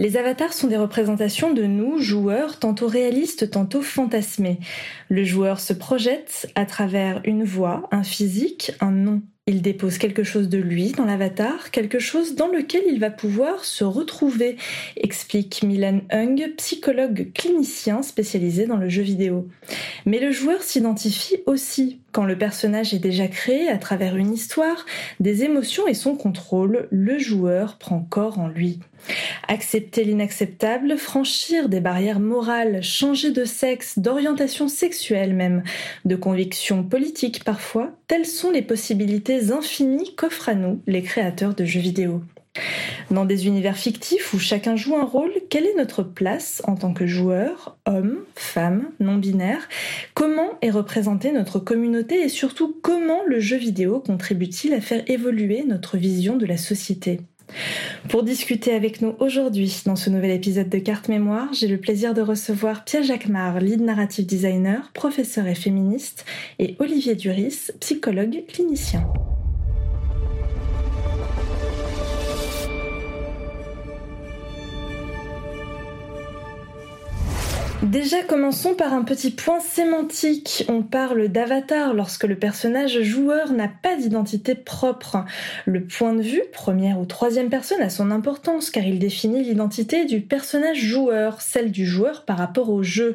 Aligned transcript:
Les 0.00 0.16
avatars 0.16 0.54
sont 0.54 0.66
des 0.66 0.78
représentations 0.78 1.52
de 1.52 1.64
nous, 1.64 1.98
joueurs, 1.98 2.58
tantôt 2.58 2.86
réalistes, 2.86 3.50
tantôt 3.50 3.82
fantasmés. 3.82 4.58
Le 5.10 5.24
joueur 5.24 5.60
se 5.60 5.74
projette 5.74 6.50
à 6.54 6.64
travers 6.64 7.20
une 7.24 7.44
voix, 7.44 7.86
un 7.92 8.02
physique, 8.02 8.72
un 8.80 8.92
nom. 8.92 9.20
Il 9.46 9.60
dépose 9.60 9.98
quelque 9.98 10.22
chose 10.22 10.48
de 10.48 10.56
lui 10.56 10.92
dans 10.92 11.04
l'avatar, 11.04 11.70
quelque 11.70 11.98
chose 11.98 12.34
dans 12.34 12.46
lequel 12.46 12.84
il 12.86 12.98
va 12.98 13.10
pouvoir 13.10 13.62
se 13.66 13.84
retrouver, 13.84 14.56
explique 14.96 15.62
Milan 15.62 16.00
Hung, 16.10 16.54
psychologue 16.56 17.30
clinicien 17.34 18.00
spécialisé 18.02 18.66
dans 18.66 18.78
le 18.78 18.88
jeu 18.88 19.02
vidéo. 19.02 19.48
Mais 20.06 20.18
le 20.18 20.32
joueur 20.32 20.62
s'identifie 20.62 21.42
aussi. 21.44 22.00
Quand 22.12 22.24
le 22.24 22.36
personnage 22.36 22.92
est 22.92 22.98
déjà 22.98 23.28
créé 23.28 23.68
à 23.68 23.78
travers 23.78 24.16
une 24.16 24.32
histoire, 24.32 24.84
des 25.20 25.44
émotions 25.44 25.86
et 25.86 25.94
son 25.94 26.16
contrôle, 26.16 26.88
le 26.90 27.18
joueur 27.18 27.76
prend 27.78 28.00
corps 28.00 28.40
en 28.40 28.48
lui. 28.48 28.80
Accepter 29.46 30.02
l'inacceptable, 30.02 30.96
franchir 30.98 31.68
des 31.68 31.80
barrières 31.80 32.18
morales, 32.18 32.82
changer 32.82 33.30
de 33.30 33.44
sexe, 33.44 33.98
d'orientation 33.98 34.66
sexuelle 34.66 35.34
même, 35.34 35.62
de 36.04 36.16
conviction 36.16 36.82
politique 36.82 37.44
parfois, 37.44 37.92
telles 38.08 38.26
sont 38.26 38.50
les 38.50 38.62
possibilités 38.62 39.52
infinies 39.52 40.14
qu'offrent 40.16 40.48
à 40.48 40.54
nous 40.54 40.82
les 40.88 41.02
créateurs 41.02 41.54
de 41.54 41.64
jeux 41.64 41.80
vidéo. 41.80 42.22
Dans 43.10 43.24
des 43.24 43.46
univers 43.46 43.76
fictifs 43.76 44.32
où 44.32 44.38
chacun 44.38 44.76
joue 44.76 44.96
un 44.96 45.04
rôle, 45.04 45.32
quelle 45.48 45.66
est 45.66 45.76
notre 45.76 46.02
place 46.02 46.62
en 46.66 46.76
tant 46.76 46.92
que 46.92 47.06
joueur, 47.06 47.76
homme, 47.86 48.18
femme, 48.36 48.90
non-binaire 49.00 49.68
Comment 50.14 50.58
est 50.62 50.70
représentée 50.70 51.32
notre 51.32 51.58
communauté 51.58 52.22
et 52.22 52.28
surtout 52.28 52.76
comment 52.82 53.20
le 53.26 53.40
jeu 53.40 53.56
vidéo 53.56 54.00
contribue-t-il 54.00 54.74
à 54.74 54.80
faire 54.80 55.02
évoluer 55.08 55.64
notre 55.66 55.96
vision 55.96 56.36
de 56.36 56.46
la 56.46 56.56
société? 56.56 57.20
Pour 58.08 58.22
discuter 58.22 58.74
avec 58.74 59.00
nous 59.00 59.14
aujourd'hui 59.18 59.82
dans 59.84 59.96
ce 59.96 60.10
nouvel 60.10 60.30
épisode 60.30 60.68
de 60.68 60.78
Carte 60.78 61.08
Mémoire, 61.08 61.52
j'ai 61.52 61.68
le 61.68 61.78
plaisir 61.78 62.14
de 62.14 62.22
recevoir 62.22 62.84
Pierre 62.84 63.02
Jacquemart, 63.02 63.60
lead 63.60 63.80
narrative 63.80 64.26
designer, 64.26 64.90
professeur 64.92 65.46
et 65.46 65.54
féministe, 65.54 66.24
et 66.58 66.76
Olivier 66.78 67.14
Duris, 67.14 67.70
psychologue 67.80 68.44
clinicien. 68.48 69.06
Déjà, 77.82 78.22
commençons 78.22 78.74
par 78.74 78.92
un 78.92 79.04
petit 79.04 79.30
point 79.30 79.58
sémantique. 79.58 80.66
On 80.68 80.82
parle 80.82 81.28
d'avatar 81.28 81.94
lorsque 81.94 82.24
le 82.24 82.38
personnage 82.38 83.00
joueur 83.00 83.52
n'a 83.52 83.68
pas 83.68 83.96
d'identité 83.96 84.54
propre. 84.54 85.24
Le 85.64 85.86
point 85.86 86.12
de 86.12 86.20
vue, 86.20 86.42
première 86.52 87.00
ou 87.00 87.06
troisième 87.06 87.48
personne, 87.48 87.80
a 87.80 87.88
son 87.88 88.10
importance 88.10 88.70
car 88.70 88.84
il 88.84 88.98
définit 88.98 89.42
l'identité 89.42 90.04
du 90.04 90.20
personnage 90.20 90.78
joueur, 90.78 91.40
celle 91.40 91.72
du 91.72 91.86
joueur 91.86 92.26
par 92.26 92.36
rapport 92.36 92.68
au 92.68 92.82
jeu. 92.82 93.14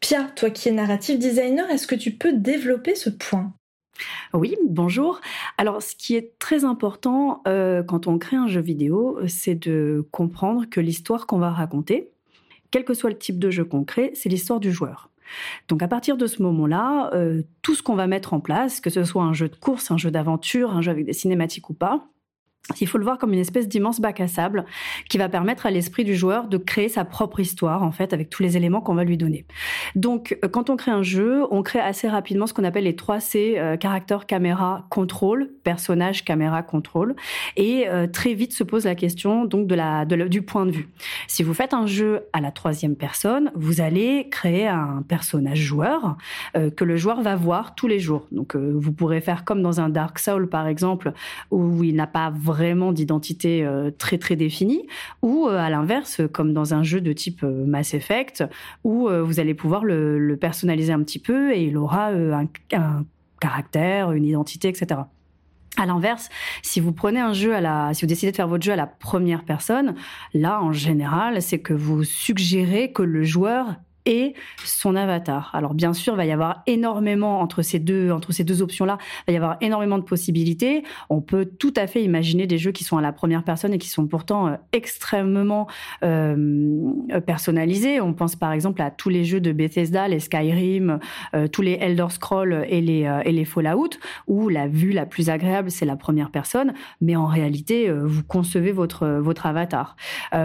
Pia, 0.00 0.22
toi 0.36 0.50
qui 0.50 0.68
es 0.68 0.72
narrative 0.72 1.18
designer, 1.18 1.68
est-ce 1.70 1.88
que 1.88 1.96
tu 1.96 2.12
peux 2.12 2.32
développer 2.32 2.94
ce 2.94 3.10
point? 3.10 3.52
Oui, 4.32 4.56
bonjour. 4.64 5.20
Alors, 5.58 5.82
ce 5.82 5.96
qui 5.96 6.14
est 6.14 6.38
très 6.38 6.64
important 6.64 7.42
euh, 7.48 7.82
quand 7.82 8.06
on 8.06 8.18
crée 8.18 8.36
un 8.36 8.46
jeu 8.46 8.60
vidéo, 8.60 9.18
c'est 9.26 9.54
de 9.56 10.06
comprendre 10.12 10.66
que 10.70 10.80
l'histoire 10.80 11.26
qu'on 11.26 11.38
va 11.38 11.50
raconter, 11.50 12.10
quel 12.74 12.84
que 12.84 12.92
soit 12.92 13.10
le 13.10 13.16
type 13.16 13.38
de 13.38 13.50
jeu 13.50 13.64
qu'on 13.64 13.84
crée, 13.84 14.10
c'est 14.14 14.28
l'histoire 14.28 14.58
du 14.58 14.72
joueur. 14.72 15.08
Donc 15.68 15.80
à 15.80 15.86
partir 15.86 16.16
de 16.16 16.26
ce 16.26 16.42
moment-là, 16.42 17.08
euh, 17.14 17.42
tout 17.62 17.76
ce 17.76 17.84
qu'on 17.84 17.94
va 17.94 18.08
mettre 18.08 18.34
en 18.34 18.40
place, 18.40 18.80
que 18.80 18.90
ce 18.90 19.04
soit 19.04 19.22
un 19.22 19.32
jeu 19.32 19.48
de 19.48 19.54
course, 19.54 19.92
un 19.92 19.96
jeu 19.96 20.10
d'aventure, 20.10 20.72
un 20.72 20.82
jeu 20.82 20.90
avec 20.90 21.06
des 21.06 21.12
cinématiques 21.12 21.70
ou 21.70 21.74
pas, 21.74 22.08
il 22.80 22.88
faut 22.88 22.96
le 22.96 23.04
voir 23.04 23.18
comme 23.18 23.32
une 23.32 23.40
espèce 23.40 23.68
d'immense 23.68 24.00
bac 24.00 24.20
à 24.20 24.26
sable 24.26 24.64
qui 25.10 25.18
va 25.18 25.28
permettre 25.28 25.66
à 25.66 25.70
l'esprit 25.70 26.02
du 26.02 26.16
joueur 26.16 26.48
de 26.48 26.56
créer 26.56 26.88
sa 26.88 27.04
propre 27.04 27.40
histoire, 27.40 27.82
en 27.82 27.92
fait, 27.92 28.14
avec 28.14 28.30
tous 28.30 28.42
les 28.42 28.56
éléments 28.56 28.80
qu'on 28.80 28.94
va 28.94 29.04
lui 29.04 29.18
donner. 29.18 29.44
Donc, 29.94 30.38
euh, 30.42 30.48
quand 30.48 30.70
on 30.70 30.76
crée 30.76 30.90
un 30.90 31.02
jeu, 31.02 31.42
on 31.50 31.62
crée 31.62 31.80
assez 31.80 32.08
rapidement 32.08 32.46
ce 32.46 32.54
qu'on 32.54 32.64
appelle 32.64 32.84
les 32.84 32.96
3 32.96 33.20
C, 33.20 33.54
euh, 33.58 33.76
caractère, 33.76 34.24
caméra, 34.24 34.86
contrôle, 34.88 35.50
personnage, 35.62 36.24
caméra, 36.24 36.62
contrôle. 36.62 37.14
Et 37.56 37.86
euh, 37.88 38.06
très 38.06 38.32
vite 38.32 38.54
se 38.54 38.64
pose 38.64 38.86
la 38.86 38.94
question, 38.94 39.44
donc, 39.44 39.66
de 39.66 39.74
la, 39.74 40.06
du 40.06 40.40
point 40.40 40.64
de 40.64 40.70
vue. 40.70 40.88
Si 41.28 41.42
vous 41.42 41.52
faites 41.52 41.74
un 41.74 41.86
jeu 41.86 42.22
à 42.32 42.40
la 42.40 42.50
troisième 42.50 42.96
personne, 42.96 43.52
vous 43.54 43.82
allez 43.82 44.28
créer 44.30 44.66
un 44.66 45.04
personnage 45.06 45.58
joueur 45.58 46.16
que 46.54 46.84
le 46.84 46.96
joueur 46.96 47.20
va 47.22 47.36
voir 47.36 47.74
tous 47.74 47.88
les 47.88 47.98
jours. 47.98 48.26
Donc, 48.32 48.56
vous 48.56 48.92
pourrez 48.92 49.20
faire 49.20 49.44
comme 49.44 49.62
dans 49.62 49.80
un 49.80 49.88
Dark 49.88 50.18
Soul, 50.18 50.48
par 50.48 50.66
exemple, 50.66 51.12
où 51.50 51.82
il 51.84 51.96
n'a 51.96 52.06
pas 52.06 52.30
vraiment 52.54 52.92
d'identité 52.92 53.64
euh, 53.64 53.90
très 53.90 54.16
très 54.16 54.36
définie, 54.36 54.86
ou 55.22 55.48
euh, 55.48 55.58
à 55.58 55.70
l'inverse, 55.70 56.20
comme 56.32 56.52
dans 56.52 56.72
un 56.72 56.84
jeu 56.84 57.00
de 57.00 57.12
type 57.12 57.42
euh, 57.42 57.66
Mass 57.66 57.94
Effect, 57.94 58.44
où 58.84 59.08
vous 59.08 59.40
allez 59.40 59.54
pouvoir 59.54 59.84
le, 59.84 60.36
personnaliser 60.40 60.92
un 60.92 61.02
petit 61.02 61.18
peu 61.18 61.52
et 61.52 61.64
il 61.64 61.76
aura 61.76 62.08
un, 62.08 62.46
caractère, 63.40 64.12
une 64.12 64.24
identité, 64.24 64.68
etc. 64.68 65.00
À 65.76 65.86
l'inverse, 65.86 66.28
si 66.62 66.80
vous 66.80 66.92
prenez 66.92 67.20
un 67.20 67.32
jeu 67.32 67.54
à 67.54 67.60
la, 67.60 67.92
si 67.92 68.02
vous 68.02 68.06
décidez 68.06 68.30
de 68.30 68.36
faire 68.36 68.48
votre 68.48 68.62
jeu 68.62 68.72
à 68.72 68.76
la 68.76 68.86
première 68.86 69.44
personne, 69.44 69.94
là, 70.32 70.62
en 70.62 70.72
général, 70.72 71.42
c'est 71.42 71.58
que 71.58 71.74
vous 71.74 72.04
suggérez 72.04 72.92
que 72.92 73.02
le 73.02 73.24
joueur 73.24 73.74
et 74.06 74.34
son 74.64 74.96
avatar. 74.96 75.50
Alors 75.54 75.74
bien 75.74 75.92
sûr, 75.92 76.14
il 76.14 76.16
va 76.16 76.26
y 76.26 76.32
avoir 76.32 76.62
énormément 76.66 77.40
entre 77.40 77.62
ces 77.62 77.78
deux 77.78 78.10
entre 78.10 78.32
ces 78.32 78.44
deux 78.44 78.62
options-là, 78.62 78.98
il 79.26 79.30
va 79.30 79.32
y 79.32 79.36
avoir 79.36 79.56
énormément 79.60 79.98
de 79.98 80.02
possibilités. 80.02 80.82
On 81.08 81.20
peut 81.20 81.46
tout 81.46 81.72
à 81.76 81.86
fait 81.86 82.02
imaginer 82.02 82.46
des 82.46 82.58
jeux 82.58 82.72
qui 82.72 82.84
sont 82.84 82.98
à 82.98 83.02
la 83.02 83.12
première 83.12 83.44
personne 83.44 83.72
et 83.72 83.78
qui 83.78 83.88
sont 83.88 84.06
pourtant 84.06 84.48
euh, 84.48 84.56
extrêmement 84.72 85.66
euh, 86.02 86.90
personnalisés. 87.26 88.00
On 88.00 88.12
pense 88.12 88.36
par 88.36 88.52
exemple 88.52 88.82
à 88.82 88.90
tous 88.90 89.08
les 89.08 89.24
jeux 89.24 89.40
de 89.40 89.52
Bethesda, 89.52 90.06
les 90.08 90.20
Skyrim, 90.20 90.98
euh, 91.34 91.48
tous 91.48 91.62
les 91.62 91.72
Elder 91.72 92.06
Scrolls 92.10 92.66
et 92.68 92.80
les 92.80 92.94
et 93.24 93.32
les 93.32 93.44
Fallout 93.44 93.90
où 94.26 94.48
la 94.48 94.68
vue 94.68 94.92
la 94.92 95.06
plus 95.06 95.30
agréable 95.30 95.70
c'est 95.70 95.84
la 95.84 95.96
première 95.96 96.30
personne, 96.30 96.74
mais 97.00 97.16
en 97.16 97.26
réalité 97.26 97.90
vous 97.90 98.22
concevez 98.22 98.72
votre 98.72 99.06
votre 99.06 99.46
avatar. 99.46 99.96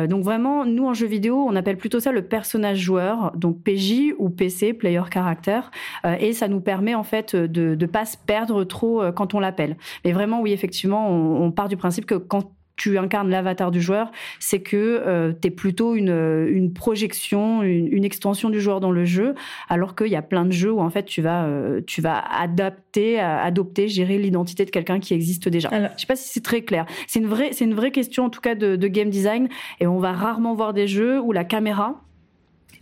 donc 0.07 0.23
vraiment, 0.23 0.65
nous 0.65 0.87
en 0.87 0.93
jeu 0.93 1.07
vidéo, 1.07 1.45
on 1.47 1.55
appelle 1.55 1.77
plutôt 1.77 1.99
ça 1.99 2.11
le 2.11 2.21
personnage 2.21 2.77
joueur. 2.77 3.33
Donc 3.49 3.63
PJ 3.63 4.13
ou 4.17 4.29
PC, 4.29 4.73
Player 4.73 5.01
Character, 5.11 5.61
euh, 6.05 6.15
et 6.19 6.33
ça 6.33 6.47
nous 6.47 6.61
permet 6.61 6.93
en 6.93 7.03
fait 7.03 7.35
de 7.35 7.75
ne 7.75 7.85
pas 7.87 8.05
se 8.05 8.15
perdre 8.17 8.63
trop 8.63 9.01
euh, 9.01 9.11
quand 9.11 9.33
on 9.33 9.39
l'appelle. 9.39 9.75
Mais 10.05 10.11
vraiment, 10.11 10.41
oui, 10.41 10.51
effectivement, 10.51 11.09
on, 11.09 11.51
part 11.51 11.67
du 11.67 11.77
principe 11.77 12.05
que 12.05 12.15
quand 12.15 12.51
tu 12.75 12.97
incarnes 12.97 13.29
l'avatar 13.29 13.71
du 13.71 13.81
joueur, 13.81 14.11
c'est 14.39 14.61
que 14.61 14.77
euh, 14.77 15.33
tu 15.41 15.47
es 15.47 15.51
plutôt 15.51 15.95
une, 15.95 16.71
projection, 16.73 17.63
une, 17.63 18.05
extension 18.05 18.51
du 18.51 18.61
joueur 18.61 18.79
dans 18.79 18.91
le 18.91 19.03
jeu, 19.03 19.33
alors 19.67 19.95
qu'il 19.95 20.07
y 20.07 20.15
a 20.15 20.21
plein 20.21 20.45
de 20.45 20.51
jeux 20.51 20.71
où 20.71 20.79
en 20.79 20.89
fait 20.89 21.03
tu 21.03 21.21
vas, 21.21 21.49
tu 21.87 22.01
vas 22.01 22.19
adapter, 22.19 23.19
adopter, 23.19 23.87
gérer 23.87 24.17
l'identité 24.19 24.63
de 24.63 24.69
quelqu'un 24.69 24.99
qui 24.99 25.13
existe 25.13 25.49
déjà. 25.49 25.69
Je 25.71 25.87
Je 25.95 26.01
sais 26.01 26.07
pas 26.07 26.15
si 26.15 26.29
c'est 26.29 26.43
très 26.43 26.61
clair. 26.61 26.85
C'est 27.07 27.19
une 27.19 27.27
vraie, 27.27 27.51
c'est 27.51 27.65
une 27.65 27.73
vraie 27.73 27.91
question 27.91 28.25
en 28.25 28.29
tout 28.29 28.41
cas 28.41 28.55
de, 28.55 28.75
de 28.75 28.87
game 28.87 29.09
design, 29.09 29.49
et 29.79 29.87
on 29.87 29.97
va 29.97 30.13
rarement 30.13 30.53
voir 30.53 30.73
des 30.73 30.87
jeux 30.87 31.19
où 31.19 31.31
la 31.33 31.43
caméra 31.43 32.01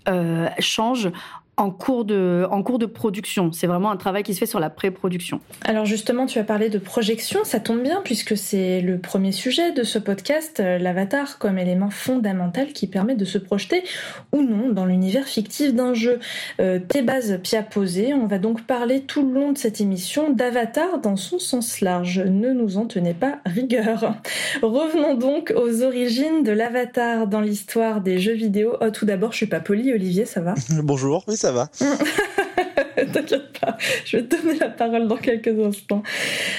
euh, 0.08 0.50
change 0.60 1.10
en 1.58 1.72
cours 1.72 2.06
de, 2.06 2.48
en 2.52 2.62
cours 2.62 2.78
de 2.78 2.86
production. 2.86 3.52
C'est 3.52 3.66
vraiment 3.66 3.90
un 3.90 3.98
travail 3.98 4.22
qui 4.22 4.36
se 4.36 4.40
fait 4.40 4.46
sur 4.46 4.60
la 4.60 4.70
pré-production. 4.70 5.42
Alors 5.66 5.86
justement, 5.86 6.28
tu 6.28 6.38
as 6.38 6.44
parlé 6.44 6.70
de 6.70 6.78
projection, 6.78 7.40
ça 7.44 7.60
tombe 7.60 7.82
bien 7.82 8.02
puisque 8.04 8.38
c'est 8.38 8.80
le 8.82 9.00
premier 9.00 9.32
sujet 9.32 9.72
de 9.72 9.82
ce 9.82 9.98
podcast, 9.98 10.60
euh, 10.60 10.78
l'avatar 10.78 11.40
comme 11.40 11.58
élément 11.58 11.90
fondamental 11.90 12.74
qui 12.74 12.86
permet 12.86 13.16
de 13.16 13.26
se 13.26 13.40
projeter 13.40 13.84
ou 14.32 14.44
non 14.44 14.70
dans 14.70 14.86
l'univers 14.86 15.26
fictif 15.26 15.74
d'un 15.74 15.96
jeu. 15.96 16.20
Euh, 16.60 16.80
tes 16.80 17.02
bases 17.02 17.40
Pia 17.42 17.64
posées, 17.64 18.14
on 18.14 18.28
va 18.28 18.38
donc 18.38 18.62
parler 18.68 19.02
tout 19.02 19.28
le 19.28 19.34
long 19.34 19.52
de 19.52 19.58
cette 19.58 19.82
émission 19.82 20.30
d'avatar 20.32 21.00
dans 21.00 21.16
son 21.16 21.40
sens 21.40 21.82
large. 21.82 22.20
Ne 22.20 22.54
nous 22.54 22.78
en 22.78 22.86
tenez 22.86 23.16
pas 23.16 23.40
rigueur. 23.48 24.16
Revenons 24.62 25.16
donc 25.16 25.52
aux 25.56 25.82
origines 25.82 26.44
de 26.44 26.52
l'avatar 26.52 27.26
dans 27.26 27.42
l'histoire 27.42 28.02
des 28.02 28.20
jeux 28.20 28.34
vidéo. 28.34 28.76
Oh, 28.80 28.92
tout 28.92 29.08
d'abord, 29.08 29.32
je 29.32 29.38
suis 29.38 29.48
pas 29.48 29.60
poli, 29.60 29.92
Olivier, 29.92 30.26
ça 30.26 30.42
va? 30.42 30.54
Bonjour, 30.84 31.24
oui, 31.28 31.36
ça 31.36 31.47
ça 31.48 31.54
va. 31.54 31.70
T'inquiète 33.14 33.60
pas, 33.60 33.78
je 34.06 34.18
vais 34.18 34.24
te 34.24 34.36
donner 34.36 34.58
la 34.58 34.70
parole 34.70 35.08
dans 35.08 35.18
quelques 35.18 35.60
instants. 35.60 36.02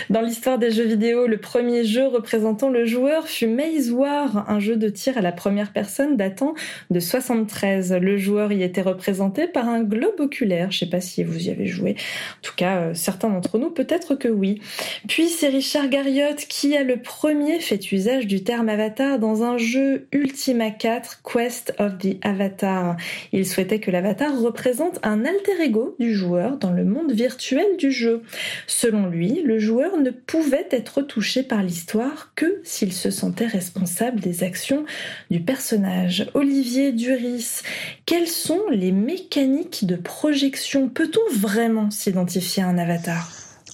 Dans 0.09 0.21
l'histoire 0.21 0.57
des 0.57 0.71
jeux 0.71 0.85
vidéo, 0.85 1.27
le 1.27 1.39
premier 1.39 1.83
jeu 1.85 2.07
représentant 2.07 2.69
le 2.69 2.85
joueur 2.85 3.27
fut 3.27 3.49
Maze 3.49 3.91
War, 3.91 4.49
un 4.49 4.61
jeu 4.61 4.77
de 4.77 4.89
tir 4.89 5.19
à 5.19 5.21
la 5.21 5.33
première 5.33 5.73
personne 5.73 6.17
datant 6.17 6.55
de 6.91 7.01
73. 7.01 7.95
Le 7.95 8.17
joueur 8.19 8.53
y 8.53 8.63
était 8.63 8.83
représenté 8.83 9.49
par 9.49 9.69
un 9.69 9.83
globe 9.83 10.21
oculaire. 10.21 10.71
Je 10.71 10.79
sais 10.79 10.87
pas 10.87 11.01
si 11.01 11.25
vous 11.25 11.49
y 11.49 11.51
avez 11.51 11.67
joué. 11.67 11.97
En 12.39 12.43
tout 12.43 12.55
cas, 12.57 12.77
euh, 12.79 12.95
certains 12.95 13.31
d'entre 13.31 13.59
nous, 13.59 13.71
peut-être 13.71 14.15
que 14.15 14.29
oui. 14.29 14.61
Puis 15.09 15.29
c'est 15.29 15.49
Richard 15.49 15.89
Garriott 15.89 16.37
qui 16.49 16.77
a 16.77 16.85
le 16.85 16.99
premier 16.99 17.59
fait 17.59 17.91
usage 17.91 18.29
du 18.29 18.45
terme 18.45 18.69
avatar 18.69 19.19
dans 19.19 19.43
un 19.43 19.59
jeu 19.59 20.07
Ultima 20.13 20.71
4 20.71 21.23
Quest 21.25 21.75
of 21.81 21.99
the 21.99 22.17
Avatar. 22.23 22.97
Il 23.33 23.45
souhaitait 23.45 23.81
que 23.81 23.91
l'avatar 23.91 24.41
représente 24.41 25.01
un 25.03 25.25
alter 25.25 25.61
ego 25.61 25.97
du 25.99 26.15
joueur 26.15 26.28
dans 26.61 26.71
le 26.71 26.85
monde 26.85 27.13
virtuel 27.13 27.77
du 27.79 27.91
jeu. 27.91 28.23
Selon 28.67 29.07
lui, 29.07 29.43
le 29.45 29.59
joueur 29.59 29.97
ne 29.97 30.11
pouvait 30.11 30.69
être 30.71 31.03
touché 31.03 31.43
par 31.43 31.63
l'histoire 31.63 32.33
que 32.35 32.61
s'il 32.65 32.93
se 32.93 33.11
sentait 33.11 33.47
responsable 33.47 34.21
des 34.21 34.43
actions 34.43 34.85
du 35.31 35.41
personnage. 35.41 36.31
Olivier 36.35 36.93
Duris, 36.93 37.63
quelles 38.07 38.29
sont 38.29 38.63
les 38.71 38.93
mécaniques 38.93 39.87
de 39.87 39.97
projection? 39.97 40.89
Peut-on 40.89 41.35
vraiment 41.37 41.91
s'identifier 41.91 42.63
à 42.63 42.69
un 42.69 42.79
avatar? 42.79 43.31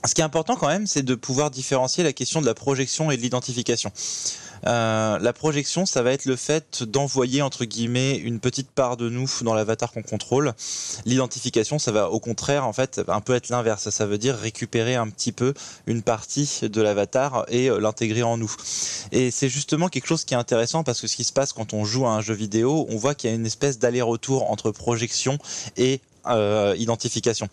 Ce 0.06 0.15
qui 0.15 0.21
est 0.21 0.25
important 0.25 0.56
quand 0.56 0.69
même, 0.69 0.87
c'est 0.87 1.03
de 1.03 1.15
pouvoir 1.15 1.51
différencier 1.51 2.05
la 2.05 2.12
question 2.12 2.43
de 2.43 2.47
la 2.47 2.55
projection 2.55 3.11
et 3.11 3.17
de 3.17 3.23
l'identification. 3.23 3.91
Euh, 4.67 5.19
la 5.19 5.33
projection, 5.33 5.87
ça 5.87 6.03
va 6.03 6.13
être 6.13 6.25
le 6.25 6.37
fait 6.37 6.83
d'envoyer 6.83 7.43
entre 7.43 7.65
guillemets 7.65 8.17
une 8.17 8.41
petite 8.41 8.71
part 8.71 8.97
de 8.97 9.09
nous 9.09 9.29
dans 9.43 9.55
l'avatar 9.55 9.93
qu'on 9.93 10.03
contrôle. 10.03 10.55
L'identification, 11.05 11.79
ça 11.79 11.93
va 11.93 12.11
au 12.11 12.21
contraire 12.21 12.67
en 12.67 12.73
fait 12.73 13.01
un 13.09 13.21
peu 13.21 13.35
être 13.35 13.49
l'inverse. 13.49 13.91
Ça 13.91 14.07
veut 14.07 14.19
dire 14.19 14.37
récupérer 14.37 14.95
un 14.95 15.09
petit 15.09 15.33
peu 15.33 15.55
une 15.87 16.03
partie 16.03 16.61
de 16.63 16.81
l'avatar 16.81 17.45
et 17.49 17.71
euh, 17.71 17.79
l'intégrer 17.79 18.23
en 18.23 18.37
nous. 18.37 18.53
Et 19.13 19.31
c'est 19.31 19.49
justement 19.49 19.89
quelque 19.89 20.07
chose 20.07 20.25
qui 20.25 20.35
est 20.35 20.39
intéressant 20.39 20.85
parce 20.85 21.01
que 21.01 21.07
ce 21.07 21.17
qui 21.17 21.25
se 21.25 21.33
passe 21.33 21.53
quand 21.53 21.75
on 21.75 21.85
joue 21.85 22.07
à 22.07 22.11
un 22.11 22.21
jeu 22.21 22.35
vidéo, 22.35 22.87
on 22.91 22.97
voit 22.97 23.15
qu'il 23.15 23.31
y 23.31 23.33
a 23.33 23.37
une 23.37 23.47
espèce 23.47 23.79
d'aller-retour 23.79 24.51
entre 24.51 24.71
projection 24.71 25.39
et 25.77 26.01
euh, 26.26 26.75
identification. 26.79 27.49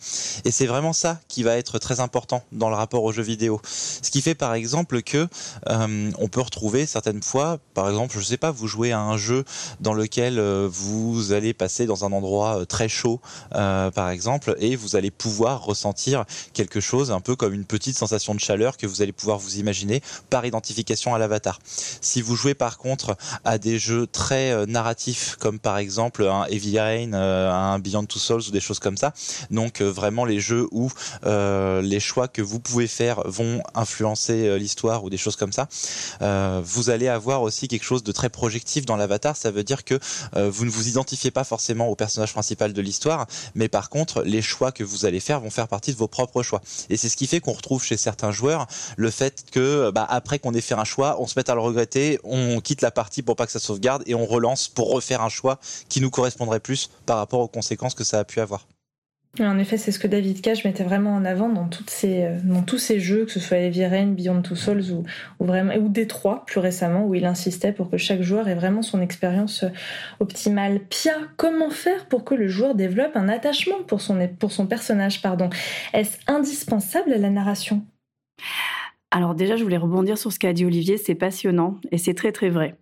Et 0.46 0.50
c'est 0.50 0.66
vraiment 0.66 0.94
ça 0.94 1.20
qui 1.28 1.42
va 1.42 1.58
être 1.58 1.78
très 1.78 2.00
important 2.00 2.42
dans 2.52 2.70
le 2.70 2.74
rapport 2.74 3.04
aux 3.04 3.12
jeux 3.12 3.22
vidéo. 3.22 3.60
Ce 3.64 4.10
qui 4.10 4.22
fait 4.22 4.34
par 4.34 4.54
exemple 4.54 5.02
que 5.02 5.28
euh, 5.68 6.10
on 6.18 6.28
peut 6.28 6.40
retrouver 6.40 6.86
certaines 6.86 7.22
fois, 7.22 7.58
par 7.74 7.88
exemple, 7.90 8.18
je 8.18 8.24
sais 8.24 8.38
pas, 8.38 8.50
vous 8.50 8.68
jouez 8.68 8.92
à 8.92 9.00
un 9.00 9.18
jeu 9.18 9.44
dans 9.80 9.92
lequel 9.92 10.38
euh, 10.38 10.68
vous 10.70 11.32
allez 11.32 11.52
passer 11.52 11.84
dans 11.84 12.06
un 12.06 12.12
endroit 12.12 12.64
très 12.64 12.88
chaud, 12.88 13.20
par 13.50 14.08
exemple, 14.08 14.56
et 14.58 14.74
vous 14.76 14.96
allez 14.96 15.10
pouvoir 15.10 15.64
ressentir 15.64 16.24
quelque 16.54 16.80
chose 16.80 17.10
un 17.10 17.20
peu 17.20 17.36
comme 17.36 17.52
une 17.52 17.66
petite 17.66 17.98
sensation 17.98 18.34
de 18.34 18.40
chaleur 18.40 18.78
que 18.78 18.86
vous 18.86 19.02
allez 19.02 19.12
pouvoir 19.12 19.38
vous 19.38 19.58
imaginer 19.58 20.02
par 20.30 20.46
identification 20.46 21.14
à 21.14 21.18
l'avatar. 21.18 21.58
Si 22.00 22.22
vous 22.22 22.36
jouez 22.36 22.54
par 22.54 22.78
contre 22.78 23.16
à 23.44 23.58
des 23.58 23.78
jeux 23.78 24.06
très 24.06 24.66
narratifs 24.66 25.36
comme 25.36 25.58
par 25.58 25.76
exemple 25.76 26.24
un 26.24 26.44
Heavy 26.46 26.78
Rain, 26.78 27.12
un 27.12 27.78
Beyond 27.78 28.06
Two 28.06 28.18
Souls 28.18 28.42
ou 28.48 28.50
des 28.50 28.61
choses 28.62 28.78
comme 28.78 28.96
ça. 28.96 29.12
Donc 29.50 29.80
euh, 29.80 29.90
vraiment 29.90 30.24
les 30.24 30.40
jeux 30.40 30.68
où 30.70 30.90
euh, 31.26 31.82
les 31.82 32.00
choix 32.00 32.28
que 32.28 32.42
vous 32.42 32.60
pouvez 32.60 32.86
faire 32.86 33.22
vont 33.26 33.62
influencer 33.74 34.46
euh, 34.46 34.56
l'histoire 34.56 35.04
ou 35.04 35.10
des 35.10 35.16
choses 35.16 35.36
comme 35.36 35.52
ça. 35.52 35.68
vous 36.64 36.90
allez 36.90 37.08
avoir 37.08 37.42
aussi 37.42 37.68
quelque 37.68 37.84
chose 37.84 38.02
de 38.02 38.12
très 38.12 38.28
projectif 38.28 38.86
dans 38.86 38.96
l'avatar. 38.96 39.36
Ça 39.36 39.50
veut 39.50 39.64
dire 39.64 39.84
que 39.84 39.98
vous 40.34 40.64
ne 40.64 40.70
vous 40.70 40.88
identifiez 40.88 41.30
pas 41.30 41.44
forcément 41.44 41.88
au 41.88 41.96
personnage 41.96 42.32
principal 42.32 42.72
de 42.72 42.82
l'histoire, 42.82 43.26
mais 43.54 43.68
par 43.68 43.90
contre 43.90 44.22
les 44.22 44.42
choix 44.42 44.72
que 44.72 44.84
vous 44.84 45.04
allez 45.04 45.20
faire 45.20 45.40
vont 45.40 45.50
faire 45.50 45.68
partie 45.68 45.92
de 45.92 45.98
vos 45.98 46.08
propres 46.08 46.42
choix. 46.42 46.62
Et 46.90 46.96
c'est 46.96 47.08
ce 47.08 47.16
qui 47.16 47.26
fait 47.26 47.40
qu'on 47.40 47.52
retrouve 47.52 47.84
chez 47.84 47.96
certains 47.96 48.30
joueurs 48.30 48.66
le 48.96 49.10
fait 49.10 49.44
que 49.50 49.90
bah, 49.90 50.06
après 50.08 50.38
qu'on 50.38 50.54
ait 50.54 50.60
fait 50.60 50.74
un 50.74 50.84
choix, 50.84 51.20
on 51.20 51.26
se 51.26 51.34
mette 51.36 51.48
à 51.48 51.54
le 51.54 51.60
regretter, 51.60 52.18
on 52.24 52.60
quitte 52.60 52.82
la 52.82 52.90
partie 52.90 53.22
pour 53.22 53.36
pas 53.36 53.46
que 53.46 53.52
ça 53.52 53.60
sauvegarde 53.60 54.02
et 54.06 54.14
on 54.14 54.26
relance 54.26 54.68
pour 54.68 54.90
refaire 54.90 55.22
un 55.22 55.28
choix 55.28 55.58
qui 55.88 56.00
nous 56.00 56.10
correspondrait 56.10 56.60
plus 56.60 56.90
par 57.06 57.18
rapport 57.18 57.40
aux 57.40 57.48
conséquences 57.48 57.94
que 57.94 58.04
ça 58.04 58.18
a 58.18 58.24
pu 58.24 58.40
avoir. 58.40 58.51
En 59.40 59.58
effet, 59.58 59.78
c'est 59.78 59.92
ce 59.92 59.98
que 59.98 60.06
David 60.06 60.42
Cage 60.42 60.62
mettait 60.64 60.84
vraiment 60.84 61.14
en 61.14 61.24
avant 61.24 61.48
dans, 61.48 61.64
euh, 62.04 62.38
tous 62.66 62.78
ces 62.78 63.00
jeux, 63.00 63.24
que 63.24 63.32
ce 63.32 63.40
soit 63.40 63.56
Heavy 63.56 63.86
Rain, 63.86 64.08
Beyond 64.08 64.42
Two 64.42 64.54
Souls 64.54 64.82
ou, 64.92 65.88
Détroit 65.88 66.44
plus 66.44 66.60
récemment, 66.60 67.06
où 67.06 67.14
il 67.14 67.24
insistait 67.24 67.72
pour 67.72 67.88
que 67.88 67.96
chaque 67.96 68.20
joueur 68.20 68.48
ait 68.48 68.54
vraiment 68.54 68.82
son 68.82 69.00
expérience 69.00 69.62
euh, 69.62 69.70
optimale. 70.20 70.80
Pia, 70.80 71.14
comment 71.38 71.70
faire 71.70 72.08
pour 72.08 72.24
que 72.24 72.34
le 72.34 72.46
joueur 72.46 72.74
développe 72.74 73.16
un 73.16 73.30
attachement 73.30 73.82
pour 73.86 74.02
son, 74.02 74.18
personnage 74.66 75.22
Est-ce 75.94 76.18
indispensable 76.26 77.14
à 77.14 77.18
la 77.18 77.30
narration? 77.30 77.86
Alors 79.10 79.34
déjà, 79.34 79.56
je 79.56 79.62
voulais 79.62 79.78
rebondir 79.78 80.18
sur 80.18 80.30
ce 80.30 80.38
qu'a 80.38 80.52
dit 80.52 80.66
Olivier, 80.66 80.98
c'est 80.98 81.14
passionnant 81.14 81.78
et 81.90 81.96
c'est 81.96 82.14
très 82.14 82.32
très 82.32 82.50
vrai. 82.50 82.76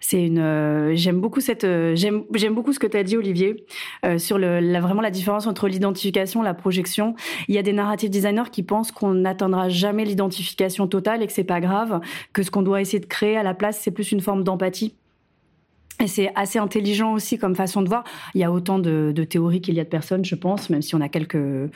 C'est 0.00 0.24
une. 0.24 0.38
Euh, 0.38 0.94
j'aime 0.94 1.20
beaucoup 1.20 1.40
cette. 1.40 1.64
Euh, 1.64 1.94
j'aime 1.96 2.54
beaucoup 2.54 2.72
ce 2.72 2.78
que 2.78 2.86
tu 2.86 2.96
as 2.96 3.02
dit, 3.02 3.16
Olivier, 3.16 3.66
euh, 4.04 4.18
sur 4.18 4.38
le, 4.38 4.60
la, 4.60 4.80
vraiment 4.80 5.02
la 5.02 5.10
différence 5.10 5.46
entre 5.46 5.68
l'identification, 5.68 6.42
la 6.42 6.54
projection. 6.54 7.14
Il 7.48 7.54
y 7.54 7.58
a 7.58 7.62
des 7.62 7.72
narrative 7.72 8.10
designers 8.10 8.50
qui 8.50 8.62
pensent 8.62 8.92
qu'on 8.92 9.14
n'atteindra 9.14 9.68
jamais 9.68 10.04
l'identification 10.04 10.86
totale 10.86 11.22
et 11.22 11.26
que 11.26 11.32
c'est 11.32 11.44
pas 11.44 11.60
grave, 11.60 12.00
que 12.32 12.42
ce 12.42 12.50
qu'on 12.50 12.62
doit 12.62 12.80
essayer 12.80 13.00
de 13.00 13.06
créer 13.06 13.36
à 13.36 13.42
la 13.42 13.54
place, 13.54 13.80
c'est 13.80 13.90
plus 13.90 14.12
une 14.12 14.20
forme 14.20 14.44
d'empathie. 14.44 14.94
Et 15.98 16.08
c'est 16.08 16.30
assez 16.34 16.58
intelligent 16.58 17.14
aussi 17.14 17.38
comme 17.38 17.54
façon 17.54 17.80
de 17.80 17.88
voir. 17.88 18.04
Il 18.34 18.40
y 18.40 18.44
a 18.44 18.52
autant 18.52 18.78
de, 18.78 19.12
théories 19.24 19.62
qu'il 19.62 19.74
y 19.74 19.80
a 19.80 19.84
de 19.84 19.88
personnes, 19.88 20.24
je 20.24 20.34
pense, 20.34 20.68
même 20.68 20.82
si 20.82 20.94
on 20.94 21.00
a 21.00 21.08
quelques, 21.08 21.70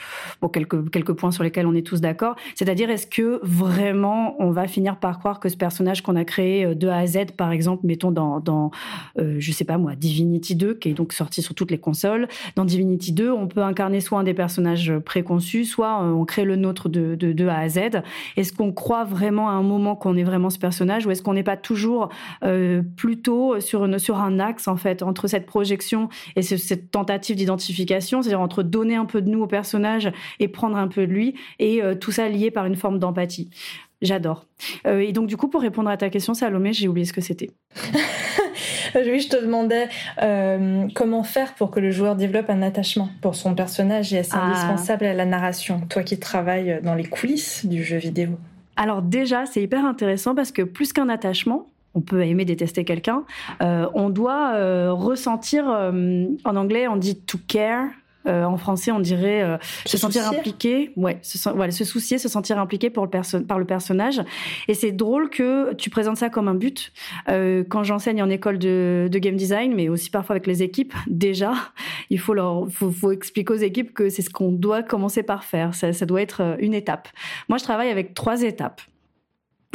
quelques, 0.53 1.13
points 1.13 1.31
sur 1.31 1.43
lesquels 1.43 1.67
on 1.67 1.75
est 1.75 1.87
tous 1.87 2.01
d'accord. 2.01 2.37
C'est-à-dire, 2.55 2.91
est-ce 2.91 3.07
que 3.07 3.41
vraiment 3.43 4.37
on 4.39 4.51
va 4.51 4.69
finir 4.69 4.97
par 4.97 5.19
croire 5.19 5.41
que 5.41 5.49
ce 5.49 5.57
personnage 5.57 6.03
qu'on 6.03 6.17
a 6.17 6.25
créé 6.25 6.67
euh, 6.67 6.75
de 6.75 6.89
A 6.89 6.99
à 6.99 7.07
Z, 7.07 7.33
par 7.37 7.51
exemple, 7.51 7.87
mettons 7.87 8.11
dans, 8.11 8.41
dans 8.41 8.71
euh, 9.19 9.37
je 9.39 9.53
sais 9.53 9.65
pas 9.65 9.79
moi, 9.79 9.95
Divinity 9.97 10.55
2, 10.55 10.75
qui 10.75 10.91
est 10.91 10.95
donc 10.95 11.13
sorti 11.13 11.41
sur 11.41 11.55
toutes 11.55 11.71
les 11.71 11.79
consoles. 11.79 12.29
Dans 12.57 12.65
Divinity 12.65 13.13
2, 13.13 13.31
on 13.33 13.49
peut 13.49 13.63
incarner 13.63 14.01
soit 14.01 14.19
un 14.19 14.25
des 14.25 14.35
personnages 14.35 14.93
préconçus, 15.05 15.65
soit 15.65 16.03
euh, 16.03 16.13
on 16.13 16.25
crée 16.27 16.45
le 16.45 16.57
nôtre 16.57 16.89
de, 16.89 17.15
de, 17.15 17.33
de 17.33 17.47
A 17.47 17.59
à 17.59 17.69
Z. 17.69 17.79
Est-ce 18.37 18.53
qu'on 18.53 18.73
croit 18.73 19.05
vraiment 19.05 19.49
à 19.49 19.53
un 19.53 19.63
moment 19.63 19.97
qu'on 19.97 20.17
est 20.17 20.25
vraiment 20.25 20.51
ce 20.51 20.59
personnage 20.59 21.07
ou 21.07 21.11
est-ce 21.11 21.23
qu'on 21.23 21.35
n'est 21.35 21.43
pas 21.43 21.57
toujours 21.57 22.11
euh, 22.45 22.83
plutôt 22.97 23.61
sur 23.61 23.85
une 23.85 23.99
sur 23.99 24.10
un 24.19 24.41
axe 24.41 24.69
en 24.69 24.77
fait 24.77 25.03
entre 25.03 25.29
cette 25.29 25.47
projection 25.47 26.09
et 26.37 26.43
cette 26.43 26.91
tentative 26.91 27.37
d'identification, 27.37 28.23
c'est-à-dire 28.23 28.41
entre 28.41 28.63
donner 28.63 28.97
un 28.97 29.05
peu 29.05 29.23
de 29.23 29.29
nous 29.29 29.43
au 29.43 29.47
personnage 29.47 30.11
et 30.39 30.49
prendre 30.49 30.77
un 30.77 30.89
peu 30.89 31.07
de 31.07 31.13
lui, 31.13 31.35
et 31.59 31.83
euh, 31.83 31.95
tout 31.95 32.13
ça 32.13 32.29
lié 32.29 32.51
par 32.51 32.67
une 32.67 32.77
forme 32.77 32.99
d'empathie. 32.99 33.51
J'adore. 34.03 34.47
Euh, 34.87 35.01
et 35.01 35.13
donc 35.13 35.27
du 35.27 35.37
coup, 35.37 35.49
pour 35.49 35.61
répondre 35.61 35.91
à 35.91 35.97
ta 35.97 36.09
question, 36.09 36.33
Salomé, 36.33 36.73
j'ai 36.73 36.89
oublié 36.89 37.05
ce 37.05 37.13
que 37.13 37.21
c'était. 37.21 37.51
oui, 38.95 39.21
je 39.21 39.29
te 39.29 39.37
demandais 39.37 39.89
euh, 40.23 40.87
comment 40.95 41.23
faire 41.23 41.55
pour 41.55 41.71
que 41.71 41.81
le 41.81 41.91
joueur 41.91 42.17
développe 42.17 42.49
un 42.49 42.63
attachement 42.63 43.11
pour 43.21 43.35
son 43.35 43.55
personnage 43.55 44.15
et 44.15 44.17
est-ce 44.17 44.35
ah. 44.35 44.47
indispensable 44.47 45.05
à 45.05 45.13
la 45.13 45.27
narration 45.27 45.83
Toi 45.91 46.03
qui 46.03 46.19
travailles 46.19 46.81
dans 46.83 46.95
les 46.95 47.05
coulisses 47.05 47.67
du 47.67 47.85
jeu 47.85 47.99
vidéo? 47.99 48.31
Alors 48.77 49.03
déjà, 49.03 49.45
c'est 49.45 49.63
hyper 49.63 49.85
intéressant 49.85 50.35
parce 50.35 50.53
que 50.53 50.63
plus 50.63 50.95
qu'un 50.95 51.11
attachement, 51.11 51.67
on 51.95 52.01
peut 52.01 52.25
aimer 52.25 52.45
détester 52.45 52.85
quelqu'un, 52.85 53.25
euh, 53.63 53.89
on 53.95 54.11
doit 54.11 54.53
euh, 54.55 54.93
ressentir, 54.93 55.69
euh, 55.69 56.27
en 56.45 56.57
anglais 56.57 56.89
on 56.89 56.97
dit 56.97 57.17
to 57.17 57.39
care, 57.47 57.89
en 58.27 58.59
français 58.59 58.93
on 58.93 59.01
dirait 59.01 59.59
se, 59.87 59.97
sentir 59.97 60.29
impliqué, 60.29 60.93
ouais, 60.97 61.19
se, 61.23 61.85
soucier, 61.85 62.19
se 62.19 62.29
sentir 62.29 62.59
impliqué 62.59 62.91
pour 62.91 63.07
le 63.07 63.41
par 63.45 63.59
le 63.59 63.65
personnage. 63.65 64.21
Et 64.69 64.75
c'est 64.75 64.93
drôle 64.93 65.31
que 65.31 65.73
tu 65.73 65.89
présentes 65.89 66.19
ça 66.19 66.29
comme 66.29 66.47
un 66.47 66.55
but. 66.55 66.93
quand 67.27 67.83
j'enseigne 67.83 68.23
en 68.23 68.29
école 68.29 68.59
de, 68.59 69.09
game 69.11 69.37
design, 69.37 69.75
mais 69.75 69.89
aussi 69.89 70.11
parfois 70.11 70.35
avec 70.35 70.47
les 70.47 70.63
équipes, 70.63 70.93
déjà, 71.07 71.55
il 72.11 72.21
faut 72.21 72.35
leur, 72.35 72.69
faut, 72.71 73.11
expliquer 73.11 73.55
aux 73.55 73.57
équipes 73.57 73.95
que 73.95 74.11
c'est 74.11 74.23
ce 74.23 74.31
qu'on 74.31 74.53
doit 74.53 74.83
commencer 74.83 75.23
par 75.23 75.43
faire. 75.43 75.75
Ça, 75.75 75.95
ça 75.95 76.05
doit 76.05 76.21
être 76.21 76.57
une 76.61 76.75
étape. 76.75 77.09
Moi, 77.49 77.57
je 77.57 77.65
travaille 77.65 77.89
avec 77.89 78.13
trois 78.13 78.43
étapes. 78.43 78.83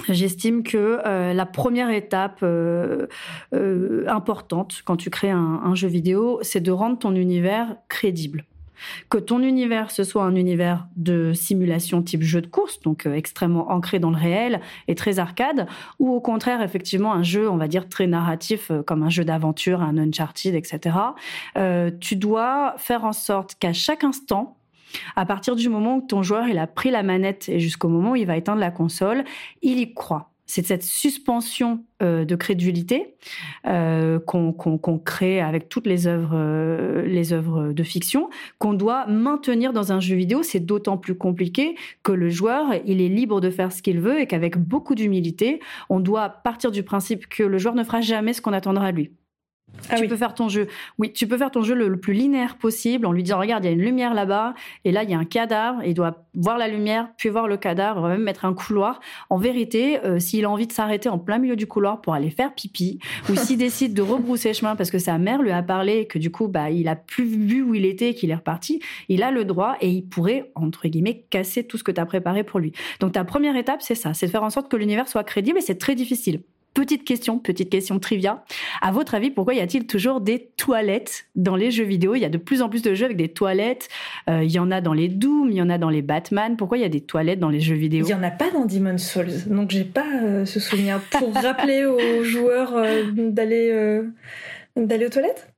J'estime 0.09 0.63
que 0.63 0.99
euh, 1.05 1.33
la 1.33 1.45
première 1.45 1.89
étape 1.89 2.39
euh, 2.43 3.07
euh, 3.53 4.05
importante 4.07 4.81
quand 4.85 4.97
tu 4.97 5.09
crées 5.09 5.31
un, 5.31 5.61
un 5.63 5.73
jeu 5.73 5.87
vidéo, 5.87 6.39
c'est 6.41 6.59
de 6.59 6.71
rendre 6.71 6.99
ton 6.99 7.15
univers 7.15 7.75
crédible. 7.87 8.45
Que 9.09 9.17
ton 9.17 9.41
univers, 9.41 9.89
ce 9.89 10.03
soit 10.03 10.25
un 10.25 10.35
univers 10.35 10.85
de 10.97 11.31
simulation 11.33 12.01
type 12.01 12.23
jeu 12.23 12.41
de 12.41 12.47
course, 12.47 12.81
donc 12.81 13.05
extrêmement 13.05 13.71
ancré 13.71 13.99
dans 13.99 14.11
le 14.11 14.17
réel 14.17 14.59
et 14.89 14.95
très 14.95 15.17
arcade, 15.17 15.65
ou 15.97 16.11
au 16.11 16.19
contraire, 16.19 16.61
effectivement, 16.61 17.13
un 17.13 17.23
jeu, 17.23 17.49
on 17.49 17.55
va 17.55 17.69
dire, 17.69 17.87
très 17.87 18.05
narratif, 18.05 18.73
comme 18.85 19.01
un 19.01 19.09
jeu 19.09 19.23
d'aventure, 19.23 19.81
un 19.81 19.97
Uncharted, 19.97 20.55
etc. 20.55 20.97
tu 22.01 22.17
dois 22.17 22.75
faire 22.77 23.05
en 23.05 23.13
sorte 23.13 23.55
qu'à 23.57 23.71
chaque 23.71 24.03
instant, 24.03 24.57
à 25.15 25.25
partir 25.25 25.55
du 25.55 25.69
moment 25.69 25.97
où 25.97 26.01
ton 26.01 26.23
joueur 26.23 26.47
il 26.47 26.57
a 26.57 26.67
pris 26.67 26.91
la 26.91 27.03
manette 27.03 27.49
et 27.49 27.59
jusqu'au 27.59 27.89
moment 27.89 28.11
où 28.11 28.15
il 28.15 28.25
va 28.25 28.37
éteindre 28.37 28.59
la 28.59 28.71
console, 28.71 29.23
il 29.61 29.79
y 29.79 29.93
croit. 29.93 30.31
C'est 30.47 30.65
cette 30.65 30.83
suspension 30.83 31.83
euh, 32.03 32.23
de 32.23 32.35
crédulité 32.35 33.15
euh, 33.65 34.19
qu'on 34.19 34.99
crée 35.03 35.41
avec 35.41 35.69
toutes 35.69 35.87
les 35.87 36.05
œuvres, 36.05 36.35
euh, 36.35 37.01
les 37.01 37.33
œuvres 37.33 37.73
de 37.73 37.83
fiction, 37.83 38.29
qu'on 38.59 38.73
doit 38.73 39.07
maintenir 39.07 39.73
dans 39.73 39.91
un 39.91 39.99
jeu 39.99 40.15
vidéo. 40.15 40.43
C'est 40.43 40.59
d'autant 40.59 40.97
plus 40.97 41.17
compliqué 41.17 41.75
que 42.03 42.11
le 42.11 42.29
joueur, 42.29 42.73
il 42.85 43.01
est 43.01 43.09
libre 43.09 43.41
de 43.41 43.49
faire 43.49 43.71
ce 43.71 43.81
qu'il 43.81 43.99
veut 43.99 44.19
et 44.19 44.27
qu'avec 44.27 44.57
beaucoup 44.57 44.93
d'humilité, 44.93 45.59
on 45.89 45.99
doit 45.99 46.29
partir 46.29 46.69
du 46.69 46.83
principe 46.83 47.27
que 47.27 47.43
le 47.43 47.57
joueur 47.57 47.73
ne 47.73 47.83
fera 47.83 48.01
jamais 48.01 48.33
ce 48.33 48.41
qu'on 48.41 48.53
attendra 48.53 48.91
de 48.91 48.97
lui. 48.97 49.11
Ah 49.89 49.95
tu 49.97 50.07
peux 50.07 50.15
faire 50.15 50.33
ton 50.33 50.49
jeu. 50.49 50.67
Oui, 50.97 51.11
tu 51.13 51.27
peux 51.27 51.37
faire 51.37 51.51
ton 51.51 51.61
jeu 51.61 51.75
le, 51.75 51.97
plus 51.97 52.13
linéaire 52.13 52.57
possible 52.57 53.05
en 53.05 53.11
lui 53.11 53.23
disant 53.23 53.39
regarde, 53.39 53.63
il 53.63 53.67
y 53.67 53.69
a 53.69 53.73
une 53.73 53.81
lumière 53.81 54.13
là-bas 54.13 54.53
et 54.83 54.91
là 54.91 55.03
il 55.03 55.09
y 55.09 55.13
a 55.13 55.17
un 55.17 55.25
cadavre, 55.25 55.81
il 55.85 55.93
doit 55.93 56.25
voir 56.33 56.57
la 56.57 56.67
lumière 56.67 57.09
puis 57.17 57.29
voir 57.29 57.47
le 57.47 57.57
cadavre, 57.57 57.99
on 57.99 58.03
va 58.03 58.09
même 58.09 58.23
mettre 58.23 58.45
un 58.45 58.53
couloir. 58.53 58.99
En 59.29 59.37
vérité, 59.37 60.03
euh, 60.03 60.19
s'il 60.19 60.45
a 60.45 60.49
envie 60.49 60.67
de 60.67 60.71
s'arrêter 60.71 61.09
en 61.09 61.19
plein 61.19 61.37
milieu 61.37 61.55
du 61.55 61.67
couloir 61.67 62.01
pour 62.01 62.13
aller 62.13 62.29
faire 62.29 62.53
pipi 62.53 62.99
ou 63.29 63.35
s'il 63.35 63.57
décide 63.57 63.93
de 63.93 64.01
rebrousser 64.01 64.53
chemin 64.53 64.75
parce 64.75 64.91
que 64.91 64.99
sa 64.99 65.17
mère 65.17 65.41
lui 65.41 65.51
a 65.51 65.61
parlé 65.61 65.99
et 65.99 66.07
que 66.07 66.19
du 66.19 66.31
coup 66.31 66.47
bah 66.47 66.69
il 66.69 66.87
a 66.87 66.95
plus 66.95 67.25
vu 67.25 67.61
où 67.61 67.75
il 67.75 67.85
était 67.85 68.13
qu'il 68.13 68.31
est 68.31 68.35
reparti, 68.35 68.81
il 69.09 69.23
a 69.23 69.31
le 69.31 69.45
droit 69.45 69.77
et 69.81 69.89
il 69.89 70.03
pourrait 70.03 70.51
entre 70.55 70.87
guillemets 70.87 71.25
casser 71.29 71.63
tout 71.65 71.77
ce 71.77 71.83
que 71.83 71.91
tu 71.91 72.01
as 72.01 72.05
préparé 72.05 72.43
pour 72.43 72.59
lui. 72.59 72.73
Donc 72.99 73.13
ta 73.13 73.23
première 73.23 73.55
étape, 73.55 73.81
c'est 73.81 73.95
ça, 73.95 74.13
c'est 74.13 74.25
de 74.27 74.31
faire 74.31 74.43
en 74.43 74.49
sorte 74.49 74.69
que 74.69 74.77
l'univers 74.77 75.07
soit 75.07 75.23
crédible 75.23 75.57
et 75.57 75.61
c'est 75.61 75.77
très 75.77 75.95
difficile. 75.95 76.41
Petite 76.75 77.05
question, 77.05 77.39
petite 77.39 77.69
question 77.69 77.99
trivia. 77.99 78.43
À 78.81 78.91
votre 78.91 79.15
avis, 79.15 79.31
pourquoi 79.31 79.53
y 79.53 79.61
a-t-il 79.61 79.87
toujours 79.87 80.19
des 80.19 80.49
toilettes 80.57 81.25
dans 81.35 81.55
les 81.55 81.71
jeux 81.71 81.85
vidéo? 81.85 82.15
Il 82.15 82.19
y 82.19 82.25
a 82.25 82.29
de 82.29 82.37
plus 82.37 82.61
en 82.61 82.67
plus 82.67 82.81
de 82.81 82.93
jeux 82.93 83.05
avec 83.05 83.15
des 83.15 83.29
toilettes. 83.29 83.87
Euh, 84.29 84.43
il 84.43 84.51
y 84.51 84.59
en 84.59 84.69
a 84.71 84.81
dans 84.81 84.91
les 84.91 85.07
Doom, 85.07 85.51
il 85.51 85.55
y 85.55 85.61
en 85.61 85.69
a 85.69 85.77
dans 85.77 85.89
les 85.89 86.01
Batman. 86.01 86.57
Pourquoi 86.57 86.77
il 86.77 86.81
y 86.81 86.85
a 86.85 86.89
des 86.89 86.99
toilettes 86.99 87.39
dans 87.39 87.49
les 87.49 87.61
jeux 87.61 87.75
vidéo? 87.75 88.05
Il 88.05 88.11
y 88.11 88.13
en 88.13 88.23
a 88.23 88.29
pas 88.29 88.51
dans 88.51 88.65
Demon's 88.65 89.09
Souls, 89.09 89.45
donc 89.47 89.71
j'ai 89.71 89.85
pas 89.85 90.05
euh, 90.21 90.43
ce 90.43 90.59
souvenir. 90.59 90.99
Pour 91.11 91.33
rappeler 91.41 91.85
aux 91.85 92.25
joueurs 92.25 92.75
euh, 92.75 93.03
d'aller 93.13 94.01
d'aller 94.75 95.05
aux 95.05 95.09
toilettes? 95.09 95.54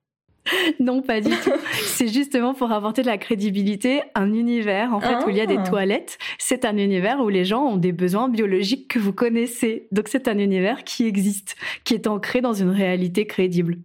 non, 0.79 1.01
pas 1.01 1.21
du 1.21 1.29
tout. 1.29 1.51
C'est 1.83 2.07
justement 2.07 2.53
pour 2.53 2.71
apporter 2.71 3.01
de 3.01 3.07
la 3.07 3.17
crédibilité, 3.17 4.01
un 4.15 4.33
univers 4.33 4.93
en 4.93 4.99
fait 4.99 5.25
où 5.25 5.29
il 5.29 5.37
y 5.37 5.41
a 5.41 5.45
des 5.45 5.57
ah. 5.59 5.63
toilettes. 5.63 6.17
C'est 6.37 6.65
un 6.65 6.77
univers 6.77 7.19
où 7.19 7.29
les 7.29 7.45
gens 7.45 7.63
ont 7.63 7.77
des 7.77 7.91
besoins 7.91 8.29
biologiques 8.29 8.87
que 8.87 8.99
vous 8.99 9.13
connaissez. 9.13 9.87
Donc 9.91 10.07
c'est 10.07 10.27
un 10.27 10.37
univers 10.37 10.83
qui 10.83 11.05
existe, 11.05 11.55
qui 11.83 11.93
est 11.93 12.07
ancré 12.07 12.41
dans 12.41 12.53
une 12.53 12.69
réalité 12.69 13.25
crédible. 13.25 13.77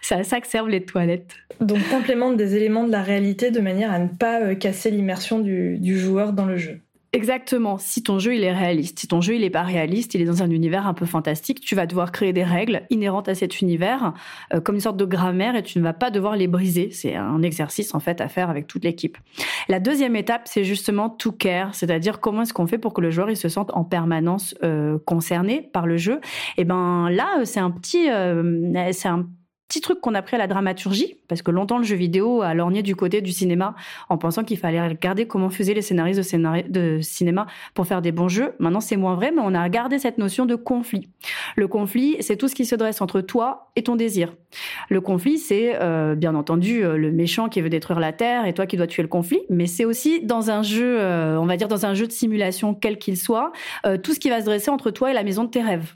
C'est 0.00 0.16
à 0.16 0.24
ça 0.24 0.40
que 0.40 0.46
servent 0.46 0.68
les 0.68 0.84
toilettes. 0.84 1.34
Donc 1.60 1.78
complémente 1.88 2.36
des 2.36 2.56
éléments 2.56 2.84
de 2.84 2.92
la 2.92 3.02
réalité 3.02 3.50
de 3.50 3.60
manière 3.60 3.90
à 3.90 3.98
ne 3.98 4.08
pas 4.08 4.42
euh, 4.42 4.54
casser 4.54 4.90
l'immersion 4.90 5.38
du 5.38 5.98
joueur 5.98 6.34
dans 6.34 6.44
le 6.44 6.58
jeu. 6.58 6.80
Exactement. 7.14 7.78
Si 7.78 8.02
ton 8.02 8.18
jeu 8.18 8.34
il 8.34 8.42
est 8.42 8.52
réaliste, 8.52 8.98
si 8.98 9.06
ton 9.06 9.20
jeu 9.20 9.36
il 9.36 9.44
est 9.44 9.50
pas 9.50 9.62
réaliste, 9.62 10.14
il 10.14 10.20
est 10.20 10.24
dans 10.24 10.42
un 10.42 10.50
univers 10.50 10.88
un 10.88 10.94
peu 10.94 11.06
fantastique, 11.06 11.60
tu 11.60 11.76
vas 11.76 11.86
devoir 11.86 12.10
créer 12.10 12.32
des 12.32 12.42
règles 12.42 12.82
inhérentes 12.90 13.28
à 13.28 13.36
cet 13.36 13.60
univers, 13.60 14.14
euh, 14.52 14.60
comme 14.60 14.74
une 14.74 14.80
sorte 14.80 14.96
de 14.96 15.04
grammaire, 15.04 15.54
et 15.54 15.62
tu 15.62 15.78
ne 15.78 15.84
vas 15.84 15.92
pas 15.92 16.10
devoir 16.10 16.34
les 16.34 16.48
briser. 16.48 16.90
C'est 16.90 17.14
un 17.14 17.40
exercice 17.42 17.94
en 17.94 18.00
fait 18.00 18.20
à 18.20 18.26
faire 18.26 18.50
avec 18.50 18.66
toute 18.66 18.82
l'équipe. 18.82 19.16
La 19.68 19.78
deuxième 19.78 20.16
étape, 20.16 20.42
c'est 20.46 20.64
justement 20.64 21.08
to 21.08 21.30
care, 21.30 21.72
c'est-à-dire 21.76 22.18
comment 22.18 22.42
est-ce 22.42 22.52
qu'on 22.52 22.66
fait 22.66 22.78
pour 22.78 22.92
que 22.92 23.00
le 23.00 23.12
joueur 23.12 23.30
il 23.30 23.36
se 23.36 23.48
sente 23.48 23.70
en 23.74 23.84
permanence 23.84 24.56
euh, 24.64 24.98
concerné 25.06 25.70
par 25.72 25.86
le 25.86 25.96
jeu. 25.96 26.20
Et 26.56 26.64
ben 26.64 27.10
là, 27.10 27.44
c'est 27.44 27.60
un 27.60 27.70
petit, 27.70 28.10
euh, 28.10 28.90
c'est 28.90 29.08
un 29.08 29.28
petit 29.68 29.80
truc 29.80 30.00
qu'on 30.00 30.14
a 30.14 30.22
pris 30.22 30.36
à 30.36 30.38
la 30.38 30.46
dramaturgie, 30.46 31.16
parce 31.28 31.42
que 31.42 31.50
longtemps 31.50 31.78
le 31.78 31.84
jeu 31.84 31.96
vidéo 31.96 32.42
a 32.42 32.54
lorgné 32.54 32.82
du 32.82 32.94
côté 32.94 33.22
du 33.22 33.32
cinéma 33.32 33.74
en 34.08 34.18
pensant 34.18 34.44
qu'il 34.44 34.58
fallait 34.58 34.86
regarder 34.86 35.26
comment 35.26 35.50
faisaient 35.50 35.74
les 35.74 35.82
scénaristes 35.82 36.20
de, 36.68 36.98
cinéma 37.00 37.46
pour 37.72 37.86
faire 37.86 38.02
des 38.02 38.12
bons 38.12 38.28
jeux. 38.28 38.52
Maintenant 38.58 38.80
c'est 38.80 38.96
moins 38.96 39.14
vrai, 39.14 39.32
mais 39.32 39.40
on 39.42 39.54
a 39.54 39.62
regardé 39.62 39.98
cette 39.98 40.18
notion 40.18 40.46
de 40.46 40.54
conflit. 40.54 41.08
Le 41.56 41.66
conflit, 41.68 42.16
c'est 42.20 42.36
tout 42.36 42.48
ce 42.48 42.54
qui 42.54 42.66
se 42.66 42.74
dresse 42.74 43.00
entre 43.00 43.20
toi 43.20 43.70
et 43.76 43.82
ton 43.82 43.96
désir. 43.96 44.34
Le 44.90 45.00
conflit, 45.00 45.38
c'est 45.38 45.76
euh, 45.80 46.14
bien 46.14 46.34
entendu 46.34 46.84
euh, 46.84 46.96
le 46.96 47.10
méchant 47.10 47.48
qui 47.48 47.60
veut 47.60 47.70
détruire 47.70 48.00
la 48.00 48.12
Terre 48.12 48.46
et 48.46 48.52
toi 48.52 48.66
qui 48.66 48.76
dois 48.76 48.86
tuer 48.86 49.02
le 49.02 49.08
conflit, 49.08 49.40
mais 49.48 49.66
c'est 49.66 49.84
aussi 49.84 50.24
dans 50.24 50.50
un 50.50 50.62
jeu, 50.62 51.00
euh, 51.00 51.38
on 51.38 51.46
va 51.46 51.56
dire 51.56 51.68
dans 51.68 51.86
un 51.86 51.94
jeu 51.94 52.06
de 52.06 52.12
simulation 52.12 52.74
quel 52.74 52.98
qu'il 52.98 53.16
soit, 53.16 53.52
tout 54.02 54.14
ce 54.14 54.20
qui 54.20 54.30
va 54.30 54.40
se 54.40 54.46
dresser 54.46 54.70
entre 54.70 54.90
toi 54.90 55.10
et 55.10 55.14
la 55.14 55.22
maison 55.22 55.44
de 55.44 55.50
tes 55.50 55.62
rêves. 55.62 55.94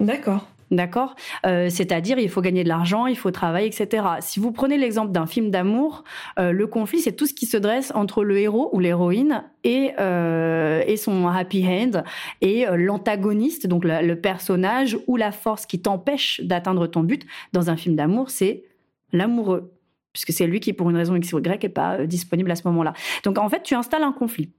D'accord. 0.00 0.46
D'accord? 0.72 1.16
Euh, 1.44 1.68
C'est-à-dire, 1.68 2.18
il 2.18 2.30
faut 2.30 2.40
gagner 2.40 2.64
de 2.64 2.68
l'argent, 2.68 3.06
il 3.06 3.16
faut 3.16 3.30
travailler, 3.30 3.66
etc. 3.66 4.04
Si 4.20 4.40
vous 4.40 4.52
prenez 4.52 4.78
l'exemple 4.78 5.12
d'un 5.12 5.26
film 5.26 5.50
d'amour, 5.50 6.02
euh, 6.38 6.50
le 6.50 6.66
conflit, 6.66 7.00
c'est 7.00 7.12
tout 7.12 7.26
ce 7.26 7.34
qui 7.34 7.44
se 7.44 7.58
dresse 7.58 7.92
entre 7.94 8.24
le 8.24 8.38
héros 8.38 8.70
ou 8.72 8.80
l'héroïne 8.80 9.44
et, 9.64 9.90
euh, 10.00 10.82
et 10.86 10.96
son 10.96 11.28
happy 11.28 11.66
end, 11.68 12.02
et 12.40 12.64
l'antagoniste, 12.74 13.66
donc 13.66 13.84
le, 13.84 14.14
personnage 14.14 14.98
ou 15.06 15.16
la 15.16 15.30
force 15.30 15.66
qui 15.66 15.82
t'empêche 15.82 16.40
d'atteindre 16.42 16.86
ton 16.86 17.02
but. 17.02 17.26
Dans 17.52 17.68
un 17.68 17.76
film 17.76 17.94
d'amour, 17.94 18.30
c'est 18.30 18.64
l'amoureux, 19.12 19.74
puisque 20.14 20.32
c'est 20.32 20.46
lui 20.46 20.60
qui, 20.60 20.72
pour 20.72 20.88
une 20.88 20.96
raison 20.96 21.14
X 21.14 21.34
ou 21.34 21.38
Y, 21.38 21.62
n'est 21.62 21.68
pas 21.68 22.06
disponible 22.06 22.50
à 22.50 22.56
ce 22.56 22.66
moment-là. 22.68 22.94
Donc, 23.24 23.36
en 23.36 23.48
fait, 23.50 23.62
tu 23.62 23.74
installes 23.74 24.04
un 24.04 24.12
conflit. 24.12 24.50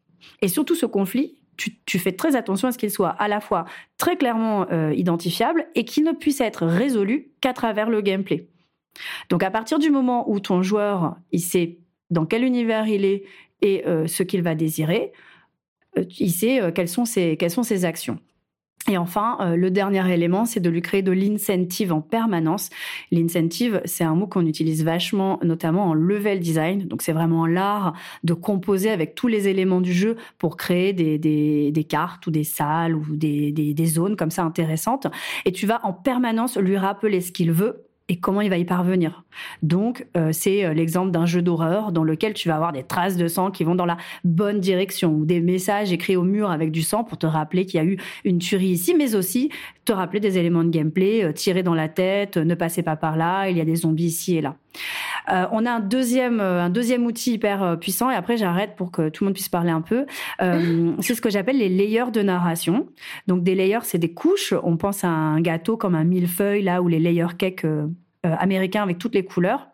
Et 0.43 0.47
surtout, 0.47 0.75
ce 0.75 0.85
conflit, 0.85 1.39
tu, 1.57 1.99
fais 1.99 2.11
très 2.11 2.35
attention 2.35 2.67
à 2.67 2.71
ce 2.71 2.77
qu'il 2.77 2.91
soit 2.91 3.09
à 3.09 3.27
la 3.27 3.39
fois 3.39 3.65
très 3.97 4.17
clairement 4.17 4.67
euh, 4.71 4.93
identifiable 4.93 5.67
et 5.75 5.85
qui 5.85 6.01
ne 6.01 6.11
puisse 6.11 6.41
être 6.41 6.65
résolu 6.65 7.31
qu'à 7.41 7.53
travers 7.53 7.89
le 7.89 8.01
gameplay. 8.01 8.47
Donc 9.29 9.43
à 9.43 9.51
partir 9.51 9.79
du 9.79 9.89
moment 9.89 10.29
où 10.29 10.39
ton 10.39 10.61
joueur 10.61 11.15
il 11.31 11.39
sait 11.39 11.79
dans 12.09 12.25
quel 12.25 12.43
univers 12.43 12.87
il 12.87 13.05
est 13.05 13.23
et 13.61 13.85
euh, 13.87 14.07
ce 14.07 14.23
qu'il 14.23 14.41
va 14.41 14.55
désirer, 14.55 15.13
euh, 15.97 16.03
il 16.19 16.31
sait 16.31 16.71
quelles 16.73 16.89
sont 16.89 17.05
quelles 17.05 17.51
sont 17.51 17.63
ses 17.63 17.85
actions. 17.85 18.19
Et 18.89 18.97
enfin, 18.97 19.37
euh, 19.39 19.55
le 19.55 19.71
dernier 19.71 20.13
élément, 20.13 20.43
c'est 20.43 20.59
de 20.59 20.69
lui 20.69 20.81
créer 20.81 21.01
de 21.01 21.11
l'incentive 21.11 21.93
en 21.93 22.01
permanence. 22.01 22.69
L'incentive, 23.11 23.81
c'est 23.85 24.03
un 24.03 24.13
mot 24.13 24.27
qu'on 24.27 24.45
utilise 24.45 24.83
vachement, 24.83 25.39
notamment 25.41 25.85
en 25.85 25.93
level 25.93 26.41
design. 26.41 26.87
Donc, 26.87 27.01
c'est 27.01 27.13
vraiment 27.13 27.45
l'art 27.45 27.93
de 28.25 28.33
composer 28.33 28.89
avec 28.89 29.15
tous 29.15 29.27
les 29.29 29.47
éléments 29.47 29.79
du 29.79 29.93
jeu 29.93 30.17
pour 30.37 30.57
créer 30.57 30.91
des, 30.91 31.17
des, 31.17 31.71
des 31.71 31.83
cartes 31.85 32.27
ou 32.27 32.31
des 32.31 32.43
salles 32.43 32.93
ou 32.95 33.05
des, 33.15 33.53
des, 33.53 33.73
des 33.73 33.85
zones 33.85 34.17
comme 34.17 34.31
ça 34.31 34.43
intéressantes. 34.43 35.07
Et 35.45 35.53
tu 35.53 35.65
vas 35.65 35.79
en 35.83 35.93
permanence 35.93 36.57
lui 36.57 36.77
rappeler 36.77 37.21
ce 37.21 37.31
qu'il 37.31 37.53
veut 37.53 37.85
et 38.13 38.17
comment 38.17 38.41
il 38.41 38.49
va 38.51 38.59
y 38.59 38.65
parvenir. 38.65 39.23
Donc, 39.63 40.05
euh, 40.15 40.29
c'est 40.33 40.63
euh, 40.63 40.75
l'exemple 40.75 41.09
d'un 41.09 41.25
jeu 41.25 41.41
d'horreur 41.41 41.91
dans 41.91 42.03
lequel 42.03 42.35
tu 42.35 42.47
vas 42.47 42.55
avoir 42.55 42.71
des 42.71 42.83
traces 42.83 43.17
de 43.17 43.27
sang 43.27 43.49
qui 43.49 43.63
vont 43.63 43.73
dans 43.73 43.87
la 43.87 43.97
bonne 44.23 44.59
direction, 44.59 45.15
ou 45.15 45.25
des 45.25 45.41
messages 45.41 45.91
écrits 45.91 46.15
au 46.15 46.21
mur 46.21 46.51
avec 46.51 46.69
du 46.69 46.83
sang 46.83 47.03
pour 47.03 47.17
te 47.17 47.25
rappeler 47.25 47.65
qu'il 47.65 47.79
y 47.79 47.83
a 47.83 47.85
eu 47.87 47.97
une 48.23 48.37
tuerie 48.37 48.67
ici, 48.67 48.93
mais 48.95 49.15
aussi 49.15 49.49
te 49.83 49.91
rappeler 49.91 50.19
des 50.19 50.37
éléments 50.37 50.63
de 50.63 50.69
gameplay, 50.69 51.23
euh, 51.23 51.31
tirer 51.31 51.63
dans 51.63 51.73
la 51.73 51.89
tête, 51.89 52.37
ne 52.37 52.53
passez 52.53 52.83
pas 52.83 52.95
par 52.95 53.17
là, 53.17 53.49
il 53.49 53.57
y 53.57 53.61
a 53.61 53.65
des 53.65 53.77
zombies 53.77 54.05
ici 54.05 54.37
et 54.37 54.41
là. 54.41 54.57
on 55.51 55.65
a 55.65 55.71
un 55.71 55.79
deuxième, 55.79 56.39
un 56.39 56.69
deuxième 56.69 57.07
outil 57.07 57.33
hyper 57.33 57.79
puissant, 57.79 58.11
et 58.11 58.15
après 58.15 58.37
j'arrête 58.37 58.75
pour 58.75 58.91
que 58.91 59.09
tout 59.09 59.23
le 59.23 59.29
monde 59.29 59.33
puisse 59.33 59.49
parler 59.49 59.71
un 59.71 59.81
peu. 59.81 60.05
c'est 60.99 61.15
ce 61.15 61.21
que 61.21 61.31
j'appelle 61.31 61.57
les 61.57 61.69
layers 61.69 62.11
de 62.13 62.21
narration. 62.21 62.87
Donc 63.25 63.43
des 63.43 63.55
layers, 63.55 63.83
c'est 63.85 63.97
des 63.97 64.13
couches. 64.13 64.53
On 64.63 64.77
pense 64.77 65.03
à 65.03 65.09
un 65.09 65.41
gâteau 65.41 65.77
comme 65.77 65.95
un 65.95 66.03
millefeuille, 66.03 66.61
là 66.61 66.83
où 66.83 66.87
les 66.87 66.99
layer 66.99 67.27
cake 67.37 67.65
américain 68.23 68.83
avec 68.83 68.97
toutes 68.97 69.15
les 69.15 69.25
couleurs. 69.25 69.67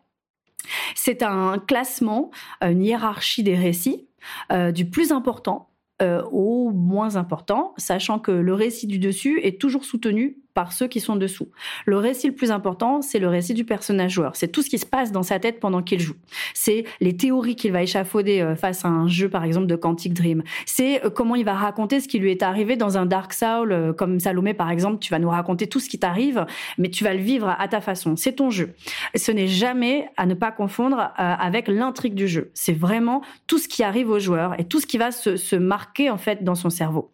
C'est 0.96 1.24
un 1.24 1.60
classement, 1.60 2.32
une 2.62 2.84
hiérarchie 2.84 3.44
des 3.44 3.56
récits, 3.56 4.08
euh, 4.52 4.72
du 4.72 4.90
plus 4.90 5.12
important 5.12 5.70
euh, 6.02 6.24
au 6.32 6.72
moins 6.72 7.16
important, 7.16 7.74
sachant 7.78 8.20
que 8.20 8.32
le 8.32 8.54
récit 8.54 8.88
du 8.88 9.00
dessus 9.00 9.40
est 9.44 9.60
toujours 9.60 9.84
soutenu 9.84 10.38
par 10.60 10.74
ceux 10.74 10.88
qui 10.88 11.00
sont 11.00 11.16
dessous. 11.16 11.48
Le 11.86 11.96
récit 11.96 12.28
le 12.28 12.36
plus 12.36 12.52
important, 12.52 13.02
c'est 13.02 13.20
le 13.20 13.30
récit 13.30 13.54
du 13.54 13.64
personnage 13.64 14.12
joueur. 14.12 14.36
C'est 14.36 14.50
tout 14.50 14.62
ce 14.62 14.70
qui 14.70 14.78
se 14.78 14.86
passe 14.86 15.14
dans 15.14 15.24
sa 15.24 15.40
tête 15.40 15.62
pendant 15.62 15.82
qu'il 15.82 16.02
joue. 16.02 16.16
C'est 16.54 16.84
les 17.00 17.16
théories 17.16 17.56
qu'il 17.56 17.72
va 17.72 17.82
échafauder 17.82 18.42
euh, 18.42 18.58
face 18.58 18.84
à 18.84 18.90
un 18.90 19.08
jeu, 19.08 19.30
par 19.30 19.46
exemple, 19.46 19.68
de 19.68 19.78
Quantic 19.78 20.14
Dream. 20.14 20.44
C'est 20.66 21.06
euh, 21.06 21.10
comment 21.10 21.36
il 21.36 21.46
va 21.46 21.54
raconter 21.54 22.02
ce 22.02 22.10
qui 22.10 22.20
lui 22.20 22.30
est 22.30 22.44
arrivé 22.44 22.76
dans 22.76 22.98
un 22.98 23.06
Dark 23.06 23.32
Soul, 23.32 23.72
euh, 23.72 23.94
comme 23.94 24.20
Salomé, 24.20 24.54
par 24.54 24.70
exemple. 24.70 25.00
Tu 25.00 25.12
vas 25.12 25.20
nous 25.20 25.30
raconter 25.30 25.68
tout 25.68 25.80
ce 25.80 25.88
qui 25.88 25.98
t'arrive, 25.98 26.46
mais 26.78 26.90
tu 26.90 27.06
vas 27.06 27.14
le 27.14 27.22
vivre 27.22 27.56
à 27.58 27.68
ta 27.70 27.80
façon. 27.80 28.18
C'est 28.18 28.34
ton 28.34 28.50
jeu. 28.50 28.74
Ce 29.16 29.32
n'est 29.32 29.48
jamais 29.48 30.10
à 30.18 30.26
ne 30.26 30.34
pas 30.34 30.52
confondre 30.52 31.14
avec 31.16 31.70
l'intrigue 31.70 32.16
du 32.16 32.28
jeu. 32.28 32.52
C'est 32.54 32.74
vraiment 32.74 33.22
tout 33.48 33.60
ce 33.60 33.70
qui 33.70 33.82
arrive 33.82 34.10
au 34.10 34.20
joueur 34.20 34.60
et 34.60 34.66
tout 34.66 34.82
ce 34.82 34.88
qui 34.88 34.98
va 34.98 35.12
se, 35.12 35.38
se 35.38 35.56
marquer, 35.56 36.10
en 36.10 36.18
fait, 36.18 36.44
dans 36.44 36.56
son 36.56 36.70
cerveau. 36.70 37.12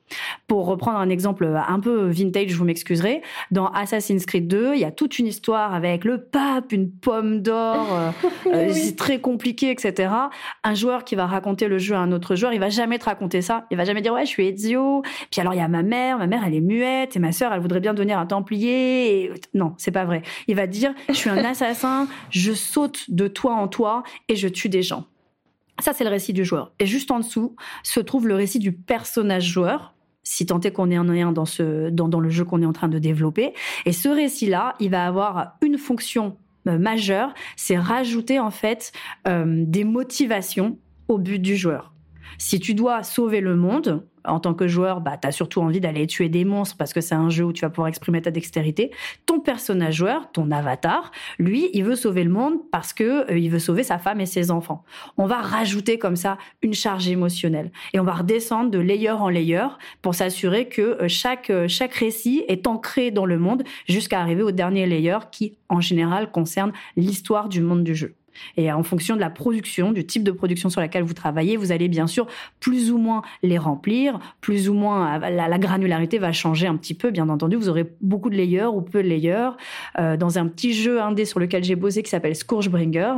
Pour 0.48 0.66
reprendre 0.66 0.98
un 0.98 1.10
exemple 1.10 1.46
un 1.46 1.80
peu 1.80 2.08
vintage, 2.08 2.50
je 2.50 2.56
vous 2.56 2.66
m'excuserai, 2.66 3.22
dans 3.52 3.68
Assassin's 3.68 4.26
Creed 4.26 4.48
2, 4.48 4.76
il 4.76 4.80
y 4.80 4.86
a 4.86 4.92
toute 4.92 5.20
une 5.20 5.28
histoire 5.28 5.74
avec 5.74 6.06
le 6.06 6.24
pape, 6.24 6.72
une 6.72 6.92
pomme 6.92 7.42
d'or, 7.42 7.88
euh, 7.92 8.12
euh, 8.48 8.70
c'est 8.74 8.96
très 8.96 9.20
compliqué, 9.20 9.72
etc. 9.72 10.14
Un 10.64 10.74
joueur 10.74 11.04
qui 11.04 11.16
va 11.16 11.26
raconter 11.26 11.68
le 11.68 11.78
jeu 11.78 11.96
à 11.96 12.00
un 12.00 12.12
autre 12.12 12.36
joueur, 12.36 12.54
il 12.54 12.60
va 12.60 12.70
jamais 12.70 13.00
te 13.00 13.06
raconter 13.06 13.42
ça. 13.42 13.66
Il 13.72 13.78
va 13.78 13.86
jamais 13.86 14.02
dire 14.02 14.14
ouais, 14.14 14.26
je 14.26 14.30
suis 14.30 14.48
Ezio. 14.48 15.04
Puis 15.32 15.42
alors 15.42 15.54
il 15.54 15.58
y 15.58 15.62
a 15.62 15.68
ma 15.68 15.84
mère, 15.84 16.18
ma 16.18 16.28
mère 16.28 16.44
elle 16.46 16.56
est 16.56 16.62
muette 16.62 17.16
et 17.16 17.20
ma 17.20 17.32
sœur 17.32 17.54
elle 17.54 17.62
voudrait 17.62 17.80
bien 17.80 17.94
devenir 17.94 18.20
un 18.20 18.26
templier. 18.26 19.32
Non, 19.54 19.74
c'est 19.78 19.92
pas 19.92 20.06
vrai. 20.06 20.22
Il 20.48 20.56
va 20.56 20.68
dire 20.68 20.94
je 21.10 21.14
suis 21.14 21.30
un 21.30 21.38
assassin, 21.46 22.08
je 22.30 22.54
saute 22.54 23.10
de 23.10 23.28
toi 23.28 23.54
en 23.54 23.68
toi 23.68 24.04
et 24.28 24.36
je 24.36 24.48
tue 24.48 24.70
des 24.70 24.84
gens. 24.84 25.06
Ça, 25.80 25.92
c'est 25.94 26.06
le 26.06 26.10
récit 26.10 26.34
du 26.34 26.46
joueur. 26.46 26.72
Et 26.80 26.86
juste 26.86 27.12
en 27.12 27.20
dessous 27.20 27.56
se 27.84 28.00
trouve 28.00 28.28
le 28.28 28.36
récit 28.36 28.60
du 28.60 28.72
personnage 28.72 29.46
joueur, 29.46 29.94
si 30.26 30.46
tant 30.46 30.60
est 30.60 30.72
qu'on 30.72 30.92
est 30.92 30.98
en 30.98 31.08
un 31.08 31.32
dans, 31.32 31.46
ce, 31.46 31.90
dans 31.90 32.20
le 32.20 32.30
jeu 32.30 32.44
qu'on 32.44 32.62
est 32.62 32.66
en 32.66 32.74
train 32.74 32.90
de 32.90 33.00
développer. 33.00 33.54
Et 33.86 33.94
ce 33.94 34.10
récit-là, 34.10 34.76
il 34.82 34.90
va 34.90 35.06
avoir 35.06 35.56
une 35.62 35.78
fonction 35.78 36.36
euh, 36.68 36.78
majeure, 36.78 37.34
c'est 37.56 37.78
rajouter 37.78 38.40
en 38.40 38.52
fait 38.52 38.92
euh, 39.28 39.64
des 39.66 39.84
motivations 39.84 40.78
au 41.08 41.20
but 41.20 41.40
du 41.40 41.56
joueur. 41.56 41.94
Si 42.40 42.60
tu 42.60 42.74
dois 42.74 43.04
sauver 43.04 43.40
le 43.40 43.56
monde, 43.56 44.04
en 44.28 44.40
tant 44.40 44.54
que 44.54 44.68
joueur, 44.68 45.02
bah, 45.02 45.18
tu 45.22 45.28
as 45.28 45.32
surtout 45.32 45.62
envie 45.62 45.80
d'aller 45.80 46.08
tuer 46.08 46.30
des 46.30 46.46
monstres 46.46 46.78
parce 46.78 46.94
que 46.94 47.02
c'est 47.02 47.16
un 47.16 47.30
jeu 47.30 47.46
où 47.46 47.54
tu 47.54 47.62
vas 47.62 47.70
pouvoir 47.70 47.88
exprimer 47.88 48.22
ta 48.22 48.32
dextérité. 48.32 48.92
Ton 49.26 49.40
personnage 49.40 49.96
joueur, 49.96 50.32
ton 50.32 50.52
avatar, 50.52 51.12
lui, 51.40 51.70
il 51.74 51.84
veut 51.84 51.96
sauver 51.96 52.24
le 52.24 52.30
monde 52.30 52.60
parce 52.72 52.94
que 52.94 53.32
euh, 53.32 53.38
il 53.38 53.50
veut 53.50 53.60
sauver 53.60 53.84
sa 53.84 53.98
femme 53.98 54.22
et 54.22 54.26
ses 54.26 54.52
enfants. 54.52 54.84
On 55.18 55.26
va 55.26 55.38
rajouter 55.38 55.98
comme 55.98 56.16
ça 56.16 56.38
une 56.62 56.74
charge 56.74 57.08
émotionnelle 57.08 57.72
et 57.94 58.00
on 58.00 58.04
va 58.04 58.14
redescendre 58.14 58.70
de 58.70 58.80
layer 58.80 59.12
en 59.12 59.30
layer 59.30 59.68
pour 60.02 60.16
s'assurer 60.16 60.68
que 60.68 60.82
euh, 60.82 61.08
chaque, 61.08 61.50
euh, 61.50 61.68
chaque 61.68 61.94
récit 61.94 62.44
est 62.48 62.68
ancré 62.68 63.12
dans 63.12 63.26
le 63.26 63.40
monde 63.40 63.64
jusqu'à 63.88 64.20
arriver 64.20 64.44
au 64.44 64.52
dernier 64.52 64.86
layer 64.86 65.20
qui, 65.32 65.58
en 65.70 65.82
général, 65.82 66.32
concerne 66.32 66.74
l'histoire 66.96 67.50
du 67.50 67.62
monde 67.62 67.84
du 67.84 67.96
jeu. 67.96 68.16
Et 68.58 68.72
en 68.72 68.84
fonction 68.84 69.16
de 69.16 69.22
la 69.22 69.30
production, 69.30 69.92
du 69.92 70.06
type 70.06 70.24
de 70.24 70.32
production 70.32 70.70
sur 70.70 70.82
laquelle 70.82 71.04
vous 71.04 71.14
travaillez, 71.14 71.58
vous 71.58 71.72
allez 71.72 71.88
bien 71.88 72.08
sûr 72.08 72.28
plus 72.60 72.92
ou 72.92 72.98
moins 72.98 73.22
les 73.44 73.58
remplir, 73.58 74.20
plus 74.42 74.70
ou 74.70 74.74
moins 74.74 75.20
la, 75.20 75.58
granularité 75.58 76.18
va 76.18 76.32
changer 76.32 76.68
un 76.68 76.76
petit 76.76 76.94
peu. 76.94 77.12
Bien 77.12 77.30
entendu, 77.30 77.56
vous 77.56 77.70
aurez 77.70 77.92
beaucoup 78.02 78.30
de 78.30 78.36
layers 78.36 78.66
ou 78.66 78.82
peu 78.82 79.02
de 79.02 79.08
layers. 79.08 79.52
Euh, 80.00 80.18
dans 80.18 80.38
un 80.38 80.48
petit 80.48 80.74
jeu 80.74 81.02
indé 81.02 81.26
sur 81.26 81.40
lequel 81.40 81.64
j'ai 81.64 81.76
bossé 81.76 82.04
qui 82.04 82.10
s'appelle 82.10 82.36
Scourgebringer, 82.36 83.14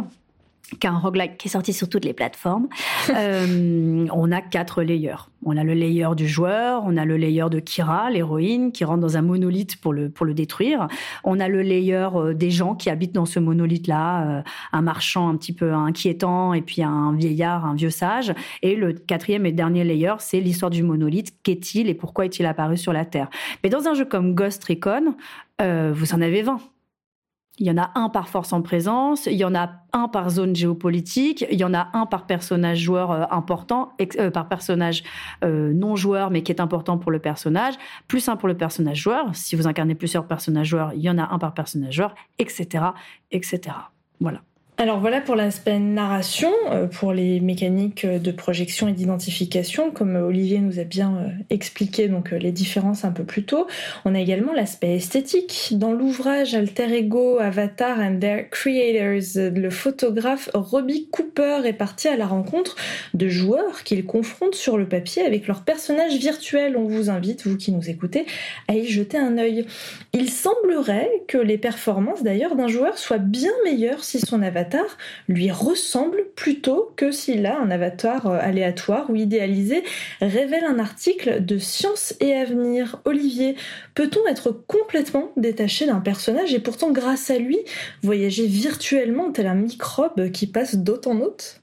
qui 0.67 0.85
est 0.85 0.89
un 0.89 0.97
roguelike 0.97 1.37
qui 1.37 1.47
est 1.47 1.51
sorti 1.51 1.71
sur 1.71 1.87
toutes 1.87 2.03
les 2.03 2.13
plateformes, 2.13 2.67
euh, 3.15 4.05
on 4.11 4.31
a 4.31 4.41
quatre 4.41 4.83
layers. 4.83 5.15
On 5.45 5.55
a 5.55 5.63
le 5.63 5.73
layer 5.73 6.09
du 6.15 6.27
joueur, 6.27 6.83
on 6.85 6.97
a 6.97 7.05
le 7.05 7.15
layer 7.15 7.45
de 7.49 7.59
Kira, 7.59 8.09
l'héroïne, 8.09 8.71
qui 8.71 8.83
rentre 8.83 8.99
dans 8.99 9.15
un 9.15 9.21
monolithe 9.21 9.77
pour 9.77 9.93
le, 9.93 10.09
pour 10.09 10.25
le 10.25 10.33
détruire. 10.33 10.87
On 11.23 11.39
a 11.39 11.47
le 11.47 11.61
layer 11.61 12.09
euh, 12.15 12.33
des 12.33 12.51
gens 12.51 12.75
qui 12.75 12.89
habitent 12.89 13.13
dans 13.13 13.25
ce 13.25 13.39
monolithe-là, 13.39 14.27
euh, 14.27 14.41
un 14.73 14.81
marchand 14.81 15.29
un 15.29 15.37
petit 15.37 15.53
peu 15.53 15.73
inquiétant 15.73 16.53
et 16.53 16.61
puis 16.61 16.83
un 16.83 17.13
vieillard, 17.13 17.65
un 17.65 17.75
vieux 17.75 17.89
sage. 17.89 18.33
Et 18.61 18.75
le 18.75 18.91
quatrième 18.93 19.45
et 19.45 19.53
dernier 19.53 19.85
layer, 19.85 20.15
c'est 20.19 20.41
l'histoire 20.41 20.71
du 20.71 20.83
monolithe. 20.83 21.33
Qu'est-il 21.43 21.87
et 21.87 21.93
pourquoi 21.93 22.25
est-il 22.25 22.45
apparu 22.45 22.75
sur 22.75 22.91
la 22.91 23.05
Terre? 23.05 23.29
Mais 23.63 23.69
dans 23.69 23.87
un 23.87 23.93
jeu 23.93 24.05
comme 24.05 24.35
Ghost 24.35 24.63
Recon, 24.65 25.15
vous 25.59 26.13
en 26.13 26.21
avez 26.21 26.43
20. 26.43 26.59
Il 27.59 27.65
y 27.65 27.71
en 27.71 27.77
a 27.77 27.91
un 27.95 28.09
par 28.09 28.29
force 28.29 28.53
en 28.53 28.61
présence, 28.61 29.25
il 29.25 29.33
y 29.33 29.43
en 29.43 29.55
a 29.55 29.71
un 29.91 30.07
par 30.07 30.29
zone 30.29 30.55
géopolitique, 30.55 31.45
il 31.49 31.59
y 31.59 31.63
en 31.63 31.73
a 31.73 31.89
un 31.93 32.05
par 32.05 32.27
personnage 32.27 32.79
joueur 32.79 33.11
euh, 33.11 33.23
important, 33.31 33.93
euh, 34.19 34.29
par 34.29 34.47
personnage 34.47 35.03
euh, 35.43 35.73
non 35.73 35.95
joueur 35.95 36.29
mais 36.29 36.43
qui 36.43 36.51
est 36.51 36.61
important 36.61 36.97
pour 36.99 37.11
le 37.11 37.19
personnage, 37.19 37.73
plus 38.07 38.29
un 38.29 38.35
pour 38.35 38.47
le 38.47 38.55
personnage 38.55 38.97
joueur. 38.97 39.33
Si 39.33 39.55
vous 39.55 39.67
incarnez 39.67 39.95
plusieurs 39.95 40.27
personnages 40.27 40.67
joueurs, 40.67 40.93
il 40.93 41.01
y 41.01 41.09
en 41.09 41.17
a 41.17 41.33
un 41.33 41.39
par 41.39 41.53
personnage 41.53 41.95
joueur, 41.95 42.13
etc., 42.37 42.85
etc. 43.31 43.75
Voilà. 44.19 44.41
Alors 44.79 44.99
voilà 44.99 45.21
pour 45.21 45.35
l'aspect 45.35 45.79
narration, 45.79 46.53
euh, 46.69 46.85
pour 46.85 47.11
les 47.11 47.39
mécaniques 47.39 48.05
de 48.05 48.29
projection 48.29 48.87
et 48.87 48.91
d'identification, 48.91 49.89
comme 49.89 50.15
Olivier 50.15 50.59
nous 50.59 50.77
a 50.77 50.83
bien 50.83 51.17
euh, 51.17 51.29
expliqué 51.49 52.07
donc 52.07 52.31
euh, 52.31 52.37
les 52.37 52.51
différences 52.51 53.03
un 53.03 53.11
peu 53.11 53.23
plus 53.23 53.43
tôt. 53.43 53.65
On 54.05 54.13
a 54.13 54.19
également 54.19 54.53
l'aspect 54.53 54.95
esthétique. 54.95 55.69
Dans 55.71 55.93
l'ouvrage 55.93 56.53
Alter 56.53 56.95
Ego, 56.95 57.39
Avatar 57.39 57.97
and 57.99 58.19
Their 58.19 58.51
Creators, 58.51 59.51
le 59.51 59.69
photographe 59.71 60.51
Robbie 60.53 61.07
Cooper 61.09 61.61
est 61.65 61.73
parti 61.73 62.07
à 62.07 62.15
la 62.15 62.27
rencontre 62.27 62.75
de 63.15 63.27
joueurs 63.29 63.83
qu'il 63.83 64.05
confronte 64.05 64.53
sur 64.53 64.77
le 64.77 64.87
papier 64.87 65.23
avec 65.23 65.47
leurs 65.47 65.63
personnages 65.63 66.17
virtuels. 66.17 66.77
On 66.77 66.85
vous 66.85 67.09
invite, 67.09 67.47
vous 67.47 67.57
qui 67.57 67.71
nous 67.71 67.89
écoutez, 67.89 68.27
à 68.67 68.75
y 68.75 68.85
jeter 68.85 69.17
un 69.17 69.39
œil. 69.39 69.65
Il 70.13 70.29
semblerait 70.29 71.09
que 71.27 71.39
les 71.39 71.57
performances 71.57 72.21
d'ailleurs 72.21 72.55
d'un 72.55 72.67
joueur 72.67 72.99
soient 72.99 73.17
bien 73.17 73.53
meilleures 73.65 74.03
si 74.03 74.19
son 74.19 74.43
avatar 74.43 74.66
lui 75.27 75.51
ressemble 75.51 76.25
plutôt 76.35 76.91
que 76.95 77.11
s'il 77.11 77.45
a 77.45 77.59
un 77.59 77.71
avatar 77.71 78.27
euh, 78.27 78.37
aléatoire 78.39 79.09
ou 79.09 79.15
idéalisé, 79.15 79.83
révèle 80.21 80.63
un 80.65 80.79
article 80.79 81.43
de 81.43 81.57
Science 81.57 82.15
et 82.19 82.33
Avenir. 82.33 83.01
Olivier, 83.05 83.55
peut-on 83.95 84.25
être 84.27 84.51
complètement 84.51 85.31
détaché 85.37 85.85
d'un 85.85 85.99
personnage 85.99 86.53
et 86.53 86.59
pourtant 86.59 86.91
grâce 86.91 87.29
à 87.29 87.37
lui 87.37 87.59
voyager 88.03 88.47
virtuellement 88.47 89.31
tel 89.31 89.47
un 89.47 89.55
microbe 89.55 90.31
qui 90.31 90.47
passe 90.47 90.75
d'hôte 90.75 91.07
en 91.07 91.19
hôte? 91.21 91.61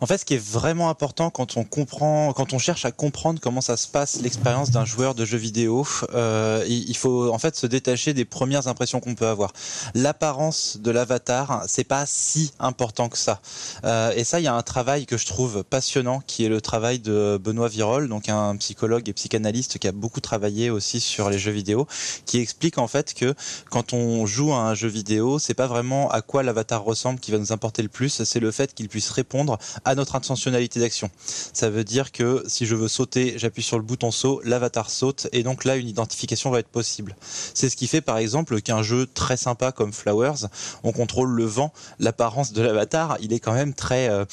En 0.00 0.06
fait, 0.06 0.18
ce 0.18 0.24
qui 0.24 0.34
est 0.34 0.44
vraiment 0.44 0.88
important 0.88 1.30
quand 1.30 1.56
on 1.56 1.64
comprend, 1.64 2.32
quand 2.32 2.52
on 2.52 2.58
cherche 2.58 2.84
à 2.84 2.92
comprendre 2.92 3.40
comment 3.40 3.60
ça 3.60 3.76
se 3.76 3.88
passe 3.88 4.20
l'expérience 4.20 4.70
d'un 4.70 4.84
joueur 4.84 5.14
de 5.14 5.24
jeu 5.24 5.38
vidéo, 5.38 5.86
euh, 6.14 6.64
il 6.66 6.96
faut 6.96 7.32
en 7.32 7.38
fait 7.38 7.56
se 7.56 7.66
détacher 7.66 8.14
des 8.14 8.24
premières 8.24 8.68
impressions 8.68 9.00
qu'on 9.00 9.14
peut 9.14 9.26
avoir. 9.26 9.52
L'apparence 9.94 10.78
de 10.80 10.90
l'avatar, 10.90 11.64
c'est 11.66 11.84
pas 11.84 12.04
si 12.06 12.52
important 12.58 13.08
que 13.08 13.18
ça. 13.18 13.40
Euh, 13.84 14.12
et 14.14 14.24
ça, 14.24 14.40
il 14.40 14.44
y 14.44 14.48
a 14.48 14.54
un 14.54 14.62
travail 14.62 15.06
que 15.06 15.16
je 15.16 15.26
trouve 15.26 15.64
passionnant, 15.64 16.20
qui 16.26 16.44
est 16.44 16.48
le 16.48 16.60
travail 16.60 16.98
de 16.98 17.38
Benoît 17.42 17.68
Virol, 17.68 18.08
donc 18.08 18.28
un 18.28 18.56
psychologue 18.56 19.08
et 19.08 19.12
psychanalyste 19.12 19.78
qui 19.78 19.88
a 19.88 19.92
beaucoup 19.92 20.20
travaillé 20.20 20.70
aussi 20.70 21.00
sur 21.00 21.30
les 21.30 21.38
jeux 21.38 21.52
vidéo, 21.52 21.86
qui 22.26 22.38
explique 22.38 22.78
en 22.78 22.88
fait 22.88 23.14
que 23.14 23.34
quand 23.70 23.92
on 23.92 24.26
joue 24.26 24.52
à 24.52 24.58
un 24.58 24.74
jeu 24.74 24.88
vidéo, 24.88 25.38
c'est 25.38 25.54
pas 25.54 25.66
vraiment 25.66 26.10
à 26.10 26.22
quoi 26.22 26.42
l'avatar 26.42 26.82
ressemble 26.82 27.20
qui 27.20 27.30
va 27.30 27.38
nous 27.38 27.52
importer 27.52 27.82
le 27.82 27.88
plus, 27.88 28.22
c'est 28.24 28.40
le 28.40 28.50
fait 28.50 28.74
qu'il 28.74 28.88
puisse 28.88 29.10
répondre 29.10 29.58
à 29.84 29.94
notre 29.94 30.16
intentionnalité 30.16 30.80
d'action. 30.80 31.10
Ça 31.52 31.70
veut 31.70 31.84
dire 31.84 32.12
que 32.12 32.42
si 32.46 32.66
je 32.66 32.74
veux 32.74 32.88
sauter, 32.88 33.34
j'appuie 33.36 33.62
sur 33.62 33.78
le 33.78 33.84
bouton 33.84 34.10
saut, 34.10 34.40
l'avatar 34.44 34.90
saute 34.90 35.28
et 35.32 35.42
donc 35.42 35.64
là 35.64 35.76
une 35.76 35.88
identification 35.88 36.50
va 36.50 36.60
être 36.60 36.68
possible. 36.68 37.16
C'est 37.54 37.68
ce 37.68 37.76
qui 37.76 37.86
fait 37.86 38.00
par 38.00 38.18
exemple 38.18 38.60
qu'un 38.60 38.82
jeu 38.82 39.06
très 39.06 39.36
sympa 39.36 39.72
comme 39.72 39.92
Flowers, 39.92 40.46
on 40.82 40.92
contrôle 40.92 41.30
le 41.30 41.44
vent, 41.44 41.72
l'apparence 41.98 42.52
de 42.52 42.62
l'avatar, 42.62 43.16
il 43.20 43.32
est 43.32 43.40
quand 43.40 43.54
même 43.54 43.74
très, 43.74 44.08
euh, 44.08 44.24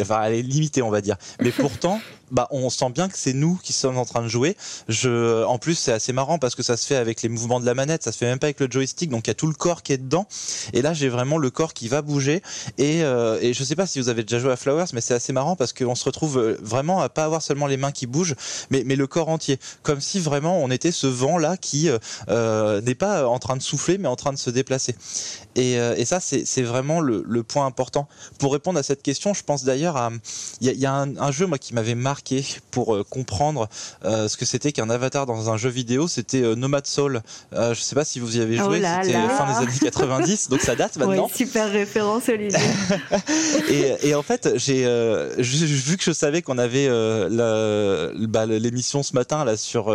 enfin, 0.00 0.22
elle 0.24 0.34
est 0.34 0.42
limitée 0.42 0.82
on 0.82 0.90
va 0.90 1.00
dire. 1.00 1.16
Mais 1.40 1.52
pourtant, 1.52 2.00
bah 2.30 2.48
on 2.50 2.70
sent 2.70 2.90
bien 2.90 3.08
que 3.08 3.18
c'est 3.18 3.32
nous 3.32 3.58
qui 3.62 3.72
sommes 3.72 3.98
en 3.98 4.04
train 4.04 4.22
de 4.22 4.28
jouer. 4.28 4.56
Je, 4.88 5.44
en 5.44 5.58
plus, 5.58 5.74
c'est 5.74 5.92
assez 5.92 6.12
marrant 6.12 6.38
parce 6.38 6.54
que 6.54 6.62
ça 6.62 6.76
se 6.76 6.86
fait 6.86 6.96
avec 6.96 7.22
les 7.22 7.28
mouvements 7.28 7.60
de 7.60 7.66
la 7.66 7.74
manette, 7.74 8.02
ça 8.02 8.12
se 8.12 8.18
fait 8.18 8.26
même 8.26 8.38
pas 8.38 8.46
avec 8.46 8.60
le 8.60 8.68
joystick, 8.70 9.10
donc 9.10 9.26
il 9.26 9.30
y 9.30 9.32
a 9.32 9.34
tout 9.34 9.46
le 9.46 9.54
corps 9.54 9.82
qui 9.82 9.92
est 9.92 9.98
dedans. 9.98 10.26
Et 10.72 10.82
là, 10.82 10.94
j'ai 10.94 11.08
vraiment 11.08 11.38
le 11.38 11.50
corps 11.50 11.74
qui 11.74 11.88
va 11.88 12.02
bouger. 12.02 12.42
Et, 12.78 13.02
euh, 13.02 13.38
et 13.40 13.52
je 13.52 13.64
sais 13.64 13.76
pas 13.76 13.86
si 13.86 14.00
vous 14.00 14.08
avez 14.08 14.22
déjà 14.22 14.38
joué 14.38 14.52
à 14.52 14.56
Flowers, 14.56 14.86
mais 14.92 15.00
c'est 15.00 15.14
assez 15.14 15.32
marrant 15.32 15.56
parce 15.56 15.72
qu'on 15.72 15.94
se 15.94 16.04
retrouve 16.04 16.38
euh, 16.38 16.58
vraiment 16.62 17.00
à 17.00 17.08
pas 17.08 17.24
avoir 17.24 17.42
seulement 17.42 17.66
les 17.66 17.76
mains 17.76 17.92
qui 17.92 18.06
bougent, 18.06 18.34
mais, 18.70 18.82
mais 18.84 18.96
le 18.96 19.06
corps 19.06 19.28
entier, 19.28 19.58
comme 19.82 20.00
si 20.00 20.20
vraiment 20.20 20.62
on 20.62 20.70
était 20.70 20.92
ce 20.92 21.06
vent 21.06 21.38
là 21.38 21.56
qui 21.56 21.88
euh, 21.88 21.98
euh 22.28 22.80
n'est 22.80 22.94
pas 22.94 23.26
en 23.26 23.38
train 23.38 23.56
de 23.56 23.62
souffler, 23.62 23.98
mais 23.98 24.08
en 24.08 24.16
train 24.16 24.32
de 24.32 24.38
se 24.38 24.50
déplacer. 24.50 24.94
Et, 25.54 25.72
et 25.74 26.04
ça, 26.04 26.20
c'est 26.20 26.62
vraiment 26.62 27.00
le, 27.00 27.24
le, 27.26 27.42
point 27.42 27.64
important. 27.64 28.08
Pour 28.38 28.52
répondre 28.52 28.78
à 28.78 28.82
cette 28.82 29.02
question, 29.02 29.32
je 29.32 29.42
pense 29.42 29.64
d'ailleurs 29.64 29.96
à, 29.96 30.10
il 30.60 30.66
y 30.66 30.70
a, 30.70 30.72
y 30.74 30.86
a 30.86 30.92
un, 30.92 31.30
jeu 31.30 31.46
moi 31.46 31.58
qui 31.58 31.74
m'avait 31.74 31.94
marqué 31.94 32.15
pour 32.70 32.94
euh, 32.94 33.04
comprendre 33.08 33.68
euh, 34.04 34.28
ce 34.28 34.36
que 34.36 34.44
c'était 34.44 34.72
qu'un 34.72 34.90
avatar 34.90 35.26
dans 35.26 35.50
un 35.50 35.56
jeu 35.56 35.68
vidéo. 35.68 36.08
C'était 36.08 36.42
euh, 36.42 36.54
Nomad 36.54 36.86
Soul. 36.86 37.22
je 37.52 37.80
sais 37.80 37.94
pas 37.94 38.04
si 38.04 38.20
vous 38.20 38.36
y 38.36 38.40
avez 38.40 38.56
joué. 38.56 38.82
Oh 38.82 39.02
c'était 39.02 39.12
fin 39.12 39.60
des 39.60 39.68
années 39.68 39.78
90, 39.80 40.48
donc 40.48 40.60
ça 40.60 40.74
date 40.74 40.96
maintenant. 40.98 41.28
super 41.32 41.70
référence, 41.70 42.28
Olivier. 42.28 42.58
et, 43.70 44.08
et, 44.08 44.14
en 44.14 44.22
fait, 44.22 44.50
j'ai 44.56 44.84
vu 45.38 45.96
que 45.96 46.04
je 46.04 46.12
savais 46.12 46.42
qu'on 46.42 46.58
avait 46.58 46.88
bah, 46.88 48.46
l'émission 48.46 49.02
ce 49.02 49.14
matin 49.14 49.44
là 49.44 49.56
sur 49.56 49.86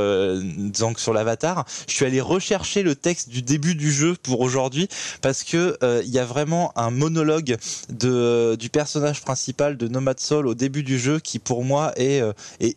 donc 0.57 0.99
sur 0.99 1.13
l'avatar. 1.13 1.65
Je 1.87 1.93
suis 1.93 2.05
allé 2.05 2.21
rechercher 2.21 2.83
le 2.83 2.95
texte 2.95 3.29
du 3.29 3.41
début 3.41 3.75
du 3.75 3.91
jeu 3.91 4.15
pour 4.21 4.41
aujourd'hui 4.41 4.87
parce 5.21 5.43
que 5.43 5.77
il 6.03 6.09
y 6.09 6.19
a 6.19 6.25
vraiment 6.25 6.71
un 6.75 6.91
monologue 6.91 7.57
de 7.89 8.55
du 8.59 8.69
personnage 8.69 9.21
principal 9.21 9.77
de 9.77 9.87
Nomad 9.87 10.19
Soul 10.19 10.47
au 10.47 10.55
début 10.55 10.83
du 10.83 10.99
jeu 10.99 11.19
qui 11.19 11.39
pour 11.39 11.63
moi 11.63 11.93
est 11.95 12.10
et 12.11 12.21
euh, 12.21 12.33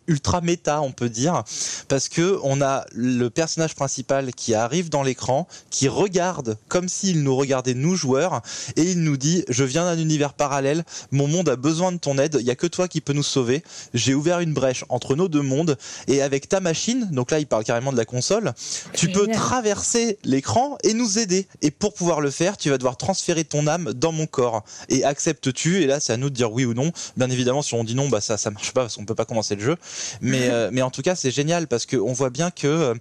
ultra 0.07 0.41
méta, 0.41 0.81
on 0.81 0.93
peut 0.93 1.09
dire, 1.09 1.43
parce 1.89 2.09
que 2.09 2.39
on 2.43 2.61
a 2.61 2.85
le 2.93 3.29
personnage 3.31 3.75
principal 3.75 4.33
qui 4.33 4.55
arrive 4.55 4.89
dans 4.89 5.03
l'écran, 5.03 5.49
qui 5.71 5.89
regarde 5.89 6.57
comme 6.69 6.89
s'il 6.89 7.23
nous 7.23 7.37
regardait 7.37 7.75
nous 7.75 7.97
joueurs, 7.97 8.43
et 8.77 8.83
il 8.83 9.03
nous 9.03 9.17
dit 9.17 9.45
je 9.49 9.65
viens 9.65 9.85
d'un 9.85 9.99
univers 9.99 10.35
parallèle, 10.35 10.85
mon 11.11 11.27
monde 11.27 11.49
a 11.49 11.57
besoin 11.57 11.93
de 11.93 11.99
ton 11.99 12.19
aide, 12.19 12.39
il 12.41 12.47
y 12.47 12.51
a 12.51 12.57
que 12.57 12.67
toi 12.67 12.89
qui 12.89 13.01
peux 13.01 13.13
nous 13.13 13.23
sauver. 13.23 13.63
J'ai 13.93 14.15
ouvert 14.15 14.41
une 14.41 14.55
brèche 14.55 14.85
entre 14.89 15.15
nos 15.15 15.29
deux 15.29 15.43
mondes, 15.43 15.77
et 16.09 16.23
avec 16.23 16.49
ta 16.49 16.61
machine, 16.61 17.09
donc 17.13 17.31
là 17.31 17.39
il 17.39 17.47
parle 17.47 17.65
carrément 17.65 17.93
de 17.93 17.97
la 17.97 18.05
console, 18.05 18.53
tu 18.95 19.09
peux 19.09 19.27
traverser 19.29 20.19
l'écran 20.25 20.79
et 20.83 20.95
nous 20.95 21.19
aider. 21.19 21.47
Et 21.63 21.71
pour 21.71 21.95
pouvoir 21.95 22.21
le 22.21 22.31
faire, 22.31 22.57
tu 22.57 22.71
vas 22.71 22.79
devoir 22.79 22.97
transférer 22.97 23.45
ton 23.45 23.67
âme 23.67 23.93
dans 23.93 24.13
mon 24.13 24.27
corps. 24.27 24.65
Et 24.89 25.05
acceptes-tu 25.05 25.83
Et 25.83 25.87
là, 25.87 26.01
c'est 26.01 26.13
à 26.13 26.17
nous 26.17 26.31
de 26.31 26.35
dire 26.35 26.53
oui 26.53 26.65
ou 26.65 26.75
non. 26.75 26.93
Bien 27.17 27.31
évidemment, 27.31 27.63
si 27.63 27.75
on 27.75 27.85
dit 27.85 27.95
non, 27.95 28.09
bah 28.09 28.21
ça 28.21 28.37
ça 28.37 28.51
marche 28.51 28.73
pas 28.73 28.83
parce 28.83 28.97
qu'on 28.97 29.05
peut 29.05 29.15
pas 29.15 29.24
commencer 29.25 29.55
le 29.57 29.63
jeu. 29.63 29.77
Mais, 30.21 30.49
euh, 30.51 30.71
mais 30.73 30.83
en 30.83 30.91
tout 30.91 31.03
cas, 31.03 31.15
c'est 31.15 31.31
génial 31.31 31.67
parce 31.67 31.87
qu'on 31.87 32.13
voit 32.13 32.31
bien 32.31 32.51
que 32.51 32.67
euh, 32.67 32.95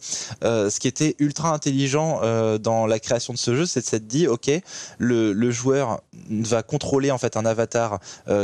euh, 0.44 0.70
ce 0.70 0.80
qui 0.80 0.88
était 0.88 1.16
ultra 1.20 1.54
intelligent 1.54 2.22
dans 2.60 2.86
la 2.86 3.00
création 3.00 3.34
de 3.34 3.38
ce 3.38 3.56
jeu, 3.56 3.66
c'est 3.66 3.82
de 3.82 3.86
s'être 3.86 4.08
dit, 4.08 4.28
ok, 4.28 4.50
le, 4.98 5.34
le, 5.34 5.52
joueur 5.52 6.02
va 6.30 6.64
contrôler 6.64 7.12
en 7.12 7.18
fait 7.18 7.38
un 7.38 7.46
avatar 7.46 8.00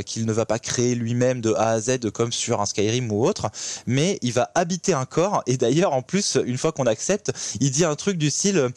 qu'il 0.05 0.25
ne 0.25 0.31
va 0.31 0.45
pas 0.45 0.59
créer 0.59 0.95
lui-même 0.95 1.41
de 1.41 1.53
A 1.53 1.71
à 1.71 1.79
Z 1.79 2.11
comme 2.11 2.31
sur 2.31 2.61
un 2.61 2.65
Skyrim 2.65 3.11
ou 3.11 3.25
autre, 3.25 3.49
mais 3.87 4.19
il 4.21 4.33
va 4.33 4.51
habiter 4.55 4.93
un 4.93 5.05
corps. 5.05 5.43
Et 5.47 5.57
d'ailleurs, 5.57 5.93
en 5.93 6.01
plus, 6.01 6.37
une 6.45 6.57
fois 6.57 6.71
qu'on 6.71 6.85
accepte, 6.85 7.31
il 7.59 7.71
dit 7.71 7.85
un 7.85 7.95
truc 7.95 8.17
du 8.17 8.29
style, 8.29 8.69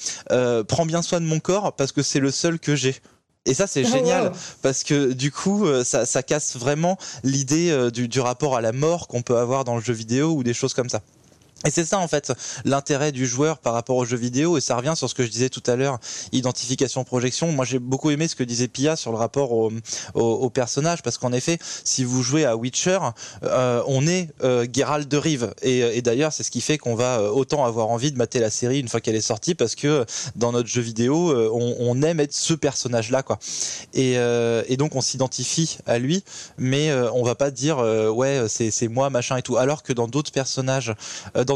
prends 0.68 0.86
bien 0.86 1.02
soin 1.02 1.20
de 1.20 1.26
mon 1.26 1.40
corps 1.40 1.74
parce 1.74 1.92
que 1.92 2.02
c'est 2.02 2.20
le 2.20 2.30
seul 2.30 2.58
que 2.58 2.74
j'ai. 2.74 2.96
Et 3.44 3.54
ça, 3.54 3.66
c'est 3.66 3.84
oh, 3.84 3.90
génial 3.90 4.32
parce 4.62 4.84
que 4.84 5.12
du 5.12 5.32
coup, 5.32 5.66
euh, 5.66 5.82
ça, 5.82 6.06
ça 6.06 6.22
casse 6.22 6.56
vraiment 6.56 6.96
l'idée 7.24 7.70
euh, 7.70 7.90
du, 7.90 8.06
du 8.06 8.20
rapport 8.20 8.56
à 8.56 8.60
la 8.60 8.72
mort 8.72 9.08
qu'on 9.08 9.22
peut 9.22 9.36
avoir 9.36 9.64
dans 9.64 9.74
le 9.74 9.82
jeu 9.82 9.92
vidéo 9.92 10.32
ou 10.32 10.44
des 10.44 10.54
choses 10.54 10.74
comme 10.74 10.88
ça. 10.88 11.02
Et 11.64 11.70
c'est 11.70 11.84
ça 11.84 11.98
en 11.98 12.08
fait 12.08 12.32
l'intérêt 12.64 13.12
du 13.12 13.26
joueur 13.26 13.58
par 13.58 13.72
rapport 13.74 13.96
aux 13.96 14.04
jeux 14.04 14.16
vidéo 14.16 14.56
et 14.58 14.60
ça 14.60 14.76
revient 14.76 14.94
sur 14.96 15.08
ce 15.08 15.14
que 15.14 15.24
je 15.24 15.30
disais 15.30 15.48
tout 15.48 15.62
à 15.66 15.76
l'heure, 15.76 15.98
identification 16.32 17.04
projection. 17.04 17.52
Moi 17.52 17.64
j'ai 17.64 17.78
beaucoup 17.78 18.10
aimé 18.10 18.28
ce 18.28 18.36
que 18.36 18.44
disait 18.44 18.68
Pia 18.68 18.96
sur 18.96 19.12
le 19.12 19.18
rapport 19.18 19.52
au, 19.52 20.50
personnage 20.50 21.02
parce 21.02 21.18
qu'en 21.18 21.32
effet 21.32 21.58
si 21.84 22.04
vous 22.04 22.22
jouez 22.22 22.44
à 22.44 22.56
Witcher, 22.56 22.98
euh, 23.44 23.82
on 23.86 24.06
est 24.06 24.28
euh, 24.42 24.66
Geralt 24.72 25.08
de 25.08 25.16
Rive 25.16 25.54
et, 25.62 25.78
et 25.78 26.02
d'ailleurs 26.02 26.32
c'est 26.32 26.42
ce 26.42 26.50
qui 26.50 26.60
fait 26.60 26.78
qu'on 26.78 26.94
va 26.94 27.20
euh, 27.20 27.30
autant 27.30 27.64
avoir 27.64 27.88
envie 27.88 28.12
de 28.12 28.16
mater 28.16 28.40
la 28.40 28.50
série 28.50 28.80
une 28.80 28.88
fois 28.88 29.00
qu'elle 29.00 29.14
est 29.14 29.20
sortie 29.20 29.54
parce 29.54 29.74
que 29.74 30.04
dans 30.36 30.52
notre 30.52 30.68
jeu 30.68 30.82
vidéo 30.82 31.30
euh, 31.30 31.50
on, 31.52 32.02
aime 32.02 32.20
être 32.20 32.32
ce 32.32 32.54
personnage 32.54 33.10
là 33.10 33.22
quoi. 33.22 33.38
Et, 33.94 34.14
euh, 34.16 34.62
donc 34.76 34.96
on 34.96 35.00
s'identifie 35.00 35.78
à 35.86 35.98
lui 35.98 36.24
mais 36.58 36.92
on 36.92 37.22
va 37.22 37.36
pas 37.36 37.50
dire 37.52 37.78
ouais 37.78 38.46
c'est 38.48 38.88
moi 38.88 39.10
machin 39.10 39.36
et 39.36 39.42
tout 39.42 39.56
alors 39.56 39.82
que 39.82 39.92
dans 39.92 40.08
d'autres 40.08 40.32
personnages 40.32 40.92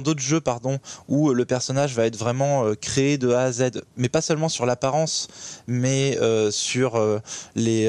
d'autres 0.03 0.21
jeux, 0.21 0.41
pardon, 0.41 0.79
où 1.09 1.31
le 1.31 1.45
personnage 1.45 1.95
va 1.95 2.07
être 2.07 2.17
vraiment 2.17 2.65
euh, 2.65 2.75
créé 2.75 3.19
de 3.19 3.31
A 3.33 3.43
à 3.43 3.53
Z, 3.53 3.83
mais 3.97 4.09
pas 4.09 4.21
seulement 4.21 4.49
sur 4.49 4.67
l'apparence, 4.67 5.29
mais 5.67 6.19
euh, 6.21 6.51
sur 6.51 6.97
euh, 6.97 7.21
les, 7.55 7.87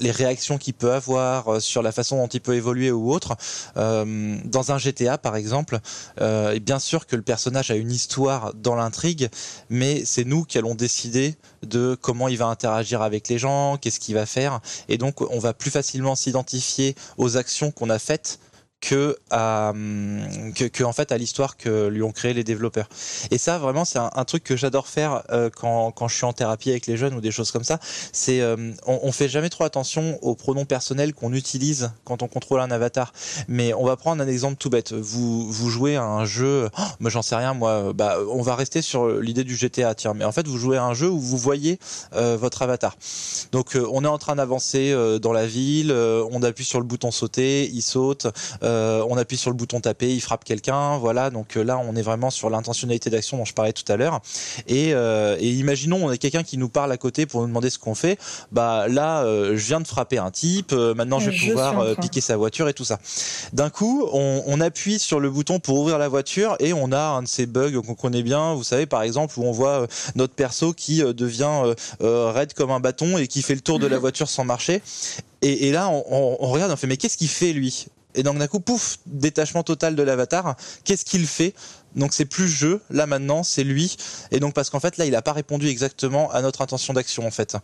les 0.00 0.10
réactions 0.10 0.58
qu'il 0.58 0.74
peut 0.74 0.92
avoir, 0.92 1.60
sur 1.60 1.82
la 1.82 1.92
façon 1.92 2.16
dont 2.16 2.28
il 2.28 2.40
peut 2.40 2.54
évoluer 2.54 2.90
ou 2.90 3.12
autre. 3.12 3.36
dans 3.76 4.72
un 4.72 4.78
GTA, 4.78 5.18
par 5.18 5.36
exemple, 5.36 5.78
et 6.20 6.60
bien 6.60 6.78
sûr 6.78 7.06
que 7.06 7.16
le 7.16 7.22
personnage 7.22 7.70
a 7.70 7.76
une 7.76 7.90
histoire 7.90 8.52
dans 8.54 8.74
l'intrigue, 8.74 9.28
mais 9.70 10.04
c'est 10.04 10.24
nous 10.24 10.44
qui 10.44 10.58
allons 10.58 10.74
décider 10.74 11.36
de 11.62 11.96
comment 12.00 12.28
il 12.28 12.38
va 12.38 12.46
interagir 12.46 13.02
avec 13.02 13.28
les 13.28 13.38
gens, 13.38 13.76
qu'est-ce 13.76 14.00
qu'il 14.00 14.14
va 14.14 14.26
faire, 14.26 14.60
et 14.88 14.98
donc 14.98 15.20
on 15.20 15.38
va 15.38 15.52
plus 15.54 15.70
facilement 15.70 16.14
s'identifier 16.14 16.94
aux 17.16 17.36
actions 17.36 17.70
qu'on 17.70 17.90
a 17.90 17.98
faites 17.98 18.38
que 18.82 19.16
à 19.30 19.72
que, 20.54 20.84
en 20.84 20.92
fait 20.92 21.12
à 21.12 21.16
l'histoire 21.16 21.56
que 21.56 21.86
lui 21.86 22.02
ont 22.02 22.12
créé 22.12 22.34
les 22.34 22.44
développeurs. 22.44 22.88
Et 23.30 23.38
ça 23.38 23.56
vraiment 23.56 23.84
c'est 23.84 24.00
un, 24.00 24.24
truc 24.24 24.44
que 24.44 24.56
j'adore 24.56 24.88
faire 24.88 25.22
euh, 25.30 25.50
quand 25.50 25.92
quand 25.92 26.08
je 26.08 26.16
suis 26.16 26.24
en 26.24 26.32
thérapie 26.32 26.70
avec 26.70 26.86
les 26.86 26.96
jeunes 26.96 27.14
ou 27.14 27.20
des 27.20 27.30
choses 27.30 27.52
comme 27.52 27.64
ça. 27.64 27.78
C'est 28.12 28.40
euh, 28.40 28.72
on, 28.86 29.00
on, 29.04 29.12
fait 29.12 29.28
jamais 29.28 29.50
trop 29.50 29.64
attention 29.64 30.18
aux 30.20 30.34
pronoms 30.34 30.64
personnels 30.64 31.14
qu'on 31.14 31.32
utilise 31.32 31.92
quand 32.04 32.22
on 32.22 32.28
contrôle 32.28 32.60
un 32.60 32.70
avatar. 32.70 33.12
Mais 33.46 33.72
on 33.72 33.84
va 33.84 33.96
prendre 33.96 34.22
un 34.22 34.28
exemple 34.28 34.56
tout 34.56 34.68
bête. 34.68 34.92
Vous 34.92 35.50
vous 35.50 35.70
jouez 35.70 35.96
à 35.96 36.04
un 36.04 36.24
jeu, 36.24 36.68
oh, 36.76 36.82
moi 36.98 37.10
j'en 37.10 37.22
sais 37.22 37.36
rien 37.36 37.54
moi. 37.54 37.92
Bah 37.92 38.18
on 38.28 38.42
va 38.42 38.56
rester 38.56 38.82
sur 38.82 39.08
l'idée 39.08 39.44
du 39.44 39.54
GTA 39.56 39.94
tiens. 39.94 40.14
Mais 40.14 40.24
en 40.24 40.32
fait 40.32 40.46
vous 40.48 40.58
jouez 40.58 40.76
à 40.76 40.84
un 40.84 40.94
jeu 40.94 41.08
où 41.08 41.20
vous 41.20 41.38
voyez 41.38 41.78
euh, 42.14 42.36
votre 42.36 42.62
avatar. 42.62 42.96
Donc 43.52 43.76
euh, 43.76 43.86
on 43.92 44.02
est 44.04 44.08
en 44.08 44.18
train 44.18 44.34
d'avancer 44.34 44.92
dans 45.20 45.32
la 45.32 45.46
ville, 45.46 45.92
on 45.92 46.42
appuie 46.42 46.64
sur 46.64 46.80
le 46.80 46.86
bouton 46.86 47.12
sauter, 47.12 47.70
il 47.72 47.82
saute. 47.82 48.26
On 49.08 49.16
appuie 49.16 49.36
sur 49.36 49.50
le 49.50 49.56
bouton 49.56 49.80
taper, 49.80 50.14
il 50.14 50.20
frappe 50.20 50.44
quelqu'un, 50.44 50.98
voilà. 50.98 51.30
Donc 51.30 51.56
euh, 51.56 51.62
là, 51.62 51.78
on 51.78 51.96
est 51.96 52.02
vraiment 52.02 52.30
sur 52.30 52.50
l'intentionnalité 52.50 53.10
d'action 53.10 53.36
dont 53.36 53.44
je 53.44 53.54
parlais 53.54 53.72
tout 53.72 53.90
à 53.90 53.96
l'heure. 53.96 54.20
Et, 54.68 54.94
euh, 54.94 55.36
et, 55.40 55.50
imaginons, 55.50 56.04
on 56.04 56.08
a 56.08 56.16
quelqu'un 56.16 56.42
qui 56.42 56.58
nous 56.58 56.68
parle 56.68 56.92
à 56.92 56.96
côté 56.96 57.26
pour 57.26 57.40
nous 57.42 57.48
demander 57.48 57.70
ce 57.70 57.78
qu'on 57.78 57.94
fait. 57.94 58.18
Bah 58.50 58.86
là, 58.88 59.24
je 59.24 59.66
viens 59.66 59.80
de 59.80 59.86
frapper 59.86 60.18
un 60.18 60.30
type. 60.30 60.72
maintenant, 60.72 61.18
je 61.18 61.30
vais 61.30 61.36
pouvoir 61.36 61.96
piquer 61.96 62.20
sa 62.20 62.36
voiture 62.36 62.68
et 62.68 62.74
tout 62.74 62.84
ça. 62.84 62.98
D'un 63.52 63.70
coup, 63.70 64.08
on, 64.12 64.42
on, 64.46 64.60
appuie 64.60 64.98
sur 64.98 65.18
le 65.18 65.28
bouton 65.28 65.58
pour 65.58 65.80
ouvrir 65.80 65.98
la 65.98 66.08
voiture 66.08 66.56
et 66.60 66.72
on 66.72 66.92
a 66.92 67.00
un 67.00 67.22
de 67.22 67.28
ces 67.28 67.46
bugs 67.46 67.80
qu'on 67.82 67.94
connaît 67.94 68.22
bien. 68.22 68.54
Vous 68.54 68.64
savez, 68.64 68.86
par 68.86 69.02
exemple, 69.02 69.38
où 69.38 69.44
on 69.44 69.52
voit 69.52 69.86
notre 70.14 70.34
perso 70.34 70.72
qui 70.72 71.02
devient 71.02 71.74
raide 72.00 72.54
comme 72.54 72.70
un 72.70 72.80
bâton 72.80 73.18
et 73.18 73.26
qui 73.26 73.42
fait 73.42 73.54
le 73.54 73.60
tour 73.60 73.78
de 73.78 73.86
la 73.86 73.98
voiture 73.98 74.28
sans 74.28 74.44
marcher. 74.44 74.82
Et, 75.42 75.68
et 75.68 75.72
là, 75.72 75.88
on, 75.88 76.04
on, 76.08 76.36
on 76.38 76.48
regarde, 76.50 76.70
on 76.70 76.76
fait 76.76 76.86
mais 76.86 76.96
qu'est-ce 76.96 77.16
qu'il 77.16 77.28
fait 77.28 77.52
lui? 77.52 77.88
Et 78.14 78.22
donc 78.22 78.38
d'un 78.38 78.46
coup, 78.46 78.60
pouf, 78.60 78.98
détachement 79.06 79.62
total 79.62 79.96
de 79.96 80.02
l'avatar. 80.02 80.56
Qu'est-ce 80.84 81.04
qu'il 81.04 81.26
fait? 81.26 81.54
Donc 81.94 82.14
c'est 82.14 82.24
plus 82.24 82.48
jeu, 82.48 82.80
là 82.88 83.06
maintenant, 83.06 83.42
c'est 83.42 83.64
lui. 83.64 83.96
Et 84.30 84.40
donc 84.40 84.54
parce 84.54 84.70
qu'en 84.70 84.80
fait 84.80 84.96
là, 84.96 85.04
il 85.04 85.12
n'a 85.12 85.20
pas 85.20 85.34
répondu 85.34 85.68
exactement 85.68 86.30
à 86.30 86.40
notre 86.40 86.62
intention 86.62 86.94
d'action 86.94 87.26
en 87.26 87.30
fait. 87.30 87.54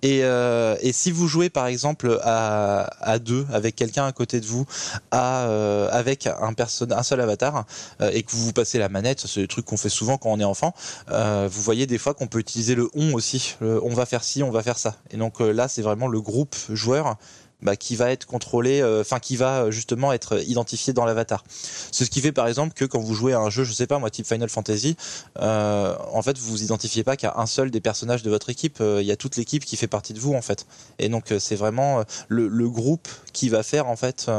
Et, 0.00 0.24
euh, 0.24 0.76
et 0.80 0.94
si 0.94 1.10
vous 1.10 1.28
jouez 1.28 1.50
par 1.50 1.66
exemple 1.66 2.18
à, 2.22 2.88
à 3.02 3.18
deux 3.18 3.46
avec 3.52 3.76
quelqu'un 3.76 4.06
à 4.06 4.12
côté 4.12 4.40
de 4.40 4.46
vous, 4.46 4.64
euh, 5.12 5.90
avec 5.92 6.26
un, 6.26 6.54
un 6.90 7.02
seul 7.02 7.20
avatar, 7.20 7.66
euh, 8.00 8.10
et 8.14 8.22
que 8.22 8.30
vous 8.30 8.46
vous 8.46 8.52
passez 8.54 8.78
la 8.78 8.88
manette, 8.88 9.26
c'est 9.26 9.42
le 9.42 9.46
truc 9.46 9.66
qu'on 9.66 9.76
fait 9.76 9.90
souvent 9.90 10.16
quand 10.16 10.30
on 10.30 10.40
est 10.40 10.44
enfant. 10.44 10.74
Vous 11.08 11.62
voyez 11.62 11.86
des 11.86 11.98
fois 11.98 12.14
qu'on 12.14 12.28
peut 12.28 12.38
utiliser 12.38 12.74
le 12.74 12.88
on 12.94 13.12
aussi. 13.12 13.56
On 13.60 13.92
va 13.92 14.06
faire 14.06 14.24
ci, 14.24 14.42
on 14.42 14.50
va 14.50 14.62
faire 14.62 14.78
ça. 14.78 14.96
Et 15.10 15.16
donc 15.18 15.40
là, 15.40 15.68
c'est 15.68 15.82
vraiment 15.82 16.08
le 16.08 16.20
groupe 16.20 16.56
joueur 16.70 17.16
bah, 17.62 17.74
qui 17.74 17.96
va 17.96 18.10
être 18.10 18.26
contrôlé, 18.26 18.80
euh, 18.80 19.00
enfin 19.00 19.18
qui 19.18 19.36
va 19.36 19.62
euh, 19.62 19.70
justement 19.70 20.12
être 20.12 20.42
identifié 20.46 20.92
dans 20.92 21.06
l'avatar. 21.06 21.42
C'est 21.48 22.04
ce 22.04 22.10
qui 22.10 22.20
fait 22.20 22.32
par 22.32 22.46
exemple 22.46 22.74
que 22.74 22.84
quand 22.84 23.00
vous 23.00 23.14
jouez 23.14 23.32
à 23.32 23.38
un 23.38 23.48
jeu, 23.48 23.64
je 23.64 23.72
sais 23.72 23.86
pas 23.86 23.98
moi, 23.98 24.10
type 24.10 24.26
Final 24.26 24.48
Fantasy, 24.48 24.96
euh, 25.38 25.96
en 26.12 26.20
fait 26.20 26.36
vous 26.36 26.50
vous 26.50 26.62
identifiez 26.62 27.02
pas 27.02 27.16
qu'à 27.16 27.34
un 27.38 27.46
seul 27.46 27.70
des 27.70 27.80
personnages 27.80 28.22
de 28.22 28.30
votre 28.30 28.50
équipe, 28.50 28.78
il 28.80 29.04
y 29.04 29.10
a 29.10 29.16
toute 29.16 29.36
l'équipe 29.36 29.64
qui 29.64 29.76
fait 29.76 29.86
partie 29.86 30.12
de 30.12 30.20
vous 30.20 30.34
en 30.34 30.42
fait. 30.42 30.66
Et 30.98 31.08
donc 31.08 31.32
c'est 31.38 31.56
vraiment 31.56 32.04
le, 32.28 32.48
le, 32.48 32.68
groupe 32.68 33.08
qui 33.36 33.50
va 33.50 33.62
faire 33.62 33.86
en 33.88 33.96
fait 33.96 34.30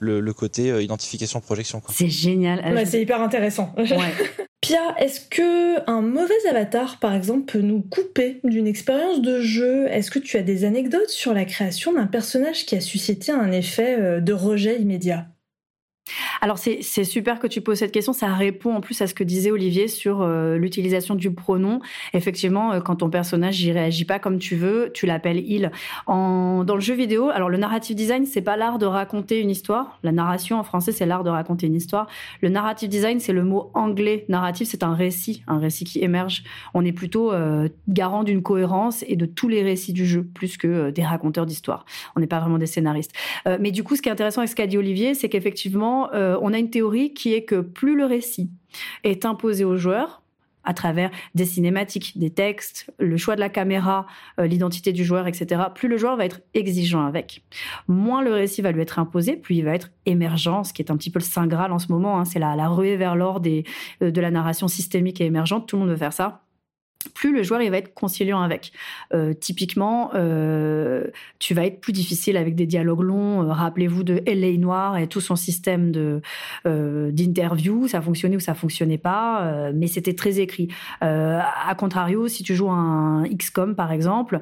le, 0.00 0.20
le 0.20 0.32
côté 0.32 0.82
identification 0.82 1.40
projection. 1.40 1.82
C'est 1.92 2.08
génial. 2.08 2.60
Ouais, 2.74 2.86
c'est 2.86 3.02
hyper 3.02 3.20
intéressant. 3.20 3.74
Ouais. 3.76 3.86
Pia, 4.62 4.96
est-ce 4.98 5.20
que 5.20 5.88
un 5.88 6.00
mauvais 6.00 6.34
avatar, 6.48 6.98
par 6.98 7.14
exemple, 7.14 7.44
peut 7.44 7.60
nous 7.60 7.82
couper 7.82 8.40
d'une 8.42 8.66
expérience 8.66 9.20
de 9.20 9.40
jeu? 9.40 9.86
Est-ce 9.88 10.10
que 10.10 10.18
tu 10.18 10.38
as 10.38 10.42
des 10.42 10.64
anecdotes 10.64 11.10
sur 11.10 11.34
la 11.34 11.44
création 11.44 11.92
d'un 11.92 12.06
personnage 12.06 12.66
qui 12.66 12.74
a 12.74 12.80
suscité 12.80 13.32
un 13.32 13.52
effet 13.52 13.96
euh, 13.98 14.20
de 14.20 14.32
rejet 14.32 14.80
immédiat? 14.80 15.28
Alors 16.40 16.58
c'est 16.58 17.04
super 17.04 17.38
que 17.38 17.46
tu 17.46 17.60
poses 17.60 17.78
cette 17.78 17.92
question, 17.92 18.12
ça 18.12 18.32
répond 18.32 18.74
en 18.74 18.80
plus 18.80 19.00
à 19.02 19.06
ce 19.06 19.14
que 19.14 19.24
disait 19.24 19.50
Olivier 19.50 19.88
sur 19.88 20.22
euh, 20.22 20.56
l'utilisation 20.56 21.14
du 21.14 21.32
pronom. 21.32 21.80
Effectivement, 22.12 22.72
euh, 22.72 22.80
quand 22.80 22.96
ton 22.96 23.10
personnage 23.10 23.64
n'y 23.64 23.72
réagit 23.72 24.04
pas 24.04 24.18
comme 24.18 24.38
tu 24.38 24.56
veux, 24.56 24.90
tu 24.94 25.06
l'appelles 25.06 25.42
il. 25.46 25.70
Dans 26.06 26.64
le 26.74 26.80
jeu 26.80 26.94
vidéo, 26.94 27.30
alors 27.30 27.48
le 27.48 27.58
narrative 27.58 27.96
design, 27.96 28.26
c'est 28.26 28.42
pas 28.42 28.56
l'art 28.56 28.78
de 28.78 28.86
raconter 28.86 29.40
une 29.40 29.50
histoire. 29.50 29.98
La 30.02 30.12
narration 30.12 30.58
en 30.58 30.62
français, 30.62 30.92
c'est 30.92 31.06
l'art 31.06 31.24
de 31.24 31.30
raconter 31.30 31.66
une 31.66 31.74
histoire. 31.74 32.06
Le 32.40 32.48
narrative 32.48 32.88
design, 32.88 33.20
c'est 33.20 33.32
le 33.32 33.44
mot 33.44 33.70
anglais. 33.74 34.24
Narrative, 34.28 34.66
c'est 34.66 34.82
un 34.82 34.94
récit, 34.94 35.42
un 35.46 35.58
récit 35.58 35.84
qui 35.84 36.02
émerge. 36.02 36.44
On 36.74 36.84
est 36.84 36.92
plutôt 36.92 37.32
euh, 37.32 37.68
garant 37.88 38.24
d'une 38.24 38.42
cohérence 38.42 39.04
et 39.08 39.16
de 39.16 39.26
tous 39.26 39.48
les 39.48 39.62
récits 39.62 39.92
du 39.92 40.06
jeu, 40.06 40.22
plus 40.22 40.56
que 40.56 40.90
des 40.90 41.04
raconteurs 41.04 41.46
d'histoire. 41.46 41.84
On 42.14 42.20
n'est 42.20 42.26
pas 42.26 42.40
vraiment 42.40 42.58
des 42.58 42.66
scénaristes. 42.66 43.12
mais 43.60 43.70
du 43.70 43.82
coup, 43.82 43.96
ce 43.96 44.02
qui 44.02 44.08
est 44.08 44.12
intéressant 44.12 44.40
avec 44.40 44.50
ce 44.50 44.56
qu'a 44.56 44.66
dit 44.66 44.78
Olivier, 44.78 45.14
c'est 45.14 45.28
qu'effectivement, 45.28 45.95
euh, 46.14 46.38
on 46.42 46.52
a 46.52 46.58
une 46.58 46.70
théorie 46.70 47.14
qui 47.14 47.34
est 47.34 47.44
que 47.44 47.60
plus 47.60 47.96
le 47.96 48.04
récit 48.04 48.50
est 49.04 49.24
imposé 49.24 49.64
aux 49.64 49.76
joueurs, 49.76 50.22
à 50.66 50.74
travers 50.74 51.10
des 51.34 51.46
cinématiques, 51.46 52.18
des 52.18 52.30
textes, 52.30 52.92
le 52.98 53.16
choix 53.16 53.36
de 53.36 53.40
la 53.40 53.48
caméra, 53.48 54.06
euh, 54.40 54.46
l'identité 54.46 54.92
du 54.92 55.04
joueur, 55.04 55.26
etc., 55.26 55.62
plus 55.74 55.88
le 55.88 55.96
joueur 55.96 56.16
va 56.16 56.26
être 56.26 56.40
exigeant 56.54 57.06
avec. 57.06 57.44
Moins 57.88 58.22
le 58.22 58.32
récit 58.32 58.62
va 58.62 58.72
lui 58.72 58.82
être 58.82 58.98
imposé, 58.98 59.36
plus 59.36 59.54
il 59.54 59.64
va 59.64 59.74
être 59.74 59.90
émergent, 60.04 60.64
ce 60.64 60.72
qui 60.72 60.82
est 60.82 60.90
un 60.90 60.96
petit 60.96 61.10
peu 61.10 61.20
le 61.20 61.24
saint 61.24 61.46
graal 61.46 61.72
en 61.72 61.78
ce 61.78 61.90
moment. 61.90 62.18
Hein. 62.18 62.24
c'est 62.24 62.40
la, 62.40 62.56
la 62.56 62.68
ruée 62.68 62.96
vers 62.96 63.14
l'or 63.14 63.40
euh, 63.46 64.10
de 64.10 64.20
la 64.20 64.30
narration 64.30 64.68
systémique 64.68 65.20
et 65.20 65.24
émergente. 65.24 65.68
Tout 65.68 65.76
le 65.76 65.80
monde 65.82 65.90
veut 65.90 65.96
faire 65.96 66.12
ça 66.12 66.45
plus 67.08 67.34
le 67.34 67.42
joueur 67.42 67.62
il 67.62 67.70
va 67.70 67.78
être 67.78 67.94
conciliant 67.94 68.40
avec. 68.40 68.72
Euh, 69.14 69.32
typiquement, 69.34 70.10
euh, 70.14 71.04
tu 71.38 71.54
vas 71.54 71.66
être 71.66 71.80
plus 71.80 71.92
difficile 71.92 72.36
avec 72.36 72.54
des 72.54 72.66
dialogues 72.66 73.02
longs. 73.02 73.42
Euh, 73.42 73.52
rappelez-vous 73.52 74.04
de 74.04 74.22
L.A. 74.26 74.56
Noir 74.56 74.96
et 74.96 75.06
tout 75.06 75.20
son 75.20 75.36
système 75.36 75.92
de 75.92 76.20
d'interview, 76.64 77.88
ça 77.88 78.00
fonctionnait 78.00 78.36
ou 78.36 78.40
ça 78.40 78.54
fonctionnait 78.54 78.98
pas, 78.98 79.70
mais 79.74 79.86
c'était 79.86 80.14
très 80.14 80.40
écrit. 80.40 80.68
à 81.00 81.74
contrario, 81.76 82.28
si 82.28 82.42
tu 82.42 82.54
joues 82.54 82.70
un 82.70 83.24
XCOM 83.28 83.74
par 83.74 83.92
exemple, 83.92 84.40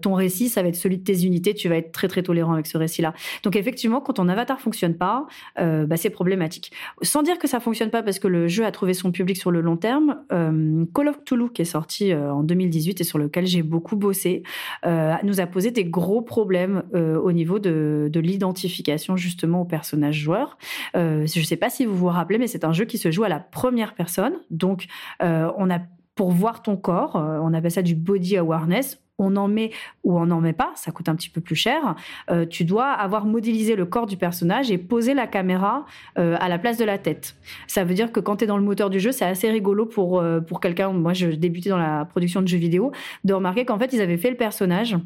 ton 0.00 0.14
récit 0.14 0.48
ça 0.48 0.62
va 0.62 0.68
être 0.68 0.76
celui 0.76 0.98
de 0.98 1.04
tes 1.04 1.24
unités, 1.24 1.54
tu 1.54 1.68
vas 1.68 1.76
être 1.76 1.92
très 1.92 2.08
très 2.08 2.22
tolérant 2.22 2.54
avec 2.54 2.66
ce 2.66 2.78
récit-là. 2.78 3.14
Donc 3.42 3.56
effectivement, 3.56 4.00
quand 4.00 4.14
ton 4.14 4.28
avatar 4.28 4.60
fonctionne 4.60 4.94
pas, 4.94 5.26
bah, 5.56 5.96
c'est 5.96 6.10
problématique. 6.10 6.72
Sans 7.02 7.22
dire 7.22 7.38
que 7.38 7.48
ça 7.48 7.60
fonctionne 7.60 7.90
pas 7.90 8.02
parce 8.02 8.18
que 8.18 8.28
le 8.28 8.48
jeu 8.48 8.64
a 8.64 8.72
trouvé 8.72 8.94
son 8.94 9.12
public 9.12 9.36
sur 9.36 9.50
le 9.50 9.60
long 9.60 9.76
terme, 9.76 10.20
Call 10.30 11.08
of 11.08 11.24
Cthulhu 11.24 11.50
qui 11.52 11.62
est 11.62 11.66
sorti 11.66 11.99
euh, 12.02 12.32
en 12.32 12.42
2018 12.42 13.00
et 13.00 13.04
sur 13.04 13.18
lequel 13.18 13.46
j'ai 13.46 13.62
beaucoup 13.62 13.96
bossé, 13.96 14.42
euh, 14.86 15.14
nous 15.22 15.40
a 15.40 15.46
posé 15.46 15.70
des 15.70 15.84
gros 15.84 16.22
problèmes 16.22 16.82
euh, 16.94 17.18
au 17.18 17.32
niveau 17.32 17.58
de, 17.58 18.08
de 18.12 18.20
l'identification 18.20 19.16
justement 19.16 19.62
au 19.62 19.64
personnage 19.64 20.16
joueur. 20.16 20.58
je 20.94 21.20
ne 21.20 21.44
sais 21.44 21.56
pas 21.56 21.70
si 21.70 21.84
vous 21.84 21.96
vous 21.96 22.06
rappelez, 22.06 22.38
mais 22.38 22.46
c'est 22.46 22.64
un 22.64 22.72
jeu 22.72 22.84
qui 22.84 22.98
se 22.98 23.10
joue 23.10 23.24
à 23.24 23.28
la 23.28 23.40
première 23.40 23.94
personne. 23.94 24.34
Donc, 24.50 24.86
on 25.20 25.70
a 25.70 25.78
pour 26.14 26.32
voir 26.32 26.62
ton 26.62 26.76
corps, 26.76 27.14
on 27.14 27.54
appelle 27.54 27.70
ça 27.70 27.82
du 27.82 27.94
body 27.94 28.36
awareness 28.36 29.00
on 29.20 29.36
en 29.36 29.48
met 29.48 29.70
ou 30.02 30.18
on 30.18 30.26
n'en 30.26 30.40
met 30.40 30.52
pas, 30.52 30.72
ça 30.74 30.90
coûte 30.90 31.08
un 31.08 31.14
petit 31.14 31.30
peu 31.30 31.40
plus 31.40 31.54
cher. 31.54 31.94
Euh, 32.30 32.46
tu 32.46 32.64
dois 32.64 32.86
avoir 32.86 33.26
modélisé 33.26 33.76
le 33.76 33.84
corps 33.84 34.06
du 34.06 34.16
personnage 34.16 34.70
et 34.70 34.78
poser 34.78 35.14
la 35.14 35.26
caméra 35.26 35.84
euh, 36.18 36.36
à 36.40 36.48
la 36.48 36.58
place 36.58 36.78
de 36.78 36.84
la 36.84 36.98
tête. 36.98 37.36
Ça 37.66 37.84
veut 37.84 37.94
dire 37.94 38.12
que 38.12 38.20
quand 38.20 38.36
tu 38.36 38.44
es 38.44 38.46
dans 38.46 38.56
le 38.56 38.64
moteur 38.64 38.90
du 38.90 38.98
jeu, 38.98 39.12
c'est 39.12 39.24
assez 39.24 39.50
rigolo 39.50 39.86
pour, 39.86 40.20
euh, 40.20 40.40
pour 40.40 40.60
quelqu'un, 40.60 40.92
moi 40.92 41.12
je 41.12 41.28
débutais 41.28 41.70
dans 41.70 41.78
la 41.78 42.04
production 42.04 42.42
de 42.42 42.48
jeux 42.48 42.58
vidéo, 42.58 42.92
de 43.24 43.34
remarquer 43.34 43.64
qu'en 43.64 43.78
fait 43.78 43.92
ils 43.92 44.00
avaient 44.00 44.16
fait 44.16 44.30
le 44.30 44.36
personnage 44.36 44.96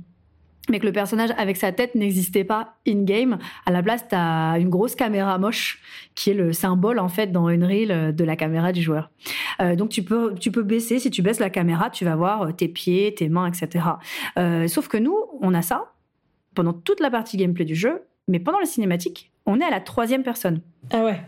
mais 0.69 0.79
que 0.79 0.87
le 0.87 0.93
personnage 0.93 1.31
avec 1.37 1.57
sa 1.57 1.73
tête 1.73 1.95
n'existait 1.95 2.45
pas 2.45 2.77
in-game. 2.87 3.39
À 3.67 3.71
la 3.71 3.83
place, 3.83 4.07
tu 4.09 4.15
as 4.15 4.57
une 4.59 4.71
grosse 4.71 4.95
caméra 4.95 5.39
moche 5.39 5.81
qui 6.15 6.31
est 6.31 6.35
le 6.35 6.53
symbole 6.53 6.99
en 6.99 7.09
fait 7.09 7.33
dans 7.33 7.49
Unreal 7.49 7.91
euh, 7.91 8.13
de 8.13 8.25
la 8.25 8.37
caméra 8.37 8.73
du 8.73 8.83
joueur. 8.83 9.11
Euh, 9.61 9.77
donc 9.77 9.91
tu 9.91 10.03
peux 10.03 10.35
tu 10.35 10.51
peux 10.51 10.63
baisser 10.63 10.99
si 10.99 11.11
tu 11.11 11.23
baisses 11.23 11.41
la 11.41 11.51
caméra, 11.51 11.91
tu 11.91 12.05
vas 12.05 12.17
voir 12.17 12.43
euh, 12.43 12.53
tes 12.53 12.69
pieds, 12.69 13.15
tes 13.15 13.29
mains, 13.29 13.47
etc. 13.47 13.85
Sauf 14.69 14.89
que 14.89 14.97
nous, 14.97 15.17
on 15.41 15.55
a 15.55 15.63
ça 15.63 15.93
pendant 16.55 16.73
toute 16.73 17.01
la 17.01 17.11
partie 17.11 17.37
gameplay 17.37 17.65
du 17.65 17.75
jeu, 17.75 18.03
mais 18.29 18.39
pendant 18.39 18.61
la 18.61 18.67
cinématique, 18.67 19.33
on 19.45 19.61
est 19.61 19.65
à 19.65 19.71
la 19.71 19.81
troisième 19.81 20.23
personne. 20.23 20.61
Ah 20.93 21.05
ouais 21.05 21.21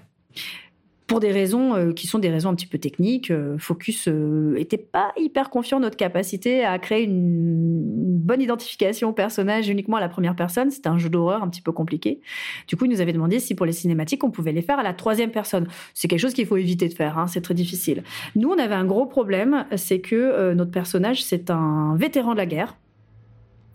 pour 1.06 1.20
des 1.20 1.30
raisons 1.30 1.74
euh, 1.74 1.92
qui 1.92 2.06
sont 2.06 2.18
des 2.18 2.30
raisons 2.30 2.50
un 2.50 2.54
petit 2.54 2.66
peu 2.66 2.78
techniques. 2.78 3.30
Euh, 3.30 3.56
Focus 3.58 4.08
n'était 4.08 4.80
euh, 4.80 4.88
pas 4.90 5.12
hyper 5.16 5.50
confiant 5.50 5.78
en 5.78 5.80
notre 5.80 5.96
capacité 5.96 6.64
à 6.64 6.78
créer 6.78 7.04
une, 7.04 8.16
bonne 8.26 8.40
identification 8.42 9.10
au 9.10 9.12
personnage 9.12 9.68
uniquement 9.68 9.98
à 9.98 10.00
la 10.00 10.08
première 10.08 10.34
personne. 10.34 10.70
C'était 10.70 10.88
un 10.88 10.98
jeu 10.98 11.08
d'horreur 11.08 11.44
un 11.44 11.48
petit 11.48 11.62
peu 11.62 11.70
compliqué. 11.70 12.20
Du 12.66 12.76
coup, 12.76 12.86
il 12.86 12.90
nous 12.90 13.00
avait 13.00 13.12
demandé 13.12 13.38
si 13.38 13.54
pour 13.54 13.66
les 13.66 13.72
cinématiques, 13.72 14.24
on 14.24 14.32
pouvait 14.32 14.50
les 14.50 14.62
faire 14.62 14.80
à 14.80 14.82
la 14.82 14.94
troisième 14.94 15.30
personne. 15.30 15.68
C'est 15.94 16.08
quelque 16.08 16.18
chose 16.18 16.34
qu'il 16.34 16.46
faut 16.46 16.56
éviter 16.56 16.88
de 16.88 16.94
faire, 16.94 17.18
hein, 17.18 17.28
c'est 17.28 17.40
très 17.40 17.54
difficile. 17.54 18.02
Nous, 18.34 18.48
on 18.48 18.58
avait 18.58 18.74
un 18.74 18.84
gros 18.84 19.06
problème, 19.06 19.64
c'est 19.76 20.00
que 20.00 20.54
notre 20.54 20.72
personnage, 20.72 21.22
c'est 21.22 21.50
un 21.50 21.94
vétéran 21.96 22.32
de 22.32 22.38
la 22.38 22.46
guerre 22.46 22.76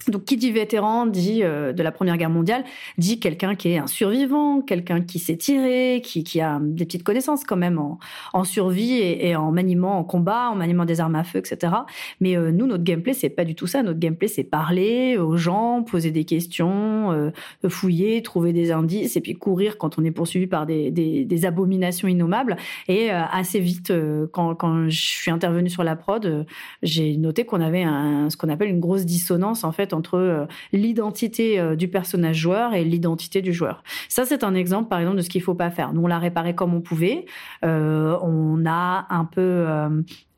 donc, 0.08 0.26
qui 0.26 0.38
dit 0.38 0.52
vétéran, 0.52 1.06
dit 1.06 1.44
euh, 1.44 1.74
de 1.74 1.84
la 1.84 1.92
Première 1.92 2.18
Guerre 2.18 2.30
mondiale, 2.30 2.64
dit 2.98 3.20
quelqu'un 3.20 3.56
qui 3.56 3.70
est 3.70 3.78
un 3.78 3.88
survivant, 3.88 4.62
quelqu'un 4.62 5.02
qui 5.02 5.20
s'est 5.20 5.38
tiré, 5.38 6.02
qui, 6.04 6.24
qui, 6.24 6.42
a 6.42 6.60
des 6.62 6.86
petites 6.86 7.04
connaissances 7.04 7.44
quand 7.44 7.58
même 7.58 7.78
en, 7.78 8.00
en 8.34 8.44
survie 8.44 8.94
et, 8.94 9.30
et, 9.30 9.36
en 9.36 9.52
maniement 9.52 10.00
en 10.00 10.04
combat, 10.04 10.50
en 10.50 10.56
maniement 10.56 10.86
des 10.86 11.00
armes 11.00 11.16
à 11.16 11.24
feu, 11.24 11.40
etc. 11.40 11.74
Mais 12.20 12.36
euh, 12.36 12.52
nous, 12.52 12.66
notre 12.66 12.84
gameplay, 12.84 13.14
c'est 13.14 13.30
pas 13.30 13.46
du 13.46 13.56
tout 13.56 13.68
ça. 13.68 13.84
Notre 13.84 14.00
gameplay, 14.00 14.28
c'est 14.28 14.44
parler 14.44 15.18
aux 15.18 15.38
gens, 15.38 15.84
poser 15.84 16.12
des 16.12 16.24
questions, 16.24 17.12
euh, 17.12 17.32
fouiller, 17.68 18.22
trouver 18.22 18.54
des 18.54 18.72
indices, 18.72 19.16
et 19.18 19.22
puis 19.22 19.34
courir 19.34 19.78
quand 19.78 20.00
on 20.00 20.04
est 20.04 20.12
poursuivi 20.12 20.48
par 20.48 20.66
des, 20.66 20.92
des, 20.92 21.26
des 21.26 21.46
abominations 21.46 22.08
innommables. 22.08 22.58
Et 22.88 23.12
euh, 23.12 23.22
assez 23.32 23.60
vite, 23.60 23.94
quand, 24.32 24.56
quand 24.56 24.90
je 24.90 25.02
suis 25.02 25.32
intervenue 25.32 25.70
sur 25.70 25.84
la 25.84 25.96
prod, 25.96 26.46
j'ai 26.82 27.18
noté 27.18 27.46
qu'on 27.46 27.62
avait 27.62 27.84
un, 27.84 28.30
ce 28.30 28.38
qu'on 28.38 28.50
appelle 28.50 28.70
une 28.70 28.80
grosse 28.80 29.06
dissonance 29.06 29.64
en 29.64 29.72
fait 29.72 29.91
entre 29.94 30.16
euh, 30.16 30.46
l'identité 30.74 31.60
euh, 31.60 31.76
du 31.76 31.88
personnage 31.88 32.38
joueur 32.38 32.74
et 32.74 32.84
l'identité 32.84 33.42
du 33.42 33.54
joueur. 33.54 33.84
Ça, 34.10 34.26
c'est 34.26 34.44
un 34.44 34.56
exemple, 34.56 34.90
par 34.90 35.00
exemple, 35.00 35.18
de 35.18 35.22
ce 35.22 35.30
qu'il 35.30 35.42
faut 35.42 35.56
pas 35.56 35.72
faire. 35.72 35.94
Nous, 35.94 36.02
on 36.02 36.08
l'a 36.08 36.20
réparé 36.20 36.56
comme 36.56 36.74
on 36.74 36.82
pouvait. 36.82 37.26
Euh, 37.66 38.18
on 38.22 38.66
a 38.66 39.08
un 39.10 39.26
peu 39.26 39.68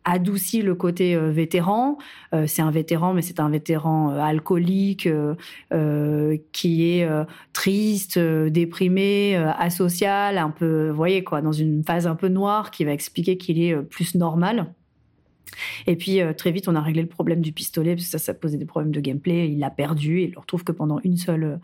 adouci 0.05 0.61
le 0.61 0.75
côté 0.75 1.15
vétéran. 1.15 1.97
c'est 2.45 2.61
un 2.61 2.71
vétéran, 2.71 3.13
mais 3.13 3.21
c'est 3.21 3.39
un 3.39 3.49
vétéran 3.49 4.09
alcoolique 4.09 5.07
qui 6.51 6.91
est 6.91 7.07
triste, 7.53 8.19
déprimé, 8.19 9.35
asocial, 9.35 10.37
un 10.37 10.49
peu, 10.49 10.89
vous 10.89 10.95
voyez 10.95 11.23
quoi, 11.23 11.41
dans 11.41 11.51
une 11.51 11.83
phase 11.83 12.07
un 12.07 12.15
peu 12.15 12.27
noire, 12.27 12.71
qui 12.71 12.83
va 12.83 12.91
expliquer 12.91 13.37
qu'il 13.37 13.61
est 13.61 13.75
plus 13.75 14.15
normal. 14.15 14.73
Et 15.87 15.95
puis 15.95 16.21
euh, 16.21 16.33
très 16.33 16.51
vite, 16.51 16.67
on 16.67 16.75
a 16.75 16.81
réglé 16.81 17.01
le 17.01 17.07
problème 17.07 17.41
du 17.41 17.51
pistolet 17.51 17.95
parce 17.95 18.05
que 18.05 18.11
ça, 18.11 18.17
ça 18.19 18.33
posait 18.33 18.57
des 18.57 18.65
problèmes 18.65 18.91
de 18.91 18.99
gameplay. 18.99 19.49
Il 19.49 19.59
l'a 19.59 19.69
perdu 19.69 20.19
et 20.19 20.23
il 20.25 20.31
le 20.31 20.39
retrouve 20.39 20.63
que 20.63 20.71
pendant 20.71 20.99
une 21.03 21.17
seule, 21.17 21.43
euh, 21.43 21.57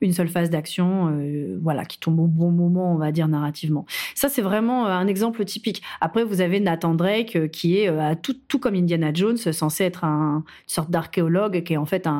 une 0.00 0.12
seule 0.12 0.28
phase 0.28 0.50
d'action, 0.50 1.08
euh, 1.12 1.58
voilà, 1.62 1.84
qui 1.84 1.98
tombe 1.98 2.18
au 2.20 2.26
bon 2.26 2.50
moment, 2.50 2.92
on 2.92 2.98
va 2.98 3.12
dire 3.12 3.28
narrativement. 3.28 3.86
Ça, 4.14 4.28
c'est 4.28 4.42
vraiment 4.42 4.86
un 4.86 5.06
exemple 5.06 5.44
typique. 5.44 5.82
Après, 6.00 6.24
vous 6.24 6.40
avez 6.40 6.60
Nathan 6.60 6.94
Drake 6.94 7.50
qui 7.50 7.78
est 7.78 7.90
tout, 8.22 8.36
tout 8.48 8.58
comme 8.58 8.74
Indiana 8.74 9.10
Jones, 9.12 9.36
censé 9.36 9.84
être 9.84 10.04
un, 10.04 10.38
une 10.38 10.42
sorte 10.66 10.90
d'archéologue 10.90 11.62
qui 11.62 11.74
est 11.74 11.76
en 11.76 11.86
fait 11.86 12.06
un, 12.06 12.12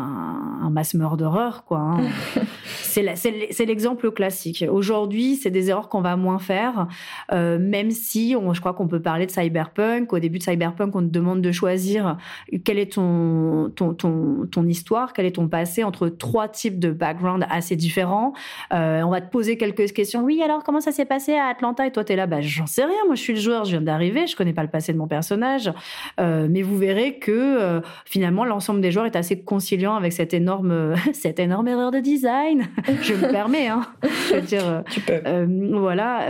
un 0.63 0.71
mass 0.71 0.95
murderer, 0.95 1.63
quoi. 1.67 1.79
Hein. 1.79 2.05
c'est 2.83 3.67
l'exemple 3.67 4.11
classique. 4.11 4.65
Aujourd'hui, 4.71 5.37
c'est 5.37 5.51
des 5.51 5.71
erreurs 5.71 5.89
qu'on 5.89 6.01
va 6.01 6.17
moins 6.17 6.39
faire, 6.39 6.89
même 7.33 7.91
si 7.91 8.35
on, 8.39 8.55
je 8.55 8.61
crois 8.61 8.75
qu'on 8.75 8.89
peut 8.89 9.01
parler 9.01 9.27
de 9.27 9.31
cyberpunk. 9.31 10.13
Au 10.13 10.19
début 10.19 10.39
de 10.39 10.43
cyberpunk, 10.45 10.95
on 10.95 11.03
demande 11.17 11.41
de 11.43 11.53
choisir 11.53 12.17
quelle 12.65 12.79
est 12.79 12.93
ton, 12.93 13.71
ton, 13.75 13.95
ton, 13.95 14.47
ton 14.51 14.67
histoire, 14.67 15.13
quel 15.13 15.27
est 15.27 15.37
ton 15.37 15.49
passé 15.49 15.85
entre 15.85 16.09
trois 16.09 16.49
types 16.49 16.79
de 16.79 16.91
background 16.91 17.47
assez 17.51 17.77
différents. 17.77 18.33
Euh, 18.73 19.03
on 19.03 19.11
va 19.11 19.21
te 19.21 19.31
poser 19.31 19.57
quelques 19.57 19.93
questions. 19.93 20.23
Oui, 20.23 20.43
alors 20.43 20.63
comment 20.63 20.81
ça 20.81 20.93
s'est 20.93 21.05
passé 21.05 21.35
à 21.35 21.47
Atlanta? 21.47 21.87
Et 21.87 21.93
toi, 21.93 22.05
tu 22.05 22.13
es 22.13 22.17
là, 22.17 22.27
bah, 22.27 22.41
j'en 22.41 22.67
sais 22.67 22.85
rien. 22.85 23.05
Moi, 23.07 23.15
je 23.15 23.23
suis 23.23 23.35
le 23.35 23.41
joueur, 23.41 23.65
je 23.65 23.71
viens 23.71 23.81
d'arriver, 23.81 24.27
je 24.27 24.37
connais 24.37 24.53
pas 24.53 24.63
le 24.63 24.71
passé 24.71 24.93
de 24.93 24.99
mon 24.99 25.07
personnage. 25.07 25.73
Euh, 26.21 26.47
mais 26.51 26.63
vous 26.63 26.77
verrez 26.77 27.19
que 27.19 27.33
euh, 27.33 27.81
finalement, 28.05 28.45
l'ensemble 28.45 28.81
des 28.81 28.91
joueurs 28.91 29.07
est 29.07 29.17
assez 29.17 29.43
conciliant 29.43 29.95
avec 29.95 30.13
cette 30.13 30.35
énorme, 30.35 30.95
cette 31.13 31.39
énorme 31.39 31.69
erreur 31.69 31.91
de 31.91 32.01
design. 32.01 32.67
je 33.03 33.15
me 33.15 33.31
permets, 33.31 33.69
hein. 33.69 33.83
Je 34.03 34.35
veux 34.35 34.43
dire, 34.43 34.83
tu 34.91 35.01
peux. 35.01 35.21
voilà, 35.79 36.27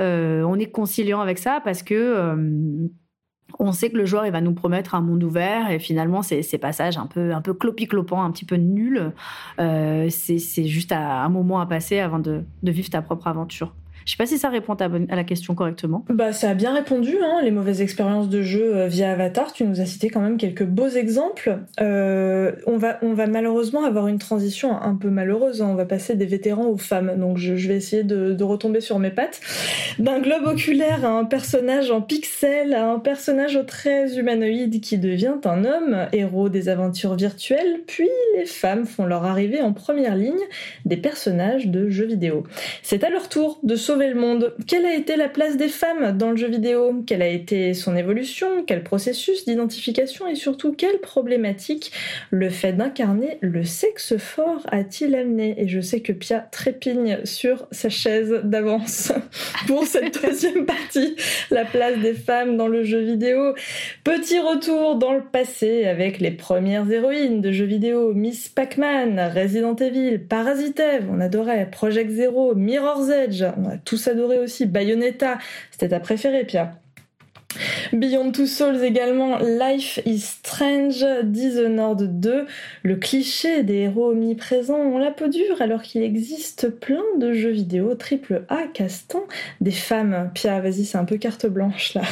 on 0.46 0.59
est 0.59 0.70
conciliant 0.70 1.20
avec 1.20 1.38
ça 1.38 1.61
parce 1.64 1.83
que 1.83 2.88
on 3.59 3.73
sait 3.73 3.90
que 3.90 3.97
le 3.97 4.07
joueur 4.07 4.27
il 4.27 4.33
va 4.33 4.40
nous 4.40 4.53
promettre 4.53 4.95
un 4.95 5.01
monde 5.01 5.23
ouvert 5.25 5.71
et 5.71 5.79
finalement 5.79 6.23
ces, 6.23 6.42
ces 6.42 6.59
passages 6.59 6.99
un 6.99 7.07
peu 7.07 7.35
un 7.35 7.40
peu 7.40 7.53
clopi-clopant, 7.53 8.23
un 8.23 8.31
petit 8.31 8.45
peu 8.45 8.57
nuls, 8.57 9.12
euh, 9.61 10.09
c'est 10.11 10.66
juste 10.66 10.92
un 10.92 11.29
moment 11.29 11.61
à 11.61 11.66
passer 11.66 11.99
avant 12.01 12.19
de 12.19 12.45
vivre 12.62 12.90
ta 12.90 13.03
propre 13.03 13.27
aventure. 13.29 13.73
Je 14.07 14.12
sais 14.12 14.16
pas 14.19 14.27
si 14.27 14.38
ça 14.38 14.51
répond 14.51 14.75
à 14.75 15.16
la 15.16 15.25
question 15.25 15.57
correctement. 15.57 16.05
Bah, 16.09 16.33
ça 16.33 16.51
a 16.51 16.55
bien 16.55 16.73
répondu, 16.73 17.16
hein, 17.21 17.40
les 17.42 17.51
mauvaises 17.51 17.83
expériences 17.83 18.29
de 18.29 18.40
jeu 18.40 18.77
euh, 18.77 18.87
via 18.87 19.11
Avatar. 19.11 19.53
Tu 19.53 19.64
nous 19.64 19.81
as 19.81 19.85
cité 19.85 20.11
quand 20.11 20.21
même 20.21 20.37
quelques 20.37 20.62
beaux 20.62 20.88
exemples. 20.88 21.59
Euh, 21.81 22.53
on, 22.69 22.77
va, 22.77 23.27
malheureusement 23.27 23.85
avoir 23.85 24.07
une 24.07 24.21
transition 24.21 24.81
un 24.81 24.95
peu 24.95 25.11
malheureuse. 25.11 25.61
Hein. 25.61 25.71
On 25.71 25.75
va 25.75 25.87
passer 25.87 26.14
des 26.14 26.25
vétérans 26.25 26.66
aux 26.66 26.77
femmes. 26.77 27.16
Donc, 27.19 27.37
je, 27.37 27.55
vais 27.55 27.75
essayer 27.75 28.05
de, 28.05 28.45
retomber 28.45 28.81
sur 28.81 29.01
mes 29.01 29.11
pattes. 29.11 29.40
D'un 29.99 30.21
globe 30.21 30.47
oculaire 30.47 31.05
à 31.05 31.09
un 31.09 31.25
personnage 31.25 31.90
en 31.90 32.01
pixels, 32.01 32.75
à 32.75 32.88
un 32.88 33.01
personnage 33.01 33.57
aux 33.57 33.64
traits 33.64 34.16
humanoïdes 34.16 34.81
qui 34.81 34.99
devient 34.99 35.35
un 35.45 35.64
homme, 35.64 36.07
héros 36.12 36.49
des 36.49 36.69
aventures 36.69 37.16
virtuelles, 37.16 37.81
puis 37.88 38.09
les 38.37 38.47
femmes 38.47 38.87
font 38.87 39.05
leur 39.05 39.25
arrivée 39.25 39.62
en 39.62 39.73
première 39.73 40.14
ligne 40.14 40.35
des 40.85 40.97
personnages 40.97 41.66
de 41.66 41.88
jeux 41.88 42.07
vidéo. 42.07 42.45
C'est 42.85 43.03
à 43.03 43.11
leur 43.11 43.29
tour 43.29 43.59
de 43.64 43.75
sauver 43.75 43.96
le 43.97 44.15
monde. 44.15 44.55
Quelle 44.67 44.85
a 44.85 44.95
été 44.95 45.17
la 45.17 45.29
place 45.29 45.57
des 45.57 45.69
femmes 45.69 46.17
dans 46.17 46.31
le 46.31 46.37
jeu 46.37 46.49
vidéo? 46.49 47.03
Quelle 47.07 47.23
a 47.23 47.29
été 47.29 47.75
son 47.75 47.97
évolution? 47.97 48.65
Quel 48.67 48.83
processus 48.83 49.47
d'identification? 49.47 50.29
Et 50.29 50.35
surtout, 50.35 50.73
quelle 50.73 50.99
problématique 50.99 51.93
le 52.31 52.51
fait 52.51 52.75
d'incarner 52.75 53.39
le 53.41 53.65
sexe 53.65 54.17
fort 54.19 54.61
a-t-il 54.71 55.15
amené? 55.15 55.55
Et 55.59 55.67
je 55.67 55.81
sais 55.81 56.01
que 56.01 56.13
Pia 56.13 56.41
trépigne 56.41 57.25
sur 57.25 57.67
sa 57.71 57.89
chaise 57.89 58.43
d'avance 58.45 59.13
pour 59.67 59.85
cette 59.85 60.23
deuxième 60.23 60.67
partie, 60.67 61.17
la 61.51 61.65
place 61.65 61.99
des 61.99 62.15
femmes 62.15 62.57
dans 62.57 62.69
le 62.69 62.85
jeu 62.85 63.01
vidéo. 63.01 63.55
Petit 64.05 64.39
retour 64.39 64.97
dans 64.97 65.15
le 65.15 65.23
passé 65.23 65.87
avec 65.87 66.21
les 66.21 66.31
premières 66.31 66.91
héroïnes 66.91 67.41
de 67.41 67.51
jeux 67.51 67.65
vidéo, 67.65 68.13
Miss 68.15 68.49
Pac-Man, 68.49 69.33
Resident 69.35 69.75
Evil, 69.77 70.19
Parasite 70.19 70.77
on 71.11 71.21
adorait, 71.21 71.69
Project 71.71 72.11
Zero, 72.11 72.55
Mirror's 72.55 73.09
Edge, 73.09 73.45
on 73.57 73.69
a 73.69 73.77
tous 73.87 74.09
adoré 74.09 74.38
aussi. 74.38 74.66
Bayonetta, 74.66 75.38
c'était 75.70 75.88
ta 75.88 76.01
préférée, 76.01 76.44
Pia? 76.44 76.79
Beyond 77.92 78.33
Two 78.33 78.47
Souls 78.47 78.83
également, 78.83 79.38
Life 79.38 80.01
is 80.07 80.21
Strange, 80.21 81.05
Dishonored 81.25 82.21
2, 82.21 82.47
le 82.83 82.97
cliché 82.97 83.62
des 83.62 83.75
héros 83.75 84.11
omniprésents 84.11 84.79
ont 84.79 84.99
la 84.99 85.11
peau 85.11 85.29
dure 85.29 85.61
alors 85.61 85.83
qu'il 85.83 86.03
existe 86.03 86.71
plein 86.71 87.03
de 87.19 87.33
jeux 87.33 87.51
vidéo 87.51 87.95
triple 87.95 88.45
A 88.49 88.62
castant 88.73 89.25
des 89.61 89.71
femmes. 89.71 90.31
Pia, 90.35 90.61
vas-y, 90.61 90.85
c'est 90.85 90.99
un 90.99 91.05
peu 91.05 91.16
carte 91.16 91.47
blanche 91.47 91.95
là. 91.95 92.03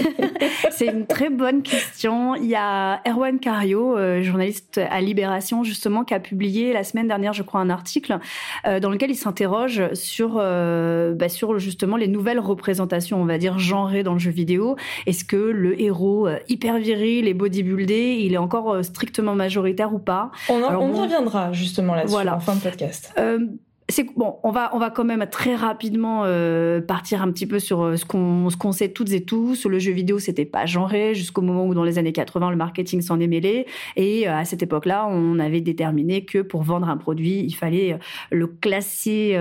c'est 0.70 0.86
une 0.86 1.06
très 1.06 1.30
bonne 1.30 1.62
question. 1.62 2.34
Il 2.34 2.46
y 2.46 2.54
a 2.54 3.00
Erwan 3.06 3.38
Cario, 3.38 3.96
euh, 3.96 4.22
journaliste 4.22 4.78
à 4.90 5.00
Libération 5.00 5.64
justement, 5.64 6.04
qui 6.04 6.14
a 6.14 6.20
publié 6.20 6.72
la 6.72 6.84
semaine 6.84 7.08
dernière, 7.08 7.32
je 7.32 7.42
crois, 7.42 7.60
un 7.60 7.70
article 7.70 8.18
euh, 8.66 8.80
dans 8.80 8.90
lequel 8.90 9.10
il 9.10 9.16
s'interroge 9.16 9.92
sur, 9.94 10.36
euh, 10.38 11.14
bah, 11.14 11.28
sur 11.28 11.58
justement 11.58 11.96
les 11.96 12.08
nouvelles 12.08 12.40
représentations, 12.40 13.20
on 13.20 13.24
va 13.24 13.38
dire, 13.38 13.58
genrées 13.58 14.02
dans 14.02 14.14
le 14.14 14.18
jeu 14.18 14.30
vidéo 14.30 14.71
est-ce 15.06 15.24
que 15.24 15.36
le 15.36 15.80
héros 15.80 16.26
euh, 16.26 16.38
hyper 16.48 16.78
viril 16.78 17.28
et 17.28 17.34
bodybuildé, 17.34 18.18
il 18.20 18.34
est 18.34 18.38
encore 18.38 18.72
euh, 18.72 18.82
strictement 18.82 19.34
majoritaire 19.34 19.94
ou 19.94 19.98
pas? 19.98 20.30
On, 20.48 20.60
y 20.60 20.92
reviendra 20.92 21.52
justement 21.52 21.94
là-dessus 21.94 22.28
en 22.28 22.40
fin 22.40 22.54
de 22.54 22.60
podcast. 22.60 23.12
Euh, 23.18 23.38
c'est 23.88 24.06
bon, 24.16 24.36
on 24.42 24.50
va 24.52 24.70
on 24.74 24.78
va 24.78 24.90
quand 24.90 25.04
même 25.04 25.26
très 25.30 25.54
rapidement 25.54 26.22
euh, 26.24 26.80
partir 26.80 27.22
un 27.22 27.30
petit 27.30 27.46
peu 27.46 27.58
sur 27.58 27.82
euh, 27.82 27.96
ce 27.96 28.04
qu'on 28.04 28.48
ce 28.48 28.56
qu'on 28.56 28.72
sait 28.72 28.90
toutes 28.90 29.12
et 29.12 29.24
tous. 29.24 29.66
Le 29.66 29.78
jeu 29.78 29.92
vidéo, 29.92 30.18
c'était 30.18 30.44
pas 30.44 30.66
genré 30.66 31.14
jusqu'au 31.14 31.42
moment 31.42 31.66
où 31.66 31.74
dans 31.74 31.84
les 31.84 31.98
années 31.98 32.12
80, 32.12 32.50
le 32.50 32.56
marketing 32.56 33.02
s'en 33.02 33.20
est 33.20 33.26
mêlé 33.26 33.66
et 33.96 34.28
euh, 34.28 34.36
à 34.36 34.44
cette 34.44 34.62
époque-là, 34.62 35.06
on 35.08 35.38
avait 35.38 35.60
déterminé 35.60 36.24
que 36.24 36.38
pour 36.38 36.62
vendre 36.62 36.88
un 36.88 36.96
produit, 36.96 37.40
il 37.40 37.54
fallait 37.54 37.98
le 38.30 38.46
classer 38.46 39.36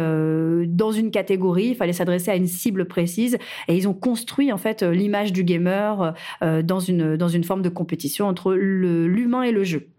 dans 0.68 0.92
une 0.92 1.12
catégorie, 1.12 1.68
il 1.68 1.76
fallait 1.76 1.94
s'adresser 1.94 2.32
à 2.32 2.36
une 2.36 2.48
cible 2.48 2.86
précise 2.86 3.38
et 3.68 3.76
ils 3.76 3.88
ont 3.88 3.94
construit 3.94 4.52
en 4.52 4.58
fait 4.58 4.84
l'image 4.84 5.32
du 5.32 5.44
gamer 5.44 6.14
dans 6.42 6.80
une 6.80 7.16
dans 7.16 7.28
une 7.28 7.44
forme 7.44 7.62
de 7.62 7.70
compétition 7.70 8.28
entre 8.28 8.54
l'humain 8.54 9.44
et 9.44 9.52
le 9.52 9.64
jeu. 9.64 9.91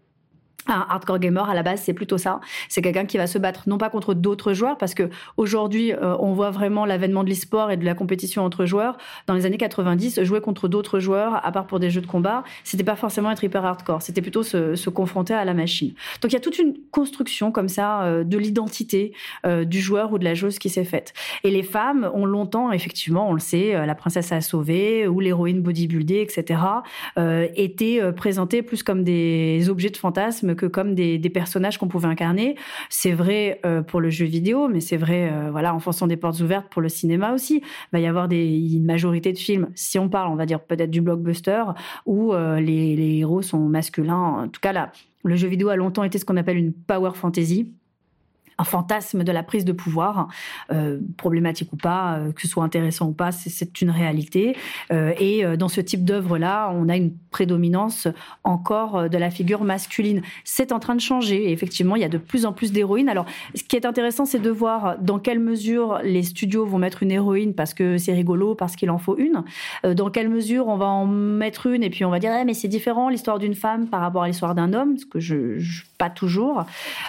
Un 0.67 0.85
hardcore 0.89 1.19
gamer 1.19 1.49
à 1.49 1.53
la 1.53 1.63
base 1.63 1.81
c'est 1.81 1.93
plutôt 1.93 2.17
ça. 2.17 2.39
C'est 2.69 2.81
quelqu'un 2.81 3.05
qui 3.05 3.17
va 3.17 3.27
se 3.27 3.37
battre 3.37 3.63
non 3.67 3.77
pas 3.77 3.89
contre 3.89 4.13
d'autres 4.13 4.53
joueurs 4.53 4.77
parce 4.77 4.93
que 4.93 5.09
aujourd'hui 5.35 5.91
euh, 5.91 6.15
on 6.19 6.33
voit 6.33 6.51
vraiment 6.51 6.85
l'avènement 6.85 7.23
de 7.23 7.29
l'e-sport 7.29 7.71
et 7.71 7.77
de 7.77 7.83
la 7.83 7.95
compétition 7.95 8.45
entre 8.45 8.65
joueurs. 8.65 8.97
Dans 9.27 9.33
les 9.33 9.45
années 9.45 9.57
90 9.57 10.23
jouer 10.23 10.39
contre 10.39 10.69
d'autres 10.69 10.99
joueurs 10.99 11.45
à 11.45 11.51
part 11.51 11.67
pour 11.67 11.79
des 11.79 11.89
jeux 11.89 11.99
de 11.99 12.07
combat 12.07 12.43
c'était 12.63 12.85
pas 12.85 12.95
forcément 12.95 13.29
être 13.31 13.43
hyper 13.43 13.65
hardcore. 13.65 14.01
C'était 14.01 14.21
plutôt 14.21 14.43
se, 14.43 14.75
se, 14.75 14.89
confronter 14.89 15.33
à 15.33 15.43
la 15.43 15.53
machine. 15.53 15.93
Donc 16.21 16.31
il 16.31 16.33
y 16.33 16.37
a 16.37 16.41
toute 16.41 16.59
une 16.59 16.75
construction 16.91 17.51
comme 17.51 17.67
ça 17.67 18.03
euh, 18.03 18.23
de 18.23 18.37
l'identité 18.37 19.13
euh, 19.45 19.65
du 19.65 19.81
joueur 19.81 20.13
ou 20.13 20.17
de 20.17 20.23
la 20.23 20.33
joueuse 20.33 20.59
qui 20.59 20.69
s'est 20.69 20.85
faite. 20.85 21.13
Et 21.43 21.51
les 21.51 21.63
femmes 21.63 22.09
ont 22.13 22.25
longtemps 22.25 22.71
effectivement 22.71 23.29
on 23.29 23.33
le 23.33 23.39
sait 23.39 23.85
la 23.85 23.95
princesse 23.95 24.31
a 24.31 24.39
sauvé 24.39 25.07
ou 25.07 25.19
l'héroïne 25.19 25.61
bodybuildée 25.61 26.21
etc 26.21 26.59
étaient 27.55 27.99
présentées 28.15 28.61
plus 28.61 28.83
comme 28.83 29.03
des 29.03 29.69
objets 29.69 29.89
de 29.89 29.97
fantasme 29.97 30.52
que 30.53 30.65
comme 30.65 30.95
des, 30.95 31.19
personnages 31.33 31.77
qu'on 31.77 31.87
pouvait 31.87 32.07
incarner. 32.07 32.55
C'est 32.89 33.11
vrai 33.11 33.59
euh, 33.65 33.81
pour 33.81 34.01
le 34.01 34.09
jeu 34.09 34.25
vidéo, 34.25 34.67
mais 34.67 34.81
c'est 34.81 34.97
vrai, 34.97 35.31
euh, 35.31 35.49
voilà, 35.51 35.73
en 35.73 35.79
fonçant 35.79 36.05
des 36.05 36.17
portes 36.17 36.39
ouvertes 36.41 36.67
pour 36.69 36.81
le 36.81 36.89
cinéma 36.89 37.33
aussi. 37.33 37.57
Il 37.57 37.89
va 37.93 37.99
y 37.99 38.07
avoir 38.07 38.31
une 38.31 38.85
majorité 38.85 39.33
de 39.33 39.37
films, 39.37 39.69
si 39.75 39.97
on 39.97 40.09
parle, 40.09 40.31
on 40.31 40.35
va 40.35 40.45
dire 40.45 40.59
peut-être 40.59 40.91
du 40.91 41.01
blockbuster, 41.01 41.63
où 42.05 42.33
euh, 42.33 42.59
les, 42.59 42.95
les 42.95 43.17
héros 43.17 43.41
sont 43.41 43.59
masculins. 43.59 44.43
En 44.43 44.47
tout 44.47 44.61
cas, 44.61 44.73
là, 44.73 44.91
le 45.23 45.35
jeu 45.35 45.47
vidéo 45.47 45.69
a 45.69 45.75
longtemps 45.75 46.03
été 46.03 46.17
ce 46.17 46.25
qu'on 46.25 46.37
appelle 46.37 46.57
une 46.57 46.73
power 46.73 47.11
fantasy 47.15 47.73
un 48.63 48.65
fantasme 48.65 49.25
de 49.25 49.31
la 49.33 49.43
prise 49.43 49.65
de 49.65 49.73
pouvoir, 49.73 50.29
euh, 50.71 50.99
problématique 51.17 51.73
ou 51.73 51.75
pas, 51.75 52.15
euh, 52.15 52.31
que 52.31 52.41
ce 52.41 52.47
soit 52.47 52.63
intéressant 52.63 53.07
ou 53.07 53.11
pas, 53.11 53.33
c'est 53.33 53.81
une 53.81 53.89
réalité. 53.89 54.55
Euh, 54.91 55.11
et 55.19 55.43
dans 55.57 55.67
ce 55.67 55.81
type 55.81 56.05
d'œuvre-là, 56.05 56.71
on 56.73 56.87
a 56.87 56.95
une 56.95 57.11
prédominance 57.31 58.07
encore 58.43 59.09
de 59.09 59.17
la 59.17 59.29
figure 59.29 59.63
masculine. 59.63 60.21
C'est 60.45 60.71
en 60.71 60.79
train 60.79 60.95
de 60.95 61.01
changer. 61.01 61.51
effectivement, 61.51 61.95
il 61.97 62.01
y 62.01 62.05
a 62.05 62.09
de 62.09 62.17
plus 62.17 62.45
en 62.45 62.53
plus 62.53 62.71
d'héroïnes. 62.71 63.09
Alors, 63.09 63.25
ce 63.55 63.63
qui 63.63 63.75
est 63.75 63.85
intéressant, 63.85 64.25
c'est 64.25 64.39
de 64.39 64.49
voir 64.49 64.97
dans 64.99 65.19
quelle 65.19 65.39
mesure 65.39 65.99
les 66.03 66.23
studios 66.23 66.65
vont 66.65 66.77
mettre 66.77 67.03
une 67.03 67.11
héroïne 67.11 67.53
parce 67.53 67.73
que 67.73 67.97
c'est 67.97 68.13
rigolo, 68.13 68.55
parce 68.55 68.75
qu'il 68.75 68.89
en 68.89 68.97
faut 68.97 69.17
une. 69.17 69.43
dans 69.83 70.09
quelle 70.09 70.29
mesure 70.29 70.67
on 70.67 70.77
va 70.77 70.85
en 70.85 71.05
mettre 71.05 71.67
une 71.67 71.83
et 71.83 71.89
puis 71.89 72.05
on 72.05 72.09
va 72.09 72.19
dire, 72.19 72.31
eh, 72.39 72.45
mais 72.45 72.53
c'est 72.53 72.67
différent 72.69 73.09
l'histoire 73.09 73.39
d'une 73.39 73.55
femme 73.55 73.87
par 73.87 73.99
rapport 73.99 74.23
à 74.23 74.27
l'histoire 74.27 74.55
d'un 74.55 74.73
homme, 74.73 74.97
ce 74.97 75.05
que 75.05 75.19
je, 75.19 75.59
je 75.59 75.83
pas 75.97 76.09
toujours. 76.09 76.65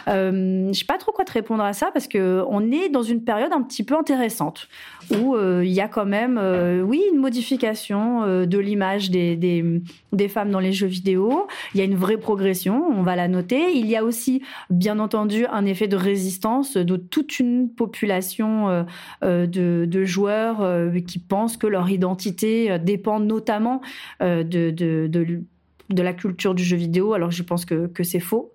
je 0.07 0.71
sais 0.73 0.87
pas 0.87 0.99
trop 0.99 1.13
quoi 1.13 1.25
à 1.53 1.73
ça 1.73 1.91
parce 1.93 2.09
que 2.09 2.43
on 2.49 2.71
est 2.71 2.89
dans 2.89 3.03
une 3.03 3.23
période 3.23 3.53
un 3.53 3.63
petit 3.63 3.85
peu 3.85 3.97
intéressante 3.97 4.69
où 5.11 5.35
euh, 5.35 5.63
il 5.65 5.73
y 5.73 5.81
a 5.81 5.89
quand 5.89 6.07
même, 6.07 6.39
euh, 6.41 6.83
oui, 6.83 7.03
une 7.13 7.21
modification 7.21 8.23
euh, 8.23 8.47
de 8.47 8.59
l'image 8.59 9.11
des, 9.11 9.37
des, 9.37 10.29
femmes 10.29 10.51
dans 10.51 10.61
les 10.61 10.73
jeux 10.73 10.87
vidéo. 10.87 11.47
Il 11.75 11.79
y 11.79 11.81
a 11.81 11.85
une 11.85 11.97
vraie 11.97 12.17
progression, 12.17 12.85
on 12.91 13.03
va 13.03 13.17
la 13.17 13.29
noter. 13.29 13.73
Il 13.75 13.87
y 13.87 13.97
a 13.97 14.05
aussi, 14.05 14.43
bien 14.71 14.99
entendu, 14.99 15.47
un 15.47 15.67
effet 15.67 15.89
de 15.89 15.97
résistance 15.97 16.77
de 16.77 16.97
toute 16.97 17.39
une 17.39 17.69
population 17.69 18.87
de, 19.23 20.05
joueurs 20.05 20.91
qui 21.07 21.19
pensent 21.19 21.57
que 21.57 21.67
leur 21.67 21.91
identité 21.91 22.79
dépend 22.79 23.21
notamment 23.21 23.81
de 24.21 25.45
de 25.91 26.03
la 26.03 26.13
culture 26.13 26.55
du 26.55 26.65
jeu 26.65 26.77
vidéo, 26.77 27.13
alors 27.13 27.31
je 27.31 27.43
pense 27.43 27.65
que, 27.65 27.87
que 27.87 28.03
c'est 28.03 28.21
faux. 28.21 28.53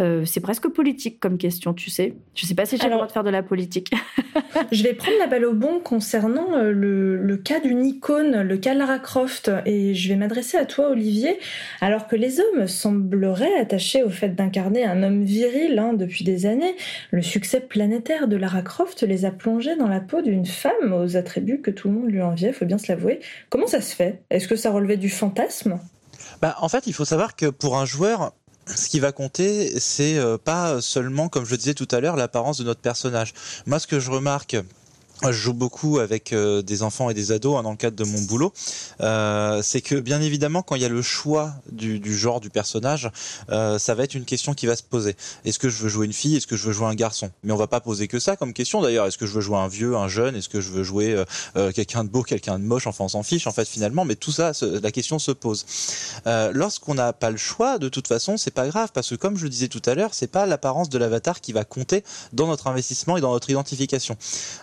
Euh, 0.00 0.24
c'est 0.24 0.40
presque 0.40 0.68
politique 0.68 1.20
comme 1.20 1.36
question, 1.36 1.74
tu 1.74 1.90
sais. 1.90 2.14
Je 2.34 2.46
sais 2.46 2.54
pas 2.54 2.64
si 2.64 2.76
j'ai 2.78 2.88
le 2.88 2.94
droit 2.94 3.06
de 3.06 3.12
faire 3.12 3.24
de 3.24 3.30
la 3.30 3.42
politique. 3.42 3.92
je 4.72 4.82
vais 4.82 4.94
prendre 4.94 5.18
la 5.18 5.26
balle 5.26 5.44
au 5.44 5.52
bon 5.52 5.80
concernant 5.80 6.54
euh, 6.54 6.72
le, 6.72 7.16
le 7.16 7.36
cas 7.36 7.60
d'une 7.60 7.84
icône, 7.84 8.42
le 8.42 8.56
cas 8.56 8.74
Lara 8.74 8.98
Croft, 8.98 9.50
et 9.66 9.94
je 9.94 10.08
vais 10.08 10.16
m'adresser 10.16 10.56
à 10.56 10.64
toi, 10.64 10.90
Olivier. 10.90 11.38
Alors 11.80 12.06
que 12.06 12.16
les 12.16 12.40
hommes 12.40 12.66
sembleraient 12.66 13.58
attachés 13.58 14.02
au 14.02 14.10
fait 14.10 14.30
d'incarner 14.30 14.84
un 14.84 15.02
homme 15.02 15.22
viril 15.22 15.78
hein, 15.78 15.92
depuis 15.92 16.24
des 16.24 16.46
années, 16.46 16.74
le 17.10 17.22
succès 17.22 17.60
planétaire 17.60 18.28
de 18.28 18.36
Lara 18.36 18.62
Croft 18.62 19.02
les 19.02 19.24
a 19.24 19.30
plongés 19.30 19.76
dans 19.76 19.88
la 19.88 20.00
peau 20.00 20.22
d'une 20.22 20.46
femme 20.46 20.92
aux 20.92 21.16
attributs 21.16 21.60
que 21.60 21.70
tout 21.70 21.88
le 21.88 21.94
monde 21.94 22.10
lui 22.10 22.22
enviait, 22.22 22.52
faut 22.52 22.64
bien 22.64 22.78
se 22.78 22.90
l'avouer. 22.90 23.20
Comment 23.50 23.66
ça 23.66 23.80
se 23.80 23.94
fait? 23.94 24.22
Est-ce 24.30 24.48
que 24.48 24.56
ça 24.56 24.70
relevait 24.70 24.96
du 24.96 25.08
fantasme? 25.08 25.78
Bah, 26.40 26.56
en 26.60 26.68
fait, 26.68 26.86
il 26.86 26.92
faut 26.92 27.04
savoir 27.04 27.36
que 27.36 27.46
pour 27.46 27.78
un 27.78 27.84
joueur, 27.84 28.32
ce 28.66 28.88
qui 28.88 29.00
va 29.00 29.12
compter, 29.12 29.78
c'est 29.78 30.16
euh, 30.16 30.38
pas 30.38 30.80
seulement, 30.80 31.28
comme 31.28 31.44
je 31.44 31.54
disais 31.56 31.74
tout 31.74 31.88
à 31.90 32.00
l'heure, 32.00 32.16
l'apparence 32.16 32.58
de 32.58 32.64
notre 32.64 32.80
personnage. 32.80 33.34
Moi, 33.66 33.78
ce 33.78 33.86
que 33.86 34.00
je 34.00 34.10
remarque 34.10 34.56
je 35.26 35.32
joue 35.32 35.52
beaucoup 35.52 35.98
avec 35.98 36.32
euh, 36.32 36.62
des 36.62 36.82
enfants 36.82 37.10
et 37.10 37.14
des 37.14 37.32
ados 37.32 37.58
hein, 37.58 37.62
dans 37.62 37.70
le 37.70 37.76
cadre 37.76 37.96
de 37.96 38.04
mon 38.04 38.20
boulot. 38.22 38.52
Euh, 39.00 39.60
c'est 39.62 39.80
que 39.80 39.94
bien 39.94 40.20
évidemment, 40.20 40.62
quand 40.62 40.76
il 40.76 40.82
y 40.82 40.84
a 40.84 40.88
le 40.88 41.02
choix 41.02 41.52
du, 41.70 42.00
du 42.00 42.16
genre 42.16 42.40
du 42.40 42.50
personnage, 42.50 43.10
euh, 43.50 43.78
ça 43.78 43.94
va 43.94 44.04
être 44.04 44.14
une 44.14 44.24
question 44.24 44.54
qui 44.54 44.66
va 44.66 44.76
se 44.76 44.82
poser. 44.82 45.16
Est-ce 45.44 45.58
que 45.58 45.68
je 45.68 45.82
veux 45.82 45.88
jouer 45.88 46.06
une 46.06 46.12
fille? 46.12 46.36
Est-ce 46.36 46.46
que 46.46 46.56
je 46.56 46.66
veux 46.66 46.72
jouer 46.72 46.86
un 46.86 46.94
garçon? 46.94 47.30
Mais 47.42 47.52
on 47.52 47.56
va 47.56 47.66
pas 47.66 47.80
poser 47.80 48.08
que 48.08 48.18
ça 48.18 48.36
comme 48.36 48.52
question 48.52 48.80
d'ailleurs. 48.80 49.06
Est-ce 49.06 49.18
que 49.18 49.26
je 49.26 49.32
veux 49.32 49.40
jouer 49.40 49.58
un 49.58 49.68
vieux, 49.68 49.96
un 49.96 50.08
jeune? 50.08 50.36
Est-ce 50.36 50.48
que 50.48 50.60
je 50.60 50.70
veux 50.70 50.82
jouer 50.82 51.12
euh, 51.12 51.24
euh, 51.56 51.72
quelqu'un 51.72 52.04
de 52.04 52.08
beau, 52.08 52.22
quelqu'un 52.22 52.58
de 52.58 52.64
moche? 52.64 52.86
Enfin, 52.86 53.04
on 53.04 53.08
s'en 53.08 53.22
fiche 53.22 53.46
en 53.46 53.52
fait 53.52 53.68
finalement. 53.68 54.04
Mais 54.04 54.16
tout 54.16 54.32
ça, 54.32 54.52
la 54.62 54.90
question 54.90 55.18
se 55.18 55.32
pose. 55.32 55.66
Lorsqu'on 56.26 56.94
n'a 56.94 57.12
pas 57.12 57.30
le 57.30 57.36
choix, 57.36 57.78
de 57.78 57.88
toute 57.88 58.08
façon, 58.08 58.36
c'est 58.36 58.50
pas 58.50 58.68
grave 58.68 58.90
parce 58.94 59.10
que 59.10 59.14
comme 59.14 59.36
je 59.36 59.44
le 59.44 59.50
disais 59.50 59.68
tout 59.68 59.82
à 59.86 59.94
l'heure, 59.94 60.14
c'est 60.14 60.30
pas 60.30 60.46
l'apparence 60.46 60.88
de 60.88 60.98
l'avatar 60.98 61.40
qui 61.40 61.52
va 61.52 61.64
compter 61.64 62.04
dans 62.32 62.46
notre 62.46 62.66
investissement 62.66 63.16
et 63.16 63.20
dans 63.20 63.32
notre 63.32 63.50
identification. 63.50 64.16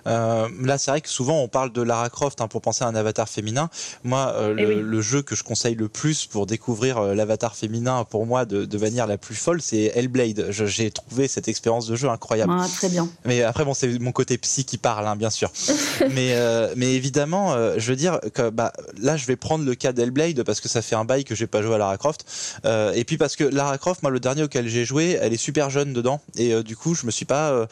Euh, 0.07 0.46
là, 0.61 0.77
c'est 0.77 0.91
vrai 0.91 1.01
que 1.01 1.09
souvent 1.09 1.41
on 1.41 1.47
parle 1.47 1.71
de 1.71 1.81
Lara 1.81 2.09
Croft 2.09 2.41
hein, 2.41 2.47
pour 2.47 2.61
penser 2.61 2.83
à 2.83 2.87
un 2.87 2.95
avatar 2.95 3.27
féminin. 3.29 3.69
Moi, 4.03 4.33
euh, 4.35 4.55
eh 4.57 4.65
le, 4.65 5.01
jeu 5.01 5.21
que 5.21 5.35
je 5.35 5.43
conseille 5.43 5.75
le 5.75 5.87
plus 5.87 6.25
pour 6.25 6.45
découvrir 6.45 6.97
euh, 6.97 7.15
l'avatar 7.15 7.55
féminin, 7.55 8.03
pour 8.03 8.25
moi, 8.25 8.45
de, 8.45 8.65
de, 8.65 8.77
manière 8.77 9.07
la 9.07 9.17
plus 9.17 9.35
folle, 9.35 9.61
c'est 9.61 9.91
Hellblade. 9.95 10.47
J'ai 10.49 10.91
trouvé 10.91 11.27
cette 11.27 11.47
expérience 11.47 11.87
de 11.87 11.95
jeu 11.95 12.09
incroyable. 12.09 12.53
Ah, 12.55 12.67
très 12.67 12.89
bien. 12.89 13.09
Mais 13.25 13.43
après, 13.43 13.65
bon, 13.65 13.73
c'est 13.73 13.99
mon 13.99 14.11
côté 14.11 14.37
psy 14.37 14.65
qui 14.65 14.77
parle, 14.77 15.07
hein, 15.07 15.15
bien 15.15 15.29
sûr. 15.29 15.51
mais, 16.11 16.33
euh, 16.33 16.73
mais 16.75 16.93
évidemment, 16.93 17.55
je 17.77 17.89
veux 17.89 17.95
dire 17.95 18.19
que 18.33 18.49
bah, 18.49 18.73
là, 18.97 19.17
je 19.17 19.25
vais 19.25 19.35
prendre 19.35 19.65
le 19.65 19.75
cas 19.75 19.93
d'Hellblade 19.93 20.43
parce 20.43 20.61
que 20.61 20.69
ça 20.69 20.81
fait 20.81 20.95
un 20.95 21.05
bail 21.05 21.23
que 21.23 21.35
j'ai 21.35 21.47
pas 21.47 21.61
joué 21.61 21.75
à 21.75 21.77
Lara 21.77 21.97
Croft. 21.97 22.25
et 22.65 23.03
puis 23.05 23.17
parce 23.17 23.35
que 23.35 23.43
Lara 23.43 23.77
Croft, 23.77 24.03
moi, 24.03 24.11
le 24.11 24.19
dernier 24.19 24.43
auquel 24.43 24.67
j'ai 24.67 24.85
joué, 24.85 25.17
elle 25.21 25.33
est 25.33 25.37
super 25.37 25.69
jeune 25.69 25.93
dedans. 25.93 26.21
Et 26.35 26.63
du 26.63 26.75
coup, 26.75 26.95
je 26.95 27.05
me 27.05 27.11
suis 27.11 27.25
pas 27.25 27.67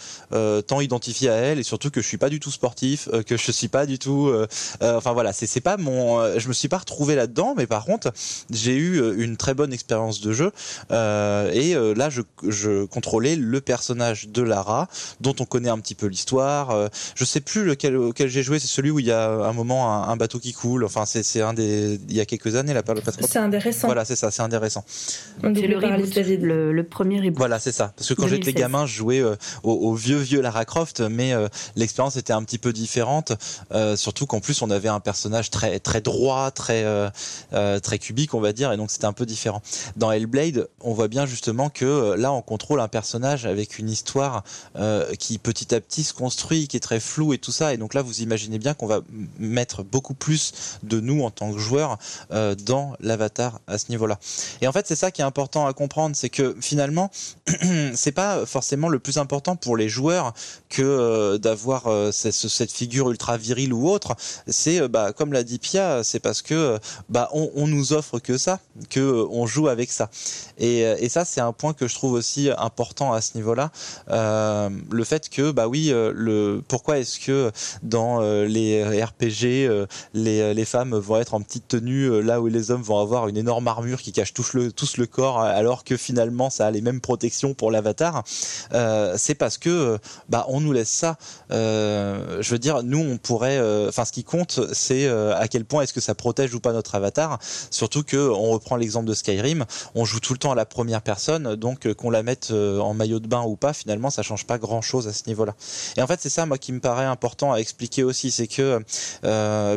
tant 0.68 0.82
identifié 0.82 1.30
à 1.30 1.36
elle 1.36 1.60
et 1.60 1.64
surtout 1.64 1.90
que 1.90 2.02
je 2.02 2.08
suis 2.08 2.18
pas 2.18 2.30
du 2.30 2.40
tout 2.40 2.52
sport 2.52 2.65
sportif, 2.66 3.10
euh, 3.14 3.22
que 3.22 3.38
je 3.38 3.52
suis 3.52 3.68
pas 3.68 3.86
du 3.86 4.00
tout. 4.00 4.28
Euh, 4.28 4.48
euh, 4.82 4.98
enfin 4.98 5.14
voilà, 5.14 5.34
c'est 5.34 5.62
pas 5.62 5.78
mon. 5.78 6.40
je 6.40 6.48
me 6.48 6.54
suis 6.54 6.68
pas 6.68 6.80
retrouvé 6.80 7.14
là-dedans, 7.14 7.54
mais 7.56 7.68
par 7.68 7.86
contre, 7.86 8.12
j'ai 8.50 8.76
eu 8.76 9.22
une 9.22 9.38
très 9.38 9.54
bonne 9.54 9.72
expérience 9.72 10.20
de 10.20 10.32
jeu. 10.34 10.52
et 10.90 11.76
là, 11.96 12.10
je, 12.10 12.22
je 12.48 12.86
contrôlais 12.86 13.36
le 13.36 13.62
personnage 13.62 14.30
de 14.30 14.42
Lara, 14.42 14.88
dont 15.22 15.36
on 15.40 15.46
connaît 15.46 15.70
un 15.70 15.78
petit 15.80 15.94
peu 15.94 16.08
l'histoire. 16.08 16.90
je 17.16 17.26
sais 17.26 17.42
plus 17.42 17.64
lequel 17.64 17.96
auquel 17.98 18.30
j'ai 18.30 18.42
joué, 18.42 18.58
c'est 18.58 18.68
celui 18.68 18.90
où 18.90 19.00
il 19.00 19.06
y 19.06 19.12
a 19.12 19.30
un 19.30 19.54
moment 19.54 20.10
un, 20.10 20.18
bateau 20.18 20.40
qui 20.40 20.54
coule. 20.54 20.84
Enfin, 20.84 21.06
c'est 21.06 21.42
un 21.42 21.54
des 21.54 22.00
il 22.10 22.16
y 22.16 22.20
a 22.20 22.26
quelques 22.26 22.56
années 22.56 22.74
là. 22.74 22.82
C'est 23.22 23.38
un 23.38 23.50
des 23.50 23.60
récents. 23.60 23.88
Voilà, 23.88 24.06
c'est 24.06 24.16
ça, 24.16 24.32
c'est 24.32 24.42
un 24.42 24.50
des 24.50 24.58
récents. 24.58 24.86
C'est 24.88 25.44
le, 25.44 26.74
le, 26.74 26.84
premier 26.84 27.20
reboot. 27.20 27.38
Voilà, 27.38 27.60
c'est 27.60 27.72
ça. 27.72 27.94
Parce 27.96 28.10
que 28.10 28.14
quand 28.16 28.28
j'étais 28.28 28.54
gamin, 28.54 28.86
je 28.88 28.96
jouais 28.96 29.22
au, 29.22 29.36
au, 29.64 29.94
vieux 29.94 30.18
vieux 30.18 30.42
Lara 30.42 30.66
Croft, 30.66 31.02
mais 31.02 31.34
l'expérience 31.76 32.16
était 32.16 32.34
un 32.34 32.44
petit 32.44 32.55
peu 32.58 32.74
différente, 32.74 33.34
euh, 33.72 33.96
surtout 33.96 34.26
qu'en 34.26 34.40
plus 34.40 34.62
on 34.62 34.70
avait 34.70 34.90
un 34.90 35.00
personnage 35.00 35.50
très 35.50 35.80
très 35.80 36.02
droit, 36.02 36.52
très 36.52 36.84
euh, 36.84 37.10
euh, 37.54 37.80
très 37.80 38.00
cubique, 38.00 38.34
on 38.34 38.40
va 38.40 38.54
dire, 38.54 38.72
et 38.72 38.78
donc 38.78 38.92
c'était 38.92 39.06
un 39.06 39.14
peu 39.14 39.26
différent. 39.26 39.62
Dans 39.96 40.12
Hellblade, 40.12 40.68
on 40.82 40.94
voit 40.94 41.08
bien 41.08 41.26
justement 41.26 41.70
que 41.70 42.14
là 42.18 42.32
on 42.32 42.42
contrôle 42.42 42.80
un 42.80 42.88
personnage 42.88 43.46
avec 43.46 43.80
une 43.80 43.90
histoire 43.90 44.44
qui 45.20 45.38
petit 45.38 45.74
à 45.74 45.82
petit 45.82 46.04
se 46.04 46.14
construit, 46.14 46.68
qui 46.68 46.78
est 46.78 46.82
très 46.82 47.00
floue 47.00 47.34
et 47.34 47.38
tout 47.38 47.52
ça, 47.52 47.74
et 47.74 47.78
donc 47.78 47.94
là 47.94 48.02
vous 48.02 48.22
imaginez 48.22 48.60
bien 48.60 48.74
qu'on 48.74 48.88
va 48.88 49.02
mettre 49.40 49.84
beaucoup 49.84 50.14
plus 50.14 50.80
de 50.84 51.00
nous 51.00 51.24
en 51.24 51.32
tant 51.32 51.52
que 51.52 51.60
joueurs 51.60 51.98
dans 52.30 52.94
l'avatar 53.00 53.60
à 53.68 53.78
ce 53.78 53.86
niveau-là. 53.90 54.20
Et 54.62 54.68
en 54.68 54.72
fait 54.72 54.88
c'est 54.88 54.96
ça 54.96 55.12
qui 55.12 55.22
est 55.22 55.26
important 55.26 55.68
à 55.68 55.74
comprendre, 55.74 56.16
c'est 56.16 56.30
que 56.30 56.56
finalement 56.60 57.12
c'est 57.96 58.12
pas 58.12 58.46
forcément 58.46 58.90
le 58.90 59.00
plus 59.00 59.18
important 59.18 59.56
pour 59.56 59.78
les 59.78 59.90
joueurs 59.90 60.34
que 60.70 61.38
d'avoir 61.38 61.84
ce 62.12 62.45
cette 62.48 62.72
figure 62.72 63.10
ultra 63.10 63.38
virile 63.38 63.74
ou 63.74 63.90
autre. 63.90 64.16
C'est 64.48 64.88
bah 64.88 65.14
comme 65.14 65.34
l'a 65.34 65.44
dit 65.44 65.60
Pia, 65.60 66.04
c'est 66.04 66.20
parce 66.20 66.42
que 66.42 66.80
bah 67.10 67.30
on, 67.34 67.68
nous 67.68 67.94
offre 67.94 68.20
que 68.20 68.38
ça, 68.38 68.60
que 68.90 69.26
on 69.32 69.48
joue 69.48 69.68
avec 69.68 69.92
ça. 69.92 70.10
Et, 70.58 70.82
et 70.82 71.10
ça 71.10 71.26
c'est 71.26 71.42
un 71.42 71.52
point 71.52 71.74
que 71.74 71.88
je 71.88 71.96
trouve 71.96 72.14
aussi 72.14 72.50
important 72.58 73.14
à 73.14 73.22
ce 73.22 73.36
niveau-là. 73.36 73.72
le 74.08 75.04
fait 75.04 75.30
que 75.30 75.52
bah 75.52 75.68
oui, 75.68 75.90
le 75.92 76.62
pourquoi 76.68 77.00
est-ce 77.00 77.20
que 77.20 77.52
dans 77.84 78.22
les 78.22 78.84
RPG 78.84 79.88
les, 80.14 80.54
les 80.54 80.66
femmes 80.66 80.96
vont 80.96 81.18
être 81.18 81.34
en 81.34 81.42
petite 81.42 81.68
tenue 81.68 82.22
là 82.22 82.42
où 82.42 82.48
les 82.48 82.72
hommes 82.72 82.84
vont 82.84 83.00
avoir 83.00 83.28
une 83.28 83.38
énorme 83.38 83.68
armure 83.68 84.02
qui 84.02 84.12
cache 84.12 84.34
tous 84.34 84.54
le, 84.54 84.72
le 84.98 85.06
corps 85.06 85.40
alors 85.40 85.84
que 85.84 85.98
finalement 85.98 86.50
ça 86.50 86.68
a 86.68 86.72
les 86.72 86.82
mêmes 86.82 87.02
protections 87.02 87.54
pour 87.54 87.72
l'avatar, 87.72 88.24
euh, 88.74 89.16
c'est 89.18 89.36
parce 89.36 89.58
que 89.58 89.70
euh, 89.70 89.98
bah 90.30 90.46
on 90.50 90.62
nous 90.62 90.72
laisse 90.72 90.90
ça. 90.90 91.18
Euh, 91.52 92.25
je 92.40 92.50
veux 92.50 92.60
dire, 92.60 92.84
nous 92.84 93.00
on 93.00 93.18
pourrait, 93.18 93.60
enfin 93.88 94.06
ce 94.06 94.12
qui 94.12 94.24
compte, 94.24 94.60
c'est 94.74 95.08
à 95.08 95.48
quel 95.48 95.66
point 95.66 95.84
est-ce 95.84 95.94
que 95.94 96.02
ça 96.02 96.16
protège 96.16 96.54
ou 96.54 96.60
pas 96.60 96.74
notre 96.74 96.96
avatar. 96.96 97.40
Surtout 97.70 98.04
que 98.04 98.18
on 98.18 98.52
reprend 98.52 98.76
l'exemple 98.76 99.08
de 99.08 99.14
Skyrim, 99.14 99.66
on 99.96 100.06
joue 100.06 100.20
tout 100.20 100.34
le 100.34 100.40
temps 100.40 100.52
à 100.52 100.56
la 100.56 100.66
première 100.66 101.02
personne, 101.02 101.56
donc 101.56 101.92
qu'on 101.94 102.10
la 102.10 102.24
mette 102.24 102.52
en 102.52 102.94
maillot 102.94 103.20
de 103.20 103.28
bain 103.28 103.44
ou 103.44 103.56
pas, 103.56 103.74
finalement 103.74 104.10
ça 104.10 104.24
change 104.24 104.46
pas 104.46 104.58
grand-chose 104.58 105.08
à 105.08 105.14
ce 105.14 105.24
niveau-là. 105.28 105.56
Et 105.98 106.02
en 106.02 106.08
fait 106.08 106.20
c'est 106.22 106.30
ça 106.30 106.46
moi 106.46 106.58
qui 106.58 106.72
me 106.72 106.80
paraît 106.80 107.06
important 107.06 107.54
à 107.54 107.58
expliquer 107.58 108.04
aussi, 108.04 108.32
c'est 108.32 108.48
que 108.48 108.84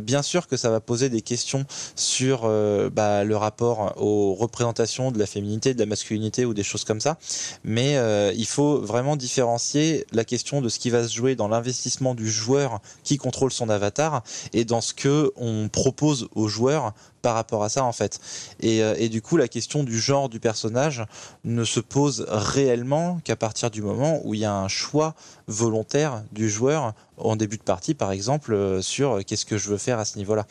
bien 0.00 0.22
sûr 0.22 0.46
que 0.46 0.56
ça 0.56 0.70
va 0.70 0.80
poser 0.80 1.08
des 1.08 1.22
questions 1.22 1.64
sur 1.96 2.48
bah, 2.92 3.24
le 3.24 3.36
rapport 3.36 3.94
aux 3.96 4.34
représentations 4.34 5.10
de 5.10 5.18
la 5.18 5.26
féminité, 5.26 5.74
de 5.74 5.78
la 5.78 5.86
masculinité 5.86 6.44
ou 6.44 6.54
des 6.54 6.62
choses 6.62 6.84
comme 6.84 7.00
ça. 7.00 7.18
Mais 7.64 7.96
euh, 7.96 8.32
il 8.36 8.46
faut 8.46 8.80
vraiment 8.80 9.16
différencier 9.16 10.06
la 10.12 10.24
question 10.24 10.60
de 10.60 10.68
ce 10.68 10.78
qui 10.78 10.90
va 10.90 11.06
se 11.06 11.14
jouer 11.14 11.34
dans 11.34 11.48
l'investissement 11.48 12.14
du 12.14 12.30
joueur 12.38 12.80
qui 13.04 13.18
contrôle 13.18 13.52
son 13.52 13.68
avatar 13.68 14.22
et 14.52 14.64
dans 14.64 14.80
ce 14.80 14.94
que 14.94 15.32
on 15.36 15.68
propose 15.68 16.28
aux 16.34 16.48
joueurs 16.48 16.94
par 17.22 17.34
rapport 17.34 17.64
à 17.64 17.68
ça 17.68 17.84
en 17.84 17.92
fait. 17.92 18.20
Et, 18.60 18.82
euh, 18.82 18.94
et, 18.96 19.08
du 19.08 19.20
coup, 19.20 19.36
la 19.36 19.48
question 19.48 19.82
du 19.82 19.98
genre 19.98 20.28
du 20.28 20.40
personnage 20.40 21.04
ne 21.44 21.64
se 21.64 21.80
pose 21.80 22.26
réellement 22.28 23.20
qu'à 23.24 23.36
partir 23.36 23.70
du 23.70 23.82
moment 23.82 24.20
où 24.24 24.34
il 24.34 24.40
y 24.40 24.44
a 24.44 24.54
un 24.54 24.68
choix 24.68 25.14
volontaire 25.46 26.22
du 26.32 26.48
joueur 26.48 26.94
en 27.16 27.36
début 27.36 27.56
de 27.56 27.62
partie, 27.62 27.94
par 27.94 28.12
exemple, 28.12 28.54
euh, 28.54 28.80
sur 28.80 29.24
qu'est-ce 29.24 29.46
que 29.46 29.58
je 29.58 29.68
veux 29.68 29.78
faire 29.78 29.98
à 29.98 30.04
ce 30.04 30.18
niveau-là. 30.18 30.46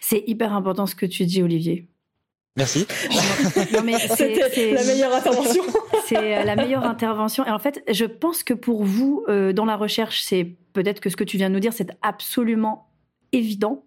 C'est 0.00 0.22
hyper 0.26 0.52
important 0.52 0.86
ce 0.86 0.94
que 0.94 1.06
tu 1.06 1.26
dis, 1.26 1.42
Olivier. 1.42 1.88
Merci. 2.56 2.86
C'était 4.16 4.72
la 4.72 4.84
meilleure 4.84 5.12
intervention. 5.12 5.64
c'est 6.06 6.38
euh, 6.38 6.44
la 6.44 6.54
meilleure 6.54 6.84
intervention. 6.84 7.44
Et 7.44 7.50
en 7.50 7.58
fait, 7.58 7.82
je 7.90 8.04
pense 8.04 8.44
que 8.44 8.54
pour 8.54 8.84
vous, 8.84 9.24
euh, 9.28 9.52
dans 9.52 9.64
la 9.64 9.76
recherche, 9.76 10.22
c'est 10.22 10.54
peut-être 10.74 11.00
que 11.00 11.08
ce 11.08 11.16
que 11.16 11.24
tu 11.24 11.38
viens 11.38 11.48
de 11.48 11.54
nous 11.54 11.60
dire, 11.60 11.72
c'est 11.72 11.96
absolument 12.02 12.90
évident. 13.32 13.86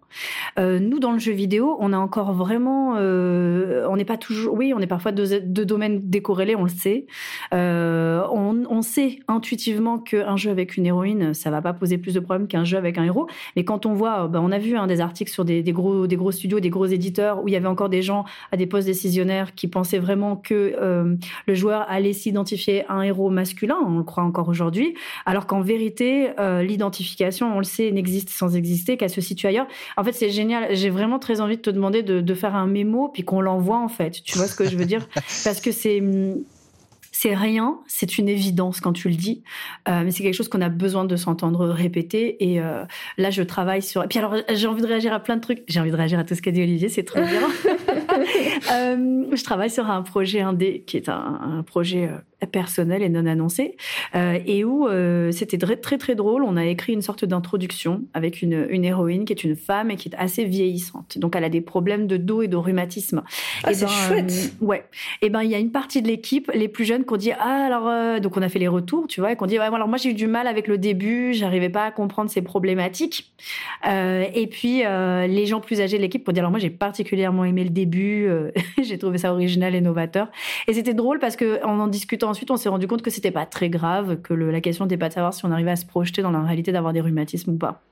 Euh, 0.58 0.78
nous, 0.78 0.98
dans 0.98 1.12
le 1.12 1.18
jeu 1.18 1.32
vidéo, 1.32 1.76
on 1.80 1.92
a 1.92 1.98
encore 1.98 2.32
vraiment, 2.32 2.96
euh, 2.96 3.86
on 3.88 3.96
n'est 3.96 4.04
pas 4.04 4.16
toujours, 4.16 4.54
oui, 4.54 4.72
on 4.74 4.80
est 4.80 4.86
parfois 4.86 5.12
deux, 5.12 5.64
domaines 5.64 6.00
décorrélés, 6.08 6.56
on 6.56 6.64
le 6.64 6.68
sait. 6.68 7.06
Euh, 7.54 8.22
on, 8.30 8.82
sait 8.82 9.18
intuitivement 9.26 9.98
qu'un 9.98 10.36
jeu 10.36 10.50
avec 10.50 10.76
une 10.76 10.86
héroïne, 10.86 11.34
ça 11.34 11.50
va 11.50 11.60
pas 11.60 11.72
poser 11.72 11.98
plus 11.98 12.14
de 12.14 12.20
problèmes 12.20 12.46
qu'un 12.46 12.64
jeu 12.64 12.78
avec 12.78 12.96
un 12.96 13.04
héros. 13.04 13.26
Mais 13.56 13.64
quand 13.64 13.86
on 13.86 13.94
voit, 13.94 14.28
ben, 14.28 14.40
on 14.40 14.52
a 14.52 14.58
vu 14.58 14.76
hein, 14.76 14.86
des 14.86 15.00
articles 15.00 15.30
sur 15.30 15.44
des, 15.44 15.62
gros, 15.64 16.06
des 16.06 16.16
gros 16.16 16.30
studios, 16.30 16.60
des 16.60 16.70
gros 16.70 16.86
éditeurs, 16.86 17.42
où 17.42 17.48
il 17.48 17.52
y 17.52 17.56
avait 17.56 17.66
encore 17.66 17.88
des 17.88 18.02
gens 18.02 18.24
à 18.52 18.56
des 18.56 18.66
postes 18.66 18.86
décisionnaires 18.86 19.54
qui 19.54 19.66
pensaient 19.66 19.98
vraiment 19.98 20.36
que 20.36 21.18
le 21.46 21.54
joueur 21.54 21.84
allait 21.88 22.12
s'identifier 22.12 22.86
à 22.86 22.94
un 22.94 23.02
héros 23.02 23.30
masculin, 23.30 23.76
on 23.84 23.98
le 23.98 24.04
croit 24.04 24.22
encore 24.22 24.48
aujourd'hui, 24.48 24.94
alors 25.26 25.46
qu'en 25.46 25.60
vérité, 25.60 26.30
l'identification, 26.62 27.54
on 27.54 27.58
le 27.58 27.64
sait, 27.64 27.90
n'existe 27.90 28.30
sans 28.30 28.54
exister, 28.54 28.96
qu'elle 28.96 29.10
se 29.10 29.20
situe 29.20 29.48
ailleurs. 29.48 29.66
En 29.98 30.04
fait, 30.04 30.12
c'est 30.12 30.30
génial. 30.30 30.76
J'ai 30.76 30.90
vraiment 30.90 31.18
très 31.18 31.40
envie 31.40 31.56
de 31.56 31.62
te 31.62 31.70
demander 31.70 32.04
de, 32.04 32.34
faire 32.34 32.54
un 32.54 32.68
mémo 32.68 33.08
puis 33.08 33.24
qu'on 33.24 33.40
l'envoie 33.40 33.78
en 33.78 33.88
fait. 33.88 34.22
Tu 34.22 34.38
vois 34.38 34.46
ce 34.46 34.54
que 34.54 34.64
je 34.64 34.76
veux 34.76 34.84
dire? 34.84 35.08
Parce 35.44 35.60
que 35.60 35.72
c'est 35.72 36.00
c'est 37.10 37.34
rien, 37.34 37.80
c'est 37.88 38.16
une 38.18 38.28
évidence 38.28 38.80
quand 38.80 38.92
tu 38.92 39.08
le 39.08 39.16
dis, 39.16 39.42
euh, 39.88 40.02
mais 40.04 40.12
c'est 40.12 40.22
quelque 40.22 40.36
chose 40.36 40.48
qu'on 40.48 40.60
a 40.60 40.68
besoin 40.68 41.04
de 41.04 41.16
s'entendre 41.16 41.66
répéter. 41.66 42.48
Et 42.48 42.60
euh, 42.60 42.84
là, 43.16 43.30
je 43.30 43.42
travaille 43.42 43.82
sur. 43.82 44.04
Et 44.04 44.06
puis 44.06 44.20
alors, 44.20 44.36
j'ai 44.54 44.68
envie 44.68 44.82
de 44.82 44.86
réagir 44.86 45.12
à 45.12 45.18
plein 45.18 45.34
de 45.34 45.40
trucs. 45.40 45.64
J'ai 45.66 45.80
envie 45.80 45.90
de 45.90 45.96
réagir 45.96 46.20
à 46.20 46.22
tout 46.22 46.36
ce 46.36 46.42
qu'a 46.42 46.52
dit 46.52 46.62
Olivier, 46.62 46.88
c'est 46.88 47.02
trop 47.02 47.20
bien. 47.20 47.40
euh, 48.72 49.24
je 49.32 49.42
travaille 49.42 49.70
sur 49.70 49.90
un 49.90 50.02
projet 50.02 50.42
indé 50.42 50.84
qui 50.86 50.96
est 50.96 51.08
un, 51.08 51.40
un 51.58 51.62
projet 51.64 52.08
personnel 52.46 53.02
et 53.02 53.08
non 53.08 53.26
annoncé, 53.26 53.76
euh, 54.14 54.38
et 54.46 54.64
où 54.64 54.86
euh, 54.86 55.32
c'était 55.32 55.58
très, 55.58 55.76
très 55.76 55.98
très 55.98 56.14
drôle. 56.14 56.44
On 56.44 56.56
a 56.56 56.64
écrit 56.64 56.92
une 56.92 57.02
sorte 57.02 57.24
d'introduction 57.24 58.02
avec 58.14 58.42
une, 58.42 58.66
une, 58.70 58.84
héroïne 58.84 59.24
qui 59.24 59.32
est 59.32 59.42
une 59.42 59.56
femme 59.56 59.90
et 59.90 59.96
qui 59.96 60.08
est 60.08 60.14
assez 60.16 60.44
vieillissante. 60.44 61.18
Donc 61.18 61.34
elle 61.34 61.44
a 61.44 61.48
des 61.48 61.60
problèmes 61.60 62.06
de 62.06 62.16
dos 62.16 62.42
et 62.42 62.48
de 62.48 62.56
rhumatisme. 62.56 63.22
Ah, 63.64 63.74
c'est 63.74 63.86
ben, 63.86 63.90
chouette. 63.90 64.52
ouais. 64.60 64.84
Et 65.20 65.30
ben 65.30 65.42
il 65.42 65.50
y 65.50 65.54
a 65.54 65.58
une 65.58 65.72
partie 65.72 66.00
de 66.00 66.06
l'équipe, 66.06 66.50
les 66.54 66.68
plus 66.68 66.84
jeunes, 66.84 67.04
qui 67.04 67.12
ont 67.12 67.16
dit 67.16 67.32
ah 67.32 67.66
alors 67.66 68.20
donc 68.20 68.36
on 68.36 68.42
a 68.42 68.48
fait 68.48 68.58
les 68.58 68.68
retours, 68.68 69.08
tu 69.08 69.20
vois, 69.20 69.32
et 69.32 69.36
qu'on 69.36 69.46
dit 69.46 69.58
ouais 69.58 69.64
alors 69.64 69.88
moi 69.88 69.98
j'ai 69.98 70.10
eu 70.10 70.14
du 70.14 70.26
mal 70.26 70.46
avec 70.46 70.68
le 70.68 70.78
début, 70.78 71.32
j'arrivais 71.32 71.68
pas 71.68 71.86
à 71.86 71.90
comprendre 71.90 72.30
ces 72.30 72.42
problématiques. 72.42 73.32
et 73.84 74.48
puis 74.50 74.82
les 74.82 75.46
gens 75.46 75.60
plus 75.60 75.80
âgés 75.80 75.96
de 75.96 76.02
l'équipe 76.02 76.22
qui 76.22 76.30
ont 76.30 76.32
dit 76.32 76.40
alors 76.40 76.50
moi 76.50 76.60
j'ai 76.60 76.70
particulièrement 76.70 77.44
aimé 77.44 77.64
le 77.64 77.70
début, 77.70 78.28
j'ai 78.82 78.98
trouvé 78.98 79.18
ça 79.18 79.32
original 79.32 79.74
et 79.74 79.80
novateur. 79.80 80.28
Et 80.68 80.72
c'était 80.72 80.94
drôle 80.94 81.18
parce 81.18 81.36
que 81.36 81.64
en 81.64 81.78
en 81.80 81.88
discutant 81.88 82.27
ensuite, 82.28 82.50
on 82.50 82.56
s'est 82.56 82.68
rendu 82.68 82.86
compte 82.86 83.02
que 83.02 83.10
c'était 83.10 83.30
pas 83.30 83.46
très 83.46 83.70
grave, 83.70 84.20
que 84.22 84.34
la 84.34 84.60
question 84.60 84.84
n'était 84.84 84.96
pas 84.96 85.08
de 85.08 85.14
savoir 85.14 85.34
si 85.34 85.44
on 85.44 85.50
arrivait 85.50 85.70
à 85.70 85.76
se 85.76 85.86
projeter 85.86 86.22
dans 86.22 86.30
la 86.30 86.42
réalité 86.42 86.72
d'avoir 86.72 86.92
des 86.92 87.00
rhumatismes 87.00 87.52
ou 87.52 87.58
pas. 87.58 87.82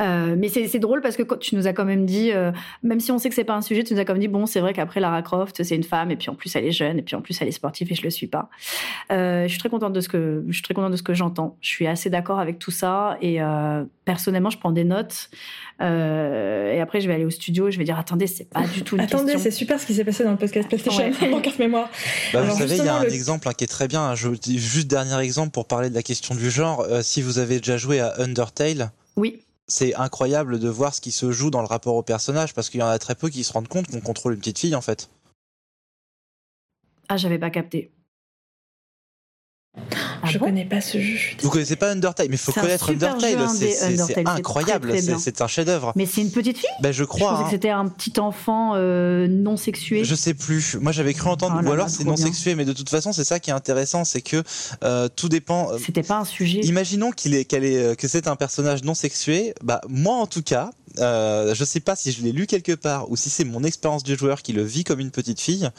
Euh, 0.00 0.34
mais 0.36 0.48
c'est 0.48 0.78
drôle 0.78 1.00
parce 1.00 1.16
que 1.16 1.22
tu 1.36 1.56
nous 1.56 1.66
as 1.66 1.72
quand 1.72 1.84
même 1.84 2.06
dit, 2.06 2.32
euh, 2.32 2.52
même 2.82 3.00
si 3.00 3.10
on 3.12 3.18
sait 3.18 3.28
que 3.28 3.34
c'est 3.34 3.44
pas 3.44 3.54
un 3.54 3.62
sujet, 3.62 3.82
tu 3.84 3.94
nous 3.94 4.00
as 4.00 4.04
quand 4.04 4.12
même 4.12 4.20
dit 4.20 4.28
bon, 4.28 4.46
c'est 4.46 4.60
vrai 4.60 4.72
qu'après 4.72 5.00
Lara 5.00 5.22
Croft, 5.22 5.62
c'est 5.62 5.76
une 5.76 5.84
femme 5.84 6.10
et 6.10 6.16
puis 6.16 6.28
en 6.28 6.34
plus 6.34 6.54
elle 6.56 6.64
est 6.64 6.72
jeune 6.72 6.98
et 6.98 7.02
puis 7.02 7.16
en 7.16 7.20
plus 7.20 7.40
elle 7.40 7.48
est 7.48 7.52
sportive 7.52 7.90
et 7.90 7.94
je 7.94 8.02
le 8.02 8.10
suis 8.10 8.26
pas. 8.26 8.48
Euh, 9.10 9.44
je 9.44 9.48
suis 9.48 9.58
très 9.58 9.68
contente 9.68 9.92
de 9.92 10.00
ce 10.00 10.08
que 10.08 10.44
je 10.48 10.52
suis 10.52 10.62
très 10.62 10.74
contente 10.74 10.92
de 10.92 10.96
ce 10.96 11.02
que 11.02 11.14
j'entends. 11.14 11.56
Je 11.60 11.68
suis 11.68 11.86
assez 11.86 12.10
d'accord 12.10 12.38
avec 12.38 12.58
tout 12.58 12.70
ça 12.70 13.16
et 13.22 13.38
personnellement, 14.04 14.50
je 14.50 14.58
prends 14.58 14.72
des 14.72 14.84
notes 14.84 15.30
et 15.80 16.80
après 16.80 17.00
je 17.00 17.08
vais 17.08 17.14
aller 17.14 17.24
au 17.24 17.30
studio, 17.30 17.68
et 17.68 17.72
je 17.72 17.78
vais 17.78 17.84
dire 17.84 17.98
attendez, 17.98 18.26
c'est 18.26 18.48
pas 18.48 18.66
du 18.66 18.82
tout 18.82 18.96
une 18.96 19.02
attendez, 19.02 19.38
c'est 19.38 19.50
super 19.50 19.80
ce 19.80 19.86
qui 19.86 19.94
s'est 19.94 20.04
passé 20.04 20.24
dans 20.24 20.30
le 20.30 20.36
podcast 20.36 20.68
PlayStation, 20.68 21.10
dans 21.30 21.40
carte 21.40 21.58
mémoire. 21.58 21.88
Bah, 22.32 22.42
vous 22.42 22.56
savez, 22.56 22.76
il 22.76 22.84
y 22.84 22.88
a 22.88 22.96
un 22.96 23.02
exemple 23.02 23.48
hein, 23.48 23.52
qui 23.52 23.64
est 23.64 23.68
très 23.68 23.88
bien. 23.88 24.14
Je 24.14 24.28
dis 24.28 24.58
juste 24.58 24.88
dernier 24.88 25.18
exemple 25.22 25.50
pour 25.50 25.66
parler 25.66 25.90
de 25.90 25.94
la 25.94 26.02
question 26.02 26.34
du 26.34 26.50
genre. 26.50 26.86
si 27.02 27.22
vous 27.22 27.38
avez 27.38 27.58
déjà 27.58 27.76
joué 27.76 28.00
à 28.00 28.14
Undertale. 28.18 28.90
Oui 29.16 29.40
c'est 29.68 29.94
incroyable 29.94 30.58
de 30.58 30.68
voir 30.68 30.94
ce 30.94 31.00
qui 31.00 31.12
se 31.12 31.32
joue 31.32 31.50
dans 31.50 31.60
le 31.60 31.66
rapport 31.66 31.96
au 31.96 32.02
personnage 32.02 32.54
parce 32.54 32.70
qu'il 32.70 32.80
y 32.80 32.82
en 32.82 32.88
a 32.88 32.98
très 32.98 33.14
peu 33.14 33.28
qui 33.28 33.44
se 33.44 33.52
rendent 33.52 33.68
compte 33.68 33.88
qu'on 33.88 34.00
contrôle 34.00 34.34
une 34.34 34.40
petite 34.40 34.58
fille 34.58 34.74
en 34.74 34.80
fait. 34.80 35.10
Ah, 37.08 37.16
j'avais 37.16 37.38
pas 37.38 37.50
capté. 37.50 37.92
Ah 40.22 40.28
je 40.28 40.38
connais 40.38 40.64
pas 40.64 40.80
ce 40.80 40.98
jeu. 40.98 41.18
Vous 41.40 41.50
connaissez 41.50 41.76
pas 41.76 41.90
Undertale, 41.90 42.28
mais 42.28 42.36
il 42.36 42.38
faut 42.38 42.52
connaître 42.52 42.90
Undertale. 42.90 43.48
C'est 43.48 44.26
incroyable, 44.26 44.92
c'est 45.18 45.40
un 45.40 45.46
chef-d'œuvre. 45.46 45.92
Mais 45.96 46.06
c'est 46.06 46.22
une 46.22 46.30
petite 46.30 46.58
fille 46.58 46.68
Ben 46.80 46.92
je 46.92 47.04
crois. 47.04 47.30
Je 47.30 47.36
pensais 47.36 47.44
que 47.44 47.50
c'était 47.50 47.70
un 47.70 47.88
petit 47.88 48.18
enfant 48.18 48.72
euh, 48.74 49.26
non 49.28 49.56
sexué. 49.56 50.04
Je 50.04 50.14
sais 50.14 50.34
plus. 50.34 50.76
Moi 50.80 50.92
j'avais 50.92 51.14
cru 51.14 51.28
entendre, 51.28 51.60
oh 51.62 51.68
ou 51.68 51.72
alors 51.72 51.88
c'est 51.88 52.04
non 52.04 52.16
sexué, 52.16 52.54
mais 52.54 52.64
de 52.64 52.72
toute 52.72 52.88
façon 52.88 53.12
c'est 53.12 53.24
ça 53.24 53.38
qui 53.40 53.50
est 53.50 53.54
intéressant, 53.54 54.04
c'est 54.04 54.22
que 54.22 54.42
euh, 54.82 55.08
tout 55.14 55.28
dépend. 55.28 55.72
Euh, 55.72 55.78
c'était 55.84 56.02
pas 56.02 56.18
un 56.18 56.24
sujet. 56.24 56.60
Imaginons 56.60 57.10
qu'il 57.12 57.34
est, 57.34 57.44
qu'elle 57.44 57.64
est, 57.64 57.96
que 57.98 58.08
c'est 58.08 58.28
un 58.28 58.36
personnage 58.36 58.84
non 58.84 58.94
sexué. 58.94 59.54
Bah 59.62 59.80
moi 59.88 60.16
en 60.16 60.26
tout 60.26 60.42
cas, 60.42 60.70
euh, 60.98 61.54
je 61.54 61.64
sais 61.64 61.80
pas 61.80 61.96
si 61.96 62.12
je 62.12 62.22
l'ai 62.22 62.32
lu 62.32 62.46
quelque 62.46 62.72
part 62.72 63.10
ou 63.10 63.16
si 63.16 63.30
c'est 63.30 63.44
mon 63.44 63.62
expérience 63.64 64.02
du 64.02 64.16
joueur 64.16 64.42
qui 64.42 64.52
le 64.52 64.62
vit 64.62 64.84
comme 64.84 65.00
une 65.00 65.10
petite 65.10 65.40
fille. 65.40 65.70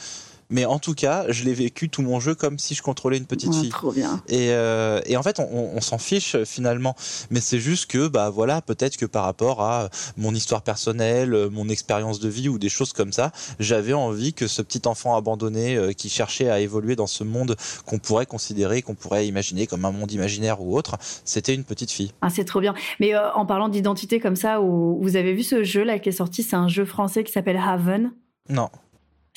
Mais 0.50 0.64
en 0.64 0.78
tout 0.78 0.94
cas, 0.94 1.26
je 1.28 1.44
l'ai 1.44 1.54
vécu 1.54 1.88
tout 1.88 2.02
mon 2.02 2.20
jeu 2.20 2.34
comme 2.34 2.58
si 2.58 2.74
je 2.74 2.82
contrôlais 2.82 3.18
une 3.18 3.26
petite 3.26 3.54
fille. 3.54 3.68
Trop 3.68 3.92
bien. 3.92 4.22
Et, 4.28 4.52
euh, 4.52 5.00
et 5.06 5.16
en 5.16 5.22
fait, 5.22 5.40
on, 5.40 5.70
on 5.74 5.80
s'en 5.80 5.98
fiche 5.98 6.42
finalement. 6.44 6.96
Mais 7.30 7.40
c'est 7.40 7.58
juste 7.58 7.90
que, 7.90 8.08
bah 8.08 8.30
voilà, 8.30 8.62
peut-être 8.62 8.96
que 8.96 9.06
par 9.06 9.24
rapport 9.24 9.62
à 9.62 9.88
mon 10.16 10.34
histoire 10.34 10.62
personnelle, 10.62 11.48
mon 11.50 11.68
expérience 11.68 12.18
de 12.20 12.28
vie 12.28 12.48
ou 12.48 12.58
des 12.58 12.68
choses 12.68 12.92
comme 12.92 13.12
ça, 13.12 13.32
j'avais 13.60 13.92
envie 13.92 14.32
que 14.32 14.46
ce 14.46 14.62
petit 14.62 14.82
enfant 14.86 15.16
abandonné 15.16 15.76
euh, 15.76 15.92
qui 15.92 16.08
cherchait 16.08 16.48
à 16.48 16.60
évoluer 16.60 16.96
dans 16.96 17.06
ce 17.06 17.24
monde 17.24 17.56
qu'on 17.84 17.98
pourrait 17.98 18.26
considérer, 18.26 18.82
qu'on 18.82 18.94
pourrait 18.94 19.26
imaginer 19.26 19.66
comme 19.66 19.84
un 19.84 19.92
monde 19.92 20.12
imaginaire 20.12 20.62
ou 20.62 20.76
autre, 20.76 20.96
c'était 21.24 21.54
une 21.54 21.64
petite 21.64 21.90
fille. 21.90 22.12
Ah, 22.22 22.30
c'est 22.30 22.44
trop 22.44 22.60
bien. 22.60 22.74
Mais 23.00 23.14
euh, 23.14 23.32
en 23.34 23.46
parlant 23.46 23.68
d'identité 23.68 24.20
comme 24.20 24.36
ça, 24.36 24.60
où 24.60 24.98
vous 25.00 25.16
avez 25.16 25.34
vu 25.34 25.42
ce 25.42 25.62
jeu 25.62 25.82
là 25.84 25.98
qui 25.98 26.08
est 26.08 26.12
sorti, 26.12 26.42
c'est 26.42 26.56
un 26.56 26.68
jeu 26.68 26.84
français 26.84 27.24
qui 27.24 27.32
s'appelle 27.32 27.60
Haven? 27.62 28.12
Non. 28.48 28.70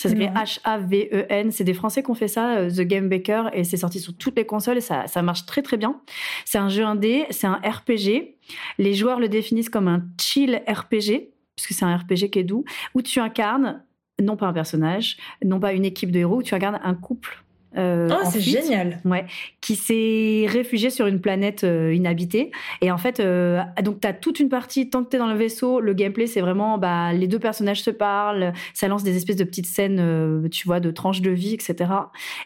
Ça 0.01 0.09
s'appelle 0.09 0.33
H-A-V-E-N. 0.33 1.51
C'est 1.51 1.63
des 1.63 1.75
Français 1.75 2.01
qui 2.01 2.09
ont 2.09 2.15
fait 2.15 2.27
ça, 2.27 2.55
euh, 2.55 2.71
The 2.71 2.81
Game 2.81 3.07
Baker, 3.07 3.49
et 3.53 3.63
c'est 3.63 3.77
sorti 3.77 3.99
sur 3.99 4.17
toutes 4.17 4.35
les 4.35 4.45
consoles 4.45 4.77
et 4.77 4.81
ça, 4.81 5.05
ça 5.05 5.21
marche 5.21 5.45
très 5.45 5.61
très 5.61 5.77
bien. 5.77 6.01
C'est 6.43 6.57
un 6.57 6.69
jeu 6.69 6.83
indé, 6.83 7.25
c'est 7.29 7.45
un 7.45 7.61
RPG. 7.63 8.35
Les 8.79 8.93
joueurs 8.95 9.19
le 9.19 9.29
définissent 9.29 9.69
comme 9.69 9.87
un 9.87 10.03
chill 10.19 10.63
RPG, 10.67 11.29
puisque 11.55 11.73
c'est 11.73 11.85
un 11.85 11.95
RPG 11.95 12.31
qui 12.31 12.39
est 12.39 12.43
doux, 12.43 12.65
où 12.95 13.03
tu 13.03 13.19
incarnes 13.19 13.83
non 14.19 14.37
pas 14.37 14.47
un 14.47 14.53
personnage, 14.53 15.17
non 15.43 15.59
pas 15.59 15.73
une 15.73 15.85
équipe 15.85 16.11
de 16.11 16.19
héros, 16.19 16.37
où 16.37 16.43
tu 16.43 16.55
incarnes 16.55 16.79
un 16.83 16.95
couple 16.95 17.43
Euh, 17.77 18.09
oh, 18.11 18.27
c'est 18.29 18.41
génial. 18.41 18.99
Ouais, 19.05 19.25
qui 19.61 19.75
s'est 19.75 20.45
réfugié 20.47 20.89
sur 20.89 21.07
une 21.07 21.21
planète 21.21 21.63
euh, 21.63 21.93
inhabitée. 21.93 22.51
Et 22.81 22.91
en 22.91 22.97
fait, 22.97 23.19
euh, 23.19 23.61
donc 23.81 24.01
tu 24.01 24.07
as 24.07 24.13
toute 24.13 24.39
une 24.39 24.49
partie, 24.49 24.89
tant 24.89 25.03
que 25.03 25.09
tu 25.09 25.15
es 25.15 25.19
dans 25.19 25.31
le 25.31 25.37
vaisseau, 25.37 25.79
le 25.79 25.93
gameplay, 25.93 26.27
c'est 26.27 26.41
vraiment 26.41 26.77
bah, 26.77 27.13
les 27.13 27.27
deux 27.27 27.39
personnages 27.39 27.81
se 27.81 27.91
parlent, 27.91 28.53
ça 28.73 28.87
lance 28.87 29.03
des 29.03 29.15
espèces 29.15 29.37
de 29.37 29.43
petites 29.43 29.67
scènes, 29.67 30.49
tu 30.51 30.67
vois, 30.67 30.79
de 30.79 30.91
tranches 30.91 31.21
de 31.21 31.31
vie, 31.31 31.53
etc. 31.53 31.91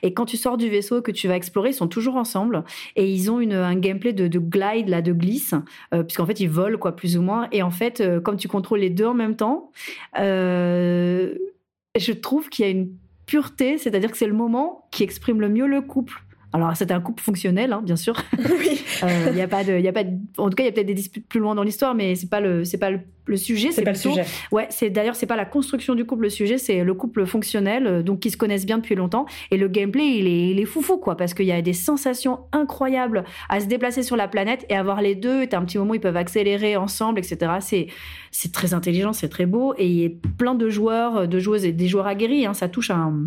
Et 0.04 0.14
quand 0.14 0.26
tu 0.26 0.38
sors 0.38 0.58
du 0.58 0.70
vaisseau, 0.70 1.02
que 1.02 1.12
tu 1.12 1.28
vas 1.28 1.36
explorer, 1.36 1.70
ils 1.70 1.74
sont 1.74 1.88
toujours 1.88 2.16
ensemble. 2.16 2.64
Et 2.96 3.12
ils 3.12 3.32
ont 3.32 3.40
une, 3.40 3.54
un 3.54 3.76
gameplay 3.76 4.14
de, 4.14 4.28
de, 4.28 4.40
glide, 4.40 4.90
là, 4.90 5.02
de 5.02 5.14
glisse, 5.14 5.56
puisqu'en 5.92 6.26
fait, 6.26 6.40
ils 6.40 6.50
volent, 6.50 6.78
quoi, 6.78 6.96
plus 6.96 7.18
ou 7.18 7.22
moins. 7.22 7.48
Et 7.52 7.64
en 7.64 7.72
fait, 7.72 8.04
comme 8.24 8.38
tu 8.38 8.48
contrôles 8.48 8.80
les 8.80 8.90
deux 8.90 9.06
en 9.06 9.14
même 9.14 9.36
temps, 9.36 9.72
je 10.16 12.12
trouve 12.12 12.50
qu'il 12.50 12.66
y 12.66 12.68
a 12.68 12.72
une 12.72 12.90
pureté, 13.26 13.78
c'est-à-dire 13.78 14.12
que 14.12 14.18
c'est 14.18 14.28
le 14.28 14.34
moment 14.34 14.88
qui 14.92 15.04
exprime 15.04 15.42
le 15.42 15.50
mieux 15.50 15.68
le 15.68 15.82
couple. 15.82 16.22
Alors, 16.56 16.72
c'est 16.78 16.90
un 16.92 17.02
couple 17.02 17.22
fonctionnel, 17.22 17.74
hein, 17.74 17.82
bien 17.84 17.98
sûr. 17.98 18.16
Oui. 18.38 18.82
Euh, 19.04 19.34
y 19.36 19.42
a 19.42 19.48
pas 19.48 19.66
de, 19.66 19.78
y 19.78 19.88
a 19.88 19.92
pas 19.92 20.04
en 20.38 20.50
tout 20.50 20.56
cas, 20.56 20.64
il 20.64 20.68
y 20.68 20.70
a 20.70 20.72
peut-être 20.72 20.88
des 20.88 20.94
disputes 20.94 21.28
plus 21.28 21.42
loin 21.42 21.54
dans 21.54 21.64
l'histoire, 21.64 21.94
mais 21.94 22.16
c'est 22.16 22.30
pas 22.30 22.40
le, 22.40 22.64
c'est 22.64 22.78
pas 22.78 22.90
le, 22.90 23.36
sujet. 23.36 23.72
C'est 23.72 23.82
pas 23.82 23.92
le 23.92 23.98
sujet. 23.98 24.24
Ouais, 24.52 24.68
c'est 24.70 24.90
d'ailleurs, 24.90 25.16
c'est 25.16 25.26
pas 25.26 25.36
la 25.36 25.44
construction 25.44 25.96
du 25.96 26.06
couple 26.06 26.24
le 26.24 26.30
sujet, 26.30 26.58
c'est 26.58 26.84
le 26.84 26.94
couple 26.94 27.26
fonctionnel, 27.26 27.88
euh, 27.88 28.04
donc 28.04 28.22
qui 28.22 28.32
se 28.32 28.38
connaissent 28.38 28.66
bien 28.66 28.78
depuis 28.78 28.96
longtemps. 28.96 29.26
Et 29.52 29.58
le 29.58 29.68
gameplay, 29.68 30.18
il 30.20 30.28
est, 30.28 30.52
il 30.52 30.60
est 30.60 30.66
foufou, 30.66 30.98
quoi, 30.98 31.18
parce 31.18 31.34
qu'il 31.34 31.46
y 31.46 31.52
a 31.52 31.62
des 31.62 31.74
sensations 31.74 32.40
incroyables 32.54 33.26
à 33.50 33.60
se 33.60 33.66
déplacer 33.66 34.04
sur 34.04 34.16
la 34.16 34.30
planète 34.30 34.66
et 34.70 34.76
avoir 34.76 35.02
les 35.02 35.16
deux. 35.16 35.44
Et 35.44 35.54
un 35.54 35.66
petit 35.66 35.78
moment, 35.78 35.94
ils 35.94 36.02
peuvent 36.02 36.18
accélérer 36.18 36.78
ensemble, 36.78 37.20
etc. 37.20 37.54
C'est, 37.60 37.88
c'est 38.32 38.54
très 38.54 38.74
intelligent, 38.74 39.12
c'est 39.12 39.30
très 39.30 39.46
beau. 39.46 39.74
Et 39.78 39.88
il 39.88 39.98
y 39.98 40.06
a 40.06 40.10
plein 40.38 40.56
de 40.56 40.70
joueurs, 40.70 41.28
de 41.28 41.40
joueuses 41.40 41.66
et 41.66 41.74
des 41.74 41.88
joueurs 41.90 42.08
aguerris. 42.08 42.46
Hein, 42.46 42.54
ça 42.54 42.70
touche 42.70 42.92
à 42.92 42.96
un 42.96 43.26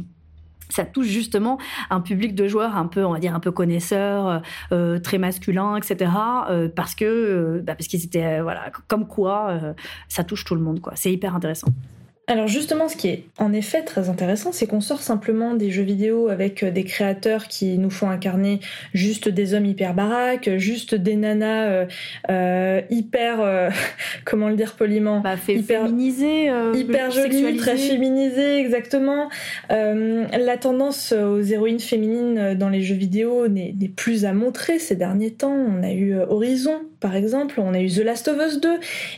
ça 0.68 0.84
touche 0.84 1.06
justement 1.06 1.58
un 1.90 2.00
public 2.00 2.34
de 2.34 2.46
joueurs 2.48 2.76
un 2.76 2.86
peu, 2.86 3.04
on 3.04 3.12
va 3.12 3.18
dire, 3.18 3.34
un 3.34 3.40
peu 3.40 3.50
connaisseurs, 3.50 4.42
euh, 4.72 4.98
très 4.98 5.18
masculins, 5.18 5.76
etc. 5.76 6.10
Euh, 6.50 6.68
parce 6.68 6.94
que, 6.94 7.04
euh, 7.04 7.62
bah 7.62 7.74
parce 7.74 7.88
qu'ils 7.88 8.04
étaient, 8.04 8.40
voilà, 8.40 8.70
comme 8.86 9.06
quoi, 9.06 9.58
ça 10.08 10.24
touche 10.24 10.44
tout 10.44 10.54
le 10.54 10.60
monde, 10.60 10.80
quoi. 10.80 10.92
C'est 10.96 11.12
hyper 11.12 11.34
intéressant. 11.34 11.68
Alors 12.30 12.46
justement, 12.46 12.88
ce 12.88 12.96
qui 12.96 13.08
est 13.08 13.24
en 13.38 13.54
effet 13.54 13.80
très 13.80 14.10
intéressant, 14.10 14.52
c'est 14.52 14.66
qu'on 14.66 14.82
sort 14.82 15.00
simplement 15.00 15.54
des 15.54 15.70
jeux 15.70 15.82
vidéo 15.82 16.28
avec 16.28 16.62
euh, 16.62 16.70
des 16.70 16.84
créateurs 16.84 17.48
qui 17.48 17.78
nous 17.78 17.88
font 17.88 18.10
incarner 18.10 18.60
juste 18.92 19.30
des 19.30 19.54
hommes 19.54 19.64
hyper 19.64 19.94
baraques, 19.94 20.50
juste 20.58 20.94
des 20.94 21.16
nanas 21.16 21.68
euh, 21.68 21.86
euh 22.30 22.82
hyper, 22.90 23.40
euh, 23.40 23.70
comment 24.26 24.50
le 24.50 24.56
dire 24.56 24.74
poliment, 24.74 25.20
bah, 25.20 25.36
hyper 25.48 25.86
féminisées, 25.86 26.50
hyper 26.74 27.10
jolies, 27.10 27.56
très 27.56 27.78
féminisées, 27.78 28.58
exactement. 28.58 29.30
la 29.70 30.56
tendance 30.60 31.12
aux 31.12 31.40
héroïnes 31.40 31.80
féminines 31.80 32.54
dans 32.54 32.68
les 32.68 32.82
jeux 32.82 32.94
vidéo 32.94 33.48
n'est 33.48 33.72
plus 33.96 34.26
à 34.26 34.34
montrer 34.34 34.78
ces 34.78 34.96
derniers 34.96 35.32
temps. 35.32 35.56
On 35.56 35.82
a 35.82 35.92
eu 35.92 36.14
Horizon, 36.14 36.82
par 37.00 37.16
exemple, 37.16 37.60
on 37.60 37.72
a 37.72 37.80
eu 37.80 37.88
The 37.88 38.04
Last 38.04 38.28
of 38.28 38.38
Us 38.38 38.60
2, 38.60 38.68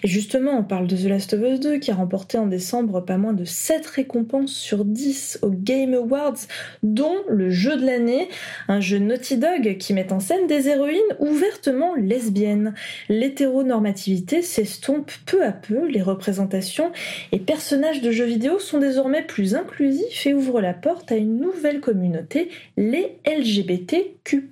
et 0.04 0.08
justement, 0.08 0.52
on 0.52 0.62
parle 0.62 0.86
de 0.86 0.96
The 0.96 1.08
Last 1.08 1.34
of 1.34 1.40
Us 1.40 1.58
2 1.58 1.78
qui 1.78 1.90
a 1.90 1.94
remporté 1.94 2.38
en 2.38 2.46
décembre 2.46 2.99
pas 3.04 3.16
moins 3.16 3.32
de 3.32 3.44
7 3.44 3.86
récompenses 3.86 4.52
sur 4.52 4.84
10 4.84 5.40
aux 5.42 5.50
Game 5.50 5.94
Awards, 5.94 6.38
dont 6.82 7.16
le 7.28 7.50
jeu 7.50 7.76
de 7.76 7.84
l'année, 7.84 8.28
un 8.68 8.80
jeu 8.80 8.98
Naughty 8.98 9.36
Dog 9.36 9.76
qui 9.78 9.94
met 9.94 10.12
en 10.12 10.20
scène 10.20 10.46
des 10.46 10.68
héroïnes 10.68 11.00
ouvertement 11.18 11.94
lesbiennes. 11.94 12.74
L'hétéronormativité 13.08 14.42
s'estompe 14.42 15.10
peu 15.26 15.44
à 15.44 15.52
peu, 15.52 15.86
les 15.86 16.02
représentations 16.02 16.92
et 17.32 17.38
personnages 17.38 18.02
de 18.02 18.10
jeux 18.10 18.24
vidéo 18.24 18.58
sont 18.58 18.78
désormais 18.78 19.22
plus 19.22 19.54
inclusifs 19.54 20.26
et 20.26 20.34
ouvrent 20.34 20.60
la 20.60 20.74
porte 20.74 21.12
à 21.12 21.16
une 21.16 21.40
nouvelle 21.40 21.80
communauté, 21.80 22.50
les 22.76 23.18
LGBTQ+. 23.26 24.48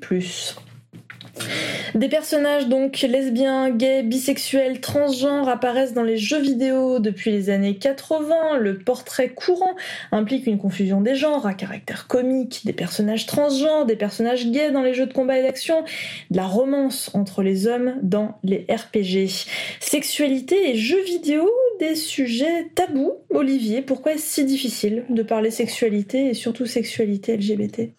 Des 1.94 2.08
personnages 2.08 2.68
donc 2.68 3.00
lesbiens, 3.00 3.70
gays, 3.70 4.02
bisexuels, 4.02 4.80
transgenres 4.80 5.48
apparaissent 5.48 5.94
dans 5.94 6.02
les 6.02 6.18
jeux 6.18 6.40
vidéo 6.40 6.98
depuis 6.98 7.30
les 7.30 7.50
années 7.50 7.76
80. 7.76 8.58
Le 8.58 8.78
portrait 8.78 9.30
courant 9.30 9.74
implique 10.12 10.46
une 10.46 10.58
confusion 10.58 11.00
des 11.00 11.14
genres 11.14 11.46
à 11.46 11.54
caractère 11.54 12.06
comique, 12.06 12.62
des 12.64 12.72
personnages 12.72 13.26
transgenres, 13.26 13.86
des 13.86 13.96
personnages 13.96 14.50
gays 14.50 14.70
dans 14.70 14.82
les 14.82 14.94
jeux 14.94 15.06
de 15.06 15.12
combat 15.12 15.38
et 15.38 15.42
d'action, 15.42 15.82
de 16.30 16.36
la 16.36 16.46
romance 16.46 17.10
entre 17.14 17.42
les 17.42 17.66
hommes 17.66 17.94
dans 18.02 18.38
les 18.44 18.66
RPG. 18.70 19.46
Sexualité 19.80 20.70
et 20.70 20.76
jeux 20.76 21.02
vidéo, 21.04 21.48
des 21.80 21.94
sujets 21.94 22.70
tabous. 22.74 23.14
Olivier, 23.30 23.82
pourquoi 23.82 24.12
est-ce 24.12 24.34
si 24.34 24.44
difficile 24.44 25.04
de 25.08 25.22
parler 25.22 25.50
sexualité 25.50 26.28
et 26.28 26.34
surtout 26.34 26.66
sexualité 26.66 27.36
LGBT 27.36 27.90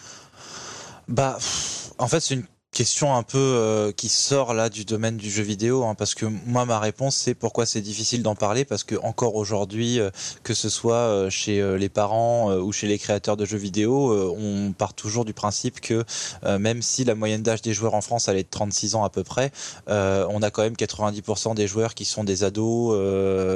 Bah, 1.07 1.37
en 1.97 2.07
fait, 2.07 2.19
c'est 2.19 2.35
une 2.35 2.45
question 2.79 3.13
un 3.13 3.23
peu 3.23 3.37
euh, 3.37 3.91
qui 3.91 4.07
sort 4.07 4.53
là 4.53 4.69
du 4.69 4.85
domaine 4.85 5.17
du 5.17 5.29
jeu 5.29 5.43
vidéo, 5.43 5.83
hein, 5.83 5.95
parce 5.95 6.15
que 6.15 6.25
moi 6.45 6.63
ma 6.63 6.79
réponse 6.79 7.13
c'est 7.13 7.33
pourquoi 7.33 7.65
c'est 7.65 7.81
difficile 7.81 8.23
d'en 8.23 8.35
parler, 8.35 8.63
parce 8.63 8.85
que 8.85 8.95
encore 9.03 9.35
aujourd'hui, 9.35 9.99
euh, 9.99 10.11
que 10.43 10.53
ce 10.53 10.69
soit 10.69 10.95
euh, 10.95 11.29
chez 11.29 11.61
les 11.77 11.89
parents 11.89 12.55
ou 12.55 12.71
chez 12.71 12.87
les 12.87 12.97
créateurs 12.97 13.35
de 13.35 13.43
jeux 13.43 13.57
vidéo, 13.57 14.33
on 14.37 14.71
part 14.71 14.93
toujours 14.93 15.25
du 15.25 15.33
principe 15.33 15.81
que 15.81 16.05
même 16.45 16.81
si 16.81 17.03
la 17.03 17.15
moyenne 17.15 17.43
d'âge 17.43 17.61
des 17.61 17.73
joueurs 17.73 17.95
en 17.95 18.01
France 18.01 18.29
elle 18.29 18.37
est 18.37 18.43
de 18.43 18.49
36 18.49 18.95
ans 18.95 19.03
à 19.03 19.09
peu 19.09 19.25
près, 19.25 19.51
on 19.87 20.41
a 20.41 20.49
quand 20.49 20.61
même 20.61 20.75
90% 20.75 21.55
des 21.55 21.67
joueurs 21.67 21.93
qui 21.95 22.05
sont 22.05 22.23
des 22.23 22.45
ados, 22.45 22.95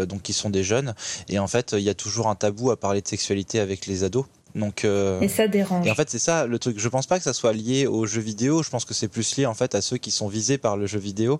donc 0.05 0.21
qui 0.21 0.33
sont 0.33 0.49
des 0.49 0.63
jeunes, 0.63 0.95
et 1.29 1.39
en 1.39 1.47
fait 1.47 1.71
il 1.77 1.83
y 1.83 1.89
a 1.89 1.93
toujours 1.93 2.27
un 2.27 2.35
tabou 2.35 2.71
à 2.71 2.77
parler 2.77 3.01
de 3.01 3.07
sexualité 3.07 3.61
avec 3.61 3.87
les 3.87 4.03
ados. 4.03 4.25
Donc, 4.55 4.85
euh, 4.85 5.19
et 5.21 5.27
ça 5.27 5.47
dérange. 5.47 5.85
Et 5.87 5.91
en 5.91 5.95
fait, 5.95 6.09
c'est 6.09 6.19
ça 6.19 6.45
le 6.45 6.59
truc. 6.59 6.79
Je 6.79 6.89
pense 6.89 7.07
pas 7.07 7.17
que 7.17 7.23
ça 7.23 7.33
soit 7.33 7.53
lié 7.53 7.87
aux 7.87 8.05
jeux 8.05 8.21
vidéo. 8.21 8.63
Je 8.63 8.69
pense 8.69 8.85
que 8.85 8.93
c'est 8.93 9.07
plus 9.07 9.35
lié 9.37 9.45
en 9.45 9.53
fait 9.53 9.75
à 9.75 9.81
ceux 9.81 9.97
qui 9.97 10.11
sont 10.11 10.27
visés 10.27 10.57
par 10.57 10.77
le 10.77 10.85
jeu 10.85 10.99
vidéo. 10.99 11.39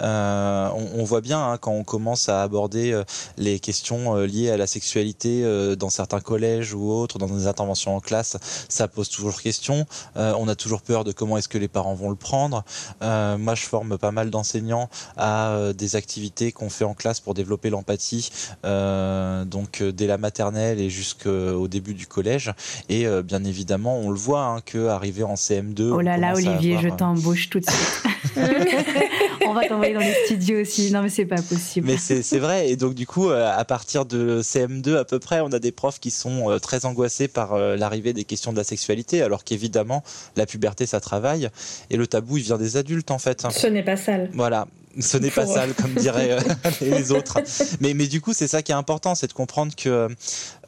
Euh, 0.00 0.68
on, 0.74 1.00
on, 1.00 1.04
voit 1.04 1.20
bien 1.20 1.38
hein, 1.38 1.58
quand 1.58 1.72
on 1.72 1.84
commence 1.84 2.28
à 2.28 2.42
aborder 2.42 2.92
euh, 2.92 3.04
les 3.36 3.58
questions 3.58 4.16
euh, 4.16 4.26
liées 4.26 4.50
à 4.50 4.56
la 4.56 4.66
sexualité 4.66 5.42
euh, 5.44 5.76
dans 5.76 5.90
certains 5.90 6.20
collèges 6.20 6.74
ou 6.74 6.90
autres, 6.90 7.18
dans 7.18 7.26
des 7.26 7.46
interventions 7.46 7.96
en 7.96 8.00
classe, 8.00 8.36
ça 8.68 8.88
pose 8.88 9.08
toujours 9.08 9.40
question. 9.40 9.86
on 10.16 10.48
a 10.48 10.54
toujours 10.54 10.82
peur 10.82 11.04
de 11.04 11.12
comment 11.12 11.36
est-ce 11.36 11.48
que 11.48 11.58
les 11.58 11.68
parents 11.68 11.94
vont 11.94 12.10
le 12.10 12.16
prendre. 12.16 12.64
moi, 13.00 13.54
je 13.54 13.64
forme 13.64 13.98
pas 13.98 14.10
mal 14.10 14.30
d'enseignants 14.30 14.88
à 15.16 15.72
des 15.74 15.96
activités 15.96 16.52
qu'on 16.52 16.70
fait 16.70 16.84
en 16.84 16.94
classe 16.94 17.20
pour 17.20 17.34
développer 17.34 17.70
l'empathie, 17.70 18.30
donc 18.62 19.82
dès 19.82 20.06
la 20.06 20.18
maternelle 20.18 20.80
et 20.80 20.90
jusqu'au 20.90 21.68
début 21.68 21.94
du 21.94 22.06
collège. 22.06 22.53
Et 22.88 23.06
euh, 23.06 23.22
bien 23.22 23.44
évidemment, 23.44 23.98
on 23.98 24.10
le 24.10 24.16
voit 24.16 24.44
hein, 24.44 24.60
que 24.64 24.88
arrivé 24.88 25.22
en 25.22 25.34
CM2. 25.34 25.90
Oh 25.90 26.00
là 26.00 26.16
là, 26.16 26.34
Olivier, 26.34 26.78
je 26.80 26.88
euh, 26.88 26.96
t'embauche 26.96 27.50
tout 27.50 27.60
de 27.60 27.66
suite. 27.66 28.02
on 29.46 29.52
va 29.52 29.66
t'envoyer 29.66 29.94
dans 29.94 30.00
les 30.00 30.14
studios 30.24 30.60
aussi. 30.60 30.90
Non, 30.90 31.02
mais 31.02 31.08
c'est 31.08 31.24
pas 31.24 31.40
possible. 31.40 31.86
Mais 31.86 31.96
c'est 31.98 32.38
vrai. 32.38 32.70
Et 32.70 32.76
donc, 32.76 32.94
du 32.94 33.06
coup, 33.06 33.30
euh, 33.30 33.52
à 33.56 33.64
partir 33.64 34.06
de 34.06 34.40
CM2 34.42 34.96
à 34.96 35.04
peu 35.04 35.18
près, 35.18 35.40
on 35.40 35.52
a 35.52 35.58
des 35.58 35.72
profs 35.72 36.00
qui 36.00 36.10
sont 36.10 36.58
très 36.60 36.84
angoissés 36.84 37.28
par 37.28 37.56
l'arrivée 37.56 38.12
des 38.12 38.24
questions 38.24 38.52
de 38.52 38.56
la 38.56 38.64
sexualité, 38.64 39.22
alors 39.22 39.44
qu'évidemment, 39.44 40.02
la 40.36 40.46
puberté, 40.46 40.86
ça 40.86 41.00
travaille. 41.00 41.48
Et 41.90 41.96
le 41.96 42.06
tabou, 42.06 42.38
il 42.38 42.42
vient 42.42 42.58
des 42.58 42.76
adultes, 42.76 43.10
en 43.10 43.18
fait. 43.18 43.46
Ce 43.50 43.66
n'est 43.66 43.84
pas 43.84 43.96
sale. 43.96 44.30
Voilà 44.32 44.66
ce 45.00 45.16
n'est 45.16 45.30
pas 45.30 45.46
sale 45.46 45.74
comme 45.74 45.94
diraient 45.94 46.38
les 46.80 47.12
autres. 47.12 47.40
Mais, 47.80 47.94
mais 47.94 48.06
du 48.06 48.20
coup, 48.20 48.32
c'est 48.32 48.48
ça 48.48 48.62
qui 48.62 48.72
est 48.72 48.76
important, 48.76 49.14
c'est 49.14 49.26
de 49.26 49.32
comprendre 49.32 49.74
que 49.74 50.08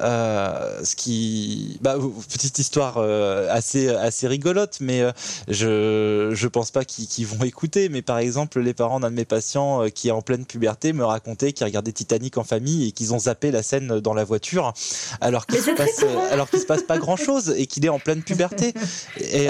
euh, 0.01 0.85
ce 0.85 0.95
qui, 0.97 1.79
bah, 1.81 1.97
petite 2.29 2.59
histoire 2.59 2.97
euh, 2.99 3.49
assez 3.51 3.89
assez 3.89 4.29
rigolote, 4.29 4.79
mais 4.81 5.01
euh, 5.01 5.13
je 5.49 6.31
je 6.35 6.49
pense 6.49 6.71
pas 6.71 6.85
qu'ils 6.85 7.27
vont 7.27 7.45
écouter. 7.45 7.89
Mais 7.89 8.03
par 8.03 8.19
exemple, 8.19 8.61
les 8.61 8.75
parents 8.75 9.01
d'un 9.01 9.11
de 9.11 9.17
mes 9.17 9.25
patients 9.25 9.89
qui 9.95 10.09
est 10.09 10.13
en 10.13 10.23
pleine 10.23 10.45
puberté 10.45 10.93
me 10.93 11.05
racontaient 11.05 11.53
qu'ils 11.53 11.67
regardaient 11.67 11.93
Titanic 11.93 12.37
en 12.37 12.45
famille 12.45 12.89
et 12.89 12.93
qu'ils 12.93 13.15
ont 13.15 13.21
zappé 13.21 13.51
la 13.51 13.63
scène 13.63 14.01
dans 14.01 14.15
la 14.15 14.25
voiture, 14.25 14.73
alors 15.21 15.47
qu'il 15.47 15.61
se 15.61 15.71
passe 15.71 16.05
alors 16.31 16.51
qu'il 16.51 16.61
se 16.61 16.67
passe 16.67 16.83
pas 16.83 16.99
grand 16.99 17.17
chose 17.17 17.55
et 17.57 17.67
qu'il 17.67 17.85
est 17.85 17.91
en 17.91 17.99
pleine 17.99 18.23
puberté. 18.23 18.75
Et 19.21 19.49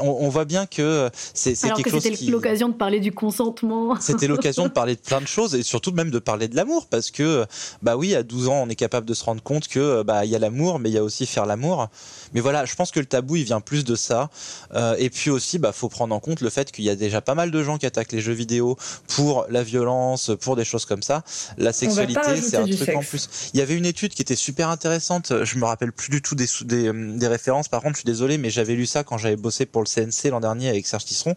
on, 0.00 0.24
on, 0.24 0.28
voit 0.28 0.44
bien 0.44 0.66
que 0.66 1.10
c'est 1.34 1.54
quelque 1.54 1.82
que 1.82 1.90
chose. 1.90 2.02
C'était 2.02 2.30
l'occasion 2.30 2.68
de 2.68 2.74
parler 2.74 3.00
du 3.00 3.12
consentement. 3.12 3.98
C'était 4.00 4.26
l'occasion 4.26 4.64
de 4.64 4.72
parler 4.72 4.94
de 4.94 5.00
plein 5.00 5.20
de 5.20 5.26
choses 5.26 5.54
et 5.54 5.62
surtout 5.62 5.92
même 5.92 6.10
de 6.10 6.18
parler 6.18 6.48
de 6.48 6.56
l'amour 6.56 6.86
parce 6.86 7.10
que 7.10 7.46
bah 7.82 7.96
oui, 7.96 8.14
à 8.14 8.22
12 8.22 8.48
ans, 8.48 8.62
on 8.62 8.68
est 8.68 8.74
capable 8.76 9.06
de 9.06 9.14
se 9.14 9.24
rendre 9.24 9.42
compte 9.42 9.68
que 9.70 10.02
bah 10.02 10.24
il 10.24 10.30
y 10.30 10.36
a 10.36 10.38
l'amour, 10.38 10.78
mais 10.78 10.90
il 10.90 10.94
y 10.94 10.98
a 10.98 11.04
aussi 11.04 11.26
faire 11.26 11.46
l'amour. 11.46 11.88
Mais 12.34 12.40
voilà, 12.40 12.64
je 12.64 12.74
pense 12.74 12.90
que 12.90 13.00
le 13.00 13.06
tabou, 13.06 13.36
il 13.36 13.44
vient 13.44 13.60
plus 13.60 13.84
de 13.84 13.94
ça. 13.94 14.30
Euh, 14.74 14.94
et 14.98 15.10
puis 15.10 15.30
aussi, 15.30 15.58
bah 15.58 15.72
faut 15.72 15.88
prendre 15.88 16.14
en 16.14 16.20
compte 16.20 16.40
le 16.40 16.50
fait 16.50 16.70
qu'il 16.70 16.84
y 16.84 16.90
a 16.90 16.96
déjà 16.96 17.20
pas 17.20 17.34
mal 17.34 17.50
de 17.50 17.62
gens 17.62 17.78
qui 17.78 17.86
attaquent 17.86 18.12
les 18.12 18.20
jeux 18.20 18.32
vidéo 18.32 18.76
pour 19.08 19.46
la 19.48 19.62
violence, 19.62 20.30
pour 20.40 20.56
des 20.56 20.64
choses 20.64 20.84
comme 20.84 21.02
ça. 21.02 21.24
La 21.58 21.72
sexualité, 21.72 22.20
c'est 22.40 22.56
un 22.56 22.66
truc 22.66 22.88
en 22.94 23.02
plus. 23.02 23.28
Il 23.54 23.60
y 23.60 23.62
avait 23.62 23.76
une 23.76 23.86
étude 23.86 24.14
qui 24.14 24.22
était 24.22 24.36
super 24.36 24.68
intéressante. 24.68 25.32
Je 25.44 25.58
me 25.58 25.64
rappelle 25.64 25.92
plus 25.92 26.10
du 26.10 26.22
tout 26.22 26.34
des 26.34 26.46
des, 26.64 26.92
des 26.92 27.26
références. 27.26 27.68
Par 27.68 27.82
contre, 27.82 27.94
je 27.94 28.00
suis 28.00 28.06
désolé, 28.06 28.38
mais 28.38 28.50
j'avais 28.50 28.74
lu 28.74 28.86
ça 28.86 29.04
quand 29.04 29.18
j'avais 29.18 29.36
bossé 29.36 29.66
pour 29.66 29.82
le 29.82 29.86
CNC 29.86 30.30
l'an 30.30 30.40
dernier 30.40 30.68
avec 30.68 30.86
Serge 30.86 31.04
Tisseron, 31.04 31.34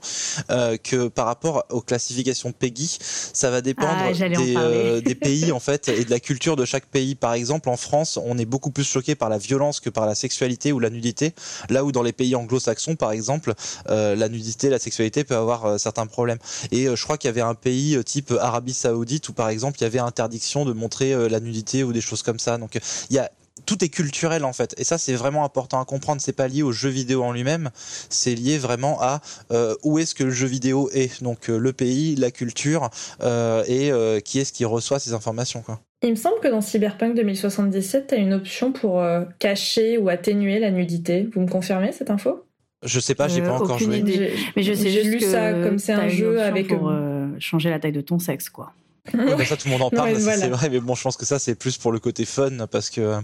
euh, 0.50 0.78
que 0.78 1.08
par 1.08 1.26
rapport 1.26 1.66
aux 1.70 1.82
classifications 1.82 2.52
Peggy, 2.52 2.98
ça 3.02 3.50
va 3.50 3.62
dépendre 3.62 3.94
ah, 3.98 4.12
des, 4.12 4.56
euh, 4.56 5.02
des, 5.02 5.16
pays 5.24 5.52
en 5.52 5.60
fait 5.60 5.90
et 5.90 6.06
de 6.06 6.10
la 6.10 6.20
culture 6.20 6.56
de 6.56 6.66
chaque 6.66 6.86
pays. 6.86 7.16
Par 7.16 7.34
exemple, 7.34 7.70
en 7.70 7.78
France, 7.78 8.20
on 8.24 8.38
est 8.38 8.46
beaucoup 8.46 8.72
plus 8.72 8.84
choqué 8.84 9.16
par 9.16 9.30
la 9.30 9.38
violence 9.38 9.80
que 9.80 9.90
par 9.90 10.06
la 10.06 10.16
sexualité 10.16 10.72
ou 10.72 10.80
la 10.84 10.90
nudité, 10.90 11.34
là 11.70 11.84
où 11.84 11.92
dans 11.92 12.04
les 12.04 12.14
pays 12.14 12.36
anglo-saxons, 12.36 12.96
par 12.96 13.12
exemple, 13.12 13.54
la 13.88 14.30
nudité, 14.30 14.70
la 14.70 14.80
sexualité 14.80 15.24
peut 15.24 15.36
avoir 15.36 15.80
certains 15.80 16.06
problèmes. 16.06 16.40
Et 16.72 16.86
je 16.86 17.04
crois 17.04 17.18
qu'il 17.18 17.28
y 17.28 17.30
avait 17.30 17.42
un 17.42 17.56
pays 17.56 17.98
type 18.04 18.34
Arabie 18.40 18.74
Saoudite 18.74 19.28
où, 19.30 19.34
par 19.34 19.50
exemple, 19.50 19.78
il 19.80 19.84
y 19.84 19.88
avait 19.88 20.00
interdiction 20.00 20.66
de 20.66 20.74
montrer 20.74 21.30
la 21.30 21.40
nudité 21.40 21.84
ou 21.84 21.94
des 21.94 22.02
choses 22.02 22.24
comme 22.24 22.40
ça. 22.40 22.58
Donc 22.58 22.80
il 23.10 23.16
y 23.16 23.20
a 23.20 23.32
tout 23.66 23.84
est 23.84 23.90
culturel 23.90 24.46
en 24.46 24.54
fait. 24.54 24.76
Et 24.78 24.84
ça, 24.84 24.98
c'est 24.98 25.14
vraiment 25.14 25.44
important 25.44 25.80
à 25.80 25.86
comprendre. 25.86 26.22
C'est 26.22 26.34
pas 26.34 26.48
lié 26.48 26.64
au 26.64 26.72
jeu 26.72 26.90
vidéo 26.90 27.24
en 27.24 27.32
lui-même, 27.32 27.70
c'est 28.10 28.36
lié 28.36 28.58
vraiment 28.58 29.02
à 29.02 29.22
euh, 29.52 29.76
où 29.84 30.00
est-ce 30.00 30.16
que 30.16 30.24
le 30.24 30.32
jeu 30.32 30.48
vidéo 30.48 30.90
est. 30.94 31.24
Donc 31.24 31.50
euh, 31.50 31.58
le 31.58 31.74
pays, 31.74 32.16
la 32.16 32.32
culture 32.32 32.90
euh, 33.22 33.64
et 33.68 34.22
qui 34.22 34.40
est-ce 34.40 34.54
qui 34.54 34.66
reçoit 34.66 35.00
ces 35.00 35.14
informations. 35.14 35.62
Quoi. 35.62 35.80
Il 36.04 36.12
me 36.12 36.16
semble 36.16 36.40
que 36.42 36.50
dans 36.50 36.62
Cyberpunk 36.62 37.16
2077, 37.16 38.08
tu 38.08 38.16
as 38.16 38.18
une 38.18 38.34
option 38.34 38.72
pour 38.74 39.02
cacher 39.40 39.98
ou 39.98 40.10
atténuer 40.10 40.60
la 40.60 40.70
nudité. 40.70 41.30
Vous 41.34 41.42
me 41.42 41.48
confirmez 41.48 41.94
cette 41.94 42.10
info? 42.10 42.46
Je 42.84 43.00
sais 43.00 43.16
pas, 43.16 43.30
j'ai 43.30 43.42
pas 43.42 43.54
encore 43.54 43.80
joué. 43.80 44.00
Idée. 44.00 44.34
Mais 44.58 44.64
je 44.64 44.74
sais 44.74 44.90
j'ai 44.90 45.04
lu 45.04 45.22
ça 45.22 45.54
comme 45.54 45.80
c'est 45.80 45.94
un 45.94 46.10
jeu 46.10 46.42
avec 46.42 46.68
pour 46.68 46.94
changer 47.40 47.70
la 47.70 47.80
taille 47.80 47.94
de 47.94 48.02
ton 48.02 48.20
sexe, 48.20 48.50
quoi. 48.50 48.74
Ouais, 49.14 49.44
ça 49.44 49.58
tout 49.58 49.68
le 49.68 49.72
monde 49.72 49.82
en 49.82 49.90
parle, 49.90 50.18
c'est 50.18 50.48
vrai, 50.48 50.70
mais 50.70 50.80
bon, 50.80 50.96
je 50.96 51.04
pense 51.04 51.18
que 51.18 51.26
ça 51.26 51.38
c'est 51.38 51.56
plus 51.56 51.78
pour 51.78 51.92
le 51.92 52.00
côté 52.00 52.24
fun 52.24 52.68
parce 52.72 52.90
que 52.90 53.20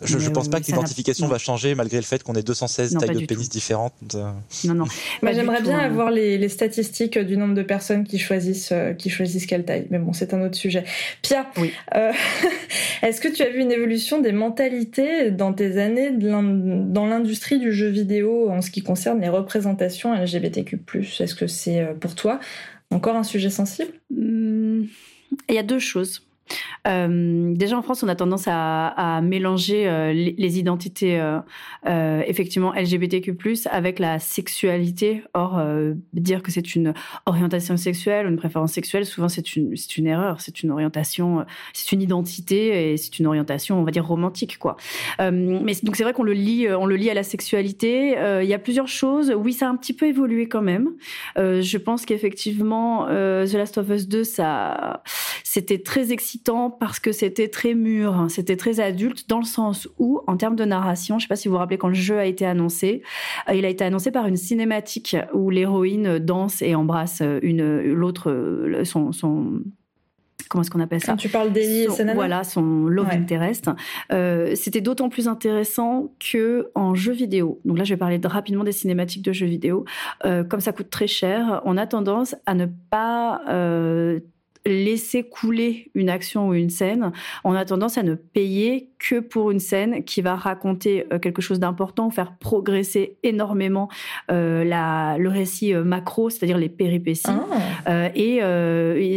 je, 0.00 0.16
je 0.16 0.30
pense 0.30 0.48
pas 0.48 0.60
que 0.60 0.66
l'identification 0.66 1.26
va 1.26 1.38
changer 1.38 1.74
malgré 1.74 1.96
le 1.96 2.04
fait 2.04 2.22
qu'on 2.22 2.34
ait 2.34 2.42
216 2.42 2.96
tailles 2.98 3.16
de 3.16 3.26
pénis 3.26 3.48
différentes. 3.48 3.94
Euh. 4.14 4.30
Non, 4.64 4.74
non. 4.74 4.84
Bah, 5.22 5.32
J'aimerais 5.32 5.60
bien 5.62 5.80
hein. 5.80 5.84
avoir 5.84 6.12
les, 6.12 6.38
les, 6.38 6.48
statistiques 6.48 7.18
du 7.18 7.36
nombre 7.36 7.54
de 7.54 7.62
personnes 7.62 8.04
qui 8.04 8.18
choisissent 8.18 8.70
euh, 8.70 8.92
qui 8.92 9.10
choisissent 9.10 9.46
quelle 9.46 9.64
taille, 9.64 9.88
mais 9.90 9.98
bon, 9.98 10.12
c'est 10.12 10.32
un 10.34 10.40
autre 10.40 10.56
sujet. 10.56 10.84
Pia, 11.22 11.50
oui. 11.56 11.72
euh, 11.96 12.12
est-ce 13.02 13.20
que 13.20 13.28
tu 13.28 13.42
as 13.42 13.50
vu 13.50 13.60
une 13.60 13.72
évolution 13.72 14.20
des 14.20 14.32
mentalités 14.32 15.32
dans 15.32 15.52
tes 15.52 15.78
années 15.78 16.12
dans 16.12 17.06
l'industrie 17.06 17.58
du 17.58 17.72
jeu 17.72 17.88
vidéo 17.88 18.50
en 18.50 18.62
ce 18.62 18.70
qui 18.70 18.82
concerne 18.82 19.20
les 19.20 19.28
représentations 19.28 20.14
LGBTQ+ 20.14 20.78
Est-ce 21.18 21.34
que 21.34 21.48
c'est 21.48 21.84
pour 22.00 22.14
toi 22.14 22.38
encore 22.90 23.16
un 23.16 23.24
sujet 23.24 23.50
sensible? 23.50 23.90
Hmm. 24.10 24.84
Il 25.48 25.54
y 25.54 25.58
a 25.58 25.62
deux 25.62 25.78
choses. 25.78 26.22
Euh, 26.86 27.54
déjà 27.54 27.76
en 27.76 27.82
France, 27.82 28.02
on 28.02 28.08
a 28.08 28.14
tendance 28.14 28.44
à, 28.46 29.20
mélanger 29.22 29.88
euh, 29.88 30.12
les, 30.12 30.58
identités 30.58 31.20
euh, 31.20 32.22
effectivement 32.26 32.72
LGBTQ+ 32.72 33.32
avec 33.70 33.98
la 33.98 34.18
sexualité. 34.18 35.22
Or, 35.34 35.60
dire 36.12 36.42
que 36.42 36.50
c'est 36.50 36.74
une 36.74 36.94
orientation 37.26 37.76
sexuelle 37.76 38.26
ou 38.26 38.30
une 38.30 38.36
préférence 38.36 38.72
sexuelle, 38.72 39.04
souvent 39.06 39.28
c'est 39.28 39.56
une 39.56 40.06
erreur. 40.06 40.40
C'est 40.40 40.62
une 40.62 40.70
orientation, 40.70 41.44
c'est 41.72 41.92
une 41.92 42.02
identité 42.02 42.92
et 42.92 42.96
c'est 42.96 43.18
une 43.18 43.26
orientation, 43.26 43.78
on 43.78 43.84
va 43.84 43.90
dire 43.90 44.06
romantique 44.06 44.58
quoi. 44.58 44.76
mais 45.18 45.74
donc 45.82 45.96
c'est 45.96 46.02
vrai 46.02 46.12
qu'on 46.12 46.22
le 46.22 46.32
lit, 46.32 46.68
on 46.70 46.86
le 46.86 46.96
lit 46.96 47.10
à 47.10 47.14
la 47.14 47.22
sexualité. 47.22 48.16
Il 48.42 48.48
y 48.48 48.54
a 48.54 48.58
plusieurs 48.58 48.88
choses. 48.88 49.32
Oui, 49.36 49.52
ça 49.52 49.66
a 49.66 49.70
un 49.70 49.76
petit 49.76 49.92
peu 49.92 50.06
évolué 50.06 50.48
quand 50.48 50.62
même. 50.62 50.90
je 51.36 51.76
pense 51.76 52.06
qu'effectivement, 52.06 53.06
The 53.06 53.54
Last 53.54 53.78
of 53.78 53.88
Us 53.90 54.08
2, 54.08 54.24
ça, 54.24 55.02
c'était 55.44 55.78
très 55.78 56.12
excitant 56.12 56.37
parce 56.70 57.00
que 57.00 57.12
c'était 57.12 57.48
très 57.48 57.74
mûr, 57.74 58.14
hein. 58.14 58.28
c'était 58.28 58.56
très 58.56 58.80
adulte 58.80 59.28
dans 59.28 59.38
le 59.38 59.44
sens 59.44 59.88
où, 59.98 60.20
en 60.26 60.36
termes 60.36 60.56
de 60.56 60.64
narration, 60.64 61.18
je 61.18 61.24
ne 61.24 61.26
sais 61.26 61.28
pas 61.28 61.36
si 61.36 61.48
vous 61.48 61.52
vous 61.52 61.58
rappelez 61.58 61.78
quand 61.78 61.88
le 61.88 61.94
jeu 61.94 62.18
a 62.18 62.24
été 62.24 62.46
annoncé, 62.46 63.02
euh, 63.48 63.54
il 63.54 63.64
a 63.64 63.68
été 63.68 63.84
annoncé 63.84 64.10
par 64.10 64.26
une 64.26 64.36
cinématique 64.36 65.16
où 65.34 65.50
l'héroïne 65.50 66.18
danse 66.18 66.62
et 66.62 66.74
embrasse 66.74 67.22
une 67.42 67.80
l'autre 67.82 68.82
son, 68.84 69.12
son 69.12 69.62
comment 70.48 70.62
est-ce 70.62 70.70
qu'on 70.70 70.80
appelle 70.80 71.00
ça? 71.00 71.12
Quand 71.12 71.16
tu 71.16 71.28
parles 71.28 71.52
d'Ellie 71.52 71.84
et 71.84 72.14
Voilà, 72.14 72.44
son 72.44 72.86
love 72.86 73.10
interest. 73.10 73.70
Euh, 74.12 74.54
c'était 74.54 74.80
d'autant 74.80 75.08
plus 75.08 75.28
intéressant 75.28 76.12
que 76.18 76.70
en 76.74 76.94
jeu 76.94 77.12
vidéo. 77.12 77.60
Donc 77.64 77.78
là, 77.78 77.84
je 77.84 77.92
vais 77.92 77.98
parler 77.98 78.20
rapidement 78.24 78.64
des 78.64 78.72
cinématiques 78.72 79.24
de 79.24 79.32
jeux 79.32 79.46
vidéo. 79.46 79.84
Euh, 80.24 80.44
comme 80.44 80.60
ça 80.60 80.72
coûte 80.72 80.90
très 80.90 81.06
cher, 81.06 81.62
on 81.64 81.76
a 81.76 81.86
tendance 81.86 82.34
à 82.46 82.54
ne 82.54 82.66
pas 82.90 83.42
laisser 84.68 85.22
couler 85.22 85.90
une 85.94 86.08
action 86.08 86.48
ou 86.48 86.54
une 86.54 86.70
scène, 86.70 87.12
on 87.44 87.54
a 87.54 87.64
tendance 87.64 87.98
à 87.98 88.02
ne 88.02 88.14
payer 88.14 88.90
que 88.98 89.20
pour 89.20 89.50
une 89.50 89.60
scène 89.60 90.02
qui 90.04 90.22
va 90.22 90.34
raconter 90.34 91.06
euh, 91.12 91.18
quelque 91.18 91.42
chose 91.42 91.60
d'important 91.60 92.10
faire 92.10 92.36
progresser 92.36 93.16
énormément 93.22 93.88
euh, 94.30 94.64
la, 94.64 95.16
le 95.18 95.28
récit 95.28 95.74
euh, 95.74 95.84
macro, 95.84 96.30
c'est-à-dire 96.30 96.58
les 96.58 96.68
péripéties. 96.68 97.30
Ah. 97.86 98.10
et, 98.14 98.38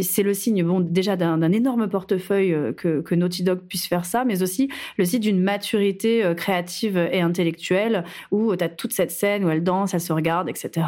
c'est 0.02 0.22
le 0.22 0.34
signe, 0.34 0.64
bon, 0.64 0.80
déjà 0.80 1.16
d'un 1.16 1.52
énorme 1.52 1.88
portefeuille 1.88 2.74
que, 2.76 3.00
que, 3.00 3.14
Naughty 3.14 3.42
Dog 3.42 3.60
puisse 3.60 3.86
faire 3.86 4.04
ça, 4.04 4.24
mais 4.24 4.42
aussi 4.42 4.68
le 4.96 5.04
signe 5.04 5.20
d'une 5.20 5.40
maturité 5.40 6.32
créative 6.36 6.96
et 6.96 7.20
intellectuelle 7.20 8.04
où 8.30 8.54
tu 8.56 8.64
as 8.64 8.68
toute 8.68 8.92
cette 8.92 9.10
scène 9.10 9.44
où 9.44 9.50
elle 9.50 9.62
danse, 9.62 9.94
elle 9.94 10.00
se 10.00 10.12
regarde, 10.12 10.48
etc. 10.48 10.86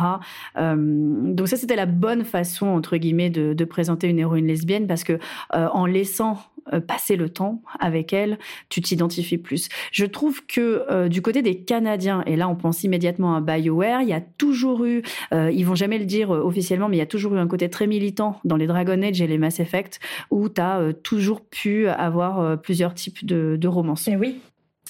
donc 0.57 1.49
ça, 1.49 1.57
c'était 1.57 1.77
la 1.77 1.87
bonne 1.87 2.25
façon, 2.25 2.67
entre 2.67 2.97
guillemets, 2.97 3.31
de, 3.31 3.53
de 3.53 3.65
présenter 3.65 4.09
une 4.09 4.19
héroïne 4.19 4.47
lesbienne 4.47 4.87
parce 4.87 5.05
que 5.05 5.19
en 5.53 5.87
laissant 5.87 6.39
passer 6.87 7.17
le 7.17 7.29
temps 7.29 7.63
avec 7.79 8.13
elle, 8.13 8.39
tu 8.69 8.81
t'identifies 8.81 9.39
plus. 9.39 9.69
Je 9.93 10.07
trouve 10.07 10.45
que 10.47 10.85
euh, 10.91 11.09
du 11.09 11.23
côté 11.23 11.43
des 11.43 11.59
Canadiens, 11.59 12.23
et 12.27 12.37
là 12.37 12.49
on 12.49 12.57
pense 12.57 12.85
immédiatement 12.85 13.37
à 13.37 13.41
BioWare, 13.41 14.03
il 14.03 14.09
y 14.09 14.13
a 14.13 14.21
toujours 14.21 14.85
eu, 14.85 15.03
euh, 15.33 15.51
ils 15.53 15.67
vont 15.67 15.75
jamais 15.75 15.99
le 15.99 16.05
dire 16.07 16.31
officiellement, 16.31 16.89
mais 16.89 16.97
il 16.97 17.01
y 17.01 17.03
a 17.03 17.07
toujours 17.07 17.35
eu 17.35 17.39
un 17.39 17.47
côté 17.47 17.69
très 17.69 17.87
militant 17.87 18.41
dans 18.45 18.57
les 18.57 18.67
Dragon 18.67 19.01
Age 19.03 19.21
et 19.21 19.27
les 19.27 19.39
Mass 19.39 19.61
Effect, 19.61 20.01
où 20.31 20.49
tu 20.49 20.61
as 20.61 20.93
toujours 21.03 21.43
pu 21.43 21.89
avoir 21.89 22.61
plusieurs 22.61 22.95
types 22.95 23.25
de, 23.25 23.57
de 23.57 23.69
romances. 23.69 24.09
Et 24.09 24.17
oui. 24.17 24.41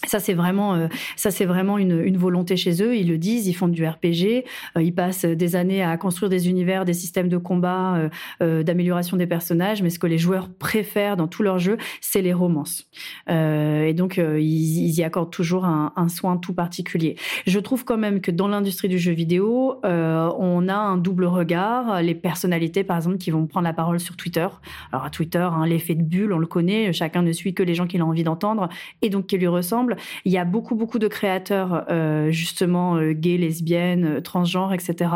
Ça 0.06 0.20
c'est 0.20 0.34
vraiment, 0.34 0.74
euh, 0.74 0.88
ça 1.16 1.30
c'est 1.30 1.44
vraiment 1.44 1.78
une, 1.78 2.16
volonté 2.16 2.56
chez 2.56 2.82
eux. 2.82 2.96
Ils 2.96 3.08
le 3.08 3.18
disent, 3.18 3.46
ils 3.48 3.54
font 3.54 3.68
du 3.68 3.84
RPG, 3.86 4.44
euh, 4.76 4.82
ils 4.82 4.94
passent 4.94 5.24
des 5.24 5.56
années 5.56 5.82
à 5.82 5.96
construire 5.96 6.30
des 6.30 6.48
univers, 6.48 6.84
des 6.84 6.92
systèmes 6.92 7.28
de 7.28 7.36
combat, 7.36 8.08
euh, 8.40 8.62
d'amélioration 8.62 9.16
des 9.16 9.26
personnages. 9.26 9.82
Mais 9.82 9.90
ce 9.90 9.98
que 9.98 10.06
les 10.06 10.18
joueurs 10.18 10.48
préfèrent 10.48 11.16
dans 11.16 11.26
tous 11.26 11.42
leurs 11.42 11.58
jeux, 11.58 11.76
c'est 12.00 12.22
les 12.22 12.32
romances. 12.32 12.88
et 13.28 13.94
donc 13.94 14.16
ils, 14.18 14.90
y 14.90 15.02
accordent 15.02 15.32
toujours 15.32 15.64
un, 15.64 15.92
un, 15.96 16.08
soin 16.08 16.36
tout 16.36 16.54
particulier. 16.54 17.16
Je 17.46 17.58
trouve 17.58 17.84
quand 17.84 17.98
même 17.98 18.20
que 18.20 18.30
dans 18.30 18.48
l'industrie 18.48 18.88
du 18.88 18.98
jeu 18.98 19.12
vidéo, 19.12 19.80
on 19.82 20.68
a 20.68 20.74
un 20.74 20.96
double 20.96 21.24
regard. 21.24 22.02
Les 22.02 22.14
personnalités, 22.14 22.84
par 22.84 22.96
exemple, 22.96 23.18
qui 23.18 23.30
vont 23.30 23.46
prendre 23.46 23.64
la 23.64 23.72
parole 23.72 24.00
sur 24.00 24.16
Twitter. 24.16 24.46
Alors 24.92 25.04
à 25.04 25.10
Twitter, 25.10 25.38
hein, 25.38 25.66
l'effet 25.66 25.94
de 25.94 26.02
bulle, 26.02 26.32
on 26.32 26.38
le 26.38 26.46
connaît. 26.46 26.92
Chacun 26.92 27.22
ne 27.22 27.32
suit 27.32 27.54
que 27.54 27.62
les 27.62 27.74
gens 27.74 27.86
qu'il 27.86 28.00
a 28.00 28.06
envie 28.06 28.24
d'entendre 28.24 28.68
et 29.02 29.10
donc 29.10 29.26
qui 29.26 29.36
lui 29.36 29.46
ressemblent. 29.46 29.93
Il 30.24 30.32
y 30.32 30.38
a 30.38 30.44
beaucoup, 30.44 30.74
beaucoup 30.74 30.98
de 30.98 31.08
créateurs, 31.08 31.84
euh, 31.90 32.30
justement, 32.30 32.96
euh, 32.96 33.12
gays, 33.12 33.36
lesbiennes, 33.36 34.04
euh, 34.04 34.20
transgenres, 34.20 34.72
etc. 34.72 35.10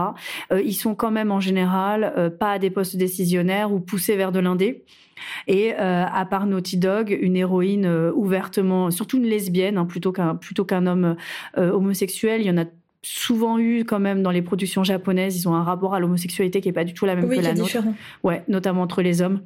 ils 0.64 0.74
sont 0.74 0.94
quand 0.94 1.10
même, 1.10 1.30
en 1.30 1.40
général, 1.40 2.34
pas 2.38 2.52
à 2.52 2.58
des 2.58 2.70
postes 2.70 2.96
décisionnaires 2.96 3.72
ou 3.72 3.80
poussés 3.80 4.16
vers 4.16 4.32
de 4.32 4.38
l'indé. 4.38 4.84
Et 5.46 5.72
à 5.74 6.26
part 6.26 6.46
Naughty 6.46 6.76
Dog, 6.76 7.16
une 7.20 7.36
héroïne 7.36 7.86
ouvertement, 8.14 8.90
surtout 8.90 9.18
une 9.18 9.26
lesbienne, 9.26 9.78
hein, 9.78 9.84
plutôt 9.84 10.12
qu'un 10.12 10.34
plutôt 10.36 10.64
qu'un 10.64 10.86
homme 10.86 11.16
homosexuel, 11.56 12.40
il 12.40 12.46
y 12.46 12.50
en 12.50 12.58
a 12.58 12.64
souvent 13.02 13.58
eu 13.58 13.84
quand 13.84 14.00
même 14.00 14.22
dans 14.22 14.30
les 14.30 14.42
productions 14.42 14.84
japonaises. 14.84 15.36
Ils 15.40 15.48
ont 15.48 15.54
un 15.54 15.62
rapport 15.62 15.94
à 15.94 16.00
l'homosexualité 16.00 16.60
qui 16.60 16.68
est 16.68 16.72
pas 16.72 16.84
du 16.84 16.94
tout 16.94 17.06
la 17.06 17.14
même 17.14 17.28
que 17.28 17.34
la 17.34 17.54
nôtre. 17.54 17.64
Différent. 17.64 17.94
Ouais, 18.22 18.44
notamment 18.48 18.82
entre 18.82 19.02
les 19.02 19.22
hommes. 19.22 19.40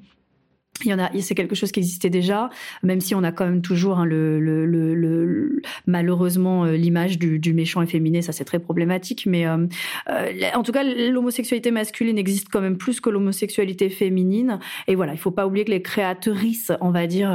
Il 0.85 0.91
y 0.91 0.95
en 0.95 0.99
a, 0.99 1.11
c'est 1.21 1.35
quelque 1.35 1.55
chose 1.55 1.73
qui 1.73 1.81
existait 1.81 2.11
déjà, 2.11 2.51
même 2.83 3.01
si 3.01 3.15
on 3.15 3.23
a 3.23 3.33
quand 3.33 3.45
même 3.45 3.63
toujours 3.63 3.99
hein, 3.99 4.05
le, 4.05 4.41
le, 4.41 4.67
le, 4.67 5.63
malheureusement 5.87 6.65
euh, 6.65 6.77
l'image 6.77 7.19
du, 7.19 7.39
du, 7.39 7.53
méchant 7.53 7.83
efféminé, 7.83 8.23
ça 8.23 8.33
c'est 8.33 8.45
très 8.45 8.59
problématique. 8.59 9.25
Mais 9.27 9.47
euh, 9.47 9.67
euh, 10.11 10.31
en 10.55 10.63
tout 10.63 10.73
cas, 10.73 10.83
l'homosexualité 10.85 11.71
masculine 11.71 12.19
existe 12.19 12.49
quand 12.51 12.61
même 12.61 12.77
plus 12.77 13.01
que 13.01 13.11
l'homosexualité 13.11 13.91
féminine. 13.91 14.59
Et 14.89 14.95
voilà, 14.95 15.13
il 15.13 15.19
faut 15.19 15.31
pas 15.31 15.47
oublier 15.47 15.65
que 15.65 15.71
les 15.71 15.83
créatrices, 15.83 16.73
on 16.81 16.91
va 16.91 17.07
dire 17.07 17.31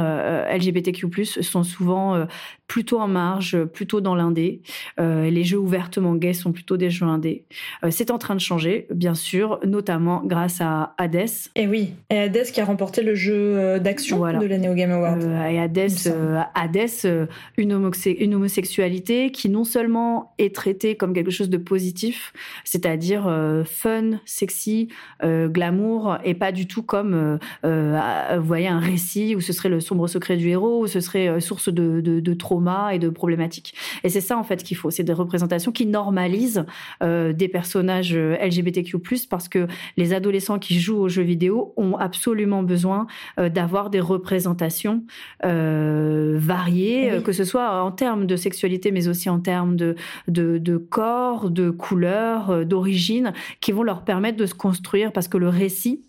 LGBTQ+ 0.52 1.24
sont 1.24 1.62
souvent 1.62 2.26
plutôt 2.68 3.00
en 3.00 3.08
marge, 3.08 3.64
plutôt 3.64 4.00
dans 4.00 4.14
l'indé. 4.14 4.62
les 4.98 5.44
jeux 5.44 5.58
ouvertement 5.58 6.14
gays 6.14 6.34
sont 6.34 6.52
plutôt 6.52 6.76
des 6.76 6.90
jeux 6.90 7.06
indés. 7.06 7.44
c'est 7.90 8.10
en 8.10 8.18
train 8.18 8.34
de 8.34 8.40
changer, 8.40 8.86
bien 8.90 9.14
sûr, 9.14 9.58
notamment 9.64 10.22
grâce 10.24 10.60
à 10.60 10.94
Hades. 10.98 11.28
Et 11.56 11.66
oui, 11.66 11.94
et 12.10 12.18
Hades 12.18 12.44
qui 12.52 12.60
a 12.60 12.64
remporté 12.64 13.02
le 13.02 13.14
jeu 13.14 13.34
euh, 13.34 13.78
d'action 13.78 14.20
de 14.20 14.46
la 14.46 14.58
Neo 14.58 14.74
Game 14.74 14.90
Award. 14.90 15.22
Euh, 15.22 15.46
et 15.46 15.58
Hades, 15.58 15.90
euh, 16.06 16.40
Hades 16.54 17.28
une, 17.56 17.90
une, 18.06 18.34
homosexualité 18.34 19.30
qui 19.30 19.48
non 19.48 19.64
seulement 19.64 20.32
est 20.38 20.54
traitée 20.54 20.96
comme 20.96 21.12
quelque 21.12 21.30
chose 21.30 21.50
de 21.50 21.56
positif, 21.56 22.32
c'est-à-dire 22.64 23.24
fun, 23.64 24.20
sexy, 24.24 24.88
glamour, 25.22 26.18
et 26.24 26.34
pas 26.34 26.52
du 26.52 26.66
tout 26.66 26.82
comme, 26.82 27.38
vous 27.62 28.42
voyez, 28.42 28.68
un 28.68 28.78
récit 28.78 29.34
où 29.34 29.40
ce 29.40 29.52
serait 29.52 29.68
le 29.68 29.80
sombre 29.80 30.06
secret 30.08 30.36
du 30.36 30.48
héros, 30.48 30.82
où 30.82 30.86
ce 30.86 31.00
serait 31.00 31.40
source 31.40 31.68
de, 31.68 32.00
de, 32.00 32.20
de 32.20 32.34
traumas 32.58 32.90
et 32.90 32.98
de 32.98 33.08
problématiques. 33.08 33.74
Et 34.04 34.08
c'est 34.08 34.20
ça 34.20 34.36
en 34.36 34.42
fait 34.42 34.62
qu'il 34.62 34.76
faut, 34.76 34.90
c'est 34.90 35.04
des 35.04 35.12
représentations 35.12 35.72
qui 35.72 35.86
normalisent 35.86 36.64
euh, 37.02 37.32
des 37.32 37.48
personnages 37.48 38.14
euh, 38.14 38.36
LGBTQ+ 38.40 38.98
parce 39.30 39.48
que 39.48 39.66
les 39.96 40.12
adolescents 40.12 40.58
qui 40.58 40.80
jouent 40.80 40.98
aux 40.98 41.08
jeux 41.08 41.22
vidéo 41.22 41.72
ont 41.76 41.96
absolument 41.96 42.62
besoin 42.62 43.06
euh, 43.38 43.48
d'avoir 43.48 43.90
des 43.90 44.00
représentations 44.00 45.04
variées, 45.42 47.20
que 47.24 47.32
ce 47.32 47.44
soit 47.44 47.82
en 47.82 47.90
termes 47.92 48.26
de 48.26 48.36
sexualité, 48.36 48.90
mais 48.90 49.08
aussi 49.08 49.28
en 49.28 49.40
termes 49.40 49.76
de, 49.76 49.94
de, 50.26 50.58
de 50.58 50.76
corps, 50.76 51.50
de 51.50 51.70
couleur, 51.70 52.64
d'origine, 52.66 53.32
qui 53.60 53.72
vont 53.72 53.82
leur 53.82 54.02
permettre 54.02 54.36
de 54.36 54.46
se 54.46 54.54
construire 54.54 55.12
parce 55.12 55.28
que 55.28 55.38
le 55.38 55.48
récit 55.48 56.02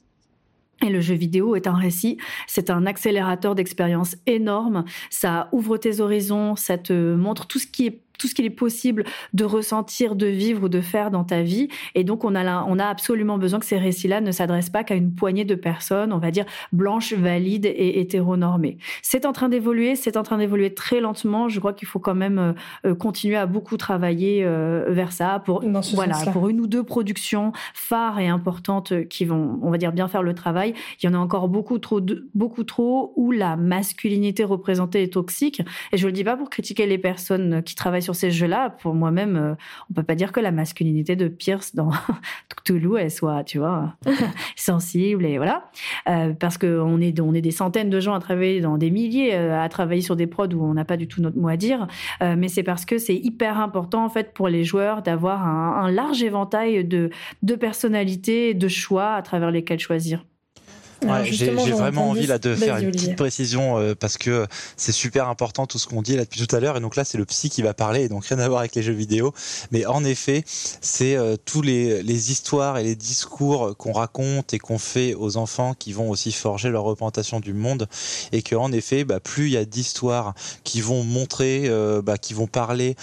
et 0.82 0.90
le 0.90 1.02
jeu 1.02 1.16
vidéo 1.16 1.56
est 1.56 1.68
un 1.68 1.76
récit, 1.76 2.18
c'est 2.48 2.70
un 2.70 2.86
accélérateur 2.86 3.56
d'expérience 3.56 4.16
énorme, 4.26 4.86
ça 5.10 5.50
ouvre 5.52 5.78
tes 5.78 6.00
horizons, 6.00 6.56
ça 6.56 6.78
te 6.78 7.16
montre 7.16 7.48
tout 7.48 7.60
ce 7.60 7.68
qui 7.68 7.88
est 7.88 8.02
tout 8.20 8.28
ce 8.28 8.36
qu'il 8.36 8.46
est 8.46 8.52
possible 8.52 9.06
de 9.34 9.46
ressentir, 9.46 10.16
de 10.16 10.28
vivre 10.28 10.66
ou 10.66 10.70
de 10.70 10.82
faire 10.82 11.10
dans 11.10 11.24
ta 11.24 11.42
vie. 11.42 11.70
Et 11.96 12.04
donc, 12.04 12.24
on 12.24 12.36
a, 12.36 12.64
on 12.66 12.78
a 12.78 12.86
absolument 12.86 13.40
besoin 13.40 13.60
que 13.60 13.66
ces 13.66 13.78
récits-là 13.78 14.22
ne 14.22 14.32
s'adressent 14.32 14.70
pas 14.70 14.84
qu'à 14.84 14.96
une 14.96 15.16
poignée 15.16 15.46
de 15.46 15.56
personnes, 15.56 16.14
on 16.14 16.20
va 16.20 16.30
dire, 16.30 16.46
blanches, 16.72 17.14
valides 17.14 17.66
et 17.66 18.00
hétéronormées. 18.00 18.78
C'est 19.02 19.26
en 19.26 19.32
train 19.32 19.50
d'évoluer, 19.50 19.96
c'est 19.96 20.18
en 20.18 20.24
train 20.24 20.38
d'évoluer 20.38 20.74
très 20.74 21.00
lentement. 21.00 21.50
Je 21.50 21.60
crois 21.60 21.74
qu'il 21.74 21.88
faut 21.88 22.00
quand 22.00 22.16
même 22.16 22.38
euh, 22.38 22.54
euh, 22.86 22.96
continuer 22.96 23.38
à 23.38 23.46
beaucoup 23.46 23.78
travailler 23.78 24.44
euh, 24.44 24.86
vers 24.90 25.12
ça 25.12 25.42
pour, 25.46 25.64
voilà, 25.94 26.18
pour 26.32 26.50
une 26.50 26.60
ou 26.60 26.68
deux 26.68 26.84
productions 26.84 27.54
phares 27.74 28.20
et 28.20 28.28
importantes 28.28 29.08
qui 29.08 29.26
vont, 29.26 29.60
on 29.62 29.72
va 29.72 29.78
dire, 29.78 29.94
bien 29.94 30.08
faire 30.08 30.24
le 30.24 30.34
travail. 30.34 30.74
Il 31.02 31.06
y 31.06 31.10
en 31.10 31.14
a 31.14 31.18
encore 31.18 31.48
beaucoup 31.48 31.80
trop, 31.80 32.02
beaucoup 32.36 32.64
trop 32.64 33.14
où 33.16 33.32
la 33.32 33.56
masculinité 33.56 34.44
représentée 34.44 35.04
est 35.04 35.14
toxique. 35.14 35.62
Et 35.92 35.98
je 35.98 36.06
le 36.06 36.12
dis 36.12 36.24
pas 36.24 36.36
pour 36.36 36.50
critiquer 36.50 36.86
les 36.86 36.98
personnes 36.98 37.64
qui 37.64 37.76
travaillent 37.76 38.02
sur 38.02 38.09
sur 38.10 38.16
ces 38.16 38.32
jeux-là, 38.32 38.72
pour 38.72 38.96
moi-même, 38.96 39.36
euh, 39.36 39.54
on 39.92 39.94
peut 39.94 40.02
pas 40.02 40.16
dire 40.16 40.32
que 40.32 40.40
la 40.40 40.52
masculinité 40.52 41.16
de 41.16 41.28
Pierce 41.28 41.76
dans 41.76 41.92
Toulouse 42.66 42.98
elle 43.00 43.12
soit, 43.12 43.44
tu 43.44 43.60
vois, 43.60 43.94
sensible 44.56 45.26
et 45.28 45.38
voilà, 45.38 45.70
euh, 46.08 46.34
parce 46.34 46.58
que 46.58 46.80
on 46.80 47.00
est 47.02 47.20
on 47.20 47.36
est 47.36 47.42
des 47.42 47.52
centaines 47.52 47.92
de 47.92 48.00
gens 48.00 48.16
à 48.16 48.20
travailler 48.20 48.62
dans 48.62 48.80
des 48.80 48.90
milliers, 48.90 49.36
euh, 49.36 49.62
à 49.62 49.70
travailler 49.70 50.02
sur 50.02 50.16
des 50.16 50.26
prods 50.26 50.48
où 50.48 50.64
on 50.64 50.74
n'a 50.74 50.86
pas 50.86 50.98
du 50.98 51.08
tout 51.08 51.22
notre 51.22 51.38
mot 51.38 51.50
à 51.50 51.58
dire, 51.58 51.86
mais 52.22 52.48
c'est 52.48 52.64
parce 52.64 52.86
que 52.86 52.98
c'est 52.98 53.16
hyper 53.16 53.60
important 53.60 54.04
en 54.04 54.10
fait 54.10 54.34
pour 54.34 54.48
les 54.48 54.64
joueurs 54.64 55.04
d'avoir 55.04 55.46
un, 55.46 55.84
un 55.84 55.92
large 55.92 56.24
éventail 56.24 56.84
de 56.86 57.12
de 57.44 57.56
personnalités, 57.56 58.56
de 58.56 58.68
choix 58.68 59.14
à 59.14 59.22
travers 59.22 59.52
lesquels 59.52 59.80
choisir. 59.80 60.24
Ouais, 61.06 61.32
j'ai 61.32 61.52
vraiment 61.52 62.10
envie 62.10 62.28
là 62.28 62.40
de 62.40 62.56
faire 62.56 62.78
une 62.78 62.92
petite 62.92 63.16
précision 63.16 63.78
euh, 63.78 63.96
parce 63.96 64.18
que 64.18 64.48
c'est 64.76 64.92
super 64.92 65.30
important 65.30 65.66
tout 65.66 65.80
ce 65.80 65.88
qu'on 65.88 66.02
dit 66.02 66.16
là 66.16 66.24
depuis 66.24 66.46
tout 66.46 66.56
à 66.56 66.60
l'heure. 66.60 66.78
Et 66.78 66.82
donc 66.82 66.96
là 66.96 67.06
c'est 67.06 67.18
le 67.18 67.26
psy 67.26 67.50
qui 67.50 67.62
va 67.62 67.74
parler 67.74 68.04
et 68.04 68.10
donc 68.10 68.26
rien 68.26 68.40
à 68.40 68.48
voir 68.48 68.60
avec 68.60 68.76
les 68.76 68.82
jeux 68.82 68.94
vidéo. 68.94 69.34
Mais 69.72 69.86
en 69.86 70.04
effet 70.04 70.44
c'est 70.46 71.16
euh, 71.16 71.36
tous 71.44 71.62
les, 71.62 72.04
les 72.04 72.32
histoires 72.32 72.78
et 72.78 72.84
les 72.84 72.96
discours 72.96 73.78
qu'on 73.78 73.94
raconte 73.94 74.54
et 74.54 74.60
qu'on 74.60 74.78
fait 74.78 75.14
aux 75.14 75.38
enfants 75.38 75.74
qui 75.74 75.94
vont 75.94 76.10
aussi 76.10 76.32
forger 76.32 76.70
leur 76.70 76.84
représentation 76.84 77.40
du 77.40 77.54
monde. 77.54 77.88
Et 78.32 78.42
que 78.42 78.56
en 78.56 78.72
effet 78.72 79.06
bah, 79.06 79.20
plus 79.20 79.48
il 79.48 79.54
y 79.54 79.58
a 79.58 79.66
d'histoires 79.66 80.34
qui 80.64 80.82
vont 80.82 81.04
montrer 81.04 81.64
euh, 81.66 82.02
bah, 82.02 82.18
qui 82.18 82.34
vont 82.34 82.48
parler 82.48 82.96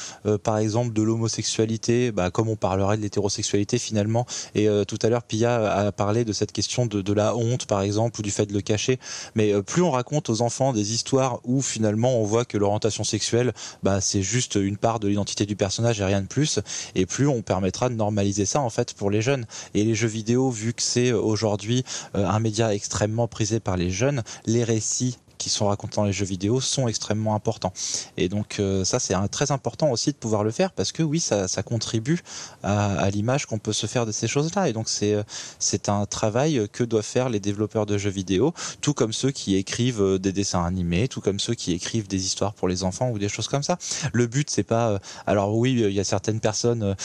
par 0.43 0.59
exemple 0.59 0.93
de 0.93 1.03
l'homosexualité 1.03 2.13
bah, 2.13 2.31
comme 2.31 2.49
on 2.49 2.57
parlerait 2.57 2.97
de 2.97 3.03
l'hétérosexualité 3.03 3.79
finalement. 3.79 4.27
Et 4.55 4.69
tout 4.87 4.99
à 5.03 5.09
l'heure 5.09 5.23
Pia 5.23 5.87
a 5.87 5.93
parlé 5.93 6.25
de 6.25 6.33
cette 6.33 6.53
question 6.53 6.87
de, 6.87 7.01
de 7.01 7.13
la 7.13 7.37
honte 7.37 7.67
par 7.67 7.81
exemple, 7.83 7.86
ou 8.19 8.23
du 8.23 8.31
fait 8.31 8.47
de 8.47 8.53
le 8.53 8.61
cacher. 8.61 8.99
Mais 9.35 9.53
euh, 9.53 9.63
plus 9.63 9.83
on 9.83 9.91
raconte 9.91 10.31
aux 10.31 10.43
enfants 10.43 10.73
des 10.73 10.93
histoires 10.93 11.41
où 11.45 11.63
finalement 11.63 12.19
on 12.21 12.25
voit 12.25 12.45
que 12.45 12.59
l'orientation 12.59 13.05
sexuelle, 13.05 13.53
bah, 13.83 14.01
c'est 14.01 14.23
juste 14.23 14.57
une 14.57 14.77
part 14.77 15.01
de 15.01 15.09
l'identité 15.09 15.47
du 15.47 15.57
personnage 15.57 16.01
et 16.01 16.05
rien 16.05 16.21
de 16.21 16.27
plus, 16.27 16.61
et 16.95 17.07
plus 17.07 17.27
on 17.27 17.43
permettra 17.43 17.89
de 17.89 17.95
normaliser 17.95 18.45
ça 18.45 18.61
en 18.61 18.71
fait 18.71 18.95
pour 18.95 19.11
les 19.11 19.23
jeunes. 19.23 19.47
Et 19.75 19.85
les 19.85 19.95
jeux 19.95 20.09
vidéo, 20.09 20.51
vu 20.51 20.73
que 20.73 20.83
c'est 20.83 21.11
euh, 21.11 21.21
aujourd'hui 21.21 21.85
euh, 22.15 22.27
un 22.27 22.41
média 22.41 22.75
extrêmement 22.75 23.29
prisé 23.29 23.61
par 23.61 23.77
les 23.77 23.91
jeunes, 23.91 24.23
les 24.47 24.65
récits 24.65 25.19
qui 25.47 25.51
sont 25.51 25.69
racontés 25.69 25.95
dans 25.95 26.05
les 26.05 26.13
jeux 26.13 26.25
vidéo 26.25 26.61
sont 26.61 26.89
extrêmement 26.89 27.37
importants. 27.37 27.73
Et 28.17 28.29
donc 28.29 28.59
euh, 28.59 28.85
ça 28.85 28.99
c'est 28.99 29.15
très 29.29 29.53
important 29.53 29.93
aussi 29.93 30.11
de 30.11 30.17
pouvoir 30.17 30.43
le 30.43 30.51
faire 30.51 30.73
parce 30.73 30.91
que 30.91 31.05
oui 31.05 31.21
ça, 31.21 31.47
contribue 31.63 32.21
à, 32.65 33.09
l'image 33.11 33.47
qu'on 33.47 33.61
peut 33.61 33.73
se 33.73 33.87
faire 33.87 34.07
de 34.07 34.13
ces 34.13 34.27
choses-là. 34.27 34.69
Et 34.69 34.73
donc 34.73 34.89
c'est 34.89 35.15
euh, 35.15 35.23
c'est 35.61 35.89
un 35.89 36.05
travail 36.05 36.69
que 36.73 36.83
doivent 36.83 37.05
faire 37.05 37.29
les 37.29 37.39
développeurs 37.39 37.87
de 37.87 37.97
jeux 37.97 38.11
vidéo, 38.11 38.55
tout 38.81 38.93
comme 38.93 39.13
ceux 39.13 39.31
qui 39.31 39.55
écrivent 39.55 40.03
euh, 40.03 40.19
des 40.19 40.33
dessins 40.33 40.65
animés, 40.65 41.07
tout 41.07 41.21
comme 41.21 41.39
ceux 41.39 41.55
qui 41.55 41.73
écrivent 41.73 42.09
des 42.09 42.27
histoires 42.27 42.53
pour 42.53 42.67
les 42.67 42.83
enfants 42.83 43.11
ou 43.11 43.19
des 43.21 43.29
choses 43.29 43.47
comme 43.47 43.63
ça. 43.63 43.79
Le 44.13 44.27
but 44.27 44.51
c'est 44.51 44.65
pas 44.65 44.99
alors 45.27 45.57
oui 45.57 45.81
il 45.81 45.93
y 45.93 46.01
a 46.01 46.05
certaines 46.05 46.41
personnes 46.41 46.97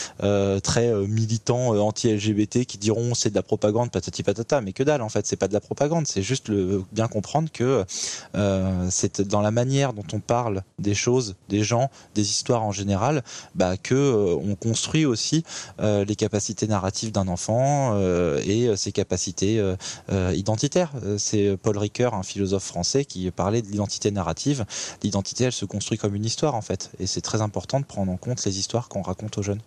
très 0.63 0.91
militants 1.05 1.77
anti-LGBT 1.77 2.65
qui 2.65 2.79
diront 2.79 3.13
c'est 3.13 3.29
de 3.29 3.35
la 3.35 3.43
propagande 3.43 3.91
patati 3.91 4.23
patata, 4.23 4.61
mais 4.61 4.73
que 4.73 4.81
dalle 4.81 5.03
en 5.03 5.09
fait 5.09 5.27
c'est 5.27 5.35
pas 5.35 5.47
de 5.47 5.53
la 5.53 5.61
propagande, 5.61 6.07
c'est 6.07 6.23
juste 6.23 6.47
le 6.47 6.83
bien 6.91 7.07
comprendre 7.07 7.51
que 7.51 7.85
euh, 8.35 8.87
c'est 8.89 9.21
dans 9.21 9.41
la 9.41 9.51
manière 9.51 9.93
dont 9.93 10.05
on 10.13 10.19
parle 10.19 10.63
des 10.79 10.93
choses, 10.93 11.35
des 11.49 11.63
gens, 11.63 11.89
des 12.15 12.29
histoires 12.29 12.63
en 12.63 12.71
général, 12.71 13.23
bah, 13.55 13.77
que 13.77 13.95
euh, 13.95 14.35
on 14.35 14.55
construit 14.55 15.05
aussi 15.05 15.43
euh, 15.79 16.05
les 16.05 16.15
capacités 16.15 16.67
narratives 16.67 17.11
d'un 17.11 17.27
enfant 17.27 17.99
et 18.45 18.75
ses 18.75 18.91
capacités 18.91 19.61
identitaires. 20.33 20.91
C'est 21.17 21.57
Paul 21.61 21.77
Ricoeur, 21.77 22.13
un 22.13 22.23
philosophe 22.23 22.63
français, 22.63 23.05
qui 23.05 23.29
parlait 23.31 23.61
de 23.61 23.67
l'identité 23.67 24.11
narrative. 24.11 24.65
L'identité, 25.03 25.45
elle 25.45 25.51
se 25.51 25.65
construit 25.65 25.97
comme 25.97 26.15
une 26.15 26.25
histoire 26.25 26.55
en 26.55 26.61
fait, 26.61 26.91
et 26.99 27.07
c'est 27.07 27.21
très 27.21 27.41
important 27.41 27.79
de 27.79 27.85
prendre 27.85 28.11
en 28.11 28.17
compte 28.17 28.43
les 28.45 28.59
histoires 28.59 28.89
qu'on 28.89 29.01
raconte 29.01 29.37
aux 29.37 29.43
jeunes. 29.43 29.61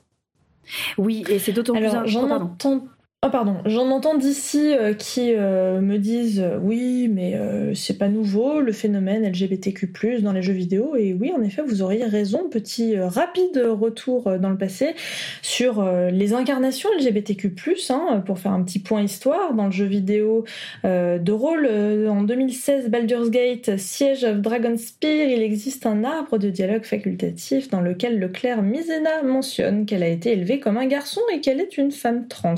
Oui, 0.99 1.25
et 1.29 1.39
c'est 1.39 1.53
d'autant 1.53 1.75
plus 1.75 1.87
important. 1.87 2.81
Oh 3.27 3.31
pardon, 3.31 3.57
j'en 3.65 3.91
entends 3.91 4.19
d'ici 4.19 4.75
euh, 4.75 4.93
qui 4.93 5.33
euh, 5.35 5.81
me 5.81 5.97
disent 5.97 6.43
euh, 6.45 6.59
oui, 6.61 7.09
mais 7.09 7.41
c'est 7.75 7.97
pas 7.97 8.09
nouveau 8.09 8.61
le 8.61 8.73
phénomène 8.73 9.27
LGBTQ+ 9.27 10.21
dans 10.21 10.33
les 10.33 10.43
jeux 10.43 10.53
vidéo 10.53 10.95
et 10.95 11.15
oui, 11.19 11.33
en 11.35 11.41
effet, 11.43 11.63
vous 11.63 11.81
auriez 11.81 12.05
raison. 12.05 12.51
Petit 12.51 12.99
rapide 12.99 13.63
retour 13.65 14.39
dans 14.39 14.51
le 14.51 14.59
passé 14.59 14.95
sur 15.41 15.83
les 16.13 16.35
incarnations 16.35 16.91
LGBTQ+ 16.99 17.55
hein, 17.89 18.23
pour 18.27 18.39
faire 18.39 18.53
un 18.53 18.63
petit 18.63 18.79
point 18.79 19.03
histoire 19.03 19.55
dans 19.55 19.67
le 19.67 19.73
jeu 19.73 19.87
vidéo 19.87 20.45
de 20.85 21.33
rôle 21.33 21.67
en 22.09 22.23
2016 22.23 22.91
Baldur's 22.91 23.31
Gate 23.31 23.79
Siege 23.79 24.25
of 24.25 24.41
Dragonspear, 24.41 25.29
il 25.29 25.43
existe 25.43 25.87
un 25.87 26.05
arbre 26.05 26.39
de 26.39 26.51
dialogue 26.51 26.85
facultatif 26.85 27.71
dans 27.71 27.81
lequel 27.81 28.19
le 28.19 28.29
clerc 28.29 28.63
Misena 28.63 29.23
mentionne 29.23 29.87
qu'elle 29.87 30.03
a 30.03 30.09
été 30.09 30.33
élevée 30.33 30.61
comme 30.61 30.77
un 30.77 30.87
garçon 30.87 31.23
et 31.33 31.41
qu'elle 31.41 31.61
est 31.61 31.79
une 31.79 31.91
femme 31.91 32.29
trans. 32.29 32.55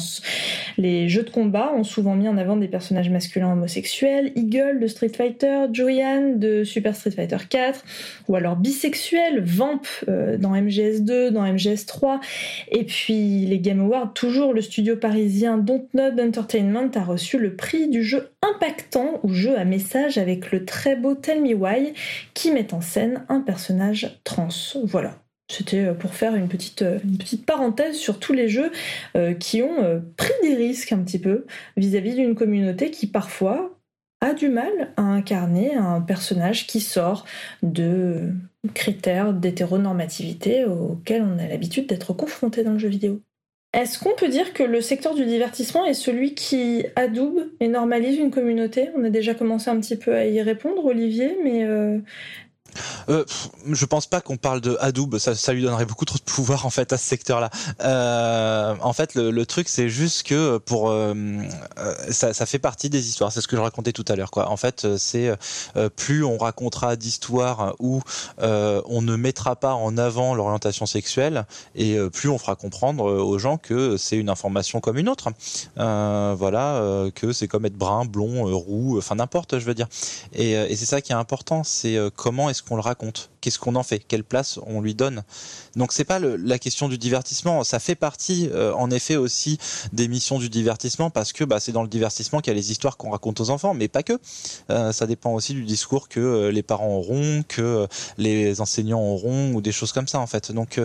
Les 0.78 1.08
jeux 1.08 1.22
de 1.22 1.30
combat 1.30 1.72
ont 1.74 1.84
souvent 1.84 2.14
mis 2.14 2.28
en 2.28 2.36
avant 2.36 2.56
des 2.56 2.68
personnages 2.68 3.10
masculins 3.10 3.52
homosexuels, 3.52 4.32
Eagle 4.36 4.80
de 4.80 4.86
Street 4.86 5.12
Fighter, 5.16 5.66
Joyan 5.72 6.34
de 6.36 6.64
Super 6.64 6.94
Street 6.94 7.10
Fighter 7.12 7.38
4, 7.48 7.84
ou 8.28 8.36
alors 8.36 8.56
bisexuels, 8.56 9.42
Vamp 9.42 9.82
euh, 10.08 10.36
dans 10.36 10.54
MGS2, 10.54 11.28
dans 11.28 11.44
MGS3, 11.44 12.20
et 12.70 12.84
puis 12.84 13.46
les 13.46 13.58
Game 13.58 13.80
Awards, 13.80 14.12
toujours 14.12 14.52
le 14.52 14.60
studio 14.60 14.96
parisien 14.96 15.58
Dontnod 15.58 16.18
Entertainment 16.20 16.90
a 16.94 17.04
reçu 17.04 17.38
le 17.38 17.56
prix 17.56 17.88
du 17.88 18.02
jeu 18.02 18.30
impactant 18.42 19.20
ou 19.22 19.32
jeu 19.32 19.58
à 19.58 19.64
message 19.64 20.18
avec 20.18 20.52
le 20.52 20.64
très 20.64 20.96
beau 20.96 21.14
Tell 21.14 21.42
Me 21.42 21.54
Why 21.54 21.94
qui 22.34 22.50
met 22.50 22.72
en 22.74 22.80
scène 22.80 23.24
un 23.28 23.40
personnage 23.40 24.20
trans. 24.24 24.48
Voilà. 24.84 25.25
C'était 25.48 25.84
euh, 25.84 25.94
pour 25.94 26.14
faire 26.14 26.34
une 26.34 26.48
petite, 26.48 26.82
euh, 26.82 26.98
une 27.04 27.18
petite 27.18 27.46
parenthèse 27.46 27.96
sur 27.96 28.18
tous 28.18 28.32
les 28.32 28.48
jeux 28.48 28.72
euh, 29.16 29.34
qui 29.34 29.62
ont 29.62 30.02
pris 30.16 30.32
des 30.42 30.54
risques 30.54 30.92
un 30.92 30.98
petit 30.98 31.18
peu 31.18 31.46
vis-à-vis 31.76 32.14
d'une 32.14 32.34
communauté 32.34 32.90
qui 32.90 33.06
parfois 33.06 33.78
a 34.20 34.32
du 34.32 34.48
mal 34.48 34.92
à 34.96 35.02
incarner 35.02 35.74
un 35.74 36.00
personnage 36.00 36.66
qui 36.66 36.80
sort 36.80 37.26
de 37.62 38.32
critères 38.74 39.32
d'hétéronormativité 39.34 40.64
auxquels 40.64 41.22
on 41.22 41.38
a 41.38 41.46
l'habitude 41.46 41.86
d'être 41.86 42.12
confronté 42.12 42.64
dans 42.64 42.72
le 42.72 42.78
jeu 42.78 42.88
vidéo. 42.88 43.20
Est-ce 43.74 43.98
qu'on 43.98 44.14
peut 44.14 44.28
dire 44.28 44.54
que 44.54 44.62
le 44.62 44.80
secteur 44.80 45.14
du 45.14 45.26
divertissement 45.26 45.84
est 45.84 45.92
celui 45.92 46.34
qui 46.34 46.86
adoube 46.96 47.50
et 47.60 47.68
normalise 47.68 48.16
une 48.16 48.30
communauté? 48.30 48.88
On 48.96 49.04
a 49.04 49.10
déjà 49.10 49.34
commencé 49.34 49.68
un 49.68 49.78
petit 49.78 49.96
peu 49.96 50.14
à 50.14 50.24
y 50.24 50.40
répondre, 50.40 50.86
Olivier, 50.86 51.36
mais 51.44 51.66
je 53.08 53.84
pense 53.84 54.06
pas 54.06 54.20
qu'on 54.20 54.36
parle 54.36 54.60
de 54.60 54.76
Hadoop, 54.80 55.18
ça, 55.18 55.52
lui 55.52 55.62
donnerait 55.62 55.86
beaucoup 55.86 56.04
trop 56.04 56.18
de 56.18 56.22
pouvoir 56.22 56.66
en 56.66 56.70
fait 56.70 56.92
à 56.92 56.98
ce 56.98 57.06
secteur-là. 57.06 57.50
Euh, 57.80 58.74
en 58.80 58.92
fait, 58.92 59.14
le, 59.14 59.46
truc 59.46 59.68
c'est 59.68 59.88
juste 59.88 60.24
que 60.24 60.58
pour 60.58 60.90
euh, 60.90 61.14
euh, 61.78 61.94
ça, 62.10 62.32
ça, 62.32 62.46
fait 62.46 62.58
partie 62.58 62.90
des 62.90 63.08
histoires. 63.08 63.32
C'est 63.32 63.40
ce 63.40 63.48
que 63.48 63.56
je 63.56 63.60
racontais 63.60 63.92
tout 63.92 64.04
à 64.08 64.16
l'heure. 64.16 64.30
En 64.36 64.56
fait, 64.56 64.96
c'est 64.96 65.34
euh, 65.76 65.88
plus 65.88 66.24
on 66.24 66.36
racontera 66.38 66.96
d'histoires 66.96 67.74
où 67.78 68.02
on 68.38 69.02
ne 69.02 69.16
mettra 69.16 69.56
pas 69.56 69.74
en 69.74 69.96
avant 69.98 70.34
l'orientation 70.34 70.86
sexuelle, 70.86 71.46
et 71.74 71.96
plus 72.12 72.28
on 72.28 72.38
fera 72.38 72.56
comprendre 72.56 73.04
aux 73.04 73.38
gens 73.38 73.56
que 73.56 73.96
c'est 73.96 74.16
une 74.16 74.28
information 74.28 74.80
comme 74.80 74.98
une 74.98 75.08
autre. 75.08 75.28
voilà, 75.76 77.10
que 77.14 77.32
c'est 77.32 77.48
comme 77.48 77.66
être 77.66 77.76
brun, 77.76 78.04
blond, 78.04 78.44
roux, 78.56 78.98
enfin 78.98 79.16
n'importe, 79.16 79.58
je 79.58 79.64
veux 79.64 79.74
dire. 79.74 79.88
Et, 80.32 80.52
et 80.52 80.76
c'est 80.76 80.86
ça 80.86 81.00
qui 81.00 81.12
est 81.12 81.16
important, 81.16 81.64
c'est 81.64 81.96
comment 82.16 82.50
est-ce 82.50 82.62
qu'on 82.66 82.76
le 82.76 82.82
raconte 82.82 83.30
Qu'est-ce 83.40 83.58
qu'on 83.58 83.76
en 83.76 83.82
fait 83.82 84.00
Quelle 84.00 84.24
place 84.24 84.58
on 84.66 84.80
lui 84.80 84.94
donne 84.94 85.22
Donc 85.76 85.92
c'est 85.92 86.04
pas 86.04 86.18
la 86.18 86.58
question 86.58 86.88
du 86.88 86.98
divertissement, 86.98 87.64
ça 87.64 87.78
fait 87.78 87.94
partie 87.94 88.48
euh, 88.52 88.72
en 88.74 88.90
effet 88.90 89.16
aussi 89.16 89.58
des 89.92 90.08
missions 90.08 90.38
du 90.38 90.48
divertissement 90.48 91.10
parce 91.10 91.32
que 91.32 91.44
bah, 91.44 91.60
c'est 91.60 91.72
dans 91.72 91.82
le 91.82 91.88
divertissement 91.88 92.40
qu'il 92.40 92.52
y 92.52 92.56
a 92.56 92.58
les 92.58 92.70
histoires 92.70 92.96
qu'on 92.96 93.10
raconte 93.10 93.40
aux 93.40 93.50
enfants, 93.50 93.74
mais 93.74 93.88
pas 93.88 94.02
que. 94.02 94.18
Euh, 94.70 94.92
ça 94.92 95.06
dépend 95.06 95.32
aussi 95.32 95.54
du 95.54 95.64
discours 95.64 96.08
que 96.08 96.20
euh, 96.20 96.50
les 96.50 96.62
parents 96.62 96.96
auront, 96.96 97.42
que 97.46 97.86
les 98.18 98.60
enseignants 98.60 99.02
auront 99.02 99.52
ou 99.52 99.60
des 99.60 99.72
choses 99.72 99.92
comme 99.92 100.08
ça 100.08 100.18
en 100.18 100.26
fait. 100.26 100.52
Donc 100.52 100.80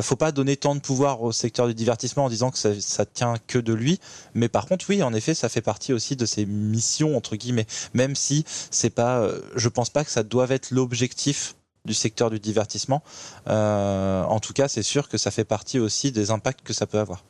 faut 0.00 0.16
pas 0.16 0.32
donner 0.32 0.56
tant 0.56 0.74
de 0.74 0.80
pouvoir 0.80 1.22
au 1.22 1.32
secteur 1.32 1.66
du 1.66 1.74
divertissement 1.74 2.24
en 2.24 2.28
disant 2.28 2.50
que 2.50 2.58
ça, 2.58 2.70
ça 2.80 3.04
tient 3.04 3.34
que 3.46 3.58
de 3.58 3.72
lui, 3.72 4.00
mais 4.34 4.48
par 4.48 4.66
contre 4.66 4.86
oui, 4.88 5.02
en 5.02 5.12
effet, 5.12 5.34
ça 5.34 5.48
fait 5.48 5.60
partie 5.60 5.92
aussi 5.92 6.16
de 6.16 6.26
ses 6.26 6.46
missions 6.46 7.16
entre 7.16 7.36
guillemets, 7.36 7.66
même 7.94 8.16
si 8.16 8.44
c'est 8.70 8.90
pas, 8.90 9.28
je 9.54 9.68
pense 9.68 9.90
pas 9.90 10.04
que 10.04 10.10
ça 10.10 10.22
doive 10.22 10.52
être 10.52 10.70
l'objectif 10.70 11.54
du 11.84 11.94
secteur 11.94 12.30
du 12.30 12.38
divertissement. 12.38 13.02
Euh, 13.48 14.22
en 14.24 14.40
tout 14.40 14.52
cas, 14.52 14.68
c'est 14.68 14.82
sûr 14.82 15.08
que 15.08 15.18
ça 15.18 15.30
fait 15.30 15.44
partie 15.44 15.78
aussi 15.78 16.12
des 16.12 16.30
impacts 16.30 16.62
que 16.62 16.72
ça 16.72 16.86
peut 16.86 16.98
avoir. 16.98 17.24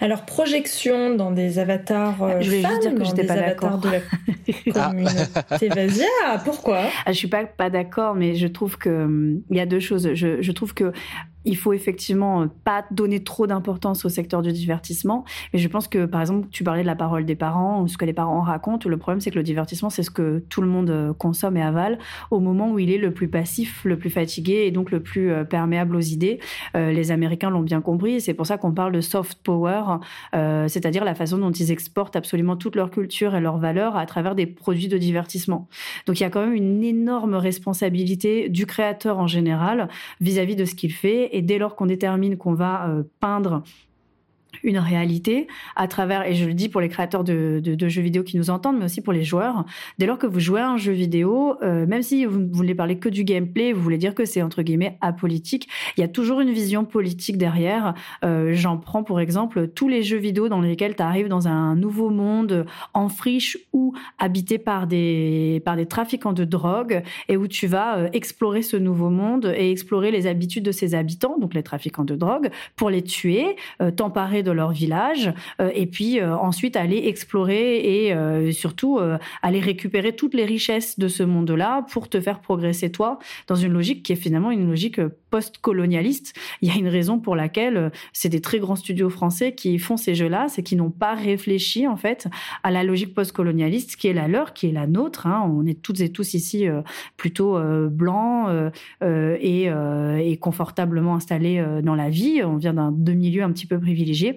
Alors 0.00 0.24
projection 0.24 1.14
dans 1.14 1.30
des 1.30 1.58
avatars 1.58 2.22
euh, 2.22 2.40
je 2.40 2.50
vais 2.50 2.62
juste 2.62 2.80
dire 2.80 2.94
que 2.94 3.04
je 3.04 3.10
n'étais 3.10 3.26
pas 3.26 3.36
d'accord 3.36 3.78
de 3.78 3.90
la 3.90 4.00
communauté. 4.72 5.68
Vas-y, 5.68 6.06
ah, 6.24 6.40
pourquoi? 6.42 6.84
Ah, 7.04 7.12
Je 7.12 7.18
suis 7.18 7.28
pas 7.28 7.44
pas 7.44 7.68
d'accord, 7.68 8.14
mais 8.14 8.34
je 8.34 8.46
trouve 8.46 8.78
que 8.78 9.04
hum, 9.04 9.42
y 9.50 9.60
a 9.60 9.66
deux 9.66 9.80
choses. 9.80 10.14
Je, 10.14 10.40
je 10.40 10.52
trouve 10.52 10.72
que 10.72 10.92
il 11.46 11.56
faut 11.56 11.72
effectivement 11.72 12.42
euh, 12.42 12.46
pas 12.64 12.84
donner 12.90 13.22
trop 13.22 13.46
d'importance 13.46 14.04
au 14.04 14.08
secteur 14.08 14.42
du 14.42 14.52
divertissement. 14.52 15.24
Mais 15.52 15.58
je 15.58 15.68
pense 15.68 15.88
que, 15.88 16.04
par 16.04 16.20
exemple, 16.20 16.48
tu 16.50 16.64
parlais 16.64 16.82
de 16.82 16.86
la 16.86 16.96
parole 16.96 17.24
des 17.24 17.36
parents 17.36 17.80
ou 17.80 17.88
ce 17.88 17.96
que 17.96 18.04
les 18.04 18.12
parents 18.12 18.40
racontent. 18.40 18.88
Le 18.88 18.96
problème, 18.98 19.20
c'est 19.20 19.30
que 19.30 19.36
le 19.36 19.44
divertissement, 19.44 19.88
c'est 19.88 20.02
ce 20.02 20.10
que 20.10 20.44
tout 20.50 20.60
le 20.60 20.66
monde 20.66 20.90
euh, 20.90 21.12
consomme 21.14 21.56
et 21.56 21.62
avale 21.62 21.98
au 22.30 22.40
moment 22.40 22.70
où 22.70 22.78
il 22.78 22.90
est 22.90 22.98
le 22.98 23.12
plus 23.12 23.28
passif, 23.28 23.84
le 23.84 23.96
plus 23.96 24.10
fatigué 24.10 24.64
et 24.66 24.70
donc 24.72 24.90
le 24.90 25.00
plus 25.00 25.30
euh, 25.30 25.44
perméable 25.44 25.94
aux 25.96 26.00
idées. 26.00 26.40
les 26.74 27.10
Américains 27.12 27.50
l'ont 27.50 27.62
bien 27.62 27.80
compris. 27.80 28.20
C'est 28.20 28.34
pour 28.34 28.46
ça 28.46 28.58
qu'on 28.58 28.72
parle 28.72 28.92
de 28.92 29.00
soft 29.00 29.38
power, 29.42 29.98
c'est-à-dire 30.32 31.04
la 31.04 31.14
façon 31.14 31.38
dont 31.38 31.52
ils 31.52 31.70
exportent 31.70 32.16
absolument 32.16 32.56
toute 32.56 32.74
leur 32.74 32.90
culture 32.90 33.34
et 33.34 33.40
leurs 33.40 33.58
valeurs 33.58 33.96
à 33.96 34.04
travers 34.06 34.34
des 34.34 34.46
produits 34.46 34.88
de 34.88 34.98
divertissement. 34.98 35.68
Donc 36.06 36.18
il 36.18 36.22
y 36.22 36.26
a 36.26 36.30
quand 36.30 36.40
même 36.40 36.54
une 36.54 36.82
énorme 36.82 37.34
responsabilité 37.34 38.48
du 38.48 38.66
créateur 38.66 39.18
en 39.18 39.26
général 39.26 39.88
vis-à-vis 40.20 40.54
-vis 40.54 40.56
de 40.56 40.64
ce 40.64 40.74
qu'il 40.74 40.92
fait 40.92 41.35
et 41.36 41.42
dès 41.42 41.58
lors 41.58 41.76
qu'on 41.76 41.84
détermine 41.84 42.38
qu'on 42.38 42.54
va 42.54 42.88
euh, 42.88 43.02
peindre 43.20 43.62
une 44.62 44.78
réalité 44.78 45.46
à 45.74 45.88
travers, 45.88 46.26
et 46.26 46.34
je 46.34 46.46
le 46.46 46.54
dis 46.54 46.68
pour 46.68 46.80
les 46.80 46.88
créateurs 46.88 47.24
de, 47.24 47.62
jeux 47.88 48.02
vidéo 48.02 48.22
qui 48.22 48.36
nous 48.36 48.50
entendent, 48.50 48.78
mais 48.78 48.84
aussi 48.84 49.00
pour 49.00 49.12
les 49.12 49.24
joueurs, 49.24 49.64
dès 49.98 50.06
lors 50.06 50.18
que 50.18 50.26
vous 50.26 50.40
jouez 50.40 50.60
à 50.60 50.70
un 50.70 50.76
jeu 50.76 50.92
vidéo, 50.92 51.56
euh, 51.62 51.86
même 51.86 52.02
si 52.02 52.24
vous 52.24 52.38
ne 52.38 52.52
voulez 52.52 52.74
parler 52.74 52.98
que 52.98 53.08
du 53.08 53.24
gameplay, 53.24 53.72
vous 53.72 53.82
voulez 53.82 53.98
dire 53.98 54.14
que 54.14 54.24
c'est 54.24 54.42
entre 54.42 54.62
guillemets 54.62 54.98
apolitique, 55.00 55.68
il 55.96 56.00
y 56.00 56.04
a 56.04 56.08
toujours 56.08 56.40
une 56.40 56.52
vision 56.52 56.84
politique 56.84 57.38
derrière. 57.38 57.94
Euh, 58.24 58.52
j'en 58.54 58.76
prends 58.76 59.02
pour 59.02 59.20
exemple 59.20 59.68
tous 59.68 59.88
les 59.88 60.02
jeux 60.02 60.18
vidéo 60.18 60.48
dans 60.48 60.60
lesquels 60.60 60.96
tu 60.96 61.02
arrives 61.02 61.28
dans 61.28 61.48
un 61.48 61.76
nouveau 61.76 62.10
monde 62.10 62.66
en 62.94 63.08
friche 63.08 63.58
ou 63.72 63.94
habité 64.18 64.58
par 64.58 64.86
des, 64.86 65.62
par 65.64 65.76
des 65.76 65.86
trafiquants 65.86 66.32
de 66.32 66.44
drogue 66.44 67.02
et 67.28 67.36
où 67.36 67.46
tu 67.46 67.66
vas 67.66 67.98
euh, 67.98 68.08
explorer 68.12 68.62
ce 68.62 68.76
nouveau 68.76 69.10
monde 69.10 69.52
et 69.56 69.70
explorer 69.70 70.10
les 70.10 70.26
habitudes 70.26 70.64
de 70.64 70.72
ses 70.72 70.94
habitants, 70.94 71.38
donc 71.38 71.54
les 71.54 71.62
trafiquants 71.62 72.04
de 72.04 72.16
drogue, 72.16 72.50
pour 72.74 72.90
les 72.90 73.02
tuer, 73.02 73.56
t'emparer 73.96 74.42
de 74.46 74.52
leur 74.52 74.70
village 74.70 75.32
euh, 75.60 75.70
et 75.74 75.86
puis 75.86 76.20
euh, 76.20 76.36
ensuite 76.36 76.76
aller 76.76 77.02
explorer 77.06 78.04
et 78.04 78.14
euh, 78.14 78.52
surtout 78.52 79.00
aller 79.42 79.60
récupérer 79.60 80.14
toutes 80.14 80.34
les 80.34 80.44
richesses 80.44 80.98
de 80.98 81.08
ce 81.08 81.22
monde-là 81.22 81.84
pour 81.90 82.08
te 82.08 82.20
faire 82.20 82.40
progresser 82.40 82.90
toi 82.90 83.18
dans 83.48 83.56
une 83.56 83.72
logique 83.72 84.02
qui 84.02 84.12
est 84.12 84.16
finalement 84.16 84.50
une 84.50 84.68
logique 84.68 85.00
post-colonialiste. 85.30 86.34
Il 86.62 86.68
y 86.68 86.70
a 86.70 86.78
une 86.78 86.88
raison 86.88 87.18
pour 87.18 87.34
laquelle 87.34 87.90
c'est 88.12 88.28
des 88.28 88.40
très 88.40 88.58
grands 88.58 88.76
studios 88.76 89.10
français 89.10 89.54
qui 89.54 89.78
font 89.78 89.96
ces 89.96 90.14
jeux-là, 90.14 90.46
c'est 90.48 90.62
qu'ils 90.62 90.78
n'ont 90.78 90.90
pas 90.90 91.14
réfléchi 91.14 91.86
en 91.86 91.96
fait 91.96 92.28
à 92.62 92.70
la 92.70 92.84
logique 92.84 93.14
post-colonialiste 93.14 93.96
qui 93.96 94.06
est 94.08 94.12
la 94.14 94.28
leur, 94.28 94.52
qui 94.52 94.68
est 94.68 94.72
la 94.72 94.86
nôtre. 94.86 95.26
Hein. 95.26 95.50
On 95.52 95.66
est 95.66 95.82
toutes 95.82 96.00
et 96.00 96.10
tous 96.10 96.34
ici 96.34 96.66
plutôt 97.16 97.58
blancs 97.90 98.48
et, 99.02 99.64
et, 99.64 100.36
confortablement 100.38 101.16
installés 101.16 101.64
dans 101.82 101.94
la 101.94 102.08
vie. 102.08 102.42
On 102.44 102.56
vient 102.56 102.74
d'un 102.74 102.92
de 102.92 103.12
milieux 103.12 103.42
un 103.42 103.52
petit 103.52 103.66
peu 103.66 103.78
privilégiés. 103.80 104.35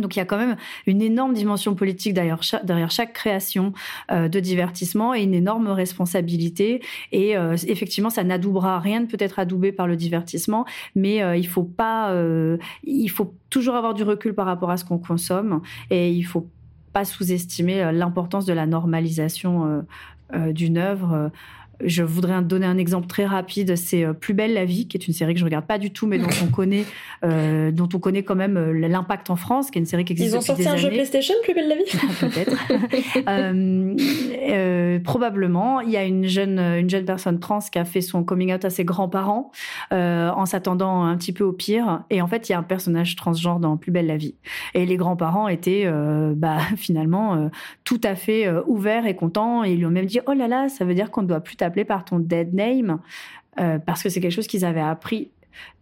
Donc 0.00 0.14
il 0.14 0.18
y 0.18 0.22
a 0.22 0.26
quand 0.26 0.36
même 0.36 0.56
une 0.86 1.00
énorme 1.00 1.32
dimension 1.32 1.74
politique 1.74 2.12
derrière 2.12 2.42
chaque, 2.42 3.14
création 3.14 3.72
euh, 4.10 4.28
de 4.28 4.40
divertissement 4.40 5.14
et 5.14 5.22
une 5.22 5.32
énorme 5.32 5.68
responsabilité. 5.68 6.82
Et 7.12 7.34
euh, 7.34 7.56
effectivement, 7.66 8.10
ça 8.10 8.22
n'adoubera 8.22 8.78
rien 8.78 9.00
de 9.00 9.06
peut-être 9.06 9.38
adoubé 9.38 9.72
par 9.72 9.86
le 9.86 9.96
divertissement, 9.96 10.66
mais 10.94 11.22
euh, 11.22 11.38
il 11.38 11.46
faut 11.48 11.64
pas, 11.64 12.14
il 12.84 13.08
faut 13.08 13.34
toujours 13.48 13.74
avoir 13.74 13.94
du 13.94 14.02
recul 14.02 14.34
par 14.34 14.44
rapport 14.44 14.70
à 14.70 14.76
ce 14.76 14.84
qu'on 14.84 14.98
consomme 14.98 15.62
et 15.88 16.10
il 16.10 16.24
faut 16.24 16.46
pas 16.92 17.06
sous-estimer 17.06 17.90
l'importance 17.90 18.44
de 18.44 18.52
la 18.52 18.66
normalisation 18.66 19.82
d'une 20.32 20.76
œuvre. 20.76 21.30
Je 21.84 22.02
voudrais 22.02 22.40
donner 22.42 22.66
un 22.66 22.78
exemple 22.78 23.06
très 23.06 23.26
rapide, 23.26 23.76
c'est 23.76 24.04
euh, 24.04 24.12
Plus 24.12 24.34
belle 24.34 24.54
la 24.54 24.64
vie, 24.64 24.88
qui 24.88 24.96
est 24.96 25.06
une 25.06 25.12
série 25.12 25.34
que 25.34 25.40
je 25.40 25.44
regarde 25.44 25.66
pas 25.66 25.78
du 25.78 25.90
tout, 25.92 26.06
mais 26.06 26.18
dont 26.18 26.28
on 26.42 26.46
connaît, 26.46 26.84
euh, 27.24 27.70
dont 27.70 27.88
on 27.92 27.98
connaît 27.98 28.22
quand 28.22 28.34
même 28.34 28.56
euh, 28.56 28.88
l'impact 28.88 29.30
en 29.30 29.36
France, 29.36 29.70
qui 29.70 29.78
est 29.78 29.80
une 29.80 29.86
série 29.86 30.04
qui 30.04 30.14
existe 30.14 30.32
Ils 30.32 30.36
ont 30.36 30.40
sorti 30.40 30.66
un 30.66 30.76
jeu 30.76 30.88
PlayStation, 30.88 31.34
Plus 31.42 31.54
belle 31.54 31.68
la 31.68 31.76
vie 31.76 31.84
Peut-être. 32.20 32.56
euh, 34.48 34.98
probablement. 35.00 35.80
Il 35.80 35.90
y 35.90 35.96
a 35.96 36.04
une 36.04 36.26
jeune, 36.26 36.58
une 36.58 36.88
jeune 36.88 37.04
personne 37.04 37.38
trans 37.40 37.58
qui 37.58 37.78
a 37.78 37.84
fait 37.84 38.00
son 38.00 38.24
coming 38.24 38.54
out 38.54 38.64
à 38.64 38.70
ses 38.70 38.84
grands-parents 38.84 39.50
en 39.90 40.46
s'attendant 40.46 41.04
un 41.04 41.16
petit 41.16 41.32
peu 41.32 41.44
au 41.44 41.52
pire. 41.52 42.04
Et 42.10 42.22
en 42.22 42.26
fait, 42.26 42.48
il 42.48 42.52
y 42.52 42.54
a 42.54 42.58
un 42.58 42.62
personnage 42.62 43.16
transgenre 43.16 43.60
dans 43.60 43.76
Plus 43.76 43.92
belle 43.92 44.06
la 44.06 44.16
vie. 44.16 44.34
Et 44.74 44.86
les 44.86 44.96
grands-parents 44.96 45.48
étaient 45.48 45.90
bah, 46.34 46.58
finalement 46.76 47.50
tout 47.84 48.00
à 48.04 48.14
fait 48.14 48.48
ouverts 48.66 49.06
et 49.06 49.14
contents. 49.14 49.64
Et 49.64 49.72
ils 49.72 49.78
lui 49.78 49.86
ont 49.86 49.90
même 49.90 50.06
dit, 50.06 50.20
oh 50.26 50.32
là 50.32 50.48
là, 50.48 50.68
ça 50.68 50.84
veut 50.84 50.94
dire 50.94 51.10
qu'on 51.10 51.22
ne 51.22 51.28
doit 51.28 51.40
plus 51.40 51.56
par 51.84 52.04
ton 52.04 52.18
dead 52.18 52.54
name 52.54 52.98
euh, 53.58 53.78
parce 53.78 54.02
que 54.02 54.08
c'est 54.08 54.20
quelque 54.20 54.32
chose 54.32 54.46
qu'ils 54.46 54.64
avaient 54.64 54.80
appris 54.80 55.30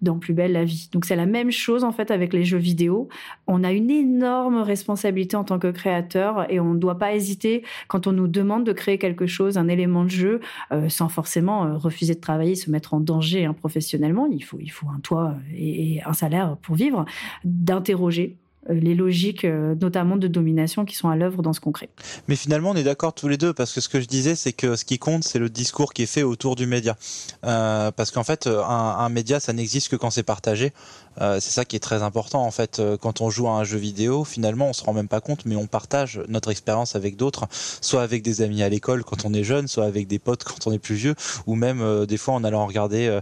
dans 0.02 0.18
Plus 0.18 0.34
belle 0.34 0.52
la 0.52 0.64
vie. 0.64 0.88
Donc 0.92 1.04
c'est 1.04 1.16
la 1.16 1.26
même 1.26 1.50
chose 1.50 1.84
en 1.84 1.92
fait 1.92 2.10
avec 2.10 2.32
les 2.32 2.44
jeux 2.44 2.58
vidéo. 2.58 3.08
On 3.46 3.64
a 3.64 3.72
une 3.72 3.90
énorme 3.90 4.58
responsabilité 4.58 5.36
en 5.36 5.44
tant 5.44 5.58
que 5.58 5.70
créateur 5.70 6.50
et 6.50 6.60
on 6.60 6.74
ne 6.74 6.78
doit 6.78 6.98
pas 6.98 7.14
hésiter 7.14 7.64
quand 7.88 8.06
on 8.06 8.12
nous 8.12 8.28
demande 8.28 8.64
de 8.64 8.72
créer 8.72 8.98
quelque 8.98 9.26
chose, 9.26 9.58
un 9.58 9.68
élément 9.68 10.04
de 10.04 10.10
jeu, 10.10 10.40
euh, 10.72 10.88
sans 10.88 11.08
forcément 11.08 11.64
euh, 11.64 11.76
refuser 11.76 12.14
de 12.14 12.20
travailler, 12.20 12.54
se 12.54 12.70
mettre 12.70 12.94
en 12.94 13.00
danger 13.00 13.44
hein, 13.44 13.54
professionnellement. 13.54 14.26
Il 14.26 14.44
faut, 14.44 14.58
il 14.60 14.70
faut 14.70 14.86
un 14.88 15.00
toit 15.00 15.34
et 15.54 16.00
un 16.04 16.12
salaire 16.12 16.56
pour 16.62 16.74
vivre, 16.74 17.04
d'interroger 17.44 18.36
les 18.68 18.94
logiques, 18.94 19.44
euh, 19.44 19.74
notamment 19.80 20.16
de 20.16 20.28
domination, 20.28 20.84
qui 20.84 20.94
sont 20.94 21.08
à 21.08 21.16
l'œuvre 21.16 21.42
dans 21.42 21.52
ce 21.52 21.60
concret. 21.60 21.88
Mais 22.28 22.36
finalement, 22.36 22.70
on 22.70 22.74
est 22.74 22.84
d'accord 22.84 23.14
tous 23.14 23.28
les 23.28 23.36
deux, 23.36 23.52
parce 23.52 23.72
que 23.72 23.80
ce 23.80 23.88
que 23.88 24.00
je 24.00 24.06
disais, 24.06 24.34
c'est 24.34 24.52
que 24.52 24.76
ce 24.76 24.84
qui 24.84 24.98
compte, 24.98 25.24
c'est 25.24 25.38
le 25.38 25.50
discours 25.50 25.92
qui 25.92 26.02
est 26.02 26.06
fait 26.06 26.22
autour 26.22 26.56
du 26.56 26.66
média. 26.66 26.96
Euh, 27.44 27.90
parce 27.90 28.10
qu'en 28.10 28.24
fait, 28.24 28.46
un, 28.46 28.60
un, 28.60 29.08
média, 29.08 29.40
ça 29.40 29.52
n'existe 29.52 29.88
que 29.88 29.96
quand 29.96 30.10
c'est 30.10 30.22
partagé. 30.22 30.72
Euh, 31.20 31.38
c'est 31.40 31.50
ça 31.50 31.64
qui 31.64 31.76
est 31.76 31.80
très 31.80 32.02
important 32.02 32.44
en 32.44 32.50
fait. 32.50 32.78
Euh, 32.78 32.96
quand 32.96 33.20
on 33.20 33.30
joue 33.30 33.48
à 33.48 33.52
un 33.52 33.64
jeu 33.64 33.78
vidéo, 33.78 34.24
finalement, 34.24 34.68
on 34.68 34.72
se 34.72 34.82
rend 34.82 34.92
même 34.92 35.08
pas 35.08 35.20
compte, 35.20 35.46
mais 35.46 35.56
on 35.56 35.66
partage 35.66 36.20
notre 36.28 36.50
expérience 36.50 36.96
avec 36.96 37.16
d'autres, 37.16 37.46
soit 37.80 38.02
avec 38.02 38.22
des 38.22 38.42
amis 38.42 38.62
à 38.62 38.68
l'école 38.68 39.04
quand 39.04 39.24
on 39.24 39.32
est 39.32 39.44
jeune, 39.44 39.68
soit 39.68 39.84
avec 39.84 40.06
des 40.06 40.18
potes 40.18 40.44
quand 40.44 40.66
on 40.66 40.72
est 40.72 40.78
plus 40.78 40.94
vieux, 40.94 41.14
ou 41.46 41.54
même 41.54 41.80
euh, 41.80 42.06
des 42.06 42.16
fois 42.16 42.34
en 42.34 42.44
allant 42.44 42.66
regarder 42.66 43.20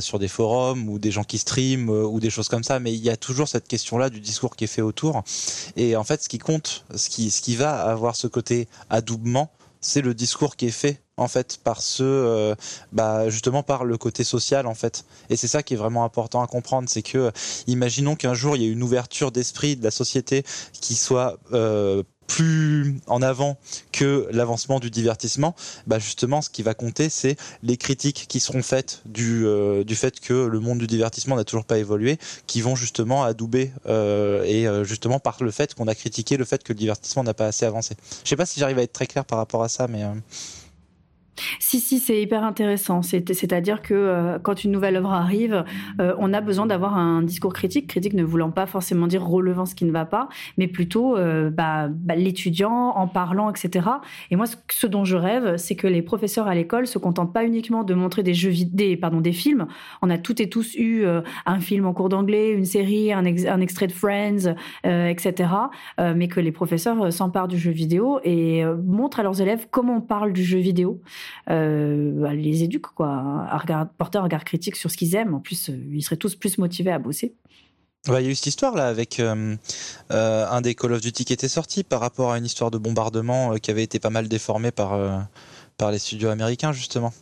sur 0.00 0.18
des 0.18 0.28
forums 0.28 0.88
ou 0.88 0.98
des 0.98 1.10
gens 1.10 1.24
qui 1.24 1.38
streament 1.38 1.88
ou 1.88 2.20
des 2.20 2.30
choses 2.30 2.48
comme 2.48 2.62
ça. 2.62 2.78
Mais 2.78 2.92
il 2.92 3.02
y 3.02 3.10
a 3.10 3.16
toujours 3.16 3.48
cette 3.48 3.66
question-là 3.66 4.10
du 4.10 4.20
discours 4.20 4.56
qui 4.56 4.64
est 4.64 4.68
fait 4.68 4.82
autour. 4.82 5.22
Et 5.76 5.96
en 5.96 6.04
fait, 6.04 6.22
ce 6.22 6.28
qui 6.28 6.38
compte, 6.38 6.84
ce 6.94 7.08
qui, 7.08 7.30
ce 7.30 7.40
qui 7.40 7.56
va 7.56 7.82
avoir 7.82 8.16
ce 8.16 8.26
côté 8.26 8.68
adoubement, 8.90 9.50
c'est 9.82 10.00
le 10.00 10.14
discours 10.14 10.56
qui 10.56 10.66
est 10.66 10.70
fait 10.70 11.02
en 11.18 11.28
fait 11.28 11.58
par 11.62 11.82
ce 11.82 12.02
euh, 12.02 12.54
bah, 12.92 13.28
justement 13.28 13.62
par 13.62 13.84
le 13.84 13.98
côté 13.98 14.24
social 14.24 14.66
en 14.66 14.74
fait. 14.74 15.04
Et 15.28 15.36
c'est 15.36 15.48
ça 15.48 15.62
qui 15.62 15.74
est 15.74 15.76
vraiment 15.76 16.04
important 16.04 16.42
à 16.42 16.46
comprendre 16.46 16.88
c'est 16.88 17.02
que 17.02 17.30
imaginons 17.66 18.16
qu'un 18.16 18.32
jour 18.32 18.56
il 18.56 18.62
y 18.62 18.66
ait 18.66 18.70
une 18.72 18.82
ouverture 18.82 19.32
d'esprit 19.32 19.76
de 19.76 19.84
la 19.84 19.90
société 19.90 20.44
qui 20.72 20.94
soit 20.94 21.38
euh, 21.52 22.02
plus 22.26 22.96
en 23.06 23.22
avant 23.22 23.58
que 23.92 24.28
l'avancement 24.30 24.80
du 24.80 24.90
divertissement, 24.90 25.54
bah 25.86 25.98
justement, 25.98 26.42
ce 26.42 26.50
qui 26.50 26.62
va 26.62 26.74
compter, 26.74 27.08
c'est 27.08 27.36
les 27.62 27.76
critiques 27.76 28.26
qui 28.28 28.40
seront 28.40 28.62
faites 28.62 29.02
du, 29.04 29.46
euh, 29.46 29.84
du 29.84 29.96
fait 29.96 30.20
que 30.20 30.32
le 30.46 30.60
monde 30.60 30.78
du 30.78 30.86
divertissement 30.86 31.36
n'a 31.36 31.44
toujours 31.44 31.64
pas 31.64 31.78
évolué, 31.78 32.18
qui 32.46 32.60
vont 32.60 32.74
justement 32.74 33.24
adouber 33.24 33.72
euh, 33.86 34.44
et 34.44 34.66
euh, 34.66 34.84
justement 34.84 35.18
par 35.18 35.42
le 35.42 35.50
fait 35.50 35.74
qu'on 35.74 35.88
a 35.88 35.94
critiqué 35.94 36.36
le 36.36 36.44
fait 36.44 36.62
que 36.62 36.72
le 36.72 36.78
divertissement 36.78 37.22
n'a 37.22 37.34
pas 37.34 37.46
assez 37.46 37.66
avancé. 37.66 37.96
Je 38.24 38.28
sais 38.28 38.36
pas 38.36 38.46
si 38.46 38.60
j'arrive 38.60 38.78
à 38.78 38.82
être 38.82 38.92
très 38.92 39.06
clair 39.06 39.24
par 39.24 39.38
rapport 39.38 39.62
à 39.62 39.68
ça, 39.68 39.86
mais 39.88 40.02
Si, 41.58 41.80
si, 41.80 41.98
c'est 41.98 42.20
hyper 42.20 42.44
intéressant. 42.44 43.02
C'est-à-dire 43.02 43.82
que 43.82 43.94
euh, 43.94 44.38
quand 44.38 44.64
une 44.64 44.70
nouvelle 44.70 44.96
œuvre 44.96 45.12
arrive, 45.12 45.64
euh, 46.00 46.14
on 46.18 46.32
a 46.32 46.40
besoin 46.40 46.66
d'avoir 46.66 46.96
un 46.96 47.22
discours 47.22 47.52
critique. 47.52 47.86
Critique 47.86 48.12
ne 48.12 48.22
voulant 48.22 48.50
pas 48.50 48.66
forcément 48.66 49.06
dire 49.06 49.24
relevant 49.24 49.64
ce 49.64 49.74
qui 49.74 49.84
ne 49.84 49.92
va 49.92 50.04
pas, 50.04 50.28
mais 50.58 50.66
plutôt 50.68 51.16
euh, 51.16 51.50
bah, 51.50 51.88
bah, 51.88 52.14
l'étudiant 52.16 52.90
en 52.90 53.08
parlant, 53.08 53.50
etc. 53.50 53.88
Et 54.30 54.36
moi, 54.36 54.46
ce, 54.46 54.86
dont 54.86 55.04
je 55.04 55.16
rêve, 55.16 55.56
c'est 55.56 55.74
que 55.74 55.86
les 55.86 56.02
professeurs 56.02 56.48
à 56.48 56.54
l'école 56.54 56.86
se 56.86 56.98
contentent 56.98 57.32
pas 57.32 57.44
uniquement 57.44 57.82
de 57.82 57.94
montrer 57.94 58.22
des 58.22 58.34
jeux 58.34 58.52
des, 58.70 58.96
pardon, 58.96 59.20
des 59.20 59.32
films. 59.32 59.66
On 60.02 60.10
a 60.10 60.18
toutes 60.18 60.40
et 60.40 60.48
tous 60.48 60.74
eu 60.76 61.06
un 61.46 61.60
film 61.60 61.86
en 61.86 61.94
cours 61.94 62.10
d'anglais, 62.10 62.50
une 62.50 62.66
série, 62.66 63.12
un, 63.12 63.24
un, 63.24 63.60
extrait 63.60 63.86
de 63.86 63.92
Friends, 63.92 64.54
etc. 64.84 65.50
mais 65.98 66.28
que 66.28 66.40
les 66.40 66.52
professeurs 66.52 67.12
s'emparent 67.12 67.48
du 67.48 67.58
jeu 67.58 67.70
vidéo 67.70 68.20
et 68.24 68.62
montrent 68.84 69.20
à 69.20 69.22
leurs 69.22 69.40
élèves 69.40 69.68
comment 69.70 69.96
on 69.96 70.00
parle 70.00 70.32
du 70.32 70.44
jeu 70.44 70.58
vidéo 70.58 70.72
euh, 70.82 71.31
bah, 71.46 72.34
les 72.34 72.62
éduque, 72.62 72.86
quoi, 72.86 73.08
à 73.50 73.84
porter 73.98 74.18
un 74.18 74.22
regard 74.22 74.44
critique 74.44 74.76
sur 74.76 74.90
ce 74.90 74.96
qu'ils 74.96 75.14
aiment. 75.14 75.34
En 75.34 75.40
plus, 75.40 75.70
euh, 75.70 75.76
ils 75.92 76.02
seraient 76.02 76.16
tous 76.16 76.34
plus 76.34 76.58
motivés 76.58 76.92
à 76.92 76.98
bosser. 76.98 77.34
Il 78.08 78.12
y 78.12 78.16
a 78.16 78.20
eu 78.22 78.34
cette 78.34 78.48
histoire 78.48 78.74
là 78.74 78.88
avec 78.88 79.20
euh, 79.20 79.56
un 80.10 80.60
des 80.60 80.74
Call 80.74 80.92
of 80.92 81.00
Duty 81.00 81.24
qui 81.24 81.32
était 81.32 81.46
sorti 81.46 81.84
par 81.84 82.00
rapport 82.00 82.32
à 82.32 82.38
une 82.38 82.44
histoire 82.44 82.72
de 82.72 82.78
bombardement 82.78 83.54
qui 83.58 83.70
avait 83.70 83.84
été 83.84 84.00
pas 84.00 84.10
mal 84.10 84.26
déformée 84.26 84.72
par, 84.72 85.28
par 85.76 85.92
les 85.92 86.00
studios 86.00 86.30
américains 86.30 86.72
justement. 86.72 87.12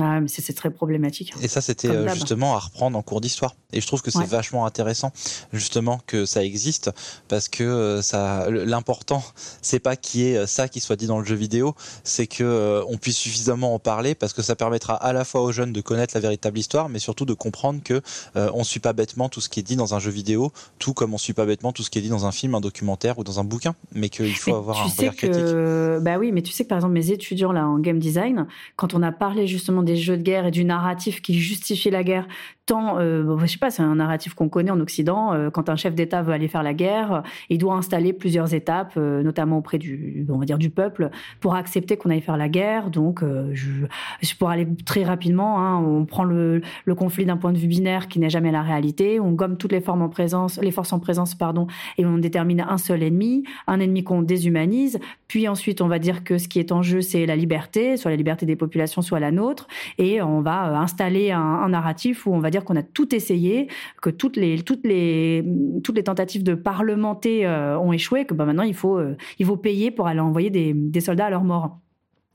Ah, 0.00 0.20
mais 0.20 0.28
c'est 0.28 0.52
très 0.52 0.70
problématique. 0.70 1.32
Et 1.42 1.48
ça, 1.48 1.60
c'était 1.60 1.88
euh, 1.88 2.08
justement 2.14 2.54
à 2.54 2.58
reprendre 2.58 2.96
en 2.96 3.02
cours 3.02 3.20
d'histoire. 3.20 3.54
Et 3.72 3.80
je 3.80 3.86
trouve 3.86 4.02
que 4.02 4.10
c'est 4.10 4.24
vachement 4.24 4.66
intéressant, 4.66 5.12
justement, 5.52 6.00
que 6.06 6.24
ça 6.24 6.44
existe, 6.44 6.90
parce 7.28 7.48
que 7.48 7.62
euh, 7.62 8.02
ça, 8.02 8.48
l'important, 8.50 9.22
c'est 9.62 9.78
pas 9.78 9.96
qu'il 9.96 10.20
y 10.20 10.30
ait 10.30 10.36
euh, 10.38 10.46
ça 10.46 10.68
qui 10.68 10.80
soit 10.80 10.96
dit 10.96 11.06
dans 11.06 11.18
le 11.18 11.24
jeu 11.24 11.34
vidéo, 11.34 11.74
c'est 12.04 12.26
que 12.26 12.82
on 12.88 12.96
puisse 12.96 13.16
suffisamment 13.16 13.74
en 13.74 13.78
parler, 13.78 14.14
parce 14.14 14.32
que 14.32 14.42
ça 14.42 14.56
permettra 14.56 14.94
à 14.94 15.12
la 15.12 15.24
fois 15.24 15.42
aux 15.42 15.52
jeunes 15.52 15.72
de 15.72 15.80
connaître 15.80 16.14
la 16.14 16.20
véritable 16.20 16.58
histoire, 16.58 16.88
mais 16.88 16.98
surtout 16.98 17.24
de 17.24 17.34
comprendre 17.34 17.82
que 17.82 18.00
on 18.34 18.64
suit 18.64 18.80
pas 18.80 18.92
bêtement 18.92 19.28
tout 19.28 19.40
ce 19.40 19.48
qui 19.48 19.60
est 19.60 19.62
dit 19.62 19.76
dans 19.76 19.94
un 19.94 19.98
jeu 19.98 20.10
vidéo, 20.10 20.52
tout 20.78 20.94
comme 20.94 21.14
on 21.14 21.18
suit 21.18 21.32
pas 21.32 21.46
bêtement 21.46 21.72
tout 21.72 21.82
ce 21.82 21.90
qui 21.90 21.98
est 21.98 22.02
dit 22.02 22.08
dans 22.08 22.26
un 22.26 22.32
film, 22.32 22.54
un 22.54 22.60
documentaire 22.60 23.18
ou 23.18 23.24
dans 23.24 23.40
un 23.40 23.44
bouquin, 23.44 23.74
mais 23.94 24.08
qu'il 24.08 24.34
faut 24.34 24.54
avoir 24.54 24.80
un 24.80 24.88
regard 24.88 25.14
critique. 25.14 26.02
Bah 26.02 26.18
oui, 26.18 26.32
mais 26.32 26.42
tu 26.42 26.52
sais 26.52 26.64
que 26.64 26.68
par 26.68 26.78
exemple 26.78 26.94
mes 26.94 27.10
étudiants 27.10 27.52
là 27.52 27.66
en 27.66 27.78
game 27.78 27.98
design, 27.98 28.46
quand 28.76 28.94
on 28.94 29.02
a 29.02 29.12
parlé 29.12 29.46
justement 29.46 29.82
des 29.88 29.96
jeux 29.96 30.16
de 30.16 30.22
guerre 30.22 30.46
et 30.46 30.50
du 30.50 30.64
narratif 30.64 31.20
qui 31.22 31.38
justifie 31.38 31.90
la 31.90 32.04
guerre, 32.04 32.28
tant, 32.68 32.98
euh, 32.98 33.46
sais 33.46 33.58
pas, 33.58 33.70
c'est 33.70 33.82
un 33.82 33.96
narratif 33.96 34.34
qu'on 34.34 34.48
connaît 34.48 34.70
en 34.70 34.80
Occident. 34.80 35.32
Euh, 35.32 35.50
quand 35.50 35.68
un 35.68 35.76
chef 35.76 35.94
d'État 35.94 36.22
veut 36.22 36.32
aller 36.32 36.48
faire 36.48 36.62
la 36.62 36.74
guerre, 36.74 37.22
il 37.50 37.58
doit 37.58 37.74
installer 37.74 38.12
plusieurs 38.12 38.54
étapes, 38.54 38.92
euh, 38.96 39.22
notamment 39.22 39.58
auprès 39.58 39.78
du, 39.78 40.26
on 40.28 40.38
va 40.38 40.44
dire, 40.44 40.58
du 40.58 40.70
peuple, 40.70 41.10
pour 41.40 41.54
accepter 41.54 41.96
qu'on 41.96 42.10
aille 42.10 42.20
faire 42.20 42.36
la 42.36 42.48
guerre. 42.48 42.90
Donc, 42.90 43.24
je, 43.52 44.34
pour 44.38 44.50
aller 44.50 44.66
très 44.84 45.02
rapidement, 45.02 45.60
hein, 45.60 45.76
on 45.76 46.04
prend 46.04 46.24
le, 46.24 46.62
conflit 46.96 47.24
d'un 47.24 47.36
point 47.36 47.52
de 47.52 47.58
vue 47.58 47.68
binaire 47.68 48.08
qui 48.08 48.18
n'est 48.18 48.30
jamais 48.30 48.50
la 48.50 48.62
réalité. 48.62 49.20
On 49.20 49.32
gomme 49.32 49.56
toutes 49.56 49.72
les 49.72 49.80
formes 49.80 50.02
en 50.02 50.08
présence, 50.08 50.60
les 50.60 50.72
forces 50.72 50.92
en 50.92 50.98
présence, 50.98 51.34
pardon, 51.34 51.66
et 51.96 52.04
on 52.04 52.18
détermine 52.18 52.60
un 52.60 52.78
seul 52.78 53.02
ennemi, 53.02 53.44
un 53.66 53.80
ennemi 53.80 54.04
qu'on 54.04 54.22
déshumanise. 54.22 54.98
Puis 55.28 55.46
ensuite, 55.46 55.80
on 55.80 55.88
va 55.88 55.98
dire 55.98 56.24
que 56.24 56.38
ce 56.38 56.48
qui 56.48 56.58
est 56.58 56.72
en 56.72 56.82
jeu, 56.82 57.00
c'est 57.00 57.24
la 57.26 57.36
liberté, 57.36 57.96
soit 57.96 58.10
la 58.10 58.16
liberté 58.16 58.46
des 58.46 58.56
populations, 58.56 59.00
soit 59.00 59.20
la 59.20 59.30
nôtre 59.30 59.68
et 59.98 60.20
on 60.22 60.40
va 60.40 60.68
euh, 60.68 60.74
installer 60.74 61.30
un, 61.30 61.68
narratif 61.68 62.26
où 62.26 62.34
on 62.34 62.38
va 62.38 62.50
dire 62.50 62.57
qu'on 62.64 62.76
a 62.76 62.82
tout 62.82 63.14
essayé, 63.14 63.68
que 64.02 64.10
toutes 64.10 64.36
les 64.36 64.60
toutes 64.62 64.86
les 64.86 65.44
toutes 65.82 65.96
les 65.96 66.04
tentatives 66.04 66.42
de 66.42 66.54
parlementer 66.54 67.46
euh, 67.46 67.78
ont 67.78 67.92
échoué, 67.92 68.24
que 68.24 68.34
bah, 68.34 68.44
maintenant 68.44 68.62
il 68.62 68.74
faut 68.74 68.98
euh, 68.98 69.16
il 69.38 69.46
faut 69.46 69.56
payer 69.56 69.90
pour 69.90 70.06
aller 70.06 70.20
envoyer 70.20 70.50
des, 70.50 70.72
des 70.74 71.00
soldats 71.00 71.26
à 71.26 71.30
leur 71.30 71.44
mort. 71.44 71.80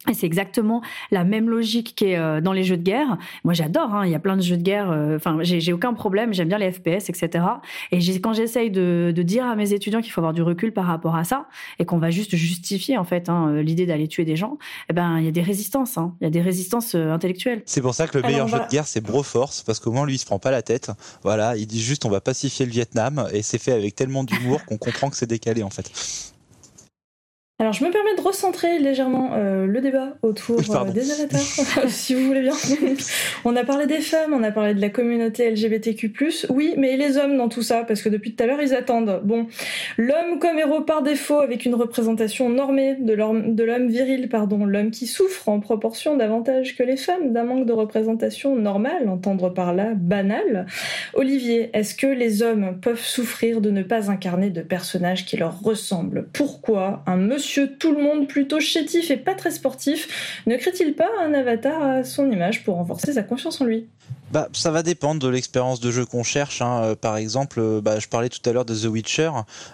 Et 0.09 0.13
c'est 0.13 0.25
exactement 0.25 0.81
la 1.11 1.23
même 1.23 1.49
logique 1.49 1.93
qui 1.95 2.05
est 2.05 2.17
euh, 2.17 2.41
dans 2.41 2.53
les 2.53 2.63
jeux 2.63 2.77
de 2.77 2.83
guerre. 2.83 3.17
Moi, 3.43 3.53
j'adore. 3.53 3.93
Hein, 3.93 4.05
il 4.05 4.11
y 4.11 4.15
a 4.15 4.19
plein 4.19 4.35
de 4.35 4.41
jeux 4.41 4.57
de 4.57 4.63
guerre. 4.63 4.91
Euh, 4.91 5.15
enfin, 5.15 5.37
j'ai 5.41 5.73
aucun 5.73 5.93
problème. 5.93 6.33
J'aime 6.33 6.49
bien 6.49 6.57
les 6.57 6.71
FPS, 6.71 7.09
etc. 7.09 7.45
Et 7.91 7.99
quand 8.19 8.33
j'essaye 8.33 8.69
de, 8.69 9.13
de, 9.15 9.23
dire 9.23 9.45
à 9.45 9.55
mes 9.55 9.73
étudiants 9.73 10.01
qu'il 10.01 10.11
faut 10.11 10.19
avoir 10.19 10.33
du 10.33 10.41
recul 10.41 10.73
par 10.73 10.85
rapport 10.85 11.15
à 11.15 11.23
ça 11.23 11.47
et 11.79 11.85
qu'on 11.85 11.97
va 11.97 12.09
juste 12.09 12.35
justifier 12.35 12.97
en 12.97 13.03
fait 13.03 13.29
hein, 13.29 13.61
l'idée 13.61 13.85
d'aller 13.85 14.07
tuer 14.07 14.25
des 14.25 14.35
gens, 14.35 14.57
eh 14.89 14.93
ben 14.93 15.19
il 15.19 15.25
y 15.25 15.27
a 15.27 15.31
des 15.31 15.41
résistances. 15.41 15.97
Hein. 15.97 16.15
Il 16.21 16.25
y 16.25 16.27
a 16.27 16.29
des 16.29 16.41
résistances 16.41 16.95
euh, 16.95 17.11
intellectuelles. 17.11 17.61
C'est 17.65 17.81
pour 17.81 17.93
ça 17.93 18.07
que 18.07 18.17
le 18.17 18.23
meilleur 18.23 18.47
jeu 18.47 18.59
de 18.59 18.69
guerre, 18.69 18.87
c'est 18.87 19.01
Broforce, 19.01 19.63
parce 19.63 19.79
qu'au 19.79 19.91
moins 19.91 20.05
lui, 20.05 20.15
il 20.15 20.19
se 20.19 20.25
prend 20.25 20.39
pas 20.39 20.51
la 20.51 20.61
tête. 20.61 20.91
Voilà, 21.23 21.55
il 21.55 21.67
dit 21.67 21.81
juste 21.81 22.05
on 22.05 22.09
va 22.09 22.21
pacifier 22.21 22.65
le 22.65 22.71
Vietnam 22.71 23.27
et 23.33 23.41
c'est 23.41 23.57
fait 23.57 23.71
avec 23.71 23.95
tellement 23.95 24.23
d'humour 24.23 24.65
qu'on 24.67 24.77
comprend 24.77 25.09
que 25.09 25.15
c'est 25.15 25.27
décalé 25.27 25.63
en 25.63 25.69
fait. 25.69 26.32
Alors, 27.59 27.71
je 27.71 27.85
me 27.85 27.91
permets 27.91 28.15
de 28.15 28.21
recentrer 28.21 28.79
légèrement 28.79 29.33
euh, 29.35 29.67
le 29.67 29.79
débat 29.79 30.17
autour 30.23 30.59
euh, 30.59 30.91
des 30.91 31.11
avatars, 31.11 31.39
si 31.87 32.15
vous 32.15 32.25
voulez 32.25 32.41
bien. 32.41 32.55
on 33.45 33.55
a 33.55 33.63
parlé 33.63 33.85
des 33.85 34.01
femmes, 34.01 34.33
on 34.33 34.41
a 34.41 34.51
parlé 34.51 34.73
de 34.73 34.81
la 34.81 34.89
communauté 34.89 35.51
LGBTQ+. 35.51 36.13
Oui, 36.49 36.73
mais 36.77 36.97
les 36.97 37.17
hommes 37.17 37.37
dans 37.37 37.49
tout 37.49 37.61
ça 37.61 37.83
Parce 37.83 38.01
que 38.01 38.09
depuis 38.09 38.33
tout 38.33 38.43
à 38.43 38.47
l'heure, 38.47 38.59
ils 38.59 38.73
attendent. 38.73 39.21
Bon, 39.23 39.45
l'homme 39.97 40.39
comme 40.39 40.57
héros 40.57 40.81
par 40.81 41.03
défaut, 41.03 41.41
avec 41.41 41.65
une 41.65 41.75
représentation 41.75 42.49
normée 42.49 42.95
de 42.95 43.13
l'homme 43.13 43.87
viril, 43.87 44.29
pardon, 44.29 44.65
l'homme 44.65 44.89
qui 44.89 45.05
souffre 45.05 45.47
en 45.47 45.59
proportion 45.59 46.17
davantage 46.17 46.75
que 46.75 46.81
les 46.81 46.97
femmes 46.97 47.33
d'un 47.33 47.43
manque 47.43 47.67
de 47.67 47.73
représentation 47.73 48.55
normale, 48.55 49.07
entendre 49.07 49.53
par 49.53 49.75
là 49.75 49.91
banal. 49.93 50.65
Olivier, 51.13 51.69
est-ce 51.73 51.93
que 51.93 52.07
les 52.07 52.41
hommes 52.41 52.79
peuvent 52.81 52.99
souffrir 52.99 53.61
de 53.61 53.69
ne 53.69 53.83
pas 53.83 54.09
incarner 54.09 54.49
de 54.49 54.61
personnages 54.61 55.25
qui 55.25 55.37
leur 55.37 55.61
ressemblent? 55.61 56.27
Pourquoi 56.33 57.03
un 57.05 57.17
monsieur 57.17 57.52
monsieur 57.53 57.77
tout 57.77 57.91
le 57.91 58.01
monde 58.01 58.27
plutôt 58.27 58.59
chétif 58.59 59.11
et 59.11 59.17
pas 59.17 59.35
très 59.35 59.51
sportif 59.51 60.41
ne 60.47 60.57
crée-t-il 60.57 60.95
pas 60.95 61.09
un 61.21 61.35
avatar 61.35 61.83
à 61.83 62.03
son 62.03 62.31
image 62.31 62.63
pour 62.63 62.77
renforcer 62.77 63.13
sa 63.13 63.21
confiance 63.21 63.61
en 63.61 63.65
lui? 63.65 63.85
Bah, 64.33 64.49
ça 64.51 64.71
va 64.71 64.81
dépendre 64.81 65.21
de 65.21 65.27
l'expérience 65.27 65.79
de 65.79 65.91
jeu 65.91 66.07
qu'on 66.07 66.23
cherche. 66.23 66.63
Hein. 66.63 66.81
Euh, 66.83 66.95
par 66.95 67.17
exemple, 67.17 67.59
euh, 67.59 67.81
bah, 67.81 67.99
je 67.99 68.07
parlais 68.07 68.29
tout 68.29 68.39
à 68.49 68.51
l'heure 68.51 68.65
de 68.65 68.75
The 68.75 68.85
Witcher. 68.85 69.29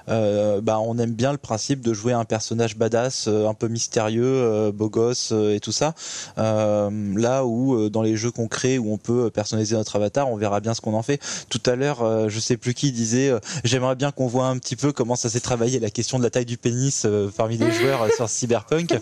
Euh, 0.09 0.59
bah, 0.59 0.80
on 0.82 0.97
aime 0.97 1.13
bien 1.13 1.32
le 1.32 1.38
principe 1.38 1.80
de 1.80 1.93
jouer 1.93 2.11
un 2.11 2.25
personnage 2.25 2.75
badass, 2.75 3.30
un 3.30 3.53
peu 3.53 3.69
mystérieux, 3.69 4.71
beau 4.73 4.89
gosse 4.89 5.32
et 5.32 5.61
tout 5.61 5.71
ça. 5.71 5.93
là 6.36 7.45
où 7.45 7.89
dans 7.89 8.01
les 8.01 8.17
jeux 8.17 8.32
qu'on 8.32 8.49
crée, 8.49 8.77
où 8.77 8.91
on 8.91 8.97
peut 8.97 9.30
personnaliser 9.30 9.75
notre 9.75 9.95
avatar, 9.95 10.30
on 10.30 10.36
verra 10.36 10.59
bien 10.59 10.73
ce 10.73 10.82
qu'on 10.82 10.93
en 10.93 11.03
fait. 11.03 11.21
Tout 11.49 11.61
à 11.65 11.77
l'heure, 11.77 12.30
je 12.30 12.39
sais 12.39 12.57
plus 12.57 12.73
qui 12.73 12.91
disait, 12.91 13.32
j'aimerais 13.63 13.95
bien 13.95 14.11
qu'on 14.11 14.27
voit 14.27 14.47
un 14.47 14.57
petit 14.57 14.75
peu 14.75 14.91
comment 14.91 15.15
ça 15.15 15.30
s'est 15.30 15.39
travaillé 15.39 15.80
la 15.80 15.89
question 15.89 16.17
de 16.17 16.23
la 16.23 16.30
taille 16.30 16.45
du 16.45 16.57
pénis 16.57 17.07
parmi 17.38 17.57
les 17.57 17.71
joueurs 17.71 18.07
sur 18.13 18.27
Cyberpunk. 18.27 18.89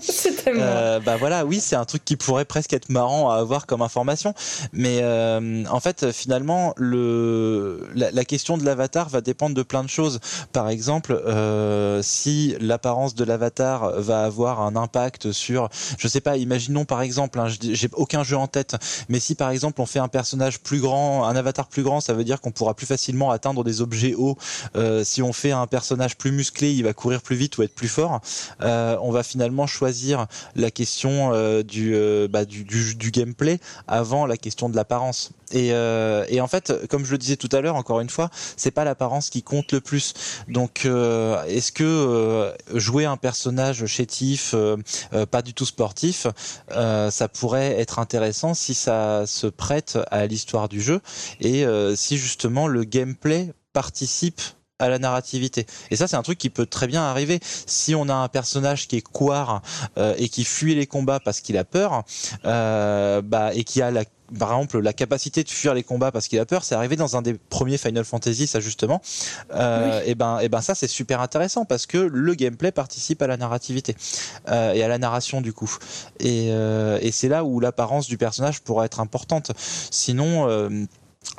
bah 1.06 1.18
voilà, 1.18 1.46
oui, 1.46 1.60
c'est 1.60 1.76
un 1.76 1.86
truc 1.86 2.06
qui 2.06 2.16
pourrait 2.16 2.46
presque 2.46 2.74
être 2.74 2.90
marrant 2.90 3.32
à 3.32 3.38
avoir 3.38 3.66
comme 3.66 3.82
information, 3.82 4.36
mais 4.72 5.02
euh, 5.18 5.64
en 5.70 5.80
fait, 5.80 6.12
finalement, 6.12 6.74
le, 6.78 7.88
la, 7.96 8.26
question 8.26 8.58
de 8.58 8.64
l'avatar 8.64 9.10
va 9.10 9.22
dépendre 9.22 9.56
de 9.56 9.64
plein 9.64 9.84
de 9.84 9.90
choses. 9.90 10.20
Par 10.54 10.70
exemple, 10.70 11.14
euh, 11.14 12.02
si 12.04 12.56
l'apparence 12.60 13.16
de 13.16 13.24
l'avatar 13.24 14.00
va 14.00 14.24
avoir 14.24 14.62
un 14.62 14.76
impact 14.76 15.32
sur, 15.32 15.70
je 15.98 16.08
sais 16.08 16.22
pas, 16.22 16.38
imaginons 16.38 16.86
par 16.86 17.02
exemple, 17.02 17.40
hein, 17.40 17.48
j'ai 17.48 17.90
aucun 17.94 18.24
jeu 18.24 18.38
en 18.38 18.48
tête, 18.48 18.76
mais 19.10 19.20
si 19.20 19.36
par 19.36 19.50
exemple 19.50 19.82
on 19.82 19.86
fait 19.86 20.00
un 20.00 20.08
personnage 20.08 20.60
plus 20.60 20.80
grand, 20.80 21.26
un 21.26 21.36
avatar 21.36 21.68
plus 21.68 21.84
grand, 21.84 22.02
ça 22.02 22.14
veut 22.14 22.24
dire 22.24 22.42
qu'on 22.42 22.52
pourra 22.52 22.74
plus 22.74 22.86
facilement 22.86 23.32
atteindre 23.32 23.64
des 23.64 23.82
objets 23.82 24.14
hauts. 24.14 24.38
Euh, 24.76 25.04
si 25.04 25.22
on 25.22 25.34
fait 25.34 25.52
un 25.52 25.68
personnage 25.68 26.18
plus 26.18 26.32
musclé, 26.32 26.74
il 26.74 26.84
va 26.84 26.94
courir 26.94 27.22
plus 27.22 27.36
vite 27.36 27.58
ou 27.58 27.64
être 27.64 27.76
plus 27.76 27.88
fort. 27.88 28.22
on 28.62 29.12
va 29.12 29.24
finalement 29.24 29.68
choisir 29.68 30.28
la 30.56 30.72
question 30.72 31.30
bah, 31.32 32.46
du, 32.46 32.64
du 32.64 33.12
gameplay 33.12 33.60
avant 33.88 34.26
la 34.26 34.38
question 34.38 34.70
de 34.70 34.76
l'apparence. 34.76 35.07
Et, 35.52 35.72
euh, 35.72 36.26
et, 36.30 36.42
en 36.42 36.48
fait, 36.48 36.74
comme 36.88 37.06
je 37.06 37.12
le 37.12 37.18
disais 37.18 37.38
tout 37.38 37.50
à 37.52 37.62
l'heure, 37.62 37.76
encore 37.76 38.00
une 38.00 38.10
fois, 38.10 38.30
c'est 38.58 38.72
pas 38.72 38.84
l'apparence 38.84 39.30
qui 39.30 39.44
compte 39.44 39.72
le 39.72 39.82
plus. 39.82 40.14
Donc, 40.48 40.86
euh, 40.86 41.44
est-ce 41.46 41.72
que 41.72 41.84
euh, 41.84 42.52
jouer 42.74 43.06
un 43.06 43.18
personnage 43.18 43.86
chétif, 43.86 44.54
pas 45.32 45.42
du 45.42 45.54
tout 45.54 45.66
sportif, 45.66 46.28
ça 46.70 47.28
pourrait 47.28 47.80
être 47.80 48.00
intéressant 48.00 48.54
si 48.54 48.74
ça 48.74 49.26
se 49.26 49.48
prête 49.48 49.98
à 50.12 50.26
l'histoire 50.26 50.70
du 50.70 50.82
jeu 50.82 51.02
et 51.40 51.66
si 51.96 52.18
justement 52.18 52.68
le 52.68 52.84
gameplay 52.84 53.54
participe 53.74 54.42
à 54.80 54.90
la 54.90 55.00
narrativité. 55.00 55.66
Et 55.90 55.96
ça, 55.96 56.08
c'est 56.08 56.16
un 56.16 56.22
truc 56.22 56.38
qui 56.38 56.50
peut 56.50 56.68
très 56.68 56.88
bien 56.88 57.02
arriver. 57.02 57.40
Si 57.42 57.96
on 57.96 58.10
a 58.10 58.14
un 58.14 58.28
personnage 58.28 58.88
qui 58.88 58.98
est 58.98 59.02
couard 59.02 59.62
et 59.98 60.30
qui 60.30 60.44
fuit 60.44 60.76
les 60.76 60.88
combats 60.88 61.20
parce 61.20 61.42
qu'il 61.42 61.58
a 61.58 61.64
peur, 61.64 62.04
euh, 62.46 63.22
bah, 63.22 63.54
et 63.54 63.64
qui 63.64 63.82
a 63.82 63.92
la 63.92 64.04
par 64.38 64.52
exemple 64.52 64.80
la 64.80 64.94
capacité 64.94 65.44
de 65.44 65.50
fuir 65.50 65.74
les 65.74 65.84
combats 65.84 66.12
parce 66.12 66.28
qu'il 66.28 66.40
a 66.40 66.46
peur, 66.46 66.64
c'est 66.64 66.76
arrivé 66.76 66.96
dans 66.96 67.16
un 67.16 67.22
des 67.22 67.34
premiers 67.34 67.78
Final 67.78 68.06
Fantasy, 68.06 68.48
ça 68.48 68.60
justement. 68.60 69.02
Euh, 69.54 70.02
Et 70.06 70.16
ben, 70.16 70.40
et 70.40 70.50
ben 70.50 70.62
ça 70.62 70.76
c'est 70.76 70.88
super 70.88 71.22
intéressant 71.22 71.66
parce 71.66 71.86
que 71.86 71.98
le 71.98 72.34
gameplay 72.34 72.72
participe 72.72 73.22
à 73.22 73.28
la 73.28 73.38
narrativité 73.38 73.96
euh, 74.50 74.74
et 74.74 74.84
à 74.84 74.88
la 74.88 74.98
narration 74.98 75.42
du 75.42 75.54
coup. 75.54 75.78
Et, 76.20 76.50
euh, 76.52 77.00
et 77.02 77.12
c'est 77.12 77.30
là 77.30 77.44
où 77.44 77.60
l'apparence 77.60 78.08
du 78.08 78.18
personnage 78.18 78.62
pourra 78.62 78.86
être 78.86 79.00
importante. 79.00 79.52
Sinon. 79.92 80.88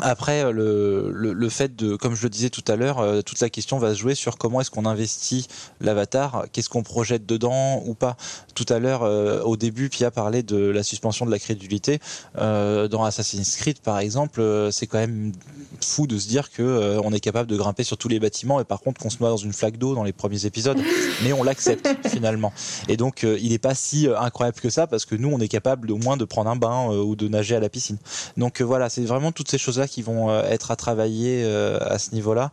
Après, 0.00 0.44
euh, 0.44 0.52
le, 0.52 1.10
le, 1.12 1.32
le, 1.32 1.48
fait 1.48 1.74
de, 1.74 1.96
comme 1.96 2.14
je 2.14 2.22
le 2.22 2.30
disais 2.30 2.50
tout 2.50 2.62
à 2.68 2.76
l'heure, 2.76 3.00
euh, 3.00 3.20
toute 3.22 3.40
la 3.40 3.50
question 3.50 3.78
va 3.78 3.94
se 3.94 3.98
jouer 3.98 4.14
sur 4.14 4.38
comment 4.38 4.60
est-ce 4.60 4.70
qu'on 4.70 4.86
investit 4.86 5.48
l'avatar, 5.80 6.46
qu'est-ce 6.52 6.68
qu'on 6.68 6.84
projette 6.84 7.26
dedans 7.26 7.82
ou 7.84 7.94
pas. 7.94 8.16
Tout 8.54 8.66
à 8.68 8.78
l'heure, 8.78 9.02
euh, 9.02 9.42
au 9.42 9.56
début, 9.56 9.88
Pia 9.88 10.10
parlait 10.10 10.44
de 10.44 10.56
la 10.56 10.82
suspension 10.82 11.26
de 11.26 11.30
la 11.30 11.38
crédulité. 11.38 11.98
dans 12.36 13.04
Assassin's 13.04 13.56
Creed, 13.56 13.80
par 13.80 13.98
exemple, 13.98 14.42
c'est 14.70 14.86
quand 14.86 14.98
même 14.98 15.32
fou 15.80 16.06
de 16.06 16.18
se 16.18 16.28
dire 16.28 16.50
que 16.50 16.98
on 17.02 17.12
est 17.12 17.20
capable 17.20 17.48
de 17.50 17.56
grimper 17.56 17.84
sur 17.84 17.96
tous 17.96 18.08
les 18.08 18.20
bâtiments 18.20 18.60
et 18.60 18.64
par 18.64 18.80
contre 18.80 19.00
qu'on 19.00 19.10
se 19.10 19.18
noie 19.20 19.30
dans 19.30 19.36
une 19.36 19.52
flaque 19.52 19.78
d'eau 19.78 19.94
dans 19.94 20.04
les 20.04 20.12
premiers 20.12 20.46
épisodes, 20.46 20.78
mais 21.22 21.32
on 21.32 21.42
l'accepte 21.42 21.88
finalement. 22.08 22.52
Et 22.88 22.96
donc, 22.96 23.22
il 23.24 23.50
n'est 23.50 23.58
pas 23.58 23.74
si 23.74 24.08
incroyable 24.08 24.60
que 24.60 24.70
ça 24.70 24.86
parce 24.86 25.04
que 25.04 25.14
nous, 25.14 25.28
on 25.28 25.40
est 25.40 25.48
capable 25.48 25.90
au 25.90 25.98
moins 25.98 26.16
de 26.16 26.24
prendre 26.24 26.50
un 26.50 26.56
bain 26.56 26.88
ou 26.88 27.16
de 27.16 27.28
nager 27.28 27.56
à 27.56 27.60
la 27.60 27.68
piscine. 27.68 27.98
Donc 28.36 28.60
voilà, 28.60 28.88
c'est 28.88 29.04
vraiment 29.04 29.32
toutes 29.32 29.50
ces 29.50 29.58
choses-là 29.78 29.88
qui 29.88 30.02
vont 30.02 30.30
euh, 30.30 30.42
être 30.44 30.70
à 30.70 30.76
travailler 30.76 31.42
euh, 31.44 31.78
à 31.80 31.98
ce 31.98 32.14
niveau-là 32.14 32.50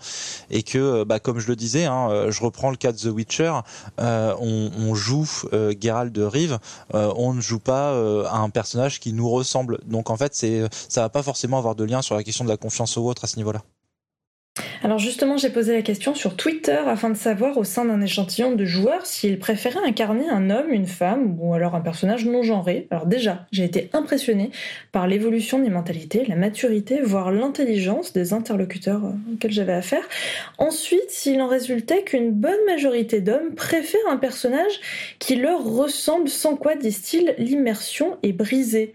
et 0.50 0.64
que, 0.64 0.78
euh, 0.78 1.06
bah, 1.06 1.20
comme 1.20 1.40
je 1.40 1.48
le 1.48 1.56
disais, 1.56 1.86
hein, 1.86 2.30
je 2.30 2.42
reprends 2.42 2.70
le 2.70 2.78
cas 2.78 2.92
de 2.92 2.98
The 2.98 3.06
Witcher, 3.06 3.54
on, 3.98 4.72
on, 4.78 4.96
joue 4.96 5.28
Geralt 5.82 6.12
de 6.12 6.24
Rive, 6.24 6.60
on 6.94 7.34
ne 7.34 7.42
joue 7.42 7.60
pas 7.60 7.92
à 8.30 8.38
un 8.38 8.50
personnage 8.50 9.00
qui 9.00 9.14
nous 9.14 9.30
ressemble. 9.30 9.80
Donc 9.86 10.10
en 10.10 10.18
fait, 10.18 10.36
c'est 10.36 10.64
ça 10.90 11.02
va 11.02 11.10
pas 11.10 11.24
forcément 11.24 11.58
avoir 11.58 11.76
de 11.76 11.84
lien 11.84 12.02
sur 12.02 12.16
la 12.16 12.24
question 12.24 12.44
de 12.44 12.50
la 12.50 12.58
confiance 12.58 12.98
ou 12.98 13.08
autre 13.08 13.24
à 13.26 13.28
ce 13.28 13.38
niveau-là. 13.38 13.62
Alors 14.84 15.00
justement, 15.00 15.36
j'ai 15.36 15.50
posé 15.50 15.74
la 15.74 15.82
question 15.82 16.16
sur 16.16 16.36
Twitter 16.38 16.80
afin 16.88 17.10
de 17.10 17.18
savoir 17.18 17.58
au 17.58 17.64
sein 17.64 17.86
d'un 17.86 18.02
échantillon 18.02 18.56
de 18.56 18.66
joueurs 18.66 19.06
s'ils 19.06 19.40
préféraient 19.40 19.86
incarner 19.86 20.30
un 20.30 20.50
homme, 20.50 20.72
une 20.72 20.86
femme 20.86 21.36
ou 21.40 21.54
alors 21.54 21.76
un 21.76 21.82
personnage 21.82 22.26
non 22.26 22.44
genré. 22.44 22.88
Alors 22.92 23.06
déjà, 23.06 23.48
j'ai 23.52 23.66
été 23.66 23.90
impressionnée 23.94 24.52
par 24.92 25.08
l'évolution 25.08 25.60
des 25.60 25.70
mentalités, 25.70 26.24
la 26.28 26.36
maturité, 26.36 27.02
voire 27.02 27.32
l'intelligence 27.32 28.14
des 28.14 28.32
interlocuteurs 28.32 29.04
euh, 29.06 29.34
auxquels 29.34 29.52
j'avais 29.52 29.74
affaire. 29.74 30.04
Ensuite, 30.58 31.10
s'il 31.10 31.42
en 31.42 31.48
résultait 31.48 32.04
qu'une 32.04 32.32
bonne 32.32 32.54
majorité 32.66 33.22
d'hommes 33.22 33.56
préfèrent 33.56 34.00
un 34.10 34.18
personnage 34.18 34.80
qui 35.20 35.36
leur 35.36 35.64
ressemble, 35.64 36.30
sans 36.30 36.56
quoi, 36.56 36.76
disent-ils, 36.76 37.36
l'immersion 37.38 38.18
est 38.24 38.34
brisée. 38.34 38.94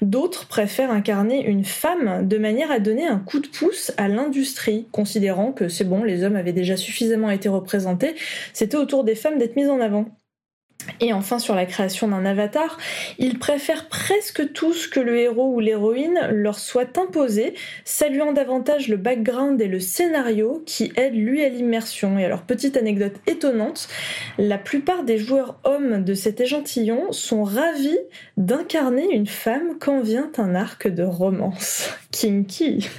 D'autres 0.00 0.46
préfèrent 0.46 0.90
incarner 0.90 1.44
une 1.44 1.64
femme 1.64 2.26
de 2.26 2.38
manière 2.38 2.70
à 2.70 2.78
donner 2.78 3.06
un 3.06 3.18
coup 3.18 3.40
de 3.40 3.48
pouce 3.48 3.92
à 3.96 4.08
l'industrie, 4.08 4.86
considérant 5.02 5.52
que 5.52 5.68
c'est 5.68 5.82
bon, 5.84 6.04
les 6.04 6.22
hommes 6.22 6.36
avaient 6.36 6.52
déjà 6.52 6.76
suffisamment 6.76 7.30
été 7.30 7.48
représentés, 7.48 8.14
c'était 8.52 8.76
au 8.76 8.84
tour 8.84 9.02
des 9.02 9.16
femmes 9.16 9.36
d'être 9.36 9.56
mises 9.56 9.68
en 9.68 9.80
avant. 9.80 10.21
Et 11.00 11.12
enfin, 11.12 11.38
sur 11.38 11.54
la 11.54 11.66
création 11.66 12.08
d'un 12.08 12.24
avatar, 12.24 12.78
ils 13.18 13.38
préfèrent 13.38 13.88
presque 13.88 14.52
tous 14.52 14.86
que 14.86 15.00
le 15.00 15.18
héros 15.18 15.54
ou 15.54 15.60
l'héroïne 15.60 16.28
leur 16.30 16.58
soit 16.58 16.98
imposé, 16.98 17.54
saluant 17.84 18.32
davantage 18.32 18.88
le 18.88 18.96
background 18.96 19.60
et 19.60 19.68
le 19.68 19.80
scénario 19.80 20.62
qui 20.66 20.92
aident 20.96 21.14
lui 21.14 21.44
à 21.44 21.48
l'immersion. 21.48 22.18
Et 22.18 22.24
alors, 22.24 22.42
petite 22.42 22.76
anecdote 22.76 23.14
étonnante, 23.26 23.88
la 24.38 24.58
plupart 24.58 25.02
des 25.04 25.18
joueurs 25.18 25.58
hommes 25.64 26.04
de 26.04 26.14
cet 26.14 26.40
échantillon 26.40 27.12
sont 27.12 27.44
ravis 27.44 27.98
d'incarner 28.36 29.12
une 29.12 29.26
femme 29.26 29.76
quand 29.80 30.00
vient 30.00 30.30
un 30.38 30.54
arc 30.54 30.88
de 30.88 31.02
romance. 31.02 31.90
Kinky. 32.12 32.88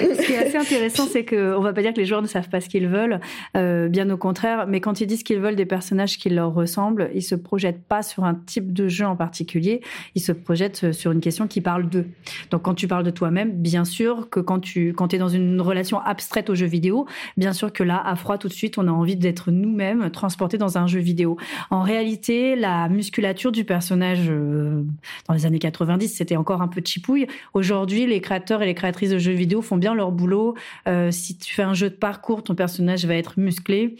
Euh, 0.00 0.14
ce 0.14 0.26
qui 0.26 0.32
est 0.32 0.38
assez 0.38 0.56
intéressant, 0.56 1.06
c'est 1.06 1.24
qu'on 1.24 1.60
va 1.60 1.72
pas 1.72 1.82
dire 1.82 1.92
que 1.92 1.98
les 1.98 2.04
joueurs 2.04 2.22
ne 2.22 2.26
savent 2.26 2.48
pas 2.48 2.60
ce 2.60 2.68
qu'ils 2.68 2.88
veulent, 2.88 3.20
euh, 3.56 3.88
bien 3.88 4.08
au 4.10 4.16
contraire, 4.16 4.66
mais 4.66 4.80
quand 4.80 5.00
ils 5.00 5.06
disent 5.06 5.22
qu'ils 5.22 5.40
veulent 5.40 5.47
des 5.56 5.66
personnages 5.66 6.18
qui 6.18 6.28
leur 6.30 6.54
ressemblent. 6.54 7.10
Ils 7.14 7.22
se 7.22 7.34
projettent 7.34 7.82
pas 7.82 8.02
sur 8.02 8.24
un 8.24 8.34
type 8.34 8.72
de 8.72 8.88
jeu 8.88 9.06
en 9.06 9.16
particulier. 9.16 9.80
Ils 10.14 10.22
se 10.22 10.32
projettent 10.32 10.92
sur 10.92 11.12
une 11.12 11.20
question 11.20 11.46
qui 11.46 11.60
parle 11.60 11.88
d'eux. 11.88 12.06
Donc 12.50 12.62
quand 12.62 12.74
tu 12.74 12.88
parles 12.88 13.04
de 13.04 13.10
toi-même, 13.10 13.52
bien 13.52 13.84
sûr 13.84 14.30
que 14.30 14.40
quand 14.40 14.60
tu 14.60 14.92
quand 14.92 15.14
es 15.14 15.18
dans 15.18 15.28
une 15.28 15.60
relation 15.60 16.00
abstraite 16.00 16.50
au 16.50 16.54
jeu 16.54 16.66
vidéo, 16.66 17.06
bien 17.36 17.52
sûr 17.52 17.72
que 17.72 17.82
là, 17.82 18.02
à 18.04 18.16
froid 18.16 18.38
tout 18.38 18.48
de 18.48 18.52
suite, 18.52 18.78
on 18.78 18.88
a 18.88 18.90
envie 18.90 19.16
d'être 19.16 19.50
nous-mêmes 19.50 20.10
transportés 20.10 20.58
dans 20.58 20.78
un 20.78 20.86
jeu 20.86 21.00
vidéo. 21.00 21.36
En 21.70 21.82
réalité, 21.82 22.56
la 22.56 22.88
musculature 22.88 23.52
du 23.52 23.64
personnage 23.64 24.26
euh, 24.28 24.82
dans 25.26 25.34
les 25.34 25.46
années 25.46 25.58
90, 25.58 26.08
c'était 26.08 26.36
encore 26.36 26.62
un 26.62 26.68
peu 26.68 26.80
chipouille. 26.84 27.26
Aujourd'hui, 27.54 28.06
les 28.06 28.20
créateurs 28.20 28.62
et 28.62 28.66
les 28.66 28.74
créatrices 28.74 29.10
de 29.10 29.18
jeux 29.18 29.32
vidéo 29.32 29.62
font 29.62 29.76
bien 29.76 29.94
leur 29.94 30.12
boulot. 30.12 30.54
Euh, 30.86 31.10
si 31.10 31.36
tu 31.36 31.54
fais 31.54 31.62
un 31.62 31.74
jeu 31.74 31.90
de 31.90 31.94
parcours, 31.94 32.42
ton 32.42 32.54
personnage 32.54 33.04
va 33.04 33.14
être 33.14 33.38
musclé 33.38 33.96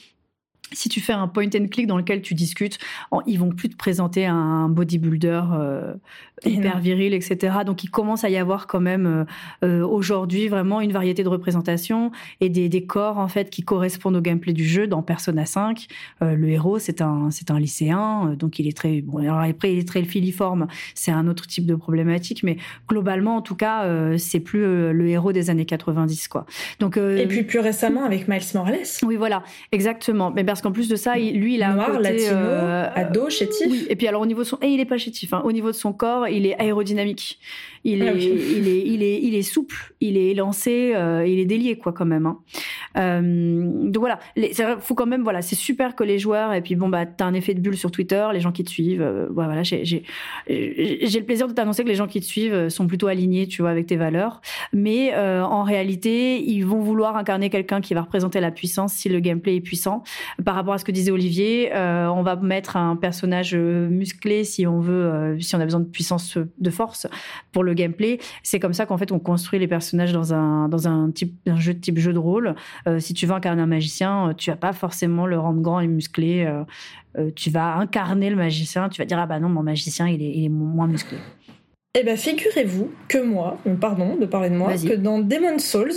si 0.73 0.89
tu 0.89 1.01
fais 1.01 1.13
un 1.13 1.29
point 1.29 1.47
and 1.47 1.69
click 1.71 1.87
dans 1.87 1.97
lequel 1.97 2.23
tu 2.23 2.35
discutes, 2.35 2.79
ils 3.27 3.39
vont 3.39 3.51
plus 3.51 3.69
te 3.69 3.77
présenter 3.77 4.27
un 4.27 4.69
bodybuilder 4.69 5.43
euh, 5.53 5.95
hyper 6.45 6.79
viril, 6.79 7.15
etc. 7.15 7.59
Donc 7.67 7.85
il 7.85 7.91
commence 7.91 8.25
à 8.25 8.31
y 8.31 8.37
avoir 8.37 8.67
quand 8.67 8.81
même 8.81 9.07
euh, 9.07 9.25
euh, 9.65 9.87
aujourd'hui 9.87 10.49
vraiment 10.49 10.81
une 10.81 10.93
variété 10.93 11.23
de 11.25 11.29
représentations 11.29 12.13
et 12.41 12.49
des, 12.49 12.69
des, 12.69 12.85
corps 12.85 13.19
en 13.19 13.29
fait 13.29 13.51
qui 13.51 13.63
correspondent 13.63 14.17
au 14.17 14.21
gameplay 14.21 14.53
du 14.53 14.67
jeu. 14.67 14.87
Dans 14.87 15.03
Persona 15.03 15.47
5, 15.47 15.87
le 16.21 16.49
héros 16.49 16.79
c'est 16.79 17.03
un 17.03 17.31
c'est 17.31 17.51
un 17.51 17.59
lycéen, 17.59 18.37
donc 18.39 18.59
il 18.59 18.69
est 18.69 18.77
très 18.77 19.01
bon. 19.01 19.19
Alors 19.19 19.41
après 19.41 19.73
il 19.73 19.79
est 19.79 19.89
très 19.89 20.05
filiforme, 20.05 20.69
c'est 20.95 21.11
un 21.11 21.27
autre 21.29 21.47
type 21.47 21.67
de 21.67 21.75
problématique, 21.75 22.43
mais 22.43 22.57
globalement 22.89 23.37
en 23.37 23.43
tout 23.43 23.57
cas 23.57 23.87
c'est 24.17 24.41
plus 24.41 24.61
le 24.93 25.09
héros 25.09 25.33
des 25.33 25.51
années 25.51 25.67
90 25.67 26.29
quoi. 26.29 26.47
Donc 26.81 26.97
et 26.97 27.27
puis 27.27 27.43
plus 27.43 27.59
récemment 27.59 28.05
avec 28.05 28.29
Miles 28.29 28.43
Morales. 28.55 28.79
Oui 29.03 29.17
voilà 29.17 29.43
exactement. 29.73 30.31
Mais 30.31 30.45
parce 30.59 30.63
qu'en 30.65 30.73
plus 30.73 30.89
de 30.89 30.97
ça, 30.97 31.15
lui, 31.17 31.55
il 31.55 31.63
a 31.63 31.73
Noir, 31.73 31.91
un 31.91 31.97
côté, 31.99 32.11
latino, 32.11 32.31
euh, 32.33 32.89
ado, 32.93 33.31
chétif. 33.31 33.69
Oui, 33.71 33.87
et 33.89 33.95
puis 33.95 34.09
alors 34.09 34.21
au 34.23 34.27
niveau 34.27 34.43
de 34.43 34.47
son, 34.47 34.59
et 34.61 34.67
il 34.67 34.81
est 34.81 34.85
pas 34.87 34.99
chétif. 34.99 35.33
Hein. 35.33 35.43
Au 35.45 35.53
niveau 35.53 35.69
de 35.69 35.77
son 35.77 35.93
corps, 35.93 36.27
il 36.27 36.47
est 36.47 36.59
aérodynamique. 36.59 37.39
Il, 37.85 38.03
ah 38.03 38.13
est, 38.13 38.19
il, 38.19 38.69
est, 38.69 38.83
il, 38.87 39.03
est, 39.03 39.21
il 39.23 39.35
est 39.35 39.43
souple, 39.43 39.95
il 40.01 40.17
est 40.17 40.35
lancé, 40.35 40.93
euh, 40.95 41.27
il 41.27 41.39
est 41.39 41.45
délié 41.45 41.77
quoi 41.77 41.93
quand 41.93 42.05
même. 42.05 42.27
Hein. 42.27 42.39
Euh, 42.97 43.63
donc 43.85 43.99
voilà, 44.01 44.19
il 44.37 44.53
faut 44.81 44.95
quand 44.95 45.07
même 45.07 45.23
voilà, 45.23 45.43
c'est 45.43 45.57
super 45.57 45.95
que 45.95 46.05
les 46.05 46.19
joueurs 46.19 46.53
et 46.53 46.61
puis 46.61 46.75
bon 46.75 46.89
bah 46.89 47.07
t'as 47.07 47.27
un 47.27 47.35
effet 47.35 47.55
de 47.55 47.61
bulle 47.61 47.77
sur 47.77 47.91
Twitter, 47.91 48.27
les 48.33 48.41
gens 48.41 48.53
qui 48.53 48.65
te 48.65 48.71
suivent, 48.71 49.03
euh, 49.03 49.27
voilà, 49.31 49.63
j'ai 49.63 49.85
j'ai 49.85 50.03
le 50.49 51.25
plaisir 51.25 51.49
de 51.49 51.53
t'annoncer 51.53 51.85
que 51.85 51.89
les 51.89 51.95
gens 51.95 52.07
qui 52.07 52.21
te 52.21 52.25
suivent 52.25 52.69
sont 52.69 52.87
plutôt 52.87 53.07
alignés, 53.07 53.47
tu 53.47 53.63
vois, 53.63 53.71
avec 53.71 53.87
tes 53.87 53.97
valeurs. 53.97 54.41
Mais 54.73 55.15
en 55.17 55.63
réalité, 55.63 56.43
ils 56.43 56.63
vont 56.63 56.81
vouloir 56.81 57.17
incarner 57.17 57.51
quelqu'un 57.51 57.81
qui 57.81 57.95
va 57.95 58.03
représenter 58.03 58.41
la 58.41 58.51
puissance 58.51 58.93
si 58.93 59.09
le 59.09 59.21
gameplay 59.21 59.57
est 59.57 59.61
puissant. 59.61 60.03
Par 60.45 60.55
rapport 60.55 60.75
à 60.75 60.79
ce 60.79 60.85
que 60.85 60.93
disait 60.93 61.11
Olivier, 61.11 61.71
on 61.75 62.23
va 62.23 62.37
mettre 62.37 62.77
un 62.77 62.97
personnage 62.97 63.55
musclé 63.55 64.45
si 64.45 64.67
on 64.67 64.81
veut, 64.81 65.37
si 65.41 65.55
on 65.57 65.61
a 65.61 65.65
besoin 65.65 65.81
de 65.81 65.87
puissance 65.87 66.39
de 66.59 66.71
force 66.71 67.07
pour 67.53 67.65
le 67.65 67.75
gameplay. 67.79 68.19
C'est 68.43 68.61
comme 68.61 68.75
ça 68.75 68.87
qu'en 68.87 68.99
fait 68.99 69.13
on 69.13 69.19
construit 69.19 69.59
les 69.59 69.69
personnages 69.69 70.13
dans 70.13 70.35
un 70.35 70.69
dans 70.69 70.89
un 70.89 71.11
type 71.11 71.35
un 71.47 71.59
jeu 71.59 71.75
de 71.75 71.79
type 71.79 71.99
jeu 71.99 72.13
de 72.13 72.19
rôle. 72.19 72.55
Euh, 72.87 72.99
si 73.01 73.15
tu 73.15 73.27
veux 73.27 73.35
incarner 73.35 73.63
un 73.63 73.67
magicien, 73.67 74.29
euh, 74.29 74.35
tu 74.35 74.51
vas 74.51 74.57
pas 74.57 74.73
forcément 74.73 75.27
le 75.27 75.39
rendre 75.39 75.61
grand 75.61 75.81
et 75.81 75.87
musclé. 75.87 76.45
Euh, 76.45 77.31
tu 77.35 77.51
vas 77.51 77.77
incarner 77.77 78.31
le 78.31 78.37
magicien. 78.37 78.89
Tu 78.89 79.01
vas 79.01 79.07
dire 79.07 79.19
ah 79.19 79.27
bah 79.27 79.41
non 79.41 79.49
mon 79.49 79.63
magicien 79.63 80.09
il 80.09 80.23
est, 80.23 80.33
il 80.37 80.45
est 80.45 80.51
moins 80.51 80.87
musclé. 80.87 81.19
Eh 81.95 82.05
bien, 82.05 82.17
figurez-vous 82.17 82.91
que 83.09 83.17
moi, 83.17 83.57
pardon 83.81 84.15
de 84.17 84.27
parler 84.27 84.51
de 84.51 84.55
moi, 84.55 84.75
que 84.75 84.93
dans 84.93 85.21
Demon's 85.21 85.65
Souls, 85.65 85.95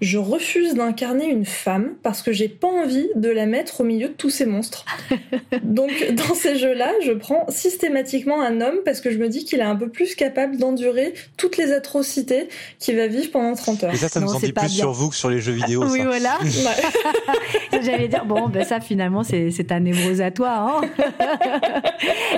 je 0.00 0.16
refuse 0.16 0.74
d'incarner 0.74 1.26
une 1.26 1.44
femme 1.44 1.96
parce 2.04 2.22
que 2.22 2.32
j'ai 2.32 2.48
pas 2.48 2.68
envie 2.68 3.08
de 3.16 3.28
la 3.28 3.46
mettre 3.46 3.80
au 3.80 3.84
milieu 3.84 4.06
de 4.06 4.12
tous 4.12 4.30
ces 4.30 4.46
monstres. 4.46 4.84
Donc, 5.64 5.90
dans 6.12 6.34
ces 6.34 6.56
jeux-là, 6.56 6.92
je 7.04 7.10
prends 7.10 7.44
systématiquement 7.48 8.40
un 8.40 8.60
homme 8.60 8.76
parce 8.84 9.00
que 9.00 9.10
je 9.10 9.18
me 9.18 9.28
dis 9.28 9.44
qu'il 9.44 9.58
est 9.58 9.64
un 9.64 9.74
peu 9.74 9.88
plus 9.88 10.14
capable 10.14 10.58
d'endurer 10.58 11.12
toutes 11.36 11.56
les 11.56 11.72
atrocités 11.72 12.48
qu'il 12.78 12.96
va 12.96 13.08
vivre 13.08 13.32
pendant 13.32 13.54
30 13.54 13.82
heures. 13.82 13.94
Et 13.94 13.96
ça, 13.96 14.08
ça 14.08 14.20
nous 14.20 14.32
en 14.32 14.38
dit 14.38 14.52
plus 14.52 14.68
sur 14.68 14.92
vous 14.92 15.08
que 15.08 15.16
sur 15.16 15.28
les 15.28 15.40
jeux 15.40 15.54
vidéo. 15.54 15.84
oui, 15.90 16.02
voilà. 16.04 16.38
J'allais 17.82 18.06
dire, 18.06 18.26
bon, 18.26 18.48
ben 18.48 18.64
ça, 18.64 18.78
finalement, 18.78 19.24
c'est 19.24 19.66
ta 19.66 19.80
névrose 19.80 20.20
à 20.20 20.30
toi. 20.30 20.50
Hein 20.52 20.80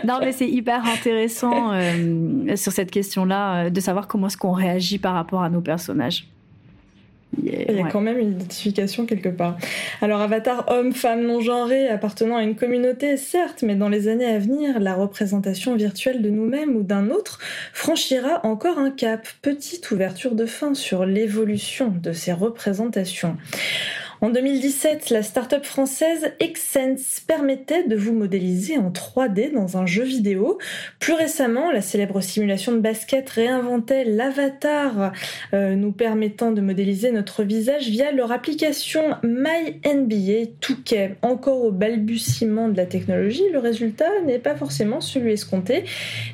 non, 0.04 0.20
mais 0.20 0.32
c'est 0.32 0.48
hyper 0.48 0.86
intéressant 0.86 1.74
euh, 1.74 2.56
sur 2.56 2.72
cette 2.72 2.93
question-là, 2.94 3.66
euh, 3.66 3.70
de 3.70 3.80
savoir 3.80 4.08
comment 4.08 4.28
est-ce 4.28 4.36
qu'on 4.36 4.52
réagit 4.52 4.98
par 4.98 5.14
rapport 5.14 5.42
à 5.42 5.50
nos 5.50 5.60
personnages. 5.60 6.26
Il 7.42 7.52
y 7.52 7.80
a 7.80 7.88
quand 7.88 8.00
même 8.00 8.18
une 8.18 8.32
identification 8.32 9.06
quelque 9.06 9.28
part. 9.28 9.56
Alors 10.00 10.20
avatar 10.20 10.66
homme, 10.68 10.92
femme, 10.92 11.26
non 11.26 11.40
genré, 11.40 11.88
appartenant 11.88 12.36
à 12.36 12.42
une 12.44 12.54
communauté, 12.54 13.16
certes, 13.16 13.64
mais 13.66 13.74
dans 13.74 13.88
les 13.88 14.06
années 14.06 14.26
à 14.26 14.38
venir, 14.38 14.78
la 14.78 14.94
représentation 14.94 15.74
virtuelle 15.74 16.22
de 16.22 16.30
nous-mêmes 16.30 16.76
ou 16.76 16.82
d'un 16.82 17.10
autre 17.10 17.40
franchira 17.72 18.46
encore 18.46 18.78
un 18.78 18.90
cap. 18.90 19.26
Petite 19.42 19.90
ouverture 19.90 20.36
de 20.36 20.46
fin 20.46 20.74
sur 20.74 21.06
l'évolution 21.06 21.92
de 22.00 22.12
ces 22.12 22.32
représentations. 22.32 23.36
En 24.24 24.30
2017, 24.30 25.10
la 25.10 25.22
start-up 25.22 25.66
française 25.66 26.32
Exsense 26.40 27.20
permettait 27.26 27.86
de 27.86 27.94
vous 27.94 28.14
modéliser 28.14 28.78
en 28.78 28.88
3D 28.88 29.52
dans 29.52 29.76
un 29.76 29.84
jeu 29.84 30.02
vidéo. 30.02 30.56
Plus 30.98 31.12
récemment, 31.12 31.70
la 31.70 31.82
célèbre 31.82 32.22
simulation 32.22 32.72
de 32.72 32.78
basket 32.78 33.28
réinventait 33.28 34.04
l'avatar 34.04 35.12
euh, 35.52 35.74
nous 35.74 35.92
permettant 35.92 36.52
de 36.52 36.62
modéliser 36.62 37.12
notre 37.12 37.42
visage 37.42 37.90
via 37.90 38.12
leur 38.12 38.32
application 38.32 39.02
MyNBA 39.24 40.54
2K. 40.62 41.16
Encore 41.20 41.62
au 41.62 41.70
balbutiement 41.70 42.70
de 42.70 42.78
la 42.78 42.86
technologie, 42.86 43.44
le 43.52 43.58
résultat 43.58 44.08
n'est 44.24 44.38
pas 44.38 44.54
forcément 44.54 45.02
celui 45.02 45.32
escompté, 45.32 45.84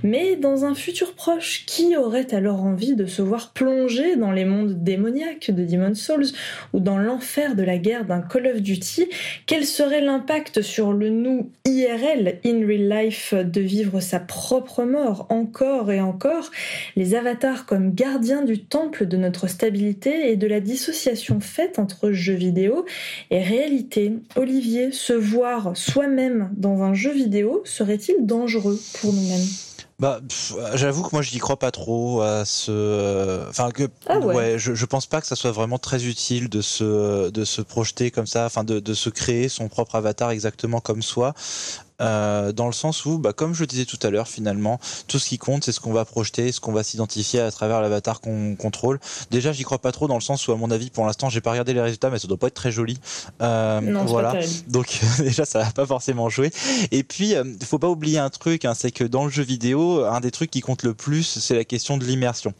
mais 0.04 0.36
dans 0.36 0.64
un 0.64 0.76
futur 0.76 1.16
proche, 1.16 1.66
qui 1.66 1.96
aurait 1.96 2.32
alors 2.36 2.62
envie 2.62 2.94
de 2.94 3.06
se 3.06 3.20
voir 3.20 3.52
plonger 3.52 4.14
dans 4.14 4.30
les 4.30 4.44
mondes 4.44 4.84
démoniaques 4.84 5.50
de 5.50 5.64
Demon's 5.64 6.00
Souls 6.00 6.26
ou 6.72 6.78
dans 6.78 6.96
l'enfer 6.96 7.56
de 7.56 7.64
la 7.64 7.79
guerre 7.80 8.04
d'un 8.04 8.20
Call 8.20 8.46
of 8.46 8.62
Duty. 8.62 9.06
Quel 9.46 9.64
serait 9.64 10.00
l'impact 10.00 10.62
sur 10.62 10.92
le 10.92 11.10
nous 11.10 11.50
IRL, 11.66 12.38
in 12.44 12.66
real 12.66 12.88
life, 12.88 13.34
de 13.34 13.60
vivre 13.60 14.00
sa 14.00 14.20
propre 14.20 14.84
mort 14.84 15.26
encore 15.30 15.90
et 15.90 16.00
encore? 16.00 16.50
Les 16.96 17.14
avatars 17.14 17.66
comme 17.66 17.94
gardiens 17.94 18.42
du 18.42 18.64
temple 18.64 19.06
de 19.06 19.16
notre 19.16 19.48
stabilité 19.48 20.30
et 20.30 20.36
de 20.36 20.46
la 20.46 20.60
dissociation 20.60 21.40
faite 21.40 21.78
entre 21.78 22.12
jeux 22.12 22.34
vidéo 22.34 22.84
et 23.30 23.42
réalité. 23.42 24.12
Olivier, 24.36 24.92
se 24.92 25.12
voir 25.12 25.76
soi-même 25.76 26.50
dans 26.56 26.82
un 26.82 26.94
jeu 26.94 27.12
vidéo 27.12 27.62
serait-il 27.64 28.26
dangereux 28.26 28.78
pour 29.00 29.12
nous-mêmes? 29.12 29.69
Bah, 30.00 30.20
j'avoue 30.74 31.02
que 31.02 31.10
moi 31.12 31.20
je 31.20 31.32
n'y 31.32 31.38
crois 31.38 31.58
pas 31.58 31.70
trop 31.70 32.22
à 32.22 32.46
ce. 32.46 33.46
Enfin 33.50 33.70
que 33.70 33.86
ah 34.06 34.18
ouais. 34.18 34.58
je, 34.58 34.74
je 34.74 34.86
pense 34.86 35.06
pas 35.06 35.20
que 35.20 35.26
ça 35.26 35.36
soit 35.36 35.52
vraiment 35.52 35.78
très 35.78 36.06
utile 36.06 36.48
de 36.48 36.62
se 36.62 37.28
de 37.28 37.44
se 37.44 37.60
projeter 37.60 38.10
comme 38.10 38.26
ça, 38.26 38.46
enfin 38.46 38.64
de, 38.64 38.80
de 38.80 38.94
se 38.94 39.10
créer 39.10 39.50
son 39.50 39.68
propre 39.68 39.96
avatar 39.96 40.30
exactement 40.30 40.80
comme 40.80 41.02
soi. 41.02 41.34
Euh, 42.00 42.52
dans 42.52 42.66
le 42.66 42.72
sens 42.72 43.04
où, 43.04 43.18
bah, 43.18 43.32
comme 43.32 43.54
je 43.54 43.60
le 43.60 43.66
disais 43.66 43.84
tout 43.84 43.98
à 44.02 44.10
l'heure, 44.10 44.28
finalement, 44.28 44.80
tout 45.06 45.18
ce 45.18 45.28
qui 45.28 45.38
compte, 45.38 45.64
c'est 45.64 45.72
ce 45.72 45.80
qu'on 45.80 45.92
va 45.92 46.04
projeter, 46.04 46.52
ce 46.52 46.60
qu'on 46.60 46.72
va 46.72 46.82
s'identifier 46.82 47.40
à 47.40 47.50
travers 47.50 47.80
l'avatar 47.80 48.20
qu'on 48.20 48.56
contrôle. 48.56 48.98
Déjà, 49.30 49.52
j'y 49.52 49.62
crois 49.62 49.78
pas 49.78 49.92
trop 49.92 50.08
dans 50.08 50.14
le 50.14 50.20
sens 50.20 50.46
où, 50.48 50.52
à 50.52 50.56
mon 50.56 50.70
avis, 50.70 50.90
pour 50.90 51.06
l'instant, 51.06 51.28
j'ai 51.28 51.40
pas 51.40 51.50
regardé 51.50 51.74
les 51.74 51.80
résultats, 51.80 52.10
mais 52.10 52.18
ça 52.18 52.28
doit 52.28 52.36
pas 52.36 52.48
être 52.48 52.54
très 52.54 52.72
joli. 52.72 52.98
Euh, 53.42 53.80
non, 53.80 54.04
voilà. 54.04 54.34
Donc 54.68 55.00
déjà, 55.18 55.44
ça 55.44 55.60
va 55.60 55.70
pas 55.70 55.86
forcément 55.86 56.28
jouer. 56.28 56.50
Et 56.90 57.02
puis, 57.02 57.34
euh, 57.34 57.44
faut 57.64 57.78
pas 57.78 57.88
oublier 57.88 58.18
un 58.18 58.30
truc, 58.30 58.64
hein, 58.64 58.74
c'est 58.74 58.90
que 58.90 59.04
dans 59.04 59.24
le 59.24 59.30
jeu 59.30 59.42
vidéo, 59.42 60.04
un 60.04 60.20
des 60.20 60.30
trucs 60.30 60.50
qui 60.50 60.60
compte 60.60 60.82
le 60.82 60.94
plus, 60.94 61.38
c'est 61.38 61.54
la 61.54 61.64
question 61.64 61.96
de 61.98 62.04
l'immersion. 62.04 62.54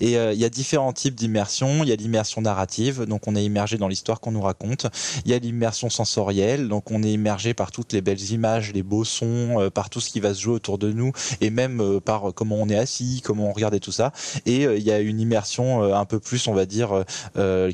Et 0.00 0.16
euh, 0.16 0.32
il 0.32 0.40
y 0.40 0.44
a 0.44 0.50
différents 0.50 0.92
types 0.92 1.14
d'immersion. 1.14 1.82
Il 1.82 1.88
y 1.88 1.92
a 1.92 1.96
l'immersion 1.96 2.40
narrative, 2.40 3.04
donc 3.04 3.26
on 3.26 3.36
est 3.36 3.44
immergé 3.44 3.78
dans 3.78 3.88
l'histoire 3.88 4.20
qu'on 4.20 4.32
nous 4.32 4.42
raconte. 4.42 4.86
Il 5.24 5.30
y 5.30 5.34
a 5.34 5.38
l'immersion 5.38 5.90
sensorielle, 5.90 6.68
donc 6.68 6.90
on 6.90 7.02
est 7.02 7.12
immergé 7.12 7.54
par 7.54 7.70
toutes 7.70 7.92
les 7.92 8.00
belles 8.00 8.30
images, 8.30 8.72
les 8.72 8.81
beaux 8.82 9.04
sons, 9.04 9.60
euh, 9.60 9.70
par 9.70 9.90
tout 9.90 10.00
ce 10.00 10.10
qui 10.10 10.20
va 10.20 10.34
se 10.34 10.40
jouer 10.40 10.54
autour 10.54 10.78
de 10.78 10.92
nous, 10.92 11.12
et 11.40 11.50
même 11.50 11.80
euh, 11.80 12.00
par 12.00 12.32
comment 12.34 12.56
on 12.56 12.68
est 12.68 12.76
assis, 12.76 13.22
comment 13.24 13.48
on 13.48 13.52
regarde 13.52 13.74
et 13.74 13.80
tout 13.80 13.92
ça. 13.92 14.12
Et 14.46 14.62
il 14.64 14.82
y 14.82 14.90
a 14.90 15.00
une 15.00 15.20
immersion 15.20 15.82
un 15.94 16.04
peu 16.04 16.18
plus, 16.18 16.46
on 16.46 16.54
va 16.54 16.66
dire, 16.66 17.04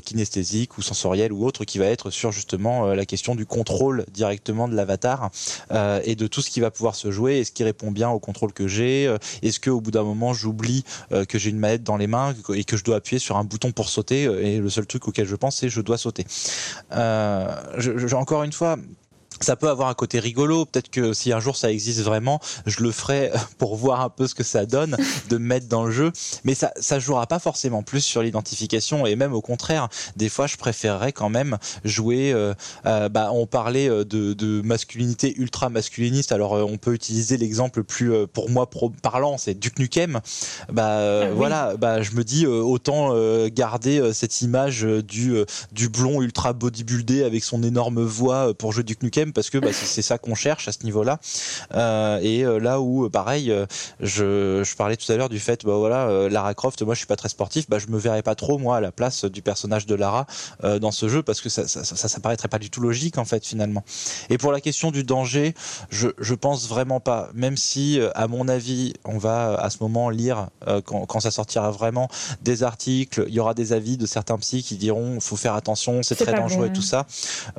kinesthésique 0.03 0.77
ou 0.77 0.81
sensorielle 0.81 1.33
ou 1.33 1.45
autre, 1.45 1.65
qui 1.65 1.77
va 1.77 1.85
être 1.85 2.09
sur 2.09 2.31
justement 2.31 2.87
la 2.87 3.05
question 3.05 3.35
du 3.35 3.45
contrôle 3.45 4.05
directement 4.13 4.67
de 4.67 4.75
l'avatar 4.75 5.29
et 5.71 6.15
de 6.15 6.27
tout 6.27 6.41
ce 6.41 6.49
qui 6.49 6.59
va 6.59 6.71
pouvoir 6.71 6.95
se 6.95 7.11
jouer. 7.11 7.39
Est-ce 7.39 7.51
qui 7.51 7.63
répond 7.63 7.91
bien 7.91 8.09
au 8.09 8.19
contrôle 8.19 8.53
que 8.53 8.67
j'ai 8.67 9.15
Est-ce 9.41 9.59
que 9.59 9.69
au 9.69 9.81
bout 9.81 9.91
d'un 9.91 10.03
moment 10.03 10.33
j'oublie 10.33 10.83
que 11.27 11.37
j'ai 11.37 11.49
une 11.49 11.59
manette 11.59 11.83
dans 11.83 11.97
les 11.97 12.07
mains 12.07 12.33
et 12.53 12.63
que 12.63 12.77
je 12.77 12.83
dois 12.83 12.97
appuyer 12.97 13.19
sur 13.19 13.37
un 13.37 13.43
bouton 13.43 13.71
pour 13.71 13.89
sauter 13.89 14.23
et 14.23 14.59
le 14.59 14.69
seul 14.69 14.85
truc 14.85 15.07
auquel 15.07 15.27
je 15.27 15.35
pense 15.35 15.57
c'est 15.57 15.69
je 15.69 15.81
dois 15.81 15.97
sauter. 15.97 16.25
Euh, 16.91 17.55
encore 18.13 18.43
une 18.43 18.53
fois, 18.53 18.77
ça 19.41 19.55
peut 19.55 19.69
avoir 19.69 19.89
un 19.89 19.93
côté 19.93 20.19
rigolo. 20.19 20.65
Peut-être 20.65 20.89
que 20.89 21.13
si 21.13 21.31
un 21.33 21.39
jour 21.39 21.55
ça 21.55 21.71
existe 21.71 22.01
vraiment, 22.01 22.39
je 22.65 22.81
le 22.83 22.91
ferai 22.91 23.31
pour 23.57 23.75
voir 23.75 24.01
un 24.01 24.09
peu 24.09 24.27
ce 24.27 24.35
que 24.35 24.43
ça 24.43 24.65
donne, 24.65 24.97
de 25.29 25.37
mettre 25.37 25.67
dans 25.67 25.85
le 25.85 25.91
jeu. 25.91 26.11
Mais 26.43 26.55
ça, 26.55 26.71
ça 26.79 26.99
jouera 26.99 27.27
pas 27.27 27.39
forcément 27.39 27.83
plus 27.83 28.01
sur 28.01 28.21
l'identification 28.21 29.05
et 29.05 29.15
même 29.15 29.33
au 29.33 29.41
contraire, 29.41 29.89
des 30.15 30.29
fois, 30.29 30.47
je 30.47 30.57
préférerais 30.57 31.13
quand 31.13 31.29
même 31.29 31.57
jouer. 31.83 32.31
Euh, 32.33 32.53
euh, 32.85 33.09
bah, 33.09 33.29
on 33.33 33.45
parlait 33.45 33.89
euh, 33.89 34.03
de, 34.03 34.33
de 34.33 34.61
masculinité 34.61 35.33
ultra 35.37 35.69
masculiniste. 35.69 36.31
Alors, 36.31 36.55
euh, 36.55 36.63
on 36.63 36.77
peut 36.77 36.93
utiliser 36.93 37.37
l'exemple 37.37 37.83
plus, 37.83 38.27
pour 38.27 38.49
moi, 38.49 38.69
pro 38.69 38.89
parlant, 39.01 39.37
c'est 39.37 39.53
Duke 39.53 39.79
Nukem. 39.79 40.19
Bah 40.71 40.99
ah, 40.99 41.25
oui. 41.29 41.35
voilà, 41.35 41.77
bah 41.77 42.01
je 42.01 42.11
me 42.11 42.23
dis 42.23 42.45
autant 42.45 43.13
garder 43.47 44.11
cette 44.13 44.41
image 44.41 44.81
du 44.81 45.43
du 45.71 45.89
blond 45.89 46.21
ultra 46.21 46.53
bodybuildé 46.53 47.23
avec 47.23 47.43
son 47.43 47.63
énorme 47.63 48.03
voix 48.03 48.53
pour 48.53 48.71
jouer 48.71 48.83
Duke 48.83 49.03
Nukem 49.03 49.28
parce 49.33 49.49
que 49.49 49.57
bah, 49.57 49.69
c'est 49.73 50.01
ça 50.01 50.17
qu'on 50.17 50.35
cherche 50.35 50.67
à 50.67 50.71
ce 50.71 50.83
niveau-là. 50.83 51.19
Euh, 51.73 52.19
et 52.21 52.43
euh, 52.43 52.59
là 52.59 52.79
où, 52.79 53.09
pareil, 53.09 53.51
euh, 53.51 53.65
je, 53.99 54.63
je 54.63 54.75
parlais 54.75 54.95
tout 54.97 55.11
à 55.11 55.15
l'heure 55.15 55.29
du 55.29 55.39
fait, 55.39 55.65
bah 55.65 55.75
voilà, 55.77 56.29
Lara 56.29 56.53
Croft, 56.53 56.81
moi 56.81 56.93
je 56.93 56.99
suis 56.99 57.07
pas 57.07 57.15
très 57.15 57.29
sportif, 57.29 57.69
bah 57.69 57.79
je 57.79 57.87
me 57.87 57.97
verrais 57.97 58.23
pas 58.23 58.35
trop 58.35 58.57
moi 58.57 58.77
à 58.77 58.81
la 58.81 58.91
place 58.91 59.25
du 59.25 59.41
personnage 59.41 59.85
de 59.85 59.95
Lara 59.95 60.25
euh, 60.63 60.79
dans 60.79 60.91
ce 60.91 61.07
jeu 61.07 61.23
parce 61.23 61.41
que 61.41 61.49
ça 61.49 61.67
ça, 61.67 61.83
ça, 61.83 62.07
ça 62.07 62.19
paraîtrait 62.19 62.47
pas 62.47 62.59
du 62.59 62.69
tout 62.69 62.81
logique 62.81 63.17
en 63.17 63.25
fait 63.25 63.45
finalement. 63.45 63.83
Et 64.29 64.37
pour 64.37 64.51
la 64.51 64.61
question 64.61 64.91
du 64.91 65.03
danger, 65.03 65.53
je, 65.89 66.09
je 66.19 66.33
pense 66.33 66.67
vraiment 66.67 66.99
pas. 66.99 67.29
Même 67.33 67.57
si, 67.57 67.99
à 68.15 68.27
mon 68.27 68.47
avis, 68.47 68.93
on 69.05 69.17
va 69.17 69.55
à 69.55 69.69
ce 69.69 69.77
moment 69.81 70.09
lire 70.09 70.47
euh, 70.67 70.81
quand, 70.81 71.05
quand 71.05 71.19
ça 71.19 71.31
sortira 71.31 71.71
vraiment 71.71 72.09
des 72.41 72.63
articles, 72.63 73.25
il 73.27 73.33
y 73.33 73.39
aura 73.39 73.53
des 73.53 73.73
avis 73.73 73.97
de 73.97 74.05
certains 74.05 74.37
psys 74.37 74.63
qui 74.63 74.77
diront 74.77 75.19
faut 75.19 75.35
faire 75.35 75.55
attention, 75.55 76.03
c'est 76.03 76.15
très 76.15 76.33
dangereux 76.33 76.67
et 76.67 76.73
tout 76.73 76.81
ça. 76.81 77.05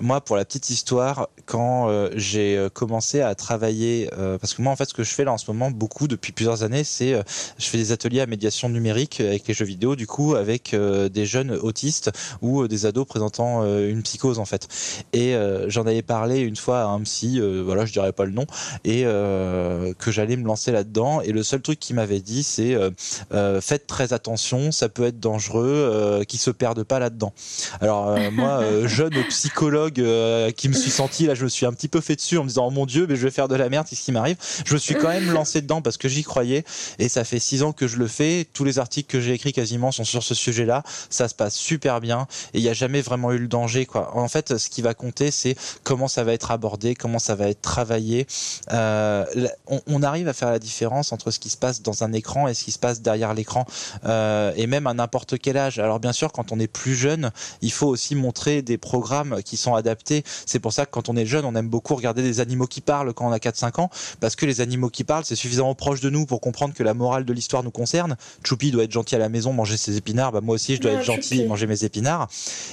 Moi, 0.01 0.21
pour 0.21 0.37
la 0.37 0.45
petite 0.45 0.71
histoire, 0.71 1.29
quand 1.47 1.60
euh, 1.61 2.11
j'ai 2.15 2.57
euh, 2.57 2.69
commencé 2.69 3.21
à 3.21 3.35
travailler, 3.35 4.11
euh, 4.19 4.39
parce 4.39 4.55
que 4.55 4.63
moi 4.63 4.73
en 4.73 4.77
fait 4.77 4.89
ce 4.89 4.95
que 4.95 5.05
je 5.05 5.13
fais 5.13 5.25
là 5.25 5.33
en 5.33 5.39
ce 5.39 5.51
moment 5.51 5.71
beaucoup 5.71 6.09
depuis 6.09 6.33
plusieurs 6.33 6.63
années, 6.63 6.85
c'est 6.85 7.13
euh, 7.13 7.23
je 7.59 7.67
fais 7.67 7.79
des 7.79 7.93
ateliers 7.93 8.21
à 8.21 8.27
médiation 8.27 8.69
numérique 8.69 9.21
avec 9.21 9.47
les 9.47 9.55
jeux 9.55 9.65
vidéo, 9.65 9.97
du 9.97 10.07
coup 10.07 10.35
avec 10.35 10.75
des 10.75 11.27
jeunes 11.27 11.53
autistes 11.53 12.11
ou 12.43 12.67
des 12.69 12.87
ados 12.87 13.07
présentant 13.07 13.65
une 13.65 14.03
psychose 14.03 14.39
en 14.39 14.45
fait. 14.45 14.69
Et 15.13 15.35
j'en 15.69 15.87
avais 15.87 16.03
parlé 16.03 16.41
une 16.41 16.57
fois 16.57 16.83
à 16.83 16.87
un 16.87 17.01
psy, 17.03 17.41
voilà 17.65 17.85
je 17.85 17.93
dirais 17.93 18.13
pas 18.13 18.25
le 18.25 18.33
nom, 18.33 18.47
et 18.85 19.03
que 19.03 20.11
j'allais 20.11 20.37
me 20.37 20.47
lancer 20.47 20.73
là-dedans. 20.73 21.21
Et 21.21 21.33
le 21.33 21.43
seul 21.43 21.61
truc 21.61 21.79
qu'il 21.79 21.97
m'avait 21.97 22.21
dit 22.21 22.43
c'est 22.43 22.77
faites 23.61 23.87
très 23.87 24.13
attention, 24.13 24.73
ça 24.73 24.89
peut 24.89 25.05
être 25.05 25.21
dangereux, 25.21 26.25
qui 26.27 26.39
se 26.39 26.51
perdent 26.51 26.85
pas 26.85 26.99
là-dedans. 26.99 27.33
Alors 27.81 28.17
moi 28.33 28.63
jeune 28.87 29.23
psychologue 29.29 30.03
qui 30.57 30.69
me 30.69 30.75
suis 30.75 30.91
senti 30.91 31.27
là 31.27 31.35
je 31.35 31.45
me 31.45 31.50
suis 31.51 31.67
un 31.67 31.73
petit 31.73 31.89
peu 31.89 32.01
fait 32.01 32.17
dessus 32.17 32.39
en 32.39 32.45
me 32.45 32.49
disant 32.49 32.67
oh 32.67 32.71
mon 32.71 32.87
dieu 32.87 33.07
mais 33.09 33.17
je 33.17 33.23
vais 33.23 33.31
faire 33.31 33.49
de 33.49 33.55
la 33.55 33.69
merde 33.69 33.87
c'est 33.89 33.97
ce 33.97 34.03
qui 34.03 34.13
m'arrive. 34.13 34.37
Je 34.65 34.75
me 34.75 34.79
suis 34.79 34.95
quand 34.95 35.09
même 35.09 35.31
lancé 35.33 35.61
dedans 35.61 35.83
parce 35.83 35.97
que 35.97 36.09
j'y 36.09 36.23
croyais 36.23 36.65
et 36.99 37.09
ça 37.09 37.25
fait 37.25 37.39
six 37.39 37.63
ans 37.63 37.73
que 37.73 37.87
je 37.87 37.97
le 37.97 38.07
fais. 38.07 38.47
Tous 38.53 38.65
les 38.65 38.79
articles 38.79 39.11
que 39.11 39.21
j'ai 39.21 39.33
écrits 39.33 39.53
quasiment 39.53 39.93
sont 39.93 40.05
sur 40.05 40.23
ce 40.23 40.35
sujet 40.35 40.65
là 40.65 40.83
ça 41.09 41.29
se 41.29 41.35
passe 41.35 41.55
super 41.55 42.01
bien 42.01 42.27
et 42.55 42.59
il 42.59 42.63
n'y 42.63 42.69
a 42.69 42.73
jamais 42.73 43.01
vraiment 43.01 43.33
eu 43.33 43.39
le 43.39 43.49
danger 43.49 43.87
en 43.95 44.29
fait 44.29 44.57
ce 44.57 44.69
qui 44.69 44.83
va 44.83 44.95
compter 44.95 45.31
c'est 45.31 45.57
comment 45.85 46.09
ça 46.09 46.25
va 46.25 46.33
être 46.33 46.51
abordé 46.51 46.95
comment 46.95 47.19
ça 47.19 47.35
va 47.35 47.49
être 47.49 47.63
travaillé. 47.63 48.27
Euh, 48.73 49.25
on, 49.67 49.81
on, 49.87 50.03
arrive 50.03 50.29
à 50.29 50.33
faire 50.33 50.51
la 50.51 50.59
différence 50.59 51.13
entre 51.13 51.31
ce 51.31 51.39
qui 51.39 51.51
se 51.51 51.57
passe 51.57 51.83
dans 51.83 52.05
un 52.05 52.13
écran 52.13 52.49
et 52.49 52.55
ce 52.55 52.65
qui 52.65 52.73
se 52.73 52.79
passe 52.79 53.03
derrière 53.03 53.35
l'écran 53.35 53.67
euh, 54.05 54.53
et 54.57 54.67
même 54.67 54.87
à 54.87 54.95
n'importe 54.95 55.39
quel 55.39 55.57
âge. 55.57 55.79
Alors 55.79 56.01
bien 56.01 56.13
sûr 56.13 56.33
quand 56.33 56.53
on 56.53 56.59
est 56.59 56.67
plus 56.67 56.95
jeune 56.95 57.31
il 57.63 57.73
faut 57.73 57.87
aussi 57.87 58.15
montrer 58.15 58.63
des 58.63 58.79
programmes 58.79 59.43
qui 59.43 59.57
sont 59.57 59.75
adaptés. 59.75 60.25
C'est 60.47 60.59
pour 60.59 60.73
ça 60.73 60.87
que 60.87 60.91
quand 60.91 61.09
on 61.09 61.17
est 61.17 61.27
jeune, 61.27 61.40
on 61.45 61.55
aime 61.55 61.69
beaucoup 61.69 61.95
regarder 61.95 62.23
des 62.23 62.41
animaux 62.41 62.67
qui 62.67 62.81
parlent 62.81 63.13
quand 63.13 63.29
on 63.29 63.33
a 63.33 63.39
4-5 63.39 63.81
ans, 63.81 63.91
parce 64.21 64.37
que 64.37 64.47
les 64.47 64.61
animaux 64.61 64.91
qui 64.91 65.05
parlent, 65.05 65.25
c'est 65.25 65.37
suffisamment 65.37 65.75
proche 65.75 66.01
de 66.01 66.11
nous 66.11 66.27
pour 66.27 66.41
comprendre 66.41 66.75
que 66.75 66.83
la 66.83 66.95
morale 66.95 67.25
de 67.25 67.33
l'histoire 67.33 67.63
nous 67.63 67.71
concerne. 67.71 68.17
Choupi 68.45 68.71
doit 68.71 68.85
être 68.85 68.93
gentil 68.93 69.15
à 69.15 69.19
la 69.19 69.29
maison, 69.29 69.53
manger 69.53 69.77
ses 69.77 69.97
épinards, 69.97 70.33
bah 70.33 70.41
moi 70.41 70.55
aussi 70.55 70.77
je 70.77 70.81
dois 70.81 70.93
être 70.93 71.05
gentil, 71.05 71.37
Choupi. 71.37 71.49
manger 71.49 71.67
mes 71.67 71.85
épinards. 71.85 72.29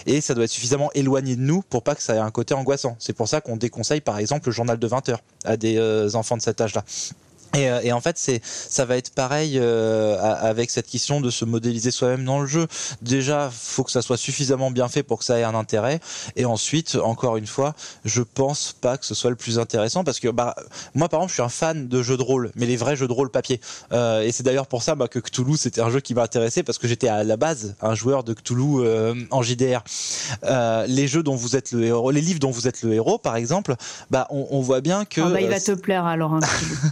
Et 0.06 0.22
ça 0.22 0.34
doit 0.34 0.46
être 0.46 0.52
suffisamment 0.52 0.90
éloigné 0.94 1.36
de 1.36 1.42
nous 1.42 1.62
pour 1.62 1.84
pas 1.84 1.96
que 1.96 2.04
ça 2.04 2.16
ait 2.16 2.20
un 2.20 2.32
côté 2.32 2.54
angoissant. 2.54 2.96
C'est 3.00 3.14
pour 3.14 3.28
ça 3.28 3.42
qu'on 3.42 3.58
déconseille 3.58 4.02
par 4.02 4.18
exemple 4.18 4.48
le 4.48 4.52
journal 4.52 4.78
de 4.78 4.88
20 4.88 5.10
heures 5.10 5.22
à 5.46 5.58
des 5.58 5.78
euh, 5.78 6.10
enfants 6.14 6.38
de 6.38 6.42
cet 6.42 6.62
âge-là. 6.62 6.84
Et, 7.58 7.70
euh, 7.70 7.82
et, 7.84 7.92
en 7.92 8.02
fait, 8.02 8.18
c'est, 8.18 8.42
ça 8.44 8.86
va 8.86 8.98
être 8.98 9.14
pareil 9.14 9.58
euh, 9.58 10.18
avec 10.22 10.70
cette 10.70 10.88
question 10.88 11.22
de 11.22 11.30
se 11.30 11.46
modéliser 11.46 11.92
soi-même 11.92 12.24
dans 12.24 12.40
le 12.40 12.48
jeu. 12.48 12.68
Déjà, 13.02 13.50
faut 13.52 13.84
que 13.84 13.92
ça 13.92 14.02
soit 14.02 14.18
suffisamment 14.18 14.72
bien 14.72 14.88
fait 14.88 15.04
pour 15.04 15.20
que 15.20 15.26
ça 15.26 15.40
ait 15.40 15.44
un 15.44 15.56
intérêt. 15.56 16.00
Et 16.36 16.46
ensuite, 16.46 16.96
encore 16.96 17.38
une 17.38 17.48
fois, 17.48 17.76
je 18.06 18.22
pense 18.22 18.76
pas 18.80 18.98
que 18.98 19.06
ce 19.06 19.16
soit 19.16 19.30
le 19.30 19.36
plus 19.36 19.60
intéressant 19.60 20.04
parce 20.04 20.20
que, 20.20 20.28
bah, 20.28 20.56
moi, 20.94 21.10
par 21.10 21.20
exemple, 21.20 21.32
je 21.32 21.34
suis 21.36 21.44
un 21.44 21.50
fan 21.50 21.88
de 21.88 22.02
jeux 22.04 22.18
de 22.18 22.24
rôle, 22.24 22.52
mais 22.56 22.66
les 22.66 22.78
vrais 22.78 22.96
jeux 22.96 23.08
de 23.08 23.14
rôle 23.14 23.30
papier. 23.30 23.60
Euh, 23.92 24.22
et 24.22 24.32
c'est 24.32 24.44
d'ailleurs 24.44 24.68
pour 24.68 24.84
ça 24.84 24.96
bah, 24.96 25.08
que 25.08 25.20
Cthulhu, 25.20 25.58
c'était 25.58 25.82
un 25.82 25.90
jeu 25.90 26.00
qui 26.00 26.14
m'intéressait 26.14 26.64
parce 26.64 26.78
que 26.78 26.88
j'étais 26.88 27.08
à 27.08 27.24
la 27.24 27.38
base 27.38 27.76
un 27.82 27.96
joueur 27.96 28.24
de 28.24 28.34
Cthulhu 28.34 28.80
euh, 28.80 29.16
en 29.32 29.42
JDR. 29.42 29.84
Euh, 30.44 30.86
les 30.88 31.08
jeux 31.08 31.24
dont 31.24 31.36
vous 31.36 31.56
êtes 31.56 31.72
le 31.72 31.86
héros, 31.86 32.12
les 32.12 32.22
livres 32.22 32.40
dont 32.40 32.52
vous 32.52 32.68
êtes 32.68 32.84
le 32.84 32.94
héros, 32.94 33.18
par 33.18 33.36
exemple, 33.36 33.76
bah, 34.12 34.28
on, 34.30 34.48
on 34.52 34.62
voit 34.62 34.82
bien 34.82 35.06
que. 35.06 35.22
Ah 35.22 35.30
bah, 35.30 35.42
il 35.42 35.50
va 35.50 35.60
te 35.60 35.72
plaire 35.72 36.06
alors. 36.06 36.34
Hein, 36.34 36.40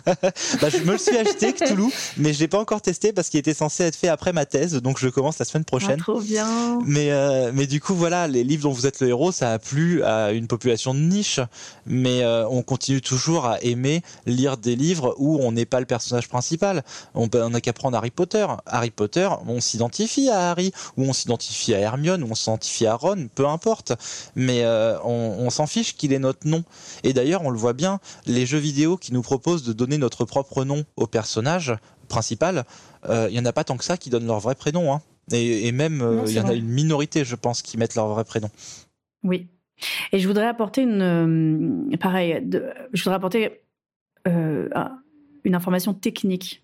bah, 0.61 0.69
je 0.69 0.77
me 0.79 0.93
le 0.93 0.97
suis 0.97 1.17
acheté 1.17 1.53
Cthulhu, 1.53 1.91
mais 2.17 2.33
je 2.33 2.39
l'ai 2.39 2.47
pas 2.47 2.59
encore 2.59 2.81
testé 2.81 3.13
parce 3.13 3.29
qu'il 3.29 3.39
était 3.39 3.53
censé 3.53 3.83
être 3.83 3.95
fait 3.95 4.07
après 4.07 4.33
ma 4.33 4.45
thèse, 4.45 4.73
donc 4.81 4.99
je 4.99 5.09
commence 5.09 5.39
la 5.39 5.45
semaine 5.45 5.65
prochaine. 5.65 5.97
Ah, 5.99 6.03
trop 6.03 6.21
bien. 6.21 6.79
Mais 6.85 7.11
euh, 7.11 7.51
mais 7.53 7.67
du 7.67 7.79
coup 7.81 7.95
voilà, 7.95 8.27
les 8.27 8.43
livres 8.43 8.63
dont 8.63 8.71
vous 8.71 8.87
êtes 8.87 8.99
le 8.99 9.09
héros, 9.09 9.31
ça 9.31 9.53
a 9.53 9.59
plu 9.59 10.03
à 10.03 10.31
une 10.31 10.47
population 10.47 10.93
de 10.93 10.99
niche, 10.99 11.39
mais 11.85 12.23
euh, 12.23 12.47
on 12.49 12.61
continue 12.61 13.01
toujours 13.01 13.45
à 13.45 13.61
aimer 13.61 14.01
lire 14.25 14.57
des 14.57 14.75
livres 14.75 15.15
où 15.17 15.39
on 15.41 15.51
n'est 15.51 15.65
pas 15.65 15.79
le 15.79 15.85
personnage 15.85 16.27
principal. 16.27 16.83
On, 17.13 17.29
on 17.33 17.53
a 17.53 17.61
qu'à 17.61 17.73
prendre 17.73 17.97
Harry 17.97 18.11
Potter. 18.11 18.45
Harry 18.65 18.91
Potter, 18.91 19.29
on 19.47 19.61
s'identifie 19.61 20.29
à 20.29 20.51
Harry, 20.51 20.71
ou 20.97 21.03
on 21.03 21.13
s'identifie 21.13 21.73
à 21.73 21.79
Hermione, 21.79 22.23
ou 22.23 22.27
on 22.31 22.35
s'identifie 22.35 22.85
à 22.85 22.95
Ron, 22.95 23.27
peu 23.33 23.47
importe. 23.47 23.93
Mais 24.35 24.63
euh, 24.63 24.97
on, 25.03 25.35
on 25.39 25.49
s'en 25.49 25.67
fiche 25.67 25.95
qu'il 25.95 26.13
ait 26.13 26.19
notre 26.19 26.47
nom. 26.47 26.63
Et 27.03 27.13
d'ailleurs, 27.13 27.43
on 27.43 27.49
le 27.49 27.57
voit 27.57 27.73
bien, 27.73 27.99
les 28.25 28.45
jeux 28.45 28.57
vidéo 28.57 28.97
qui 28.97 29.13
nous 29.13 29.21
proposent 29.21 29.63
de 29.63 29.73
donner 29.73 29.97
notre 29.97 30.25
propre 30.35 30.65
nom 30.65 30.83
au 30.97 31.07
personnage 31.07 31.73
principal, 32.09 32.65
euh, 33.07 33.27
il 33.29 33.35
y 33.37 33.39
en 33.39 33.45
a 33.45 33.53
pas 33.53 33.63
tant 33.63 33.77
que 33.77 33.85
ça 33.85 33.95
qui 33.95 34.09
donnent 34.09 34.27
leur 34.27 34.41
vrai 34.41 34.55
prénom. 34.55 34.93
Hein. 34.93 35.01
Et, 35.31 35.71
même, 35.71 36.01
euh, 36.01 36.23
il 36.27 36.33
y 36.33 36.39
en 36.41 36.47
a 36.47 36.53
une 36.53 36.67
minorité, 36.67 37.23
je 37.23 37.35
pense, 37.35 37.61
qui 37.61 37.77
mettent 37.77 37.95
leur 37.95 38.09
vrai 38.09 38.25
prénom. 38.25 38.49
Oui. 39.23 39.47
Et 40.11 40.19
je 40.19 40.27
voudrais 40.27 40.45
apporter 40.45 40.81
une, 40.81 41.97
pareil, 41.99 42.45
je 42.93 43.03
voudrais 43.03 43.15
apporter 43.15 43.61
une 44.25 45.55
information 45.55 45.93
technique. 45.93 46.63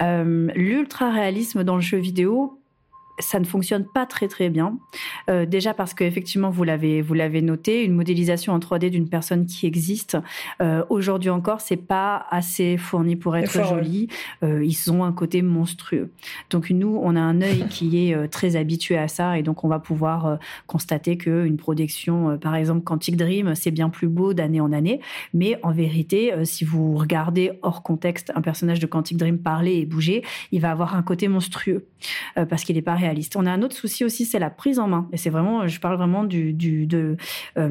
L'ultra 0.00 1.10
réalisme 1.10 1.64
dans 1.64 1.76
le 1.76 1.82
jeu 1.82 1.98
vidéo 1.98 2.57
ça 3.18 3.40
ne 3.40 3.44
fonctionne 3.44 3.84
pas 3.84 4.06
très 4.06 4.28
très 4.28 4.50
bien. 4.50 4.78
Euh, 5.28 5.46
déjà 5.46 5.74
parce 5.74 5.94
que 5.94 6.04
effectivement 6.04 6.50
vous 6.50 6.64
l'avez 6.64 7.02
vous 7.02 7.14
l'avez 7.14 7.42
noté, 7.42 7.84
une 7.84 7.94
modélisation 7.94 8.52
en 8.52 8.58
3D 8.58 8.90
d'une 8.90 9.08
personne 9.08 9.46
qui 9.46 9.66
existe 9.66 10.16
euh, 10.60 10.84
aujourd'hui 10.88 11.30
encore, 11.30 11.60
c'est 11.60 11.76
pas 11.76 12.26
assez 12.30 12.76
fourni 12.76 13.16
pour 13.16 13.36
être 13.36 13.64
joli. 13.64 14.08
Euh, 14.42 14.64
ils 14.64 14.92
ont 14.92 15.04
un 15.04 15.12
côté 15.12 15.42
monstrueux. 15.42 16.10
Donc 16.50 16.70
nous, 16.70 16.98
on 17.02 17.16
a 17.16 17.20
un 17.20 17.40
œil 17.42 17.66
qui 17.68 18.08
est 18.08 18.28
très 18.28 18.56
habitué 18.56 18.96
à 18.96 19.08
ça 19.08 19.38
et 19.38 19.42
donc 19.42 19.64
on 19.64 19.68
va 19.68 19.78
pouvoir 19.78 20.38
constater 20.66 21.16
que 21.16 21.46
une 21.46 21.56
production, 21.56 22.38
par 22.38 22.54
exemple 22.54 22.82
Quantic 22.82 23.16
Dream, 23.16 23.54
c'est 23.54 23.70
bien 23.70 23.88
plus 23.88 24.08
beau 24.08 24.34
d'année 24.34 24.60
en 24.60 24.72
année. 24.72 25.00
Mais 25.34 25.58
en 25.62 25.72
vérité, 25.72 26.32
si 26.44 26.64
vous 26.64 26.96
regardez 26.96 27.52
hors 27.62 27.82
contexte 27.82 28.32
un 28.34 28.40
personnage 28.40 28.80
de 28.80 28.86
Quantic 28.86 29.16
Dream 29.16 29.38
parler 29.38 29.76
et 29.76 29.86
bouger, 29.86 30.22
il 30.52 30.60
va 30.60 30.70
avoir 30.70 30.96
un 30.96 31.02
côté 31.02 31.28
monstrueux 31.28 31.86
parce 32.48 32.64
qu'il 32.64 32.76
n'est 32.76 32.82
pas 32.82 32.94
on 33.36 33.46
a 33.46 33.50
un 33.50 33.62
autre 33.62 33.76
souci 33.76 34.04
aussi, 34.04 34.24
c'est 34.24 34.38
la 34.38 34.50
prise 34.50 34.78
en 34.78 34.88
main. 34.88 35.08
Et 35.12 35.16
c'est 35.16 35.30
vraiment, 35.30 35.66
je 35.66 35.80
parle 35.80 35.96
vraiment 35.96 36.24
du, 36.24 36.52
du 36.52 36.86
de, 36.86 37.16
euh, 37.56 37.70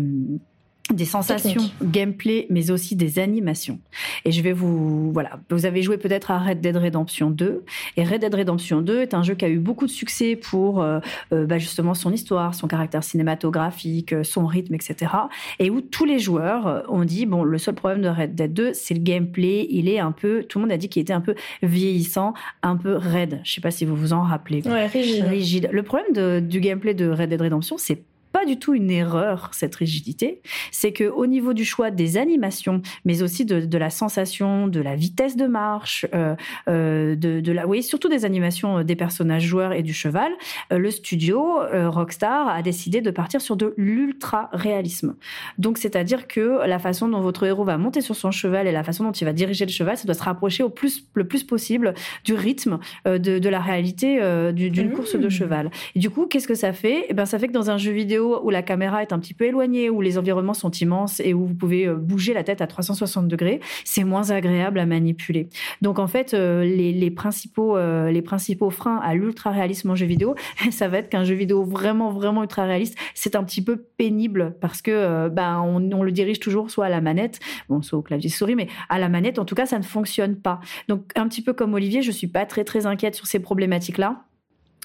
des 0.94 1.06
sensations, 1.06 1.70
gameplay, 1.84 2.48
mais 2.50 2.72
aussi 2.72 2.96
des 2.96 3.20
animations. 3.20 3.80
Et 4.26 4.32
je 4.32 4.42
vais 4.42 4.54
vous, 4.54 5.12
voilà, 5.12 5.40
vous 5.50 5.66
avez 5.66 5.82
joué 5.82 5.98
peut-être 5.98 6.32
à 6.32 6.40
Red 6.40 6.62
Dead 6.62 6.76
Redemption 6.76 7.30
2, 7.30 7.64
et 7.98 8.04
Red 8.04 8.22
Dead 8.22 8.34
Redemption 8.34 8.82
2 8.82 9.02
est 9.02 9.14
un 9.14 9.24
jeu 9.24 9.36
qui 9.36 9.46
a 9.46 9.50
eu 9.50 9.60
beaucoup 9.60 9.86
de 9.86 9.92
succès 9.92 10.36
pour 10.36 10.82
euh, 10.82 11.00
euh, 11.34 11.46
bah 11.46 11.58
justement 11.58 11.94
son 11.94 12.12
histoire, 12.12 12.56
son 12.56 12.68
caractère 12.68 13.04
cinématographique, 13.04 14.14
euh, 14.14 14.24
son 14.24 14.46
rythme, 14.46 14.76
etc. 14.76 15.12
Et 15.60 15.70
où 15.70 15.82
tous 15.82 16.06
les 16.06 16.20
joueurs 16.20 16.84
ont 16.90 17.04
dit 17.04 17.26
bon, 17.26 17.44
le 17.44 17.58
seul 17.58 17.76
problème 17.76 18.02
de 18.02 18.10
Red 18.10 18.36
Dead 18.36 18.54
2, 18.54 18.74
c'est 18.74 18.94
le 18.94 19.02
gameplay. 19.02 19.68
Il 19.70 19.90
est 19.90 20.00
un 20.00 20.12
peu, 20.12 20.44
tout 20.44 20.60
le 20.60 20.64
monde 20.64 20.72
a 20.72 20.78
dit 20.78 20.90
qu'il 20.90 21.02
était 21.02 21.14
un 21.14 21.22
peu 21.22 21.36
vieillissant, 21.64 22.34
un 22.64 22.76
peu 22.76 22.96
raide. 22.96 23.42
Je 23.44 23.54
sais 23.54 23.62
pas 23.62 23.72
si 23.72 23.86
vous 23.86 23.96
vous 23.96 24.14
en 24.14 24.22
rappelez. 24.22 24.62
Ouais, 24.66 24.88
rigide. 24.88 25.26
Rigide. 25.26 25.70
Le 25.72 25.84
problème 25.84 26.14
de, 26.14 26.40
du 26.40 26.60
gameplay 26.60 26.94
de 26.94 27.10
Red 27.10 27.30
Dead 27.30 27.42
Redemption, 27.42 27.78
c'est 27.78 28.04
pas 28.38 28.46
du 28.46 28.60
tout 28.60 28.76
une 28.76 28.92
erreur, 28.92 29.50
cette 29.52 29.74
rigidité. 29.74 30.42
C'est 30.72 30.92
que 30.92 31.06
au 31.06 31.26
niveau 31.26 31.54
du 31.54 31.66
choix 31.66 31.90
des 31.90 32.18
animations, 32.18 32.84
mais 33.04 33.24
aussi 33.24 33.46
de, 33.46 33.78
la 33.80 33.90
sensation, 33.90 34.68
de 34.68 34.80
la 34.80 34.96
vitesse 34.96 35.36
de 35.36 35.48
marche, 35.48 36.06
euh, 36.14 36.36
euh, 36.70 37.16
de, 37.16 37.52
la, 37.52 37.66
oui, 37.66 37.82
surtout 37.82 38.10
des 38.10 38.26
animations 38.26 38.78
euh, 38.78 38.84
des 38.84 38.96
personnages 38.96 39.42
joueurs 39.42 39.74
et 39.74 39.82
du 39.82 39.92
cheval, 39.92 40.32
le 40.70 40.92
studio 40.92 41.62
Rockstar 41.74 42.48
a 42.48 42.62
décidé 42.62 43.02
de 43.02 43.10
partir 43.10 43.42
sur 43.42 43.56
de 43.56 43.74
l'ultra 43.76 44.50
réalisme. 44.54 45.16
Donc, 45.58 45.80
c'est-à-dire 45.80 46.28
que 46.28 46.64
la 46.68 46.78
façon 46.78 47.08
dont 47.08 47.22
votre 47.22 47.44
héros 47.44 47.64
va 47.64 47.80
monter 47.80 48.02
sur 48.02 48.16
son 48.16 48.30
cheval 48.30 48.68
et 48.68 48.72
la 48.72 48.84
façon 48.84 49.04
dont 49.04 49.12
il 49.12 49.26
va 49.26 49.34
diriger 49.34 49.66
le 49.66 49.72
cheval, 49.72 49.98
ça 49.98 50.06
doit 50.06 50.14
se 50.14 50.22
rapprocher 50.22 50.62
au 50.62 50.70
plus, 50.70 51.08
le 51.16 51.28
plus 51.28 51.44
possible 51.44 51.96
du 52.24 52.36
rythme 52.36 52.78
de, 53.06 53.50
la 53.50 53.62
réalité 53.62 54.20
d'une 54.54 54.90
mmh. 54.90 54.94
course 54.94 55.16
de 55.16 55.30
cheval. 55.30 55.72
Et 55.96 56.00
du 56.00 56.12
coup, 56.12 56.28
qu'est-ce 56.28 56.48
que 56.48 56.56
ça 56.56 56.72
fait? 56.72 57.06
Eh 57.10 57.16
ben, 57.16 57.26
ça 57.26 57.40
fait 57.40 57.48
que 57.48 57.54
dans 57.54 57.72
un 57.72 57.80
jeu 57.80 57.92
vidéo 57.92 58.27
où 58.44 58.50
la 58.50 58.62
caméra 58.62 59.02
est 59.02 59.14
un 59.14 59.20
petit 59.20 59.34
peu 59.34 59.46
éloignée, 59.46 59.90
où 59.90 60.02
les 60.02 60.18
environnements 60.18 60.54
sont 60.54 60.72
immenses 60.72 61.20
et 61.20 61.34
où 61.34 61.46
vous 61.46 61.56
pouvez 61.56 61.88
euh, 61.88 61.96
bouger 61.96 62.34
la 62.34 62.44
tête 62.44 62.62
à 62.62 62.68
360 62.68 63.28
degrés, 63.28 63.60
c'est 63.84 64.04
moins 64.04 64.30
agréable 64.32 64.80
à 64.80 64.86
manipuler. 64.86 65.50
Donc 65.82 66.00
en 66.00 66.08
fait, 66.08 66.34
euh, 66.34 66.64
les, 66.64 67.12
principaux, 67.12 67.78
euh, 67.78 68.12
les 68.12 68.22
principaux 68.22 68.70
freins 68.70 69.00
à 69.04 69.14
l'ultra 69.14 69.52
réalisme 69.52 69.92
en 69.92 69.96
jeu 69.96 70.06
vidéo, 70.06 70.36
ça 70.72 70.88
va 70.88 71.00
être 71.00 71.10
qu'un 71.10 71.24
jeu 71.24 71.36
vidéo 71.36 71.64
vraiment 71.64 72.12
vraiment 72.12 72.44
ultra 72.44 72.66
réaliste, 72.66 72.98
c'est 73.14 73.36
un 73.36 73.44
petit 73.44 73.64
peu 73.64 73.78
pénible 73.98 74.56
parce 74.62 74.82
que 74.82 75.30
ben 75.30 75.62
on, 75.62 76.04
le 76.04 76.12
dirige 76.12 76.40
toujours 76.40 76.70
soit 76.70 76.86
à 76.86 76.90
la 76.90 77.02
manette, 77.02 77.40
bon 77.70 77.82
soit 77.82 77.98
au 77.98 78.02
clavier 78.02 78.30
souris, 78.30 78.56
mais 78.56 78.68
à 78.90 79.00
la 79.00 79.10
manette 79.10 79.40
en 79.40 79.46
tout 79.46 79.56
cas 79.56 79.66
ça 79.66 79.78
ne 79.78 79.84
fonctionne 79.84 80.36
pas. 80.36 80.60
Donc 80.88 81.12
un 81.16 81.28
petit 81.28 81.42
peu 81.42 81.54
comme 81.54 81.74
Olivier, 81.74 82.02
je 82.02 82.12
suis 82.12 82.28
pas 82.28 82.46
très 82.46 82.64
très 82.64 82.86
inquiète 82.86 83.16
sur 83.16 83.28
ces 83.28 83.40
problématiques 83.40 83.98
là. 83.98 84.24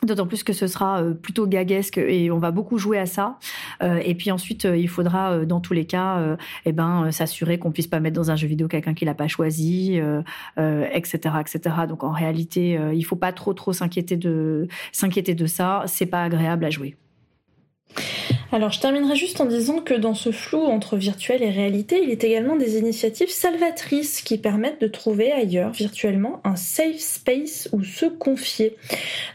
D'autant 0.04 0.26
plus 0.26 0.42
que 0.42 0.52
ce 0.52 0.66
sera 0.66 1.00
euh, 1.00 1.14
plutôt 1.14 1.46
gaguesque 1.46 1.96
et 1.96 2.32
on 2.32 2.38
va 2.38 2.50
beaucoup 2.50 2.76
jouer 2.76 2.98
à 2.98 3.06
ça. 3.06 3.38
Euh, 3.84 4.00
et 4.04 4.16
puis 4.16 4.32
ensuite, 4.32 4.64
euh, 4.64 4.76
il 4.76 4.88
faudra, 4.88 5.44
dans 5.46 5.60
tous 5.60 5.74
les 5.74 5.84
cas, 5.84 6.36
eh 6.64 6.72
ben, 6.72 7.10
s'assurer 7.12 7.58
qu'on 7.58 7.70
puisse 7.70 7.86
pas 7.86 8.00
mettre 8.00 8.16
dans 8.16 8.30
un 8.30 8.36
jeu 8.36 8.48
vidéo 8.48 8.66
quelqu'un 8.66 8.94
qui 8.94 9.04
l'a 9.04 9.14
pas 9.14 9.28
choisi, 9.28 10.00
etc., 10.56 11.34
etc. 11.40 11.60
Donc 11.88 12.04
en 12.04 12.10
réalité, 12.10 12.78
il 12.92 13.02
faut 13.02 13.16
pas 13.16 13.32
trop 13.32 13.54
trop 13.54 13.72
s'inquiéter 13.72 14.16
de 14.16 14.66
s'inquiéter 14.92 15.34
de 15.34 15.46
ça. 15.46 15.84
C'est 15.86 16.06
pas 16.06 16.24
agréable 16.24 16.64
à 16.64 16.70
jouer. 16.70 16.96
Alors 18.54 18.70
je 18.70 18.80
terminerai 18.80 19.16
juste 19.16 19.40
en 19.40 19.46
disant 19.46 19.78
que 19.78 19.94
dans 19.94 20.12
ce 20.12 20.30
flou 20.30 20.60
entre 20.60 20.98
virtuel 20.98 21.42
et 21.42 21.48
réalité, 21.48 22.02
il 22.02 22.10
est 22.10 22.22
également 22.22 22.54
des 22.54 22.76
initiatives 22.76 23.30
salvatrices 23.30 24.20
qui 24.20 24.36
permettent 24.36 24.78
de 24.78 24.88
trouver 24.88 25.32
ailleurs 25.32 25.72
virtuellement 25.72 26.42
un 26.44 26.54
safe 26.54 26.98
space 26.98 27.70
où 27.72 27.82
se 27.82 28.04
confier. 28.04 28.76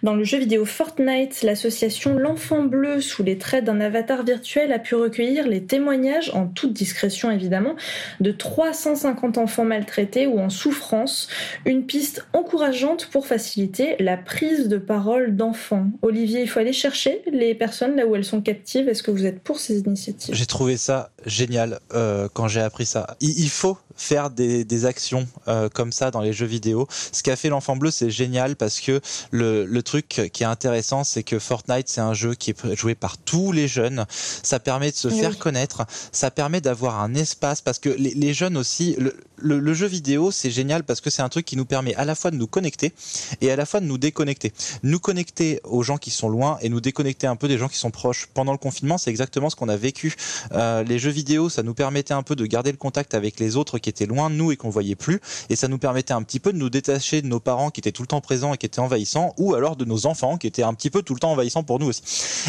Dans 0.04 0.14
le 0.14 0.24
jeu 0.24 0.38
vidéo 0.38 0.66
Fortnite, 0.66 1.42
l'association 1.42 2.14
L'Enfant 2.14 2.62
Bleu 2.62 3.02
sous 3.02 3.24
les 3.24 3.40
traits 3.40 3.64
d'un 3.64 3.82
avatar 3.82 4.24
virtuel 4.24 4.72
a 4.72 4.78
pu 4.78 4.94
recueillir 4.94 5.48
les 5.48 5.64
témoignages, 5.64 6.30
en 6.36 6.46
toute 6.46 6.74
discrétion 6.74 7.32
évidemment, 7.32 7.76
de 8.20 8.32
350 8.32 9.40
enfants 9.40 9.66
maltraités 9.66 10.28
ou 10.28 10.38
en 10.38 10.52
souffrance, 10.52 11.28
une 11.66 11.88
piste 11.88 12.28
encourageante 12.34 13.08
pour 13.08 13.26
faciliter 13.26 13.96
la 14.00 14.16
prise 14.16 14.68
de 14.68 14.78
parole 14.78 15.36
d'enfants. 15.36 15.88
Olivier, 16.04 16.42
il 16.42 16.48
faut 16.48 16.60
aller 16.60 16.72
chercher 16.72 17.24
les 17.32 17.56
personnes 17.56 17.96
là 17.96 18.06
où 18.06 18.16
elles 18.16 18.24
sont 18.24 18.42
captives 18.48 18.88
que 19.04 19.12
vous 19.12 19.26
êtes 19.26 19.42
pour 19.42 19.60
ces 19.60 19.80
initiatives? 19.80 20.34
J'ai 20.34 20.46
trouvé 20.46 20.78
ça 20.78 21.12
génial 21.26 21.80
euh, 21.94 22.30
quand 22.34 22.48
j'ai 22.48 22.62
appris 22.62 22.86
ça. 22.86 23.18
Il, 23.20 23.50
faut 23.50 23.78
faire 23.98 24.30
des, 24.30 24.64
des 24.64 24.86
actions 24.86 25.28
euh, 25.48 25.70
comme 25.70 25.92
ça 25.92 26.12
dans 26.12 26.22
les 26.22 26.34
jeux 26.34 26.46
vidéo. 26.46 26.88
Ce 27.12 27.24
qu'a 27.24 27.36
fait 27.36 27.50
l'enfant 27.50 27.76
bleu, 27.76 27.92
c'est 27.92 28.10
génial 28.10 28.56
parce 28.56 28.80
que 28.80 29.02
le, 29.32 29.66
le 29.66 29.84
truc 29.84 30.30
qui 30.32 30.44
est 30.44 30.48
intéressant, 30.48 31.04
c'est 31.04 31.24
que 31.24 31.40
Fortnite, 31.40 31.90
c'est 31.90 32.02
un 32.02 32.14
jeu 32.14 32.36
qui 32.36 32.52
est 32.52 32.76
joué 32.76 32.96
par 32.96 33.18
tous 33.18 33.52
les 33.52 33.68
jeunes. 33.68 34.06
Ça 34.10 34.60
permet 34.60 34.92
de 34.92 34.96
se 34.96 35.10
faire 35.10 35.38
connaître. 35.38 35.86
Ça 36.12 36.32
permet 36.32 36.62
d'avoir 36.62 37.02
un 37.02 37.16
espace 37.16 37.62
parce 37.62 37.80
que 37.80 37.90
les, 37.90 38.14
les 38.14 38.34
jeunes 38.34 38.58
aussi, 38.58 38.96
le, 38.98 39.16
le, 39.38 39.60
le 39.60 39.74
jeu 39.74 39.88
vidéo, 39.88 40.32
c'est 40.32 40.52
génial 40.52 40.84
parce 40.84 41.02
que 41.02 41.10
c'est 41.10 41.22
un 41.22 41.30
truc 41.30 41.46
qui 41.46 41.58
nous 41.58 41.66
permet 41.66 41.96
à 41.96 42.06
la 42.06 42.16
fois 42.16 42.32
de 42.32 42.36
nous 42.38 42.48
connecter 42.48 42.94
et 43.42 43.52
à 43.52 43.56
la 43.56 43.66
fois 43.66 43.80
de 43.80 43.86
nous 43.86 43.98
déconnecter. 43.98 44.54
Nous 44.84 45.00
connecter 45.00 45.60
aux 45.64 45.84
gens 45.84 45.98
qui 45.98 46.12
sont 46.12 46.30
loin 46.30 46.58
et 46.62 46.70
nous 46.70 46.82
déconnecter 46.82 47.28
un 47.28 47.36
peu 47.36 47.48
des 47.48 47.58
gens 47.58 47.68
qui 47.68 47.78
sont 47.78 47.92
proches. 47.92 48.28
Pendant 48.34 48.52
le 48.52 48.58
confinement, 48.58 48.98
c'est 48.98 49.10
exactement 49.10 49.50
ce 49.50 49.56
qu'on 49.56 49.70
a 49.70 49.78
vécu. 49.78 50.16
Euh, 50.52 50.84
les 50.84 51.00
jeux 51.00 51.12
vidéo, 51.12 51.50
ça 51.50 51.64
nous 51.64 51.74
permettait 51.74 52.14
un 52.14 52.24
peu 52.24 52.36
de 52.36 52.46
garder 52.46 52.72
le 52.72 52.78
contact 52.78 53.14
avec 53.14 53.40
les 53.40 53.56
autres 53.56 53.80
qui 53.80 53.87
étaient 53.90 54.06
loin 54.06 54.30
de 54.30 54.36
nous 54.36 54.52
et 54.52 54.58
qu'on 54.58 54.70
voyait 54.70 54.96
plus, 54.96 55.20
et 55.50 55.56
ça 55.56 55.68
nous 55.68 55.78
permettait 55.78 56.14
un 56.14 56.24
petit 56.24 56.40
peu 56.40 56.54
de 56.54 56.58
nous 56.58 56.70
détacher 56.70 57.22
de 57.22 57.28
nos 57.28 57.40
parents 57.40 57.70
qui 57.70 57.80
étaient 57.80 57.92
tout 57.92 58.04
le 58.04 58.08
temps 58.08 58.22
présents 58.22 58.54
et 58.54 58.58
qui 58.58 58.66
étaient 58.66 58.80
envahissants, 58.80 59.34
ou 59.38 59.56
alors 59.56 59.76
de 59.76 59.86
nos 59.86 60.06
enfants 60.06 60.38
qui 60.38 60.48
étaient 60.48 60.64
un 60.64 60.74
petit 60.74 60.90
peu 60.90 61.02
tout 61.02 61.14
le 61.14 61.20
temps 61.20 61.32
envahissants 61.32 61.64
pour 61.64 61.80
nous 61.80 61.88
aussi. 61.88 62.02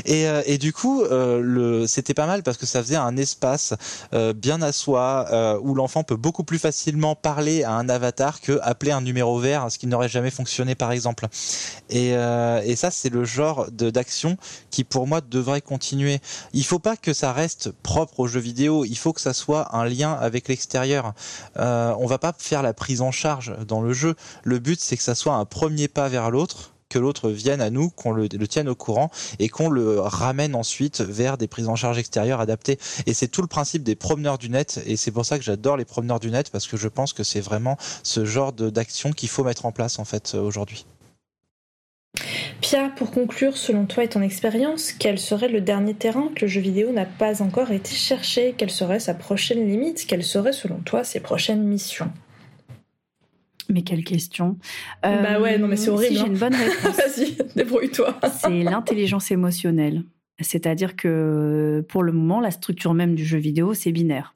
Et, 0.05 0.27
euh, 0.29 0.43
et 0.47 0.59
du 0.59 0.73
coup, 0.73 1.03
euh, 1.03 1.41
le, 1.41 1.87
c'était 1.87 2.15
pas 2.15 2.27
mal 2.27 2.43
parce 2.43 2.57
que 2.57 2.67
ça 2.67 2.83
faisait 2.83 2.97
un 2.97 3.17
espace 3.17 3.75
euh, 4.15 4.33
bien 4.33 4.63
à 4.63 4.73
soi 4.73 5.59
où 5.63 5.75
l'enfant 5.75 6.03
peut 6.05 6.17
beaucoup 6.17 6.45
plus 6.45 6.59
facilement 6.59 7.15
parler 7.15 7.65
à 7.65 7.73
un 7.73 7.89
avatar 7.89 8.41
que 8.41 8.59
appeler 8.63 8.93
un 8.93 9.01
numéro 9.01 9.39
vert, 9.39 9.71
ce 9.71 9.79
qui 9.79 9.87
n'aurait 9.87 10.09
jamais 10.09 10.31
fonctionné 10.31 10.75
par 10.75 10.93
exemple. 10.93 11.27
Et, 11.91 12.15
euh, 12.15 12.61
et 12.65 12.77
ça, 12.77 12.91
c'est 12.91 13.09
le 13.09 13.25
genre 13.25 13.71
d'action 13.71 14.37
qui 14.71 14.85
pour 14.85 15.07
moi 15.07 15.21
devrait 15.21 15.61
continuer 15.61 16.21
il 16.53 16.65
faut 16.65 16.79
pas 16.79 16.97
que 16.97 17.13
ça 17.13 17.33
reste 17.33 17.71
propre 17.71 18.21
aux 18.21 18.27
jeux 18.27 18.41
vidéo. 18.41 18.85
Il 18.85 18.97
faut 18.97 19.13
que 19.13 19.21
ça 19.21 19.33
soit 19.33 19.77
un 19.77 19.85
lien 19.85 20.13
avec 20.13 20.49
l'extérieur. 20.49 21.15
Euh, 21.59 21.95
on 21.99 22.07
va 22.07 22.19
pas 22.19 22.35
faire 22.37 22.63
la 22.63 22.75
prise 22.75 23.01
en 23.01 23.11
charge 23.11 23.55
dans 23.67 23.81
le 23.81 23.93
jeu. 23.93 24.15
Le 24.45 24.59
but 24.59 24.81
c'est 24.81 24.97
que 24.97 25.03
ça 25.03 25.15
soit 25.15 25.35
un 25.35 25.45
premier 25.45 25.89
pas 25.89 26.09
vers 26.09 26.31
l'autre 26.31 26.73
que 26.89 26.99
l'autre 26.99 27.29
vienne 27.31 27.61
à 27.61 27.71
nous, 27.71 27.91
qu'on 27.91 28.13
le, 28.13 28.29
tienne 28.29 28.69
au 28.69 28.75
courant 28.75 29.11
et 29.39 29.49
qu'on 29.49 29.69
le 29.69 30.01
ramène 30.01 30.55
ensuite 30.55 31.01
vers 31.01 31.37
des 31.37 31.47
prises 31.47 31.69
en 31.69 31.77
charge 31.77 31.99
extérieures 31.99 32.41
adaptées. 32.41 32.79
Et 33.07 33.15
c'est 33.15 33.29
tout 33.29 33.43
le 33.43 33.47
principe 33.47 33.83
des 33.83 33.95
promeneurs 33.95 34.39
du 34.39 34.49
net 34.49 34.81
et 34.87 34.97
c'est 34.97 35.11
pour 35.11 35.27
ça 35.27 35.39
que 35.39 35.45
j'adore 35.45 35.77
les 35.77 35.85
promeneurs 35.85 36.21
du 36.21 36.31
net 36.31 36.51
parce 36.51 36.67
que 36.67 36.77
je 36.77 36.89
pense 36.89 37.13
que 37.13 37.25
c'est 37.25 37.41
vraiment 37.41 37.77
ce 38.03 38.25
genre 38.25 38.53
d'action 38.53 39.13
qu'il 39.13 39.29
faut 39.29 39.45
mettre 39.45 39.67
en 39.67 39.73
place 39.73 39.99
en 39.99 40.05
fait 40.05 40.35
aujourd'hui. 40.35 40.87
Pia, 42.61 42.89
pour 42.91 43.11
conclure, 43.11 43.57
selon 43.57 43.87
toi 43.87 44.05
et 44.05 44.09
ton 44.09 44.21
expérience, 44.21 44.93
quel 44.93 45.19
serait 45.19 45.49
le 45.49 45.61
dernier 45.61 45.95
terrain 45.95 46.29
que 46.35 46.43
le 46.43 46.49
jeu 46.49 46.61
vidéo 46.61 46.93
n'a 46.93 47.07
pas 47.07 47.43
encore 47.43 47.71
été 47.71 47.95
cherché? 47.95 48.55
Quelle 48.57 48.71
serait 48.71 48.99
sa 48.99 49.15
prochaine 49.15 49.67
limite? 49.67 50.07
Quelles 50.07 50.25
seraient, 50.25 50.53
selon 50.53 50.79
toi, 50.81 51.05
ses 51.05 51.21
prochaines 51.21 51.63
missions? 51.63 52.11
Mais 53.71 53.83
quelle 53.83 54.03
question 54.03 54.57
Bah 55.03 55.41
ouais, 55.41 55.59
non 55.59 55.69
mais 55.69 55.77
c'est 55.77 55.91
horrible. 55.91 56.15
Si 56.15 56.21
j'ai 56.21 56.27
une 56.27 56.39
bonne 56.39 56.55
réponse. 56.55 56.97
Vas-y, 56.97 57.37
débrouille-toi. 57.55 58.19
c'est 58.41 58.63
l'intelligence 58.63 59.31
émotionnelle. 59.31 60.05
C'est-à-dire 60.41 60.97
que 60.97 61.85
pour 61.89 62.03
le 62.03 62.13
moment, 62.13 62.41
la 62.41 62.51
structure 62.51 62.95
même 62.95 63.15
du 63.15 63.25
jeu 63.25 63.39
vidéo, 63.39 63.75
c'est 63.75 63.93
binaire. 63.93 64.33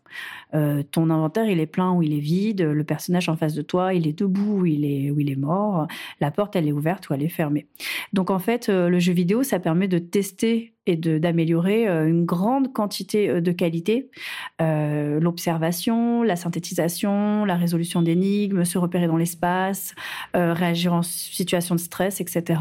Euh, 0.54 0.82
ton 0.82 1.10
inventaire, 1.10 1.46
il 1.46 1.60
est 1.60 1.66
plein 1.66 1.92
ou 1.92 2.02
il 2.02 2.12
est 2.12 2.20
vide. 2.20 2.62
Le 2.62 2.84
personnage 2.84 3.28
en 3.28 3.36
face 3.36 3.54
de 3.54 3.62
toi, 3.62 3.94
il 3.94 4.06
est 4.06 4.18
debout 4.18 4.60
ou 4.60 4.66
il 4.66 4.84
est, 4.84 5.12
il 5.16 5.30
est 5.30 5.36
mort. 5.36 5.86
La 6.20 6.30
porte, 6.30 6.56
elle 6.56 6.68
est 6.68 6.72
ouverte 6.72 7.08
ou 7.08 7.14
elle 7.14 7.22
est 7.22 7.28
fermée. 7.28 7.66
Donc 8.12 8.30
en 8.30 8.38
fait, 8.38 8.68
euh, 8.68 8.88
le 8.88 8.98
jeu 8.98 9.12
vidéo, 9.12 9.42
ça 9.42 9.58
permet 9.58 9.88
de 9.88 9.98
tester 9.98 10.74
et 10.86 10.96
d'améliorer 10.96 11.88
euh, 11.88 12.08
une 12.08 12.24
grande 12.24 12.72
quantité 12.72 13.40
de 13.40 13.52
qualités. 13.52 14.10
L'observation, 14.58 16.22
la 16.22 16.36
synthétisation, 16.36 17.44
la 17.44 17.56
résolution 17.56 18.02
d'énigmes, 18.02 18.64
se 18.64 18.78
repérer 18.78 19.06
dans 19.06 19.16
l'espace, 19.16 19.94
réagir 20.34 20.92
en 20.92 21.02
situation 21.02 21.74
de 21.74 21.80
stress, 21.80 22.20
etc. 22.20 22.60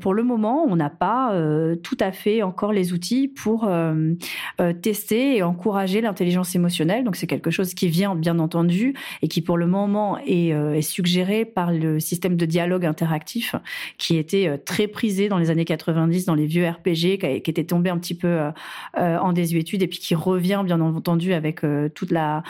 pour 0.00 0.14
le 0.14 0.24
moment, 0.24 0.64
on 0.68 0.76
n'a 0.76 0.90
pas 0.90 1.32
tout 1.82 1.96
à 2.00 2.10
fait 2.12 2.42
encore 2.42 2.72
les 2.72 2.92
outils 2.92 3.28
pour 3.28 3.70
tester 4.82 5.36
et 5.36 5.42
encourager 5.42 6.00
l'intelligence 6.00 6.54
émotionnelle 6.54 6.61
donc 7.04 7.16
c'est 7.16 7.26
quelque 7.26 7.50
chose 7.50 7.74
qui 7.74 7.88
vient 7.88 8.14
bien 8.14 8.38
entendu 8.38 8.94
et 9.20 9.28
qui 9.28 9.42
pour 9.42 9.56
le 9.56 9.66
moment 9.66 10.18
est, 10.18 10.52
euh, 10.52 10.80
suggéré 10.80 11.44
par 11.44 11.72
le 11.72 12.00
système 12.00 12.36
de 12.36 12.46
dialogue 12.46 12.84
interactif 12.84 13.54
qui 13.98 14.16
était 14.16 14.48
euh, 14.48 14.56
très 14.62 14.86
prisé 14.86 15.28
dans 15.28 15.38
les 15.38 15.50
années 15.50 15.64
90 15.64 16.24
dans 16.24 16.34
les 16.34 16.46
vieux 16.46 16.68
RPG, 16.68 17.18
qui, 17.18 17.50
était 17.50 17.64
tombé 17.64 17.90
un 17.90 17.98
petit 17.98 18.14
peu 18.14 18.28
euh, 18.28 19.18
en 19.18 19.32
désuétude 19.32 19.82
et 19.82 19.86
puis 19.86 19.98
qui 19.98 20.14
revient 20.14 20.62
bien 20.64 20.80
entendu 20.80 21.32
avec 21.32 21.60
toute 21.94 22.10
la... 22.10 22.42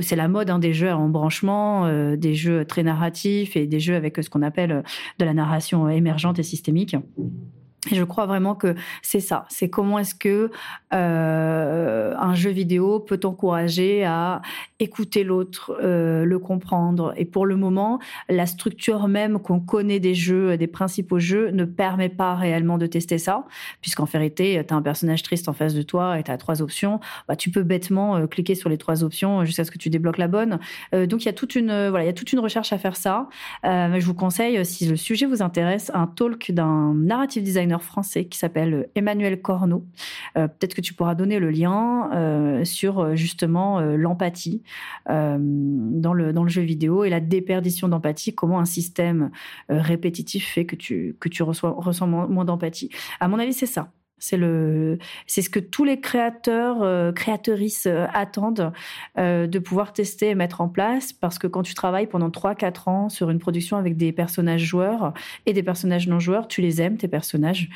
c'est 0.00 0.16
la 0.16 0.28
mode 0.28 0.50
hein, 0.50 0.58
des 0.58 0.72
jeux 0.72 0.92
en 0.92 1.08
branchement, 1.08 1.88
des 2.16 2.34
jeux 2.34 2.64
très 2.64 2.82
narratifs 2.82 3.56
et 3.56 3.66
des 3.66 3.80
jeux 3.80 3.94
avec 3.94 4.16
ce 4.22 4.30
qu'on 4.30 4.42
appelle 4.42 4.82
de 5.18 5.24
la 5.24 5.34
narration 5.34 5.88
émergente 5.88 6.38
et 6.38 6.42
systémique. 6.42 6.96
Et 7.90 7.94
je 7.94 8.04
crois 8.04 8.26
vraiment 8.26 8.54
que 8.54 8.74
c'est 9.02 9.20
ça. 9.20 9.44
C'est 9.48 9.70
comment 9.70 9.98
est-ce 9.98 10.14
que 10.14 10.50
euh, 10.92 12.14
un 12.16 12.34
jeu 12.34 12.50
vidéo 12.50 13.00
peut 13.00 13.20
encourager 13.24 14.04
à 14.04 14.42
écouter 14.80 15.24
l'autre, 15.24 15.76
euh, 15.82 16.24
le 16.24 16.38
comprendre. 16.38 17.14
Et 17.16 17.24
pour 17.24 17.46
le 17.46 17.56
moment, 17.56 17.98
la 18.28 18.46
structure 18.46 19.08
même 19.08 19.38
qu'on 19.38 19.60
connaît 19.60 20.00
des 20.00 20.14
jeux, 20.14 20.56
des 20.56 20.66
principaux 20.66 21.18
jeux, 21.18 21.50
ne 21.50 21.64
permet 21.64 22.08
pas 22.08 22.34
réellement 22.34 22.78
de 22.78 22.86
tester 22.86 23.18
ça, 23.18 23.44
puisqu'en 23.80 24.04
vérité, 24.04 24.62
tu 24.66 24.74
as 24.74 24.76
un 24.76 24.82
personnage 24.82 25.22
triste 25.22 25.48
en 25.48 25.52
face 25.52 25.74
de 25.74 25.82
toi 25.82 26.18
et 26.18 26.22
tu 26.22 26.30
as 26.30 26.38
trois 26.38 26.62
options. 26.62 27.00
Bah, 27.28 27.36
tu 27.36 27.50
peux 27.50 27.62
bêtement 27.62 28.16
euh, 28.16 28.26
cliquer 28.26 28.54
sur 28.54 28.68
les 28.68 28.78
trois 28.78 29.04
options 29.04 29.44
jusqu'à 29.44 29.64
ce 29.64 29.70
que 29.70 29.78
tu 29.78 29.90
débloques 29.90 30.18
la 30.18 30.28
bonne. 30.28 30.58
Donc 30.92 31.22
il 31.22 31.26
y 31.26 31.28
a 31.28 31.32
toute 31.32 31.54
une 31.54 31.88
voilà, 31.88 32.04
il 32.04 32.06
y 32.06 32.10
a 32.10 32.12
toute 32.12 32.32
une 32.32 32.38
recherche 32.38 32.72
à 32.72 32.78
faire 32.78 32.96
ça. 32.96 33.28
Je 33.64 34.04
vous 34.04 34.14
conseille, 34.14 34.64
si 34.64 34.86
le 34.86 34.96
sujet 34.96 35.26
vous 35.26 35.42
intéresse, 35.42 35.90
un 35.94 36.06
talk 36.06 36.52
d'un 36.52 36.94
narrative 36.94 37.42
designer 37.42 37.75
français 37.82 38.26
qui 38.26 38.38
s'appelle 38.38 38.88
Emmanuel 38.94 39.40
Corneau. 39.40 39.84
Euh, 40.36 40.48
peut-être 40.48 40.74
que 40.74 40.80
tu 40.80 40.94
pourras 40.94 41.14
donner 41.14 41.38
le 41.38 41.50
lien 41.50 42.10
euh, 42.12 42.64
sur 42.64 43.16
justement 43.16 43.80
l'empathie 43.80 44.62
dans, 45.08 46.12
le, 46.12 46.32
dans 46.32 46.42
le 46.42 46.48
jeu 46.48 46.62
vidéo 46.62 47.04
et 47.04 47.10
la 47.10 47.20
déperdition 47.20 47.88
d'empathie, 47.88 48.34
comment 48.34 48.58
un 48.60 48.64
système 48.64 49.30
répétitif 49.68 50.46
fait 50.46 50.66
que 50.66 50.76
tu, 50.76 51.16
que 51.20 51.28
tu 51.28 51.42
reçois, 51.42 51.74
ressens 51.76 52.06
moins 52.06 52.44
d'empathie. 52.44 52.90
À 53.20 53.28
mon 53.28 53.38
avis, 53.38 53.52
c'est 53.52 53.66
ça. 53.66 53.90
C'est 54.18 54.38
le, 54.38 54.98
c'est 55.26 55.42
ce 55.42 55.50
que 55.50 55.60
tous 55.60 55.84
les 55.84 56.00
créateurs, 56.00 56.82
euh, 56.82 57.12
créatrices 57.12 57.86
euh, 57.86 58.06
attendent 58.14 58.72
euh, 59.18 59.46
de 59.46 59.58
pouvoir 59.58 59.92
tester 59.92 60.30
et 60.30 60.34
mettre 60.34 60.62
en 60.62 60.68
place, 60.68 61.12
parce 61.12 61.38
que 61.38 61.46
quand 61.46 61.62
tu 61.62 61.74
travailles 61.74 62.06
pendant 62.06 62.30
3-4 62.30 62.88
ans 62.88 63.08
sur 63.10 63.28
une 63.28 63.38
production 63.38 63.76
avec 63.76 63.98
des 63.98 64.12
personnages 64.12 64.64
joueurs 64.64 65.12
et 65.44 65.52
des 65.52 65.62
personnages 65.62 66.08
non 66.08 66.18
joueurs, 66.18 66.48
tu 66.48 66.62
les 66.62 66.80
aimes 66.80 66.96
tes 66.96 67.08
personnages. 67.08 67.68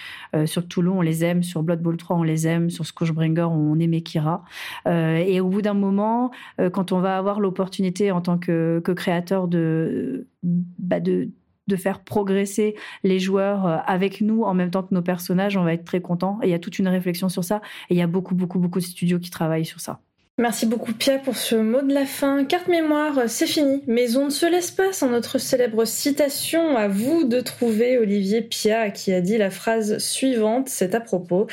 sur 0.47 0.67
Toulon, 0.67 0.99
on 0.99 1.03
les 1.03 1.25
aime, 1.25 1.43
sur 1.43 1.62
Blood 1.62 1.83
Bowl 1.83 1.97
3, 1.97 2.17
on 2.17 2.23
les 2.23 2.47
aime, 2.47 2.71
sur 2.71 2.87
Scourgebringer, 2.87 3.49
on 3.51 3.79
aimait 3.79 4.01
Kira. 4.01 4.45
et 4.87 5.41
au 5.41 5.49
bout 5.49 5.62
d'un 5.62 5.75
moment, 5.75 6.31
quand 6.73 6.93
on 6.93 7.01
va 7.01 7.19
avoir 7.19 7.41
l'opportunité 7.41 8.11
en 8.12 8.21
tant 8.21 8.39
que, 8.39 8.81
que 8.85 8.93
créateur 8.93 9.49
de, 9.49 10.27
bah 10.43 11.01
de 11.01 11.31
de 11.71 11.77
faire 11.77 12.01
progresser 12.01 12.75
les 13.03 13.19
joueurs 13.19 13.67
euh, 13.67 13.77
avec 13.87 14.21
nous 14.21 14.43
en 14.43 14.55
même 14.55 14.71
temps 14.71 14.83
que 14.83 14.95
nos 14.95 15.03
personnages, 15.03 15.57
on 15.57 15.65
va 15.65 15.73
être 15.73 15.85
très 15.85 16.01
content. 16.01 16.39
Et 16.43 16.49
il 16.49 16.51
y 16.51 16.55
a 16.55 16.59
toute 16.59 16.79
une 16.79 16.89
réflexion 16.89 17.29
sur 17.29 17.45
ça. 17.45 17.63
Et 17.89 17.95
il 17.95 17.97
y 17.97 18.03
a 18.03 18.07
beaucoup, 18.07 18.35
beaucoup, 18.35 18.59
beaucoup 18.59 18.79
de 18.79 18.85
studios 18.85 19.19
qui 19.19 19.31
travaillent 19.31 19.65
sur 19.65 19.81
ça. 19.81 20.01
Merci 20.39 20.65
beaucoup 20.65 20.95
Pia 20.95 21.19
pour 21.19 21.37
ce 21.37 21.55
mot 21.55 21.83
de 21.83 21.93
la 21.93 22.07
fin. 22.07 22.47
Carte 22.47 22.69
mémoire, 22.69 23.29
c'est 23.29 23.47
fini, 23.47 23.83
mais 23.87 24.17
on 24.17 24.25
ne 24.25 24.31
se 24.31 24.47
laisse 24.47 24.71
pas 24.71 24.91
sans 24.91 25.11
notre 25.11 25.37
célèbre 25.37 25.85
citation. 25.85 26.79
À 26.79 26.89
vous 26.89 27.25
de 27.25 27.41
trouver 27.41 27.99
Olivier 27.99 28.41
Pia 28.41 28.91
qui 28.91 29.13
a 29.13 29.21
dit 29.21 29.37
la 29.37 29.51
phrase 29.51 29.99
suivante, 29.99 30.71
c'est 30.71 30.95
à 30.95 31.01
propos. 31.01 31.47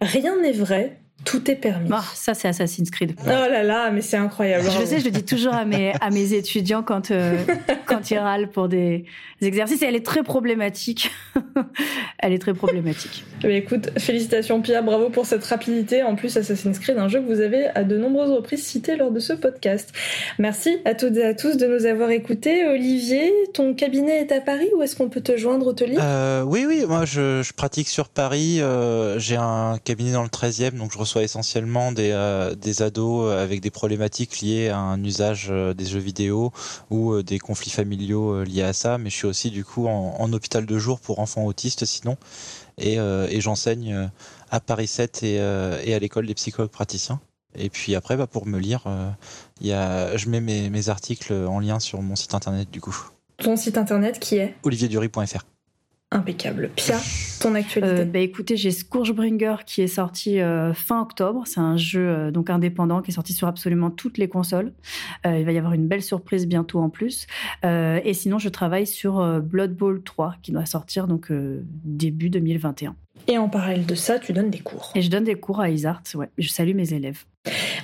Rien 0.00 0.40
n'est 0.40 0.52
vrai, 0.52 0.99
tout 1.24 1.50
est 1.50 1.56
permis. 1.56 1.90
Ah, 1.92 2.04
ça, 2.14 2.34
c'est 2.34 2.48
Assassin's 2.48 2.90
Creed. 2.90 3.14
Oh 3.24 3.28
là 3.28 3.62
là, 3.62 3.90
mais 3.90 4.00
c'est 4.00 4.16
incroyable. 4.16 4.64
Je 4.64 4.84
sais, 4.84 5.00
je 5.00 5.04
le 5.04 5.10
dis 5.10 5.24
toujours 5.24 5.54
à 5.54 5.64
mes, 5.64 5.92
à 6.00 6.10
mes 6.10 6.32
étudiants 6.34 6.82
quand, 6.82 7.10
euh, 7.10 7.36
quand 7.86 8.10
ils 8.10 8.18
râlent 8.18 8.48
pour 8.48 8.68
des 8.68 9.04
exercices. 9.42 9.82
Et 9.82 9.86
elle 9.86 9.96
est 9.96 10.04
très 10.04 10.22
problématique. 10.22 11.10
elle 12.18 12.32
est 12.32 12.38
très 12.38 12.54
problématique. 12.54 13.24
Mais 13.44 13.58
écoute, 13.58 13.90
félicitations 13.98 14.60
Pia, 14.62 14.82
bravo 14.82 15.10
pour 15.10 15.26
cette 15.26 15.44
rapidité. 15.44 16.02
En 16.02 16.14
plus, 16.16 16.36
Assassin's 16.36 16.78
Creed, 16.78 16.98
un 16.98 17.08
jeu 17.08 17.20
que 17.20 17.26
vous 17.26 17.40
avez 17.40 17.66
à 17.74 17.84
de 17.84 17.96
nombreuses 17.96 18.30
reprises 18.30 18.64
cité 18.64 18.96
lors 18.96 19.10
de 19.10 19.20
ce 19.20 19.32
podcast. 19.32 19.92
Merci 20.38 20.78
à 20.84 20.94
toutes 20.94 21.16
et 21.16 21.24
à 21.24 21.34
tous 21.34 21.56
de 21.56 21.66
nous 21.66 21.86
avoir 21.86 22.10
écoutés. 22.10 22.66
Olivier, 22.66 23.32
ton 23.52 23.74
cabinet 23.74 24.20
est 24.20 24.32
à 24.32 24.40
Paris 24.40 24.68
ou 24.76 24.82
est-ce 24.82 24.96
qu'on 24.96 25.08
peut 25.08 25.20
te 25.20 25.36
joindre 25.36 25.66
au 25.66 25.74
euh, 26.00 26.42
Oui, 26.42 26.64
oui, 26.66 26.84
moi 26.88 27.04
je, 27.04 27.42
je 27.42 27.52
pratique 27.52 27.88
sur 27.88 28.08
Paris. 28.08 28.60
Euh, 28.60 29.18
J'ai 29.18 29.36
un 29.36 29.78
cabinet 29.84 30.12
dans 30.12 30.22
le 30.22 30.28
13e, 30.28 30.72
donc 30.72 30.92
je 30.92 30.98
soit 31.10 31.22
essentiellement 31.22 31.92
des, 31.92 32.10
euh, 32.12 32.54
des 32.54 32.82
ados 32.82 33.32
avec 33.32 33.60
des 33.60 33.70
problématiques 33.70 34.40
liées 34.40 34.68
à 34.68 34.78
un 34.78 35.02
usage 35.02 35.48
euh, 35.50 35.74
des 35.74 35.84
jeux 35.84 35.98
vidéo 35.98 36.52
ou 36.90 37.12
euh, 37.12 37.22
des 37.22 37.38
conflits 37.38 37.70
familiaux 37.70 38.44
liés 38.44 38.62
à 38.62 38.72
ça, 38.72 38.96
mais 38.96 39.10
je 39.10 39.16
suis 39.16 39.26
aussi 39.26 39.50
du 39.50 39.64
coup 39.64 39.88
en, 39.88 40.32
hôpital 40.32 40.64
de 40.64 40.78
jour 40.78 41.00
pour 41.00 41.18
enfants 41.18 41.44
autistes 41.44 41.84
sinon, 41.84 42.16
et, 42.78 42.98
et 42.98 43.40
j'enseigne 43.40 44.08
à 44.50 44.60
Paris 44.60 44.86
7 44.86 45.24
et, 45.24 45.34
et 45.34 45.94
à 45.94 45.98
l'école 45.98 46.26
des 46.26 46.34
psychologues 46.34 46.70
praticiens. 46.70 47.20
Et 47.56 47.68
puis 47.68 47.96
après, 47.96 48.16
bah, 48.16 48.28
pour 48.28 48.46
me 48.46 48.60
lire, 48.60 48.84
y 49.60 49.72
a, 49.72 50.16
je 50.16 50.28
mets 50.28 50.40
mes, 50.40 50.70
mes 50.70 50.88
articles 50.88 51.32
en 51.32 51.58
lien 51.58 51.80
sur 51.80 52.00
mon 52.00 52.14
site 52.14 52.34
internet 52.34 52.70
du 52.70 52.80
coup. 52.80 52.96
Ton 53.38 53.56
site 53.56 53.76
internet 53.76 54.20
qui 54.20 54.36
est? 54.36 54.54
Olivierdury.fr. 54.62 55.44
Impeccable. 56.12 56.70
Pia, 56.74 56.98
ton 57.40 57.54
actualité 57.54 58.00
euh, 58.00 58.04
bah 58.04 58.18
Écoutez, 58.18 58.56
j'ai 58.56 58.72
Scourgebringer 58.72 59.56
qui 59.64 59.80
est 59.80 59.86
sorti 59.86 60.40
euh, 60.40 60.74
fin 60.74 61.00
octobre. 61.00 61.44
C'est 61.46 61.60
un 61.60 61.76
jeu 61.76 62.00
euh, 62.00 62.30
donc 62.32 62.50
indépendant 62.50 63.00
qui 63.00 63.12
est 63.12 63.14
sorti 63.14 63.32
sur 63.32 63.46
absolument 63.46 63.90
toutes 63.90 64.18
les 64.18 64.26
consoles. 64.26 64.72
il 65.24 65.44
va 65.44 65.52
y 65.52 65.58
avoir 65.58 65.72
une 65.72 65.86
belle 65.86 66.02
surprise 66.02 66.48
bientôt 66.48 66.80
en 66.80 66.90
plus. 66.90 67.28
et 67.62 68.12
sinon, 68.12 68.40
je 68.40 68.48
travaille 68.48 68.88
sur 68.88 69.40
Blood 69.40 69.76
Bowl 69.76 70.02
3 70.02 70.36
qui 70.42 70.50
doit 70.50 70.66
sortir 70.66 71.06
donc 71.06 71.28
début 71.30 72.28
2021. 72.28 72.96
Et 73.26 73.38
en 73.38 73.48
parallèle 73.48 73.86
de 73.86 73.94
ça, 73.94 74.18
tu 74.18 74.32
donnes 74.32 74.50
des 74.50 74.58
cours. 74.58 74.92
Et 74.94 75.02
je 75.02 75.10
donne 75.10 75.24
des 75.24 75.36
cours 75.36 75.60
à 75.60 75.70
Isart, 75.70 76.02
ouais. 76.14 76.28
Je 76.38 76.48
salue 76.48 76.74
mes 76.74 76.92
élèves. 76.92 77.24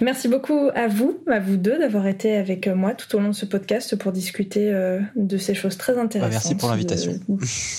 Merci 0.03 0.29
beaucoup 0.29 0.69
à 0.75 0.87
vous, 0.87 1.19
à 1.27 1.41
vous 1.41 1.57
deux, 1.57 1.79
d'avoir 1.79 2.07
été 2.07 2.37
avec 2.37 2.67
moi 2.69 2.93
tout 2.93 3.17
au 3.17 3.21
long 3.21 3.29
de 3.29 3.35
ce 3.35 3.47
podcast 3.47 3.97
pour 3.97 4.13
discuter 4.13 4.71
euh, 4.71 5.01
de 5.15 5.39
ces 5.39 5.55
choses 5.55 5.79
très 5.79 5.99
intéressantes. 5.99 6.33
Merci 6.33 6.55
pour 6.57 6.69
l'invitation. 6.69 7.13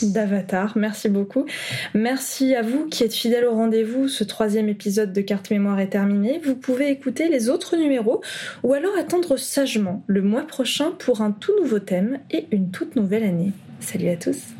D'Avatar, 0.02 0.76
merci 0.76 1.10
beaucoup. 1.10 1.46
Merci 1.94 2.56
à 2.56 2.64
vous 2.64 2.88
qui 2.88 3.04
êtes 3.04 3.14
fidèles 3.14 3.46
au 3.46 3.54
rendez-vous. 3.54 4.08
Ce 4.08 4.24
troisième 4.24 4.70
épisode 4.70 5.14
de 5.14 5.22
Carte 5.22 5.52
Mémoire 5.52 5.80
est 5.80 5.90
terminé. 5.90 6.42
Vous 6.44 6.56
pouvez 6.56 6.90
écouter 6.90 7.30
les 7.30 7.50
autres 7.50 7.78
numéros 7.78 8.22
ou 8.64 8.74
alors 8.74 8.98
attendre 8.98 9.38
sagement 9.38 10.04
le 10.08 10.24
mois 10.24 10.48
prochain 10.48 10.92
pour 10.98 11.22
un 11.22 11.32
tout 11.32 11.54
nouveau 11.62 11.80
thème 11.80 12.20
et 12.32 12.48
une 12.52 12.72
toute 12.72 12.96
nouvelle 12.96 13.24
année. 13.24 13.52
Salut 13.80 14.10
à 14.10 14.16
tous. 14.16 14.57